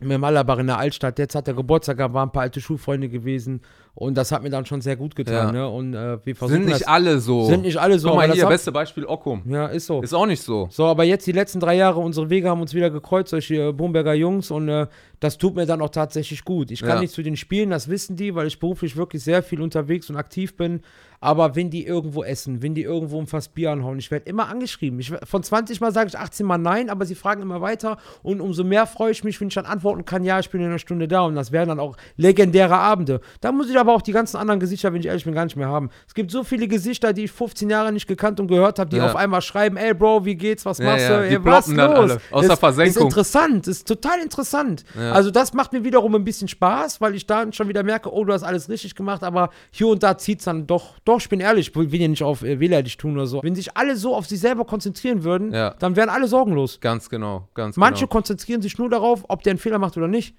mit 0.00 0.18
Malabach 0.18 0.58
in 0.58 0.66
der 0.66 0.78
Altstadt. 0.78 1.18
Jetzt 1.20 1.36
hat 1.36 1.46
er 1.46 1.54
Geburtstag 1.54 1.98
gehabt, 1.98 2.12
waren 2.12 2.28
ein 2.28 2.32
paar 2.32 2.42
alte 2.42 2.60
Schulfreunde 2.60 3.08
gewesen. 3.08 3.62
Und 3.98 4.14
das 4.14 4.30
hat 4.30 4.42
mir 4.42 4.50
dann 4.50 4.66
schon 4.66 4.82
sehr 4.82 4.94
gut 4.94 5.16
getan. 5.16 5.46
Ja. 5.46 5.52
Ne? 5.52 5.68
Und 5.68 5.94
äh, 5.94 6.18
wir 6.22 6.36
versuchen 6.36 6.58
Sind 6.58 6.66
nicht 6.66 6.82
das, 6.82 6.86
alle 6.86 7.18
so. 7.18 7.46
Sind 7.46 7.62
nicht 7.62 7.78
alle 7.78 7.98
so. 7.98 8.08
Guck 8.08 8.18
mal 8.18 8.28
das 8.28 8.36
hier, 8.36 8.46
beste 8.46 8.70
Beispiel 8.70 9.06
Ockum. 9.06 9.42
Ja, 9.46 9.68
ist 9.68 9.86
so. 9.86 10.02
Ist 10.02 10.12
auch 10.12 10.26
nicht 10.26 10.42
so. 10.42 10.68
So, 10.70 10.84
aber 10.84 11.04
jetzt 11.04 11.26
die 11.26 11.32
letzten 11.32 11.60
drei 11.60 11.76
Jahre, 11.76 11.98
unsere 12.00 12.28
Wege 12.28 12.50
haben 12.50 12.60
uns 12.60 12.74
wieder 12.74 12.90
gekreuzt, 12.90 13.30
solche 13.30 13.68
äh, 13.68 13.72
Bomberger 13.72 14.12
Jungs, 14.12 14.50
und 14.50 14.68
äh, 14.68 14.86
das 15.18 15.38
tut 15.38 15.56
mir 15.56 15.64
dann 15.64 15.80
auch 15.80 15.88
tatsächlich 15.88 16.44
gut. 16.44 16.70
Ich 16.70 16.80
kann 16.80 16.90
Ja. 16.90 17.00
nicht 17.00 17.14
zu 17.14 17.22
den 17.22 17.38
Spielen, 17.38 17.70
das 17.70 17.88
wissen 17.88 18.16
die, 18.16 18.34
weil 18.34 18.46
ich 18.48 18.58
beruflich 18.58 18.98
wirklich 18.98 19.24
sehr 19.24 19.42
viel 19.42 19.62
unterwegs 19.62 20.10
und 20.10 20.16
aktiv 20.16 20.58
bin. 20.58 20.82
Aber 21.20 21.56
wenn 21.56 21.70
die 21.70 21.86
irgendwo 21.86 22.22
essen, 22.22 22.62
wenn 22.62 22.74
die 22.74 22.82
irgendwo 22.82 23.18
ein 23.18 23.26
Fass 23.26 23.48
Bier 23.48 23.70
anhauen, 23.70 23.98
ich 23.98 24.10
werde 24.10 24.28
immer 24.28 24.48
angeschrieben. 24.48 25.00
Ich, 25.00 25.12
von 25.24 25.42
20 25.42 25.80
Mal 25.80 25.90
sage 25.90 26.08
ich 26.08 26.18
18 26.18 26.44
Mal 26.44 26.58
nein, 26.58 26.90
aber 26.90 27.06
sie 27.06 27.14
fragen 27.14 27.40
immer 27.40 27.62
weiter. 27.62 27.96
Und 28.22 28.42
umso 28.42 28.64
mehr 28.64 28.86
freue 28.86 29.12
ich 29.12 29.24
mich, 29.24 29.40
wenn 29.40 29.48
ich 29.48 29.54
dann 29.54 29.64
antworten 29.64 30.04
kann, 30.04 30.24
ja, 30.24 30.38
ich 30.38 30.50
bin 30.50 30.60
in 30.60 30.66
einer 30.66 30.78
Stunde 30.78 31.08
da. 31.08 31.22
Und 31.22 31.34
das 31.34 31.52
wären 31.52 31.68
dann 31.70 31.80
auch 31.80 31.96
legendäre 32.18 32.76
Abende. 32.76 33.22
Da 33.40 33.50
muss 33.50 33.70
ich 33.70 33.78
aber 33.78 33.85
auch 33.94 34.02
die 34.02 34.12
ganzen 34.12 34.36
anderen 34.36 34.60
Gesichter, 34.60 34.92
wenn 34.92 35.00
ich 35.00 35.06
ehrlich 35.06 35.24
bin, 35.24 35.34
gar 35.34 35.44
nicht 35.44 35.56
mehr 35.56 35.68
haben. 35.68 35.90
Es 36.06 36.14
gibt 36.14 36.30
so 36.30 36.44
viele 36.44 36.68
Gesichter, 36.68 37.12
die 37.12 37.24
ich 37.24 37.32
15 37.32 37.68
Jahre 37.70 37.92
nicht 37.92 38.06
gekannt 38.06 38.40
und 38.40 38.48
gehört 38.48 38.78
habe, 38.78 38.90
die 38.90 38.96
Ja. 38.96 39.06
auf 39.06 39.16
einmal 39.16 39.42
schreiben, 39.42 39.76
ey 39.76 39.94
Bro, 39.94 40.24
wie 40.24 40.34
geht's, 40.36 40.64
was 40.64 40.78
Ja, 40.78 40.84
machst 40.86 41.08
ja, 41.08 41.20
du? 41.22 41.28
die 41.28 41.34
Ey, 41.34 41.44
was 41.44 41.66
los? 41.68 41.78
alle 41.78 42.20
aus 42.30 42.42
der 42.44 42.52
ist, 42.54 42.58
Versenkung. 42.60 42.88
Ist 42.88 43.00
interessant, 43.02 43.66
ist 43.68 43.88
total 43.88 44.20
interessant. 44.20 44.84
Ja. 44.98 45.12
Also 45.12 45.30
das 45.30 45.52
macht 45.54 45.72
mir 45.72 45.84
wiederum 45.84 46.14
ein 46.14 46.24
bisschen 46.24 46.48
Spaß, 46.48 47.00
weil 47.00 47.14
ich 47.14 47.26
dann 47.26 47.52
schon 47.52 47.68
wieder 47.68 47.82
merke, 47.82 48.12
oh, 48.12 48.24
du 48.24 48.32
hast 48.32 48.42
alles 48.42 48.68
richtig 48.68 48.94
gemacht, 48.94 49.22
aber 49.22 49.50
hier 49.70 49.88
und 49.88 50.02
da 50.02 50.16
zieht's 50.18 50.44
dann 50.44 50.66
doch, 50.66 50.98
doch, 51.04 51.20
ich 51.20 51.28
bin 51.28 51.40
ehrlich, 51.40 51.68
ich 51.68 51.74
will 51.92 52.00
ja 52.00 52.08
nicht 52.08 52.22
auf 52.22 52.42
äh, 52.42 52.58
wehleidig 52.60 52.96
tun 52.96 53.14
oder 53.14 53.26
so. 53.26 53.42
Wenn 53.42 53.54
sich 53.54 53.76
alle 53.76 53.96
so 53.96 54.14
auf 54.14 54.26
sich 54.26 54.40
selber 54.40 54.64
konzentrieren 54.64 55.24
würden, 55.24 55.52
Ja. 55.52 55.74
dann 55.78 55.96
wären 55.96 56.08
alle 56.08 56.28
sorgenlos. 56.28 56.80
Ganz 56.80 57.08
genau, 57.08 57.48
ganz 57.54 57.76
Manche 57.76 58.00
genau. 58.04 58.12
konzentrieren 58.12 58.62
sich 58.62 58.78
nur 58.78 58.88
darauf, 58.88 59.24
ob 59.28 59.42
der 59.42 59.52
einen 59.52 59.58
Fehler 59.58 59.78
macht 59.78 59.96
oder 59.96 60.08
nicht. 60.08 60.34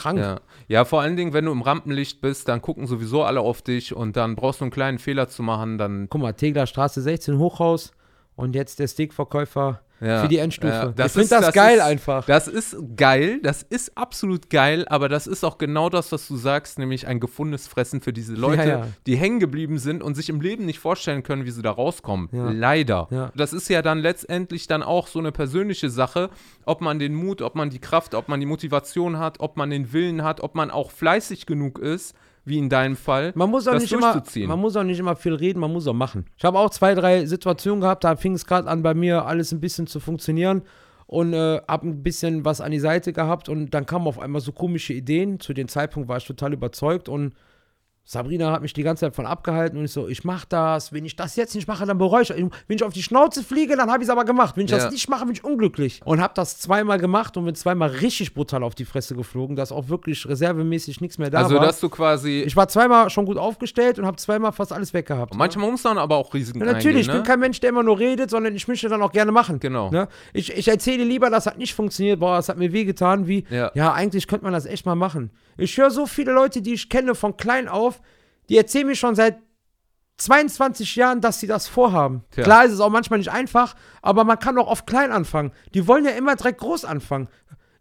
Krank. 0.00 0.18
Ja. 0.18 0.40
ja, 0.68 0.84
vor 0.84 1.00
allen 1.02 1.16
Dingen, 1.16 1.32
wenn 1.32 1.44
du 1.44 1.52
im 1.52 1.62
Rampenlicht 1.62 2.20
bist, 2.20 2.48
dann 2.48 2.62
gucken 2.62 2.86
sowieso 2.86 3.22
alle 3.22 3.40
auf 3.40 3.62
dich 3.62 3.94
und 3.94 4.16
dann 4.16 4.34
brauchst 4.34 4.60
du 4.60 4.64
einen 4.64 4.72
kleinen 4.72 4.98
Fehler 4.98 5.28
zu 5.28 5.42
machen, 5.42 5.78
dann 5.78 6.08
Guck 6.08 6.20
mal, 6.22 6.32
Tegler 6.32 6.66
Straße 6.66 7.02
16 7.02 7.38
Hochhaus 7.38 7.92
und 8.36 8.54
jetzt 8.54 8.78
der 8.78 8.88
Steakverkäufer 8.88 9.82
Ja, 10.00 10.22
für 10.22 10.28
die 10.28 10.38
Endstufe. 10.38 10.72
ja, 10.72 10.88
ich 10.90 10.94
das 10.94 11.12
finde 11.12 11.24
ist- 11.24 11.32
das, 11.32 11.46
das 11.46 11.54
geil 11.54 11.76
ist- 11.76 11.82
einfach. 11.82 12.26
Das 12.26 12.48
ist 12.48 12.76
geil, 12.96 13.40
das 13.42 13.62
ist 13.62 13.96
absolut 13.98 14.48
geil, 14.50 14.86
aber 14.88 15.08
das 15.08 15.26
ist 15.26 15.44
auch 15.44 15.58
genau 15.58 15.88
das, 15.90 16.10
was 16.12 16.26
du 16.28 16.36
sagst, 16.36 16.78
nämlich 16.78 17.06
ein 17.06 17.20
gefundenes 17.20 17.66
Fressen 17.68 18.00
für 18.00 18.12
diese 18.12 18.34
Leute, 18.34 18.68
Ja, 18.68 18.86
die 19.06 19.16
hängen 19.16 19.40
geblieben 19.40 19.78
sind 19.78 20.02
und 20.02 20.14
sich 20.14 20.28
im 20.28 20.40
Leben 20.40 20.64
nicht 20.66 20.78
vorstellen 20.78 21.22
können, 21.22 21.44
wie 21.44 21.50
sie 21.50 21.62
da 21.62 21.70
rauskommen. 21.70 22.28
Leider. 22.32 23.30
Das 23.36 23.52
ist 23.52 23.68
ja 23.68 23.82
dann 23.82 23.98
letztendlich 23.98 24.66
dann 24.66 24.82
auch 24.82 25.06
so 25.06 25.18
eine 25.18 25.32
persönliche 25.32 25.90
Sache, 25.90 26.30
ob 26.64 26.80
man 26.80 26.98
den 26.98 27.14
Mut, 27.14 27.42
ob 27.42 27.54
man 27.54 27.70
die 27.70 27.78
Kraft, 27.78 28.14
ob 28.14 28.28
man 28.28 28.40
die 28.40 28.46
Motivation 28.46 29.18
hat, 29.18 29.40
ob 29.40 29.56
man 29.56 29.70
den 29.70 29.92
Willen 29.92 30.22
hat, 30.22 30.40
ob 30.40 30.54
man 30.54 30.70
auch 30.70 30.90
fleißig 30.90 31.46
genug 31.46 31.78
ist, 31.78 32.14
wie 32.50 32.58
in 32.58 32.68
deinem 32.68 32.96
Fall, 32.96 33.32
Man 33.34 33.48
muss 33.48 33.66
auch 33.66 33.72
das 33.72 33.82
nicht 33.84 33.92
immer, 33.92 34.12
durchzuziehen. 34.12 34.48
man 34.48 34.58
muss 34.60 34.76
auch 34.76 34.82
nicht 34.84 34.98
immer 34.98 35.16
viel 35.16 35.32
reden, 35.34 35.60
man 35.60 35.72
muss 35.72 35.86
auch 35.86 35.94
machen. 35.94 36.26
Ich 36.36 36.44
habe 36.44 36.58
auch 36.58 36.68
zwei, 36.68 36.94
drei 36.94 37.24
Situationen 37.24 37.80
gehabt, 37.80 38.04
da 38.04 38.14
fing 38.16 38.34
es 38.34 38.44
gerade 38.44 38.68
an 38.68 38.82
bei 38.82 38.92
mir 38.92 39.24
alles 39.24 39.52
ein 39.52 39.60
bisschen 39.60 39.86
zu 39.86 40.00
funktionieren 40.00 40.62
und 41.06 41.32
äh, 41.32 41.60
habe 41.66 41.88
ein 41.88 42.02
bisschen 42.02 42.44
was 42.44 42.60
an 42.60 42.70
die 42.72 42.78
Seite 42.78 43.12
gehabt 43.14 43.48
und 43.48 43.70
dann 43.70 43.86
kamen 43.86 44.06
auf 44.06 44.18
einmal 44.18 44.42
so 44.42 44.52
komische 44.52 44.92
Ideen. 44.92 45.40
Zu 45.40 45.54
dem 45.54 45.68
Zeitpunkt 45.68 46.08
war 46.08 46.18
ich 46.18 46.26
total 46.26 46.52
überzeugt 46.52 47.08
und 47.08 47.32
Sabrina 48.04 48.50
hat 48.50 48.60
mich 48.62 48.72
die 48.72 48.82
ganze 48.82 49.02
Zeit 49.06 49.14
von 49.14 49.24
abgehalten 49.24 49.78
und 49.78 49.84
ich 49.84 49.92
so, 49.92 50.08
ich 50.08 50.24
mach 50.24 50.44
das, 50.44 50.92
wenn 50.92 51.04
ich 51.04 51.14
das 51.14 51.36
jetzt 51.36 51.54
nicht 51.54 51.68
mache, 51.68 51.86
dann 51.86 51.96
bereue 51.98 52.22
ich. 52.22 52.30
Wenn 52.30 52.50
ich 52.68 52.82
auf 52.82 52.92
die 52.92 53.04
Schnauze 53.04 53.44
fliege, 53.44 53.76
dann 53.76 53.88
habe 53.88 54.02
ich 54.02 54.08
es 54.08 54.10
aber 54.10 54.24
gemacht. 54.24 54.56
Wenn 54.56 54.64
ich 54.64 54.70
Ja. 54.72 54.78
das 54.78 54.90
nicht 54.90 55.08
mache, 55.08 55.24
bin 55.26 55.34
ich 55.34 55.44
unglücklich. 55.44 56.00
Und 56.04 56.20
habe 56.20 56.32
das 56.34 56.58
zweimal 56.58 56.98
gemacht 56.98 57.36
und 57.36 57.44
bin 57.44 57.54
zweimal 57.54 57.88
richtig 57.90 58.34
brutal 58.34 58.64
auf 58.64 58.74
die 58.74 58.84
Fresse 58.84 59.14
geflogen, 59.14 59.54
dass 59.54 59.70
auch 59.70 59.88
wirklich 59.88 60.26
reservemäßig 60.28 61.00
nichts 61.00 61.18
mehr 61.18 61.30
da 61.30 61.38
also, 61.38 61.54
war. 61.54 61.64
dass 61.64 61.78
du 61.78 61.88
quasi. 61.88 62.42
Ich 62.44 62.56
war 62.56 62.66
zweimal 62.66 63.10
schon 63.10 63.26
gut 63.26 63.36
aufgestellt 63.36 64.00
und 64.00 64.06
habe 64.06 64.16
zweimal 64.16 64.50
fast 64.50 64.72
alles 64.72 64.92
weggehabt. 64.92 65.34
manchmal 65.36 65.70
muss 65.70 65.84
man 65.84 65.96
aber 65.98 66.16
auch 66.16 66.34
Risiken 66.34 66.58
ja, 66.60 66.66
natürlich, 66.66 67.02
ich 67.02 67.08
eingehen, 67.08 67.12
bin 67.12 67.22
ne? 67.22 67.26
kein 67.28 67.38
Mensch, 67.40 67.60
der 67.60 67.70
immer 67.70 67.84
nur 67.84 67.98
redet, 68.00 68.30
sondern 68.30 68.56
ich 68.56 68.66
möchte 68.66 68.88
dann 68.88 69.02
auch 69.02 69.12
gerne 69.12 69.30
machen. 69.30 69.60
Genau. 69.60 69.90
Ne? 69.90 70.08
Ich, 70.32 70.52
ich 70.56 70.66
erzähle 70.66 71.04
lieber, 71.04 71.30
das 71.30 71.46
hat 71.46 71.58
nicht 71.58 71.74
funktioniert, 71.74 72.18
boah, 72.18 72.34
das 72.36 72.48
hat 72.48 72.58
mir 72.58 72.72
wehgetan, 72.72 73.28
wie, 73.28 73.44
Ja. 73.50 73.70
ja. 73.74 73.92
eigentlich 73.92 74.26
könnte 74.26 74.44
man 74.44 74.52
das 74.52 74.66
echt 74.66 74.84
mal 74.84 74.96
machen. 74.96 75.30
Ich 75.56 75.76
höre 75.76 75.90
so 75.90 76.06
viele 76.06 76.32
Leute, 76.32 76.62
die 76.62 76.72
ich 76.74 76.88
kenne 76.88 77.14
von 77.14 77.36
klein 77.36 77.68
auf, 77.68 77.99
die 78.50 78.58
erzählen 78.58 78.86
mir 78.86 78.96
schon 78.96 79.14
seit 79.14 79.38
22 80.18 80.96
Jahren, 80.96 81.22
dass 81.22 81.40
sie 81.40 81.46
das 81.46 81.66
vorhaben. 81.66 82.24
Tja. 82.32 82.44
Klar 82.44 82.64
ist 82.66 82.72
es 82.72 82.80
auch 82.80 82.90
manchmal 82.90 83.18
nicht 83.18 83.30
einfach, 83.30 83.74
aber 84.02 84.24
man 84.24 84.38
kann 84.38 84.58
auch 84.58 84.66
oft 84.66 84.86
klein 84.86 85.12
anfangen. 85.12 85.52
Die 85.72 85.86
wollen 85.86 86.04
ja 86.04 86.10
immer 86.10 86.36
direkt 86.36 86.60
groß 86.60 86.84
anfangen. 86.84 87.28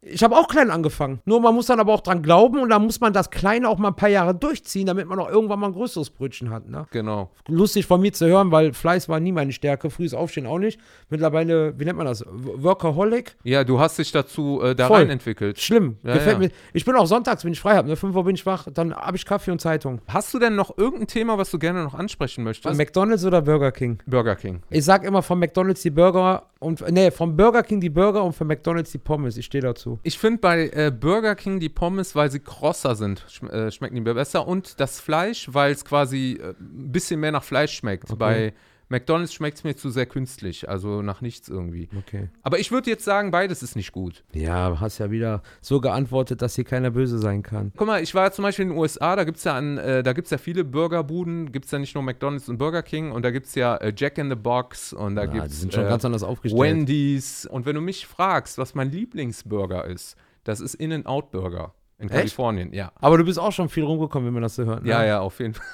Ich 0.01 0.23
habe 0.23 0.37
auch 0.37 0.47
klein 0.47 0.71
angefangen. 0.71 1.19
Nur 1.25 1.41
man 1.41 1.53
muss 1.53 1.65
dann 1.65 1.79
aber 1.79 1.93
auch 1.93 1.99
dran 1.99 2.21
glauben 2.21 2.59
und 2.61 2.69
dann 2.69 2.83
muss 2.83 3.01
man 3.01 3.11
das 3.11 3.29
Kleine 3.29 3.67
auch 3.67 3.77
mal 3.77 3.89
ein 3.89 3.95
paar 3.95 4.09
Jahre 4.09 4.33
durchziehen, 4.33 4.85
damit 4.85 5.07
man 5.07 5.19
auch 5.19 5.29
irgendwann 5.29 5.59
mal 5.59 5.67
ein 5.67 5.73
größeres 5.73 6.09
Brötchen 6.09 6.51
hat. 6.51 6.69
Ne? 6.69 6.87
Genau. 6.91 7.31
lustig 7.47 7.85
von 7.85 7.99
mir 7.99 8.13
zu 8.13 8.25
hören, 8.25 8.49
weil 8.51 8.73
Fleiß 8.73 9.09
war 9.09 9.19
nie 9.19 9.33
meine 9.33 9.51
Stärke, 9.51 9.89
frühes 9.89 10.13
Aufstehen 10.13 10.47
auch 10.47 10.57
nicht. 10.57 10.79
Mittlerweile, 11.09 11.77
wie 11.77 11.83
nennt 11.83 11.97
man 11.97 12.07
das? 12.07 12.23
Workaholic? 12.27 13.35
Ja, 13.43 13.65
du 13.65 13.79
hast 13.79 13.99
dich 13.99 14.11
dazu 14.11 14.61
äh, 14.63 14.73
da 14.73 14.87
Voll. 14.87 14.99
rein 14.99 15.09
entwickelt. 15.09 15.59
Schlimm. 15.59 15.97
Ja, 16.03 16.13
Gefällt 16.13 16.33
ja. 16.33 16.47
mir. 16.47 16.51
Ich 16.71 16.85
bin 16.85 16.95
auch 16.95 17.05
sonntags, 17.05 17.43
wenn 17.43 17.51
ich 17.51 17.59
frei 17.59 17.75
habe, 17.75 17.89
ne? 17.89 17.97
5 17.97 18.15
Uhr 18.15 18.23
bin 18.23 18.35
ich 18.35 18.45
wach, 18.45 18.67
dann 18.73 18.95
habe 18.95 19.17
ich 19.17 19.25
Kaffee 19.25 19.51
und 19.51 19.59
Zeitung. 19.59 20.01
Hast 20.07 20.33
du 20.33 20.39
denn 20.39 20.55
noch 20.55 20.77
irgendein 20.77 21.07
Thema, 21.07 21.37
was 21.37 21.51
du 21.51 21.59
gerne 21.59 21.83
noch 21.83 21.93
ansprechen 21.93 22.45
möchtest? 22.45 22.77
McDonalds 22.77 23.25
oder 23.25 23.41
Burger 23.41 23.73
King? 23.73 23.99
Burger 24.05 24.35
King. 24.37 24.61
Ich 24.69 24.85
sag 24.85 25.03
immer 25.03 25.21
von 25.21 25.39
McDonalds 25.39 25.81
die 25.81 25.89
Burger 25.89 26.48
und 26.59 26.81
nee, 26.91 27.09
vom 27.09 27.37
Burger 27.37 27.63
King 27.63 27.79
die 27.79 27.89
Burger 27.89 28.23
und 28.23 28.33
von 28.33 28.45
McDonalds 28.45 28.91
die 28.91 28.97
Pommes. 28.97 29.37
Ich 29.37 29.45
stehe 29.45 29.61
dazu. 29.61 29.99
Ich 30.03 30.19
finde 30.19 30.39
bei 30.39 30.69
äh, 30.69 30.91
Burger 30.91 31.35
King 31.35 31.59
die 31.59 31.69
Pommes, 31.69 32.15
weil 32.15 32.29
sie 32.29 32.41
krosser 32.41 32.95
sind, 32.95 33.25
schm 33.29 33.49
äh, 33.49 33.71
schmecken 33.71 33.95
die 33.95 34.01
mir 34.01 34.13
besser. 34.13 34.45
Und 34.45 34.79
das 34.79 34.99
Fleisch, 34.99 35.47
weil 35.53 35.71
es 35.71 35.85
quasi 35.85 36.37
äh, 36.41 36.49
ein 36.59 36.91
bisschen 36.91 37.21
mehr 37.21 37.31
nach 37.31 37.43
Fleisch 37.43 37.73
schmeckt. 37.73 38.17
Bei 38.17 38.53
McDonalds 38.89 39.33
schmeckt 39.33 39.57
es 39.59 39.63
mir 39.63 39.75
zu 39.75 39.89
sehr 39.91 40.05
künstlich, 40.07 40.67
also 40.67 41.01
nach 41.01 41.21
nichts 41.21 41.47
irgendwie. 41.47 41.89
Okay. 41.97 42.29
Aber 42.41 42.59
ich 42.59 42.71
würde 42.71 42.89
jetzt 42.89 43.05
sagen, 43.05 43.29
beides 43.31 43.61
ist 43.63 43.75
nicht 43.75 43.91
gut. 43.91 44.23
Ja, 44.33 44.79
hast 44.79 44.97
ja 44.97 45.11
wieder 45.11 45.43
so 45.61 45.79
geantwortet, 45.79 46.41
dass 46.41 46.55
hier 46.55 46.63
keiner 46.63 46.89
böse 46.91 47.19
sein 47.19 47.43
kann. 47.43 47.71
Guck 47.77 47.87
mal, 47.87 48.01
ich 48.01 48.15
war 48.15 48.31
zum 48.31 48.43
Beispiel 48.43 48.63
in 48.63 48.69
den 48.69 48.77
USA, 48.77 49.15
da 49.15 49.23
gibt 49.23 49.37
es 49.37 49.43
ja, 49.43 49.55
an, 49.55 49.77
äh, 49.77 50.01
da 50.01 50.13
gibt's 50.13 50.31
ja 50.31 50.37
viele 50.39 50.63
Burgerbuden, 50.63 51.51
gibt 51.51 51.65
es 51.65 51.71
ja 51.71 51.77
nicht 51.79 51.93
nur 51.93 52.03
McDonalds 52.03 52.49
und 52.49 52.57
Burger 52.57 52.81
King 52.83 53.11
und 53.11 53.23
da 53.23 53.31
gibt 53.31 53.45
es 53.45 53.55
ja 53.55 53.75
äh, 53.77 53.93
Jack 53.95 54.17
in 54.17 54.29
the 54.29 54.35
Box 54.35 54.91
und 54.91 55.15
da 55.15 55.23
Ja, 55.25 55.27
gibt 55.31 55.45
die 55.45 55.49
es 55.49 55.61
sind 55.61 55.73
schon 55.73 55.85
äh, 55.85 55.89
ganz 55.89 56.03
anders 56.03 56.23
aufgestellt. 56.23 56.61
Wendy's. 56.61 57.45
Und 57.45 57.65
wenn 57.67 57.75
du 57.75 57.81
mich 57.81 58.07
fragst, 58.07 58.57
was 58.57 58.73
mein 58.73 58.91
Lieblingsburger 58.91 59.85
ist, 59.85 60.15
das 60.43 60.59
ist 60.61 60.73
In-N-Out 60.73 61.31
Burger 61.31 61.73
in 61.99 62.07
Echt? 62.07 62.15
Kalifornien, 62.17 62.73
ja. 62.73 62.91
Aber 62.95 63.17
du 63.17 63.23
bist 63.25 63.37
auch 63.37 63.51
schon 63.51 63.69
viel 63.69 63.83
rumgekommen, 63.83 64.25
wenn 64.27 64.33
man 64.33 64.43
das 64.43 64.55
so 64.55 64.65
hört. 64.65 64.83
Ne? 64.83 64.89
Ja, 64.89 65.03
ja, 65.05 65.19
auf 65.19 65.39
jeden 65.39 65.53
Fall. 65.53 65.65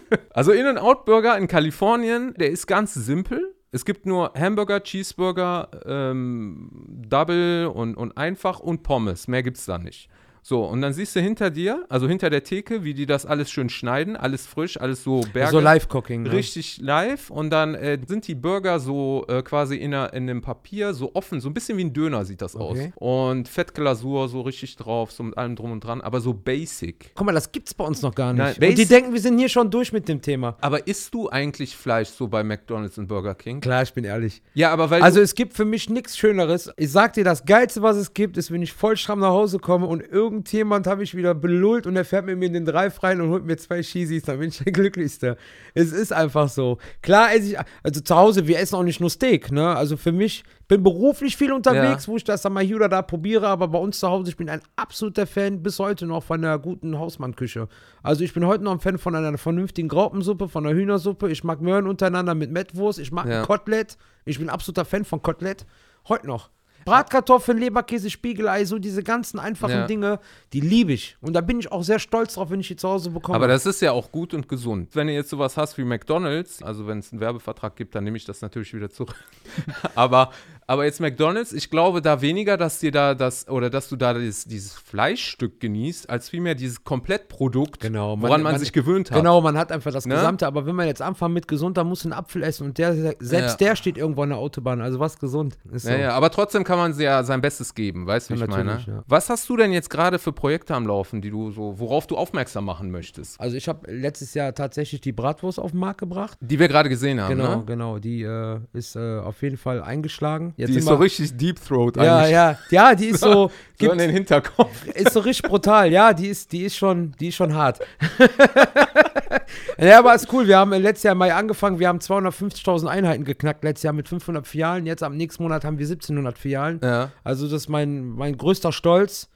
also 0.30 0.52
In-N-Out 0.52 1.04
Burger 1.04 1.36
in 1.38 1.48
Kalifornien, 1.48 2.34
der 2.34 2.50
ist 2.50 2.66
ganz 2.66 2.94
simpel. 2.94 3.54
Es 3.70 3.84
gibt 3.84 4.04
nur 4.04 4.32
Hamburger, 4.38 4.82
Cheeseburger, 4.82 5.68
ähm, 5.86 6.70
Double 7.08 7.66
und, 7.66 7.96
und 7.96 8.16
einfach 8.18 8.60
und 8.60 8.82
Pommes. 8.82 9.28
Mehr 9.28 9.42
gibt 9.42 9.56
es 9.56 9.64
da 9.64 9.78
nicht. 9.78 10.10
So, 10.44 10.64
und 10.64 10.80
dann 10.82 10.92
siehst 10.92 11.14
du 11.14 11.20
hinter 11.20 11.50
dir, 11.50 11.84
also 11.88 12.08
hinter 12.08 12.28
der 12.28 12.42
Theke, 12.42 12.82
wie 12.82 12.94
die 12.94 13.06
das 13.06 13.24
alles 13.26 13.48
schön 13.50 13.68
schneiden, 13.68 14.16
alles 14.16 14.44
frisch, 14.44 14.76
alles 14.80 15.04
so 15.04 15.20
Berge. 15.32 15.52
So 15.52 15.60
Live-Cooking. 15.60 16.24
Ne? 16.24 16.32
Richtig 16.32 16.78
live 16.80 17.30
und 17.30 17.50
dann 17.50 17.76
äh, 17.76 17.96
sind 18.08 18.26
die 18.26 18.34
Burger 18.34 18.80
so 18.80 19.24
äh, 19.28 19.42
quasi 19.42 19.76
in, 19.76 19.94
einer, 19.94 20.12
in 20.12 20.28
einem 20.28 20.40
Papier 20.42 20.94
so 20.94 21.12
offen, 21.14 21.40
so 21.40 21.48
ein 21.48 21.54
bisschen 21.54 21.78
wie 21.78 21.84
ein 21.84 21.92
Döner 21.92 22.24
sieht 22.24 22.42
das 22.42 22.56
Okay. 22.56 22.92
aus. 22.96 23.32
Und 23.32 23.48
Fettglasur 23.48 24.28
so 24.28 24.40
richtig 24.40 24.74
drauf, 24.76 25.12
so 25.12 25.22
mit 25.22 25.38
allem 25.38 25.54
drum 25.54 25.70
und 25.70 25.84
dran, 25.84 26.00
aber 26.00 26.20
so 26.20 26.34
basic. 26.34 27.12
Guck 27.14 27.26
mal, 27.26 27.32
das 27.32 27.52
gibt's 27.52 27.72
bei 27.72 27.84
uns 27.84 28.02
noch 28.02 28.14
gar 28.14 28.32
nicht. 28.32 28.58
Nein, 28.60 28.70
und 28.70 28.78
die 28.78 28.86
denken, 28.86 29.12
wir 29.12 29.20
sind 29.20 29.38
hier 29.38 29.48
schon 29.48 29.70
durch 29.70 29.92
mit 29.92 30.08
dem 30.08 30.20
Thema. 30.22 30.56
Aber 30.60 30.88
isst 30.88 31.14
du 31.14 31.28
eigentlich 31.30 31.76
Fleisch 31.76 32.08
so 32.08 32.26
bei 32.26 32.42
McDonalds 32.42 32.98
und 32.98 33.06
Burger 33.06 33.36
King? 33.36 33.60
Klar, 33.60 33.84
ich 33.84 33.94
bin 33.94 34.02
ehrlich. 34.02 34.42
Ja, 34.54 34.72
aber 34.72 34.90
weil 34.90 35.02
Also 35.02 35.20
es 35.20 35.36
gibt 35.36 35.54
für 35.54 35.64
mich 35.64 35.88
nichts 35.88 36.18
Schöneres. 36.18 36.68
Ich 36.76 36.90
sag 36.90 37.12
dir, 37.12 37.22
das 37.22 37.44
Geilste, 37.44 37.80
was 37.82 37.96
es 37.96 38.12
gibt, 38.12 38.36
ist, 38.36 38.50
wenn 38.50 38.60
ich 38.62 38.72
voll 38.72 38.96
stramm 38.96 39.20
nach 39.20 39.30
Hause 39.30 39.60
komme 39.60 39.86
und 39.86 40.00
irgendjemand 40.32 40.86
habe 40.86 41.02
ich 41.02 41.14
wieder 41.14 41.34
belullt 41.34 41.86
und 41.86 41.94
er 41.96 42.04
fährt 42.04 42.24
mit 42.26 42.38
mir 42.38 42.46
in 42.46 42.54
den 42.54 42.64
Drive 42.64 43.02
rein 43.02 43.20
und 43.20 43.28
holt 43.30 43.44
mir 43.44 43.56
zwei 43.56 43.82
Cheesies, 43.82 44.22
dann 44.22 44.38
bin 44.38 44.48
ich 44.48 44.58
der 44.58 44.72
Glücklichste. 44.72 45.36
Es 45.74 45.92
ist 45.92 46.12
einfach 46.12 46.48
so. 46.48 46.78
Klar 47.02 47.34
esse 47.34 47.52
ich, 47.52 47.58
also 47.82 48.00
zu 48.00 48.16
Hause, 48.16 48.46
wir 48.46 48.58
essen 48.58 48.74
auch 48.76 48.82
nicht 48.82 49.00
nur 49.00 49.10
Steak, 49.10 49.52
ne? 49.52 49.76
Also 49.76 49.96
für 49.96 50.12
mich, 50.12 50.42
bin 50.68 50.82
beruflich 50.82 51.36
viel 51.36 51.52
unterwegs, 51.52 52.08
wo 52.08 52.16
ich 52.16 52.24
das 52.24 52.40
dann 52.42 52.54
mal 52.54 52.64
hier 52.64 52.76
oder 52.76 52.88
da 52.88 53.02
probiere, 53.02 53.46
aber 53.46 53.68
bei 53.68 53.78
uns 53.78 54.00
zu 54.00 54.08
Hause, 54.08 54.30
ich 54.30 54.36
bin 54.38 54.48
ein 54.48 54.62
absoluter 54.76 55.26
Fan 55.26 55.62
bis 55.62 55.78
heute 55.78 56.06
noch 56.06 56.22
von 56.24 56.42
einer 56.42 56.58
guten 56.58 56.98
Hausmannküche. 56.98 57.68
Also 58.02 58.24
ich 58.24 58.32
bin 58.32 58.46
heute 58.46 58.64
noch 58.64 58.72
ein 58.72 58.80
Fan 58.80 58.96
von 58.96 59.14
einer 59.14 59.36
vernünftigen 59.36 59.88
Graupensuppe, 59.88 60.48
von 60.48 60.66
einer 60.66 60.74
Hühnersuppe. 60.74 61.30
Ich 61.30 61.44
mag 61.44 61.60
Möhren 61.60 61.86
untereinander 61.86 62.34
mit 62.34 62.50
Mettwurst, 62.50 62.98
ich 62.98 63.12
mag 63.12 63.26
Ja. 63.26 63.40
ein 63.40 63.46
Kotelett. 63.46 63.98
Ich 64.24 64.38
bin 64.38 64.48
absoluter 64.48 64.86
Fan 64.86 65.04
von 65.04 65.20
Kotelett. 65.20 65.66
Heute 66.08 66.26
noch. 66.26 66.48
Bratkartoffeln, 66.84 67.58
Leberkäse, 67.58 68.10
Spiegelei, 68.10 68.64
so 68.64 68.78
diese 68.78 69.02
ganzen 69.02 69.38
einfachen 69.38 69.70
Ja. 69.72 69.86
Dinge, 69.86 70.18
die 70.52 70.60
liebe 70.60 70.92
ich. 70.92 71.16
Und 71.20 71.34
da 71.34 71.40
bin 71.40 71.60
ich 71.60 71.70
auch 71.70 71.82
sehr 71.82 71.98
stolz 71.98 72.34
drauf, 72.34 72.50
wenn 72.50 72.60
ich 72.60 72.68
die 72.68 72.76
zu 72.76 72.88
Hause 72.88 73.10
bekomme. 73.10 73.36
aber 73.36 73.48
das 73.48 73.66
ist 73.66 73.80
ja 73.82 73.92
auch 73.92 74.10
gut 74.12 74.34
und 74.34 74.48
gesund. 74.48 74.90
Wenn 74.94 75.08
ihr 75.08 75.14
jetzt 75.14 75.30
sowas 75.30 75.56
hast 75.56 75.78
wie 75.78 75.84
McDonalds, 75.84 76.62
also 76.62 76.86
wenn 76.86 76.98
es 76.98 77.12
einen 77.12 77.20
Werbevertrag 77.20 77.76
gibt, 77.76 77.94
dann 77.94 78.04
nehme 78.04 78.16
ich 78.16 78.24
das 78.24 78.40
natürlich 78.42 78.74
wieder 78.74 78.90
zurück. 78.90 79.16
aber 79.94 80.30
Aber 80.66 80.84
jetzt 80.84 81.00
McDonalds, 81.00 81.52
ich 81.52 81.70
glaube 81.70 82.00
da 82.02 82.20
weniger, 82.20 82.56
dass 82.56 82.78
dir 82.78 82.92
da 82.92 83.14
das, 83.14 83.48
oder 83.48 83.68
dass 83.70 83.88
du 83.88 83.96
da 83.96 84.14
dieses, 84.14 84.44
dieses 84.44 84.72
Fleischstück 84.74 85.60
genießt, 85.60 86.08
als 86.08 86.28
vielmehr 86.28 86.54
dieses 86.54 86.84
Komplettprodukt, 86.84 87.80
Genau, 87.80 88.16
man- 88.16 88.28
woran 88.28 88.42
man, 88.42 88.52
man- 88.52 88.60
sich 88.60 88.72
gewöhnt 88.72 89.10
hat. 89.10 89.18
Genau, 89.18 89.40
man 89.40 89.58
hat 89.58 89.72
einfach 89.72 89.92
das 89.92 90.06
Ne? 90.06 90.14
Gesamte. 90.14 90.46
Aber 90.46 90.64
wenn 90.66 90.74
man 90.74 90.86
jetzt 90.86 91.02
anfangen 91.02 91.34
mit 91.34 91.48
gesund, 91.48 91.76
dann 91.76 91.86
muss 91.88 92.04
ein 92.04 92.12
Apfel 92.12 92.42
essen 92.42 92.64
und 92.68 92.78
der, 92.78 92.94
selbst 93.20 93.60
Ja. 93.60 93.68
der 93.68 93.76
steht 93.76 93.98
irgendwo 93.98 94.22
an 94.22 94.30
der 94.30 94.38
Autobahn. 94.38 94.80
Also 94.80 94.98
was 95.00 95.18
gesund 95.18 95.58
ist. 95.72 95.84
Ja, 95.86 95.92
so. 95.92 95.98
ja, 95.98 96.12
aber 96.12 96.30
trotzdem 96.30 96.64
kann 96.64 96.78
man 96.78 96.98
ja 96.98 97.22
sein 97.24 97.40
Bestes 97.40 97.74
geben, 97.74 98.06
weißt 98.06 98.30
du, 98.30 98.34
wie 98.34 98.38
Ja, 98.38 98.44
ich 98.44 98.50
meine? 98.50 98.80
ja. 98.86 99.02
Was 99.06 99.28
hast 99.30 99.48
du 99.48 99.56
denn 99.56 99.72
jetzt 99.72 99.90
gerade 99.90 100.18
für 100.18 100.32
Projekte 100.32 100.74
am 100.74 100.86
Laufen, 100.86 101.20
die 101.20 101.30
du 101.30 101.50
so, 101.50 101.78
worauf 101.78 102.06
du 102.06 102.16
aufmerksam 102.16 102.64
machen 102.64 102.90
möchtest? 102.90 103.40
Also 103.40 103.56
ich 103.56 103.68
habe 103.68 103.90
letztes 103.92 104.34
Jahr 104.34 104.54
tatsächlich 104.54 105.00
die 105.00 105.12
Bratwurst 105.12 105.58
auf 105.58 105.72
den 105.72 105.80
Markt 105.80 105.98
gebracht. 106.00 106.38
Die 106.40 106.58
wir 106.58 106.68
gerade 106.68 106.88
gesehen 106.88 107.20
haben, 107.20 107.36
Genau, 107.36 107.56
ne? 107.56 107.62
genau. 107.66 107.98
Die 107.98 108.22
äh, 108.22 108.58
ist 108.72 108.96
äh, 108.96 109.18
auf 109.18 109.42
jeden 109.42 109.56
Fall 109.56 109.82
eingeschlagen. 109.82 110.51
Jetzt 110.56 110.70
Die 110.70 110.78
ist 110.78 110.86
so 110.86 110.94
richtig 110.94 111.36
Deep 111.36 111.58
Throat 111.64 111.96
Ja, 111.96 112.18
eigentlich. 112.18 112.32
ja, 112.32 112.58
ja, 112.70 112.94
die 112.94 113.06
ist 113.06 113.20
so, 113.20 113.32
So 113.32 113.50
gibt, 113.78 113.92
in 113.92 113.98
den 113.98 114.10
Hinterkopf. 114.10 114.86
ist 114.94 115.12
so 115.12 115.20
richtig 115.20 115.48
brutal. 115.48 115.90
Ja, 115.90 116.12
die 116.12 116.28
ist, 116.28 116.52
die 116.52 116.62
ist 116.62 116.76
schon, 116.76 117.12
die 117.20 117.28
ist 117.28 117.36
schon 117.36 117.54
hart. 117.54 117.80
ja, 119.78 119.98
aber 119.98 120.14
ist 120.14 120.32
cool. 120.32 120.46
Wir 120.46 120.58
haben 120.58 120.72
letztes 120.72 121.04
Jahr 121.04 121.12
im 121.12 121.18
Mai 121.18 121.34
angefangen. 121.34 121.78
Wir 121.78 121.88
haben 121.88 121.98
250.000 121.98 122.86
Einheiten 122.86 123.24
geknackt. 123.24 123.64
Letztes 123.64 123.84
Jahr 123.84 123.92
mit 123.92 124.08
500 124.08 124.46
Filialen. 124.46 124.86
Jetzt 124.86 125.02
am 125.02 125.16
nächsten 125.16 125.42
Monat 125.42 125.64
haben 125.64 125.78
wir 125.78 125.86
1700 125.86 126.38
Filialen. 126.38 126.80
Ja. 126.82 127.10
Also 127.24 127.46
das 127.46 127.62
ist 127.62 127.68
mein, 127.68 128.08
mein 128.10 128.36
größter 128.36 128.72
Stolz. 128.72 129.28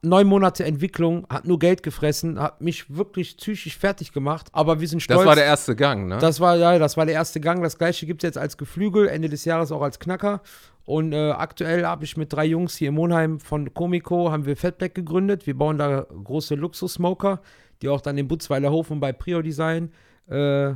Neun 0.00 0.26
Monate 0.26 0.64
Entwicklung, 0.64 1.26
hat 1.28 1.46
nur 1.46 1.58
Geld 1.58 1.82
gefressen, 1.82 2.40
hat 2.40 2.60
mich 2.60 2.94
wirklich 2.96 3.36
psychisch 3.36 3.76
fertig 3.76 4.12
gemacht. 4.12 4.48
Aber 4.52 4.80
wir 4.80 4.88
sind 4.88 5.00
stolz. 5.00 5.18
Das 5.18 5.26
war 5.26 5.34
der 5.34 5.44
erste 5.44 5.76
Gang, 5.76 6.08
ne? 6.08 6.18
Das 6.18 6.40
war, 6.40 6.56
ja, 6.56 6.78
das 6.78 6.96
war 6.96 7.06
der 7.06 7.14
erste 7.14 7.40
Gang. 7.40 7.62
Das 7.62 7.78
gleiche 7.78 8.06
gibt 8.06 8.22
es 8.22 8.28
jetzt 8.28 8.38
als 8.38 8.56
Geflügel, 8.56 9.08
Ende 9.08 9.28
des 9.28 9.44
Jahres 9.44 9.70
auch 9.72 9.82
als 9.82 9.98
Knacker. 9.98 10.40
Und 10.84 11.12
äh, 11.12 11.30
aktuell 11.30 11.86
habe 11.86 12.04
ich 12.04 12.16
mit 12.16 12.32
drei 12.32 12.44
Jungs 12.46 12.76
hier 12.76 12.88
im 12.88 12.94
Monheim 12.94 13.38
von 13.38 13.72
Comico, 13.72 14.32
haben 14.32 14.46
wir 14.46 14.56
Fatback 14.56 14.94
gegründet. 14.94 15.46
Wir 15.46 15.56
bauen 15.56 15.78
da 15.78 16.06
große 16.24 16.54
Luxus-Smoker, 16.56 17.40
die 17.82 17.88
auch 17.88 18.00
dann 18.00 18.18
im 18.18 18.26
Butzweiler 18.26 18.70
Hof 18.70 18.90
und 18.90 19.00
bei 19.00 19.12
Prio 19.12 19.42
Design 19.42 19.92
äh, 20.28 20.72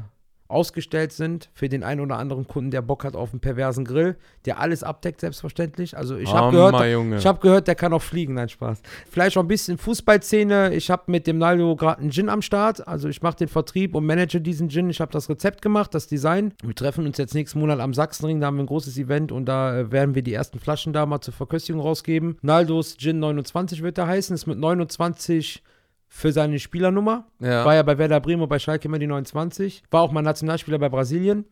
ausgestellt 0.49 1.13
sind 1.13 1.51
für 1.53 1.69
den 1.69 1.83
einen 1.83 2.01
oder 2.01 2.19
anderen 2.19 2.47
Kunden, 2.47 2.71
der 2.71 2.83
Bock 2.83 3.05
hat 3.05 3.17
auf 3.17 3.33
einen 3.33 3.41
perversen 3.41 3.85
Grill, 3.85 4.17
der 4.45 4.61
alles 4.61 4.83
abdeckt, 4.83 5.21
selbstverständlich. 5.21 5.97
Also 5.97 6.17
ich 6.17 6.33
habe 6.33 6.53
gehört, 6.53 7.19
ich 7.19 7.27
habe 7.27 7.41
gehört, 7.41 7.69
der 7.69 7.75
kann 7.75 7.93
auch 7.93 8.03
fliegen, 8.03 8.35
nein 8.35 8.49
Spaß. 8.49 8.81
Vielleicht 9.11 9.37
auch 9.37 9.43
ein 9.43 9.49
bisschen 9.49 9.79
Fußballszene. 9.79 10.75
Ich 10.75 10.91
habe 10.91 11.05
mit 11.07 11.27
dem 11.27 11.39
Naldo 11.39 11.75
gerade 11.77 12.01
einen 12.01 12.11
Gin 12.11 12.29
am 12.29 12.43
Start. 12.43 12.87
Also 12.87 13.09
ich 13.09 13.23
mache 13.23 13.37
den 13.37 13.49
Vertrieb 13.49 13.95
und 13.95 14.07
manage 14.07 14.41
diesen 14.41 14.69
Gin. 14.69 14.91
Ich 14.91 15.01
habe 15.01 15.13
das 15.13 15.29
Rezept 15.29 15.63
gemacht, 15.63 15.95
das 15.95 16.07
Design. 16.07 16.55
Wir 16.63 16.75
treffen 16.75 17.07
uns 17.07 17.19
jetzt 17.19 17.35
nächsten 17.35 17.59
Monat 17.59 17.81
am 17.81 17.95
Sachsenring. 17.95 18.41
Da 18.41 18.47
haben 18.47 18.57
wir 18.57 18.65
ein 18.65 18.69
großes 18.69 18.97
Event 18.99 19.33
und 19.33 19.47
da 19.47 19.79
äh, 19.79 19.93
werden 19.93 20.15
wir 20.15 20.23
die 20.23 20.35
ersten 20.35 20.59
Flaschen 20.59 20.93
da 20.93 21.07
mal 21.07 21.21
zur 21.21 21.35
Verköstigung 21.35 21.81
rausgeben. 21.81 22.39
Naldos 22.43 22.97
Gin 22.99 23.19
29 23.19 23.83
wird 23.83 23.99
er 23.99 24.07
heißen. 24.07 24.35
Ist 24.35 24.47
mit 24.47 24.59
29 24.59 25.63
für 26.09 26.33
seine 26.33 26.59
Spielernummer. 26.59 27.27
ja. 27.41 27.65
War 27.65 27.75
ja 27.75 27.83
bei 27.83 27.99
Werder 27.99 28.21
Bremen 28.21 28.43
und 28.43 28.49
bei 28.49 28.59
Schalke 28.59 28.87
immer 28.89 28.99
die 28.99 29.07
29. 29.07 29.83
War 29.91 30.03
auch 30.03 30.13
mal 30.13 30.23
Nationalspieler 30.23 30.79
bei 30.79 30.89
Brasilien. 30.89 31.45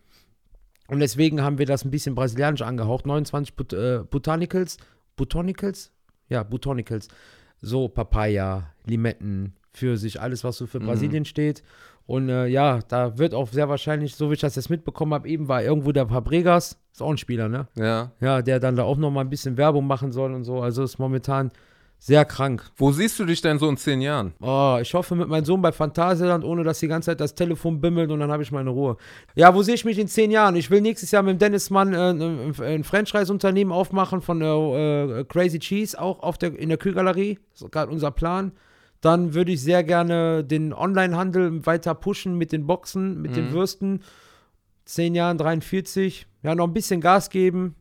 Und 0.88 1.00
deswegen 1.00 1.42
haben 1.42 1.58
wir 1.58 1.66
das 1.66 1.84
ein 1.84 1.90
bisschen 1.90 2.14
brasilianisch 2.14 2.62
angehaucht. 2.62 3.06
29 3.06 3.56
But 3.56 3.72
äh, 3.72 4.00
Botanicals. 4.08 4.76
Botanicals? 5.16 5.90
Ja, 6.28 6.42
Botanicals. 6.42 7.08
So 7.60 7.88
Papaya, 7.88 8.70
Limetten, 8.86 9.54
Pfirsich, 9.72 10.20
alles, 10.20 10.44
was 10.44 10.58
so 10.58 10.66
für 10.66 10.80
Mhm. 10.80 10.86
Brasilien 10.86 11.24
steht. 11.24 11.62
Und 12.06 12.28
äh, 12.28 12.46
ja, 12.46 12.80
da 12.88 13.16
wird 13.18 13.32
auch 13.32 13.48
sehr 13.48 13.68
wahrscheinlich, 13.70 14.14
so 14.14 14.28
wie 14.28 14.34
ich 14.34 14.40
das 14.40 14.56
jetzt 14.56 14.68
mitbekommen 14.68 15.14
habe, 15.14 15.26
eben 15.28 15.48
war 15.48 15.62
irgendwo 15.62 15.90
der 15.92 16.06
Fabregas. 16.06 16.78
Ist 16.92 17.00
auch 17.02 17.10
ein 17.10 17.16
Spieler, 17.16 17.48
ne? 17.48 17.66
ja. 17.76 18.12
Ja, 18.20 18.42
der 18.42 18.60
dann 18.60 18.76
da 18.76 18.82
auch 18.82 18.98
noch 18.98 19.10
mal 19.10 19.22
ein 19.22 19.30
bisschen 19.30 19.56
Werbung 19.56 19.86
machen 19.86 20.12
soll 20.12 20.34
und 20.34 20.44
so. 20.44 20.60
Also 20.60 20.82
ist 20.84 20.98
momentan 20.98 21.50
sehr 22.06 22.26
krank. 22.26 22.70
Wo 22.76 22.92
siehst 22.92 23.18
du 23.18 23.24
dich 23.24 23.40
denn 23.40 23.58
so 23.58 23.66
in 23.66 23.78
zehn 23.78 24.02
Jahren? 24.02 24.34
Oh, 24.42 24.76
ich 24.78 24.92
hoffe 24.92 25.14
mit 25.14 25.26
meinem 25.26 25.46
Sohn 25.46 25.62
bei 25.62 25.72
Phantasialand, 25.72 26.44
ohne 26.44 26.62
dass 26.62 26.78
die 26.80 26.86
ganze 26.86 27.06
Zeit 27.12 27.20
das 27.20 27.34
Telefon 27.34 27.80
bimmelt 27.80 28.10
und 28.10 28.20
dann 28.20 28.30
habe 28.30 28.42
ich 28.42 28.52
meine 28.52 28.68
Ruhe. 28.68 28.98
Ja, 29.34 29.54
wo 29.54 29.62
sehe 29.62 29.74
ich 29.74 29.86
mich 29.86 29.98
in 29.98 30.06
zehn 30.06 30.30
Jahren? 30.30 30.54
Ich 30.54 30.70
will 30.70 30.82
nächstes 30.82 31.10
Jahr 31.12 31.22
mit 31.22 31.36
dem 31.36 31.38
Dennis 31.38 31.70
Mann 31.70 31.94
äh, 31.94 32.10
ein, 32.62 32.84
Franchise-Unternehmen 32.84 33.72
aufmachen 33.72 34.20
von 34.20 34.42
äh, 34.42 35.20
äh, 35.20 35.24
Crazy 35.24 35.58
Cheese, 35.60 35.98
auch 35.98 36.20
auf 36.22 36.36
der, 36.36 36.58
in 36.58 36.68
der 36.68 36.76
Kühlgalerie. 36.76 37.38
Das 37.52 37.62
ist 37.62 37.72
gerade 37.72 37.90
unser 37.90 38.10
Plan. 38.10 38.52
Dann 39.00 39.32
würde 39.32 39.52
ich 39.52 39.62
sehr 39.62 39.82
gerne 39.82 40.44
den 40.44 40.74
Online-Handel 40.74 41.64
weiter 41.64 41.94
pushen 41.94 42.36
mit 42.36 42.52
den 42.52 42.66
Boxen, 42.66 43.22
mit 43.22 43.34
den 43.34 43.46
Mhm. 43.48 43.52
Würsten. 43.52 44.02
Zehn 44.84 45.14
Jahren, 45.14 45.38
43. 45.38 46.26
Ja, 46.42 46.54
noch 46.54 46.66
ein 46.66 46.74
bisschen 46.74 47.00
Gas 47.00 47.30
geben. 47.30 47.74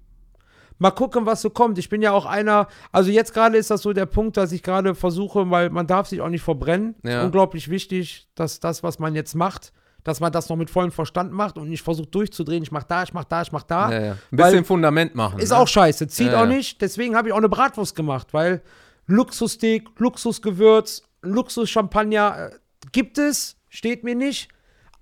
Mal 0.83 0.91
gucken, 0.91 1.25
was 1.25 1.41
so 1.41 1.49
kommt. 1.49 1.77
Ich 1.77 1.87
bin 1.87 2.01
ja 2.01 2.11
auch 2.11 2.25
einer, 2.25 2.67
also 2.91 3.09
jetzt 3.09 3.33
gerade 3.33 3.55
ist 3.57 3.71
das 3.71 3.83
so 3.83 3.93
der 3.93 4.05
Punkt, 4.05 4.35
dass 4.35 4.51
ich 4.51 4.63
gerade 4.63 4.95
versuche, 4.95 5.49
weil 5.49 5.69
man 5.69 5.87
darf 5.87 6.09
sich 6.09 6.19
auch 6.19 6.27
nicht 6.27 6.41
verbrennen. 6.41 6.95
Ja. 7.03 7.23
Unglaublich 7.23 7.69
wichtig, 7.69 8.27
dass 8.35 8.59
das, 8.59 8.83
was 8.83 8.99
man 8.99 9.15
jetzt 9.15 9.33
macht, 9.33 9.71
dass 10.03 10.19
man 10.19 10.33
das 10.33 10.49
noch 10.49 10.57
mit 10.57 10.69
vollem 10.69 10.91
Verstand 10.91 11.31
macht 11.31 11.57
und 11.57 11.69
nicht 11.69 11.83
versucht 11.83 12.13
durchdrehen. 12.13 12.63
Ich 12.63 12.73
mach 12.73 12.83
da, 12.83 13.03
ich 13.03 13.13
mach 13.13 13.23
da, 13.23 13.43
ich 13.43 13.53
mach 13.53 13.63
da. 13.63 13.91
Ja, 13.93 14.05
ja. 14.07 14.11
Ein 14.11 14.35
bisschen 14.35 14.65
Fundament 14.65 15.15
machen. 15.15 15.39
Ist 15.39 15.51
ne? 15.51 15.57
auch 15.57 15.69
scheiße, 15.69 16.09
zieht 16.09 16.33
Ja, 16.33 16.43
auch 16.43 16.47
nicht. 16.47 16.81
Deswegen 16.81 17.15
habe 17.15 17.29
ich 17.29 17.33
auch 17.33 17.37
eine 17.37 17.47
Bratwurst 17.47 17.95
gemacht, 17.95 18.33
weil 18.33 18.61
Luxussteak, 19.07 19.87
Luxusgewürz, 19.99 21.03
Luxuschampagner 21.21 22.49
äh, 22.51 22.55
gibt 22.91 23.17
es, 23.17 23.55
steht 23.69 24.03
mir 24.03 24.15
nicht. 24.15 24.49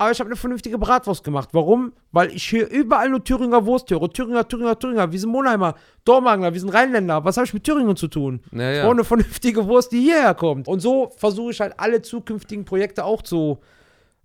Aber 0.02 0.10
ich 0.12 0.20
habe 0.20 0.30
eine 0.30 0.36
vernünftige 0.36 0.80
Bratwurst 0.80 1.24
gemacht. 1.24 1.50
Warum? 1.52 1.94
Weil 2.12 2.32
ich 2.32 2.44
hier 2.46 2.68
überall 2.72 3.08
nur 3.08 3.24
Thüringer 3.24 3.68
Wurst 3.68 3.92
höre. 3.92 4.12
Thüringer, 4.12 4.48
Thüringer, 4.48 4.80
Thüringer. 4.80 5.12
Wir 5.12 5.20
sind 5.20 5.30
Monheimer, 5.30 5.76
Dormagler, 6.06 6.52
wir 6.52 6.60
sind 6.60 6.70
Rheinländer. 6.70 7.24
Was 7.24 7.38
habe 7.38 7.46
ich 7.46 7.54
mit 7.54 7.64
Thüringen 7.64 7.96
zu 7.96 8.08
tun? 8.08 8.40
Ja, 8.52 8.74
Ich 8.74 8.82
brauche 8.82 8.94
eine 8.94 9.04
vernünftige 9.04 9.68
Wurst, 9.68 9.92
die 9.92 10.00
hierher 10.00 10.34
kommt. 10.34 10.68
Und 10.68 10.80
so 10.80 11.12
versuche 11.18 11.52
ich 11.52 11.62
halt 11.62 11.76
alle 11.78 12.02
zukünftigen 12.02 12.66
Projekte 12.66 13.06
auch 13.06 13.22
zu, 13.22 13.60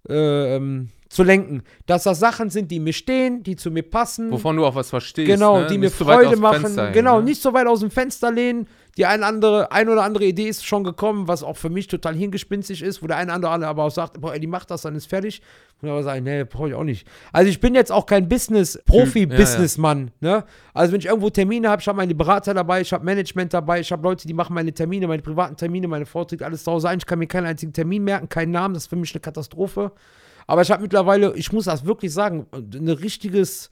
äh, 0.08 0.56
ähm, 0.56 0.88
zu 1.10 1.22
lenken. 1.22 1.62
Dass 1.84 2.04
das 2.04 2.20
Sachen 2.20 2.48
sind, 2.48 2.70
die 2.70 2.80
mir 2.80 2.94
stehen, 2.94 3.42
die 3.42 3.56
zu 3.56 3.70
mir 3.70 3.82
passen. 3.82 4.32
Wovon 4.32 4.56
du 4.56 4.64
auch 4.64 4.76
was 4.76 4.88
verstehst. 4.88 5.28
Genau, 5.28 5.60
ne? 5.60 5.66
die 5.66 5.76
mir 5.76 5.90
Nicht 5.90 6.00
aus 6.00 6.06
Freude 6.08 6.36
machen. 6.38 6.74
Hängen, 6.74 6.92
genau, 6.94 7.18
ne? 7.18 7.24
nicht 7.24 7.42
so 7.42 7.52
weit 7.52 7.66
aus 7.66 7.80
dem 7.80 7.90
Fenster 7.90 8.32
lehnen. 8.32 8.66
Die 8.96 9.04
ein, 9.04 9.22
andere, 9.22 9.72
ein 9.72 9.88
oder 9.88 10.02
andere 10.02 10.24
Idee 10.24 10.48
ist 10.48 10.64
schon 10.64 10.82
gekommen, 10.82 11.28
was 11.28 11.42
auch 11.42 11.56
für 11.56 11.68
mich 11.68 11.86
total 11.86 12.14
hingespinstig 12.14 12.82
ist, 12.82 13.02
wo 13.02 13.06
der 13.06 13.18
eine 13.18 13.36
oder 13.36 13.50
andere 13.50 13.68
aber 13.68 13.84
auch 13.84 13.90
sagt, 13.90 14.20
boah, 14.20 14.38
die 14.38 14.46
macht 14.46 14.70
das, 14.70 14.82
dann 14.82 14.94
ist 14.94 15.06
fertig. 15.06 15.42
Und 15.82 15.90
aber 15.90 16.02
sagen, 16.02 16.24
nee, 16.24 16.44
brauche 16.44 16.70
ich 16.70 16.74
auch 16.74 16.84
nicht. 16.84 17.06
Also 17.32 17.50
ich 17.50 17.60
bin 17.60 17.74
jetzt 17.74 17.92
auch 17.92 18.06
kein 18.06 18.26
Business, 18.26 18.80
Profi-Businessmann. 18.86 20.10
Ne? 20.20 20.44
Also 20.72 20.92
wenn 20.92 21.00
ich 21.00 21.06
irgendwo 21.06 21.28
Termine 21.28 21.68
habe, 21.68 21.82
ich 21.82 21.88
habe 21.88 21.98
meine 21.98 22.14
Berater 22.14 22.54
dabei, 22.54 22.80
ich 22.80 22.92
habe 22.94 23.04
Management 23.04 23.52
dabei, 23.52 23.80
ich 23.80 23.92
habe 23.92 24.02
Leute, 24.02 24.26
die 24.26 24.32
machen 24.32 24.54
meine 24.54 24.72
Termine, 24.72 25.06
meine 25.06 25.20
privaten 25.20 25.56
Termine, 25.56 25.88
meine 25.88 26.06
Vorträge, 26.06 26.46
alles 26.46 26.64
zu 26.64 26.72
Hause 26.72 26.88
ein. 26.88 26.98
Ich 26.98 27.06
kann 27.06 27.18
mir 27.18 27.26
keinen 27.26 27.46
einzigen 27.46 27.74
Termin 27.74 28.02
merken, 28.02 28.30
keinen 28.30 28.52
Namen, 28.52 28.72
das 28.72 28.84
ist 28.84 28.88
für 28.88 28.96
mich 28.96 29.14
eine 29.14 29.20
Katastrophe. 29.20 29.92
Aber 30.46 30.62
ich 30.62 30.70
habe 30.70 30.80
mittlerweile, 30.80 31.34
ich 31.34 31.52
muss 31.52 31.66
das 31.66 31.84
wirklich 31.84 32.14
sagen, 32.14 32.46
ein 32.52 32.88
richtiges 32.88 33.70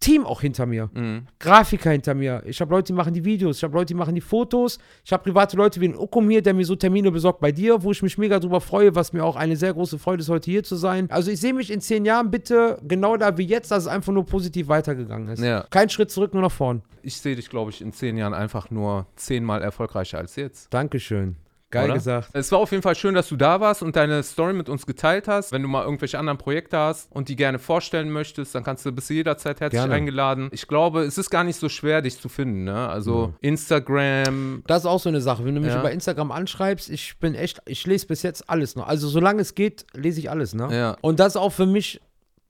Team 0.00 0.24
auch 0.24 0.40
hinter 0.40 0.66
mir. 0.66 0.90
Mhm. 0.94 1.26
Grafiker 1.38 1.90
hinter 1.90 2.14
mir. 2.14 2.42
Ich 2.46 2.60
habe 2.60 2.70
Leute, 2.70 2.86
die 2.86 2.92
machen 2.92 3.12
die 3.12 3.24
Videos. 3.24 3.56
Ich 3.56 3.64
habe 3.64 3.74
Leute, 3.74 3.86
die 3.86 3.94
machen 3.94 4.14
die 4.14 4.20
Fotos. 4.20 4.78
Ich 5.04 5.12
habe 5.12 5.24
private 5.24 5.56
Leute 5.56 5.80
wie 5.80 5.88
ein 5.88 5.96
Okum 5.96 6.30
hier, 6.30 6.40
der 6.40 6.54
mir 6.54 6.64
so 6.64 6.76
Termine 6.76 7.10
besorgt 7.10 7.40
bei 7.40 7.50
dir, 7.50 7.82
wo 7.82 7.90
ich 7.90 8.02
mich 8.02 8.16
mega 8.16 8.38
drüber 8.38 8.60
freue, 8.60 8.94
was 8.94 9.12
mir 9.12 9.24
auch 9.24 9.36
eine 9.36 9.56
sehr 9.56 9.72
große 9.74 9.98
Freude 9.98 10.22
ist, 10.22 10.28
heute 10.28 10.50
hier 10.50 10.62
zu 10.62 10.76
sein. 10.76 11.10
Also 11.10 11.30
ich 11.30 11.40
sehe 11.40 11.52
mich 11.52 11.70
in 11.70 11.80
zehn 11.80 12.04
Jahren 12.04 12.30
bitte 12.30 12.78
genau 12.86 13.16
da 13.16 13.36
wie 13.38 13.44
jetzt, 13.44 13.70
dass 13.70 13.84
es 13.84 13.88
einfach 13.88 14.12
nur 14.12 14.24
positiv 14.24 14.68
weitergegangen 14.68 15.28
ist. 15.28 15.42
Ja. 15.42 15.66
Kein 15.70 15.88
Schritt 15.88 16.10
zurück, 16.10 16.32
nur 16.32 16.42
nach 16.42 16.52
vorn. 16.52 16.82
Ich 17.02 17.16
sehe 17.16 17.34
dich, 17.34 17.48
glaube 17.50 17.70
ich, 17.70 17.80
in 17.80 17.92
zehn 17.92 18.16
Jahren 18.16 18.34
einfach 18.34 18.70
nur 18.70 19.06
zehnmal 19.16 19.62
erfolgreicher 19.62 20.18
als 20.18 20.36
jetzt. 20.36 20.72
Dankeschön. 20.72 21.36
Geil 21.70 21.84
Oder? 21.84 21.94
gesagt. 21.94 22.30
Es 22.32 22.50
war 22.50 22.60
auf 22.60 22.70
jeden 22.70 22.82
Fall 22.82 22.94
schön, 22.94 23.14
dass 23.14 23.28
du 23.28 23.36
da 23.36 23.60
warst 23.60 23.82
und 23.82 23.94
deine 23.94 24.22
Story 24.22 24.54
mit 24.54 24.70
uns 24.70 24.86
geteilt 24.86 25.28
hast. 25.28 25.52
Wenn 25.52 25.60
du 25.60 25.68
mal 25.68 25.84
irgendwelche 25.84 26.18
anderen 26.18 26.38
Projekte 26.38 26.78
hast 26.78 27.12
und 27.12 27.28
die 27.28 27.36
gerne 27.36 27.58
vorstellen 27.58 28.10
möchtest, 28.10 28.54
dann 28.54 28.64
kannst 28.64 28.86
du 28.86 28.92
bis 28.92 29.10
jederzeit 29.10 29.60
herzlich 29.60 29.78
Gerne. 29.82 29.92
eingeladen. 29.94 30.48
Ich 30.52 30.66
glaube, 30.66 31.02
es 31.02 31.18
ist 31.18 31.28
gar 31.28 31.44
nicht 31.44 31.60
so 31.60 31.68
schwer, 31.68 32.00
dich 32.00 32.18
zu 32.18 32.30
finden. 32.30 32.64
Ne? 32.64 32.88
Also 32.88 33.34
Instagram. 33.42 34.62
Das 34.66 34.82
ist 34.82 34.86
auch 34.86 35.00
so 35.00 35.08
eine 35.08 35.20
Sache. 35.20 35.44
Wenn 35.44 35.54
du 35.54 35.60
mich 35.60 35.72
Ja. 35.72 35.80
über 35.80 35.90
Instagram 35.92 36.30
anschreibst, 36.32 36.90
ich 36.90 37.18
bin 37.18 37.34
echt, 37.34 37.60
ich 37.66 37.86
lese 37.86 38.06
bis 38.06 38.22
jetzt 38.22 38.48
alles 38.48 38.76
noch. 38.76 38.86
Also 38.86 39.08
solange 39.08 39.42
es 39.42 39.54
geht, 39.54 39.86
lese 39.94 40.20
ich 40.20 40.30
alles, 40.30 40.54
ne? 40.54 40.68
Ja. 40.74 40.96
Und 41.00 41.20
das 41.20 41.34
ist 41.34 41.36
auch 41.36 41.52
für 41.52 41.66
mich 41.66 42.00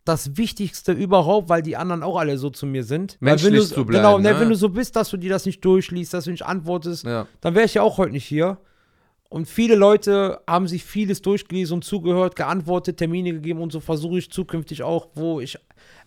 das 0.04 0.36
Wichtigste 0.38 0.92
überhaupt, 0.92 1.48
weil 1.48 1.60
die 1.62 1.76
anderen 1.76 2.02
auch 2.02 2.16
alle 2.18 2.38
so 2.38 2.48
zu 2.50 2.66
mir 2.66 2.82
sind. 2.82 3.18
Menschlich 3.20 3.52
du, 3.54 3.74
zu 3.74 3.84
bleiben, 3.84 4.02
Genau, 4.04 4.18
ne, 4.18 4.32
ne? 4.32 4.40
wenn 4.40 4.48
du 4.48 4.54
so 4.54 4.70
bist, 4.70 4.96
dass 4.96 5.10
du 5.10 5.16
dir 5.18 5.28
das 5.28 5.44
nicht 5.44 5.62
durchliest, 5.64 6.14
dass 6.14 6.24
du 6.24 6.30
nicht 6.30 6.46
antwortest, 6.46 7.04
Ja. 7.04 7.26
dann 7.42 7.54
wäre 7.54 7.66
ich 7.66 7.74
ja 7.74 7.82
auch 7.82 7.98
heute 7.98 8.12
nicht 8.12 8.24
hier. 8.24 8.58
Und 9.30 9.46
viele 9.46 9.74
Leute 9.74 10.40
haben 10.46 10.66
sich 10.66 10.84
vieles 10.84 11.20
durchgelesen 11.20 11.74
und 11.74 11.84
zugehört, 11.84 12.34
geantwortet, 12.34 12.96
Termine 12.96 13.32
gegeben 13.32 13.60
und 13.60 13.70
so 13.70 13.80
versuche 13.80 14.18
ich 14.18 14.30
zukünftig 14.30 14.82
auch, 14.82 15.08
wo 15.14 15.38
ich, 15.40 15.58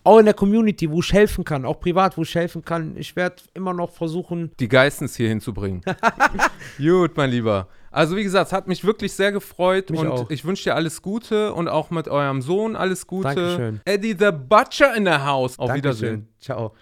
auch 0.02 0.18
in 0.18 0.24
der 0.24 0.34
Community, 0.34 0.90
wo 0.90 0.98
ich 0.98 1.12
helfen 1.12 1.44
kann, 1.44 1.64
auch 1.64 1.78
privat, 1.78 2.16
wo 2.18 2.22
ich 2.22 2.34
helfen 2.34 2.64
kann. 2.64 2.96
Ich 2.96 3.14
werde 3.14 3.36
immer 3.54 3.74
noch 3.74 3.92
versuchen, 3.92 4.50
die 4.58 4.66
Geistens 4.66 5.14
hier 5.14 5.28
hinzubringen. 5.28 5.82
Gut, 6.78 7.16
mein 7.16 7.30
Lieber. 7.30 7.68
Also 7.92 8.16
wie 8.16 8.24
gesagt, 8.24 8.48
es 8.48 8.52
hat 8.52 8.66
mich 8.66 8.84
wirklich 8.84 9.12
sehr 9.12 9.30
gefreut 9.30 9.90
Mich 9.90 10.00
und 10.00 10.08
auch. 10.08 10.30
ich 10.30 10.44
wünsche 10.44 10.64
dir 10.64 10.74
alles 10.74 11.02
Gute 11.02 11.52
und 11.52 11.68
auch 11.68 11.90
mit 11.90 12.08
eurem 12.08 12.42
Sohn 12.42 12.74
alles 12.74 13.06
Gute. 13.06 13.34
Dankeschön. 13.34 13.80
Eddie 13.84 14.16
the 14.18 14.30
Butcher 14.32 14.96
in 14.96 15.04
the 15.04 15.12
house. 15.12 15.58
Auf 15.58 15.72
Wiedersehen. 15.74 16.26
Dankeschön. 16.40 16.40
Ciao. 16.40 16.74